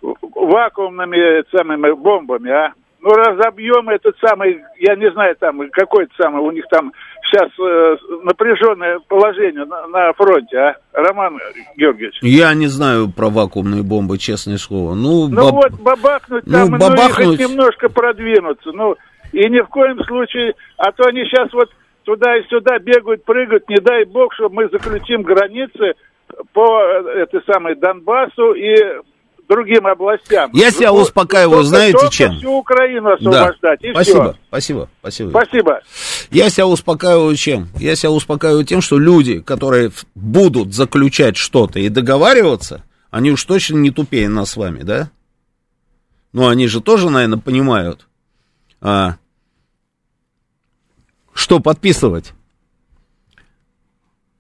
вакуумными 0.02 1.44
самыми 1.56 1.94
бомбами, 1.94 2.52
а? 2.52 2.74
Ну, 3.00 3.12
разобьем 3.12 3.90
этот 3.90 4.18
самый, 4.20 4.60
я 4.80 4.96
не 4.96 5.12
знаю, 5.12 5.36
там, 5.40 5.62
какой-то 5.70 6.12
самый, 6.20 6.42
у 6.42 6.52
них 6.52 6.66
там 6.70 6.92
сейчас 7.24 7.50
э, 7.60 7.96
напряженное 8.24 9.00
положение 9.08 9.66
на, 9.66 9.88
на 9.88 10.14
фронте, 10.14 10.58
а? 10.58 10.76
Роман 10.94 11.38
Георгиевич. 11.76 12.18
Я 12.22 12.54
не 12.54 12.68
знаю 12.68 13.10
про 13.16 13.30
вакуумные 13.30 13.84
бомбы, 13.84 14.18
честное 14.18 14.58
слово. 14.58 14.96
Ну, 14.96 15.28
ну 15.28 15.52
баб... 15.52 15.54
вот 15.54 15.72
бабахнуть 15.80 16.44
ну, 16.48 16.54
там, 16.54 16.72
бабахнуть... 16.72 17.18
ну, 17.18 17.34
и 17.34 17.38
хоть 17.38 17.40
немножко 17.40 17.90
продвинуться, 17.90 18.72
ну, 18.74 18.96
и 19.32 19.48
ни 19.50 19.62
в 19.62 19.68
коем 19.68 20.04
случае, 20.04 20.56
а 20.78 20.92
то 20.92 21.08
они 21.08 21.24
сейчас 21.26 21.54
вот 21.54 21.70
туда 22.08 22.38
и 22.38 22.48
сюда 22.48 22.80
бегают, 22.80 23.26
прыгают, 23.26 23.68
не 23.68 23.82
дай 23.82 24.06
бог, 24.06 24.34
что 24.34 24.48
мы 24.48 24.70
заключим 24.72 25.24
границы 25.24 25.94
по 26.54 26.82
э, 26.82 27.24
этой 27.24 27.42
самой 27.44 27.76
Донбассу 27.76 28.54
и 28.54 28.76
другим 29.50 29.86
областям. 29.86 30.50
Я 30.54 30.72
себя 30.72 30.92
ну, 30.92 31.00
успокаиваю, 31.02 31.58
только, 31.58 31.68
знаете 31.68 31.98
только 31.98 32.14
чем? 32.14 32.36
всю 32.38 32.52
Украину 32.54 33.12
освобождать, 33.12 33.80
да. 33.82 33.90
и 33.90 33.92
спасибо, 33.92 34.24
все. 34.24 34.36
Спасибо, 34.48 34.90
спасибо. 35.02 35.30
Спасибо. 35.32 35.82
Я 36.32 36.50
себя 36.50 36.68
успокаиваю 36.68 37.36
чем? 37.36 37.68
Я 37.78 37.96
себя 37.98 38.12
успокаиваю 38.12 38.64
тем, 38.64 38.80
что 38.80 38.98
люди, 38.98 39.42
которые 39.42 39.92
будут 40.16 40.74
заключать 40.74 41.36
что-то 41.36 41.80
и 41.80 41.90
договариваться, 41.90 42.86
они 43.12 43.32
уж 43.32 43.44
точно 43.44 43.76
не 43.76 43.92
тупее 43.92 44.30
нас 44.30 44.52
с 44.52 44.58
вами, 44.58 44.84
да? 44.84 45.12
Ну, 46.32 46.48
они 46.48 46.68
же 46.68 46.80
тоже, 46.80 47.10
наверное, 47.10 47.40
понимают, 47.40 48.08
а, 48.80 49.16
что 51.38 51.60
подписывать? 51.60 52.34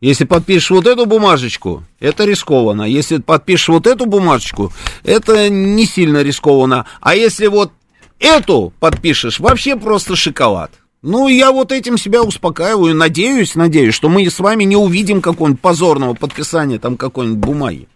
Если 0.02 0.26
подпишешь 0.26 0.72
вот 0.72 0.88
эту 0.88 1.06
бумажечку, 1.06 1.84
это 1.99 2.26
рискованно. 2.26 2.84
Если 2.84 3.18
подпишешь 3.18 3.69
вот 3.69 3.86
эту 3.86 4.07
бумажечку, 4.07 4.74
это 5.03 5.48
не 5.49 5.86
сильно 5.86 6.24
рискованно. 6.24 6.86
А 6.99 7.15
если 7.15 7.48
вот 7.48 7.72
эту 8.19 8.74
подпишешь, 8.80 9.40
вообще 9.40 9.76
просто 9.76 10.15
шоколад. 10.15 10.72
Ну, 11.03 11.28
я 11.28 11.52
вот 11.52 11.72
этим 11.72 11.99
себя 11.99 12.24
успокаиваю, 12.24 12.95
надеюсь, 12.95 13.53
надеюсь, 13.53 13.94
что 13.94 14.10
мы 14.10 14.28
с 14.28 14.40
вами 14.40 14.64
не 14.64 14.76
увидим 14.76 15.22
какого-нибудь 15.22 15.61
позорного 15.61 16.15
подписания 16.15 16.80
там 16.80 16.98
какой-нибудь 16.98 17.40
бумаги. 17.40 17.88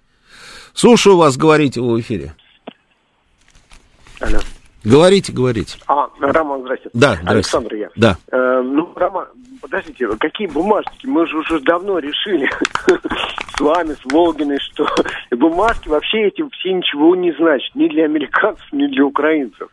Слушаю 0.76 1.18
вас, 1.18 1.38
говорите 1.38 1.82
в 1.82 2.00
эфире. 2.00 2.36
Алло. 4.20 4.40
Говорите, 4.84 5.32
говорите. 5.32 5.78
А, 5.88 6.08
Роман, 6.20 6.62
здрасте. 6.62 6.90
Да, 6.94 7.14
здрасте. 7.14 7.30
Александр 7.30 7.74
я. 7.76 7.90
Да. 7.96 8.18
Э, 8.32 8.62
ну, 8.64 8.92
Роман, 8.96 9.28
подождите, 9.62 10.08
какие 10.20 10.48
бумажки? 10.48 11.06
Мы 11.06 11.28
же 11.28 11.38
уже 11.38 11.60
давно 11.60 12.00
решили 12.00 12.50
с 13.56 13.60
вами, 13.60 13.94
с 13.94 14.12
Волгиной, 14.12 14.60
что 14.60 14.88
бумажки 15.32 15.88
вообще 15.88 16.28
эти 16.28 16.44
все 16.58 16.74
ничего 16.74 17.16
не 17.16 17.32
значат. 17.34 17.76
Ни 17.76 17.88
для 17.90 18.06
американцев, 18.06 18.66
ни 18.72 18.88
для 18.88 19.06
украинцев. 19.06 19.70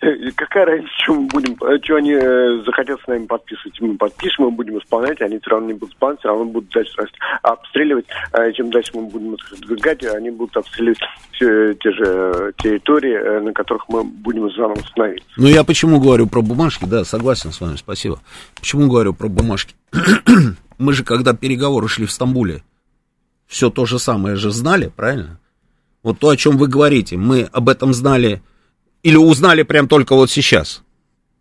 Э, 0.00 0.30
какая 0.34 0.66
разница, 0.66 0.92
что 1.02 1.14
мы 1.14 1.26
будем, 1.26 1.54
э, 1.62 1.78
что 1.82 1.96
они 1.96 2.12
э, 2.12 2.62
захотят 2.64 3.00
с 3.00 3.06
нами 3.06 3.26
подписывать, 3.26 3.80
мы 3.80 3.96
подпишем, 3.96 4.44
мы 4.44 4.50
будем 4.50 4.78
исполнять, 4.78 5.20
они 5.20 5.38
все 5.38 5.50
равно 5.50 5.68
не 5.68 5.72
будут 5.74 5.94
исполнять, 5.94 6.18
все 6.20 6.28
равно 6.28 6.44
будут 6.46 6.70
дальше 6.70 6.94
обстреливать. 7.42 8.06
А 8.32 8.50
чем 8.52 8.70
дальше 8.70 8.90
мы 8.94 9.02
будем 9.02 9.36
сдвигать, 9.50 10.04
они 10.04 10.30
будут 10.30 10.56
обстреливать 10.56 10.98
все 11.32 11.74
те 11.74 11.92
же 11.92 12.52
территории, 12.58 13.40
на 13.40 13.52
которых 13.52 13.88
мы 13.88 14.04
будем 14.04 14.50
заново 14.50 14.80
становиться. 14.80 15.28
Ну, 15.36 15.48
я 15.48 15.64
почему 15.64 16.00
говорю 16.00 16.26
про 16.26 16.42
бумажки, 16.42 16.84
да, 16.84 17.04
согласен 17.04 17.52
с 17.52 17.60
вами, 17.60 17.76
спасибо. 17.76 18.20
Почему 18.58 18.88
говорю 18.88 19.14
про 19.14 19.28
бумажки? 19.28 19.74
мы 20.78 20.92
же, 20.92 21.04
когда 21.04 21.34
переговоры 21.34 21.88
шли 21.88 22.06
в 22.06 22.12
Стамбуле, 22.12 22.62
все 23.46 23.70
то 23.70 23.86
же 23.86 23.98
самое 23.98 24.36
же 24.36 24.50
знали, 24.50 24.90
правильно? 24.94 25.38
Вот 26.02 26.18
то, 26.18 26.30
о 26.30 26.36
чем 26.36 26.56
вы 26.56 26.66
говорите, 26.66 27.16
мы 27.16 27.48
об 27.52 27.68
этом 27.68 27.92
знали 27.92 28.42
или 29.02 29.16
узнали 29.16 29.62
прям 29.62 29.88
только 29.88 30.14
вот 30.14 30.30
сейчас? 30.30 30.82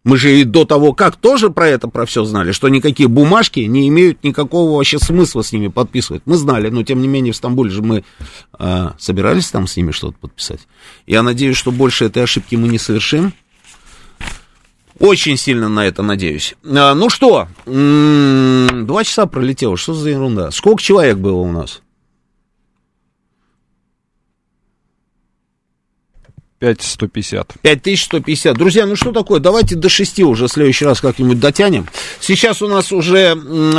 Мы 0.04 0.18
же 0.18 0.40
и 0.40 0.44
до 0.44 0.66
того, 0.66 0.94
как 0.94 1.16
тоже 1.16 1.52
про 1.52 1.68
это, 1.68 1.88
про 1.88 2.08
все 2.08 2.24
знали, 2.24 2.54
что 2.54 2.70
никакие 2.70 3.08
бумажки 3.08 3.60
не 3.60 3.88
имеют 3.88 4.24
никакого 4.24 4.76
вообще 4.78 4.98
смысла 4.98 5.44
с 5.44 5.52
ними 5.52 5.68
подписывать. 5.68 6.24
Мы 6.26 6.38
знали, 6.38 6.70
но 6.70 6.82
тем 6.82 7.02
не 7.02 7.08
менее 7.08 7.34
в 7.34 7.36
Стамбуле 7.36 7.70
же 7.70 7.84
мы 7.84 8.04
а, 8.54 8.96
собирались 8.98 9.52
там 9.52 9.68
с 9.68 9.78
ними 9.78 9.92
что-то 9.92 10.18
подписать. 10.18 10.62
Я 11.06 11.22
надеюсь, 11.22 11.56
что 11.56 11.72
больше 11.72 12.06
этой 12.06 12.24
ошибки 12.24 12.56
мы 12.56 12.68
не 12.68 12.80
совершим. 12.80 13.34
Очень 14.98 15.38
сильно 15.38 15.70
на 15.70 15.86
это 15.86 16.02
надеюсь. 16.02 16.56
А, 16.64 16.96
ну 16.96 17.10
что, 17.12 17.48
м-м, 17.68 18.88
два 18.88 19.04
часа 19.04 19.28
пролетело, 19.28 19.78
что 19.78 19.94
за 19.94 20.10
ерунда? 20.10 20.50
Сколько 20.50 20.82
человек 20.82 21.18
было 21.18 21.38
у 21.38 21.52
нас? 21.52 21.82
5150. 26.62 27.56
5150. 27.62 28.56
Друзья, 28.56 28.86
ну 28.86 28.96
что 28.96 29.12
такое? 29.12 29.40
Давайте 29.40 29.76
до 29.76 29.90
6 29.90 30.20
уже 30.20 30.48
в 30.48 30.52
следующий 30.52 30.86
раз 30.86 31.02
как-нибудь 31.02 31.40
дотянем. 31.40 31.88
Сейчас 32.20 32.62
у 32.62 32.68
нас 32.68 32.92
уже 32.92 33.36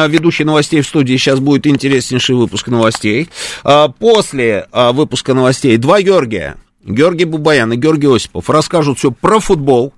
ведущий 0.09 0.43
новостей 0.43 0.81
в 0.81 0.87
студии. 0.89 1.17
Сейчас 1.17 1.39
будет 1.39 1.69
интереснейший 1.69 2.35
выпуск 2.35 2.67
новостей. 2.67 3.29
А, 3.63 3.89
после 3.89 4.67
а, 4.73 4.93
выпуска 4.93 5.33
новостей 5.33 5.77
два 5.77 6.03
Георгия. 6.03 6.57
Георгий 6.85 7.25
Бубаян 7.25 7.73
и 7.73 7.77
Георгий 7.77 8.13
Осипов 8.13 8.51
расскажут 8.51 8.99
все 8.99 9.13
про 9.13 9.39
футбол. 9.39 9.95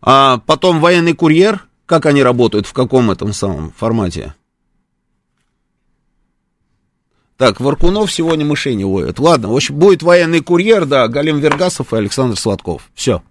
А 0.00 0.38
потом 0.46 0.80
военный 0.80 1.12
курьер. 1.12 1.66
Как 1.84 2.06
они 2.06 2.22
работают, 2.22 2.66
в 2.66 2.72
каком 2.72 3.10
этом 3.10 3.32
самом 3.32 3.72
формате? 3.76 4.34
Так, 7.36 7.60
Варкунов 7.60 8.10
сегодня 8.10 8.46
мышей 8.46 8.74
не 8.74 8.84
ловит. 8.84 9.18
Ладно, 9.18 9.48
в 9.48 9.56
общем, 9.56 9.74
будет 9.74 10.02
военный 10.02 10.40
курьер, 10.40 10.86
да, 10.86 11.06
Галим 11.06 11.38
Вергасов 11.38 11.92
и 11.92 11.96
Александр 11.96 12.38
Сладков. 12.38 12.88
Все. 12.94 13.22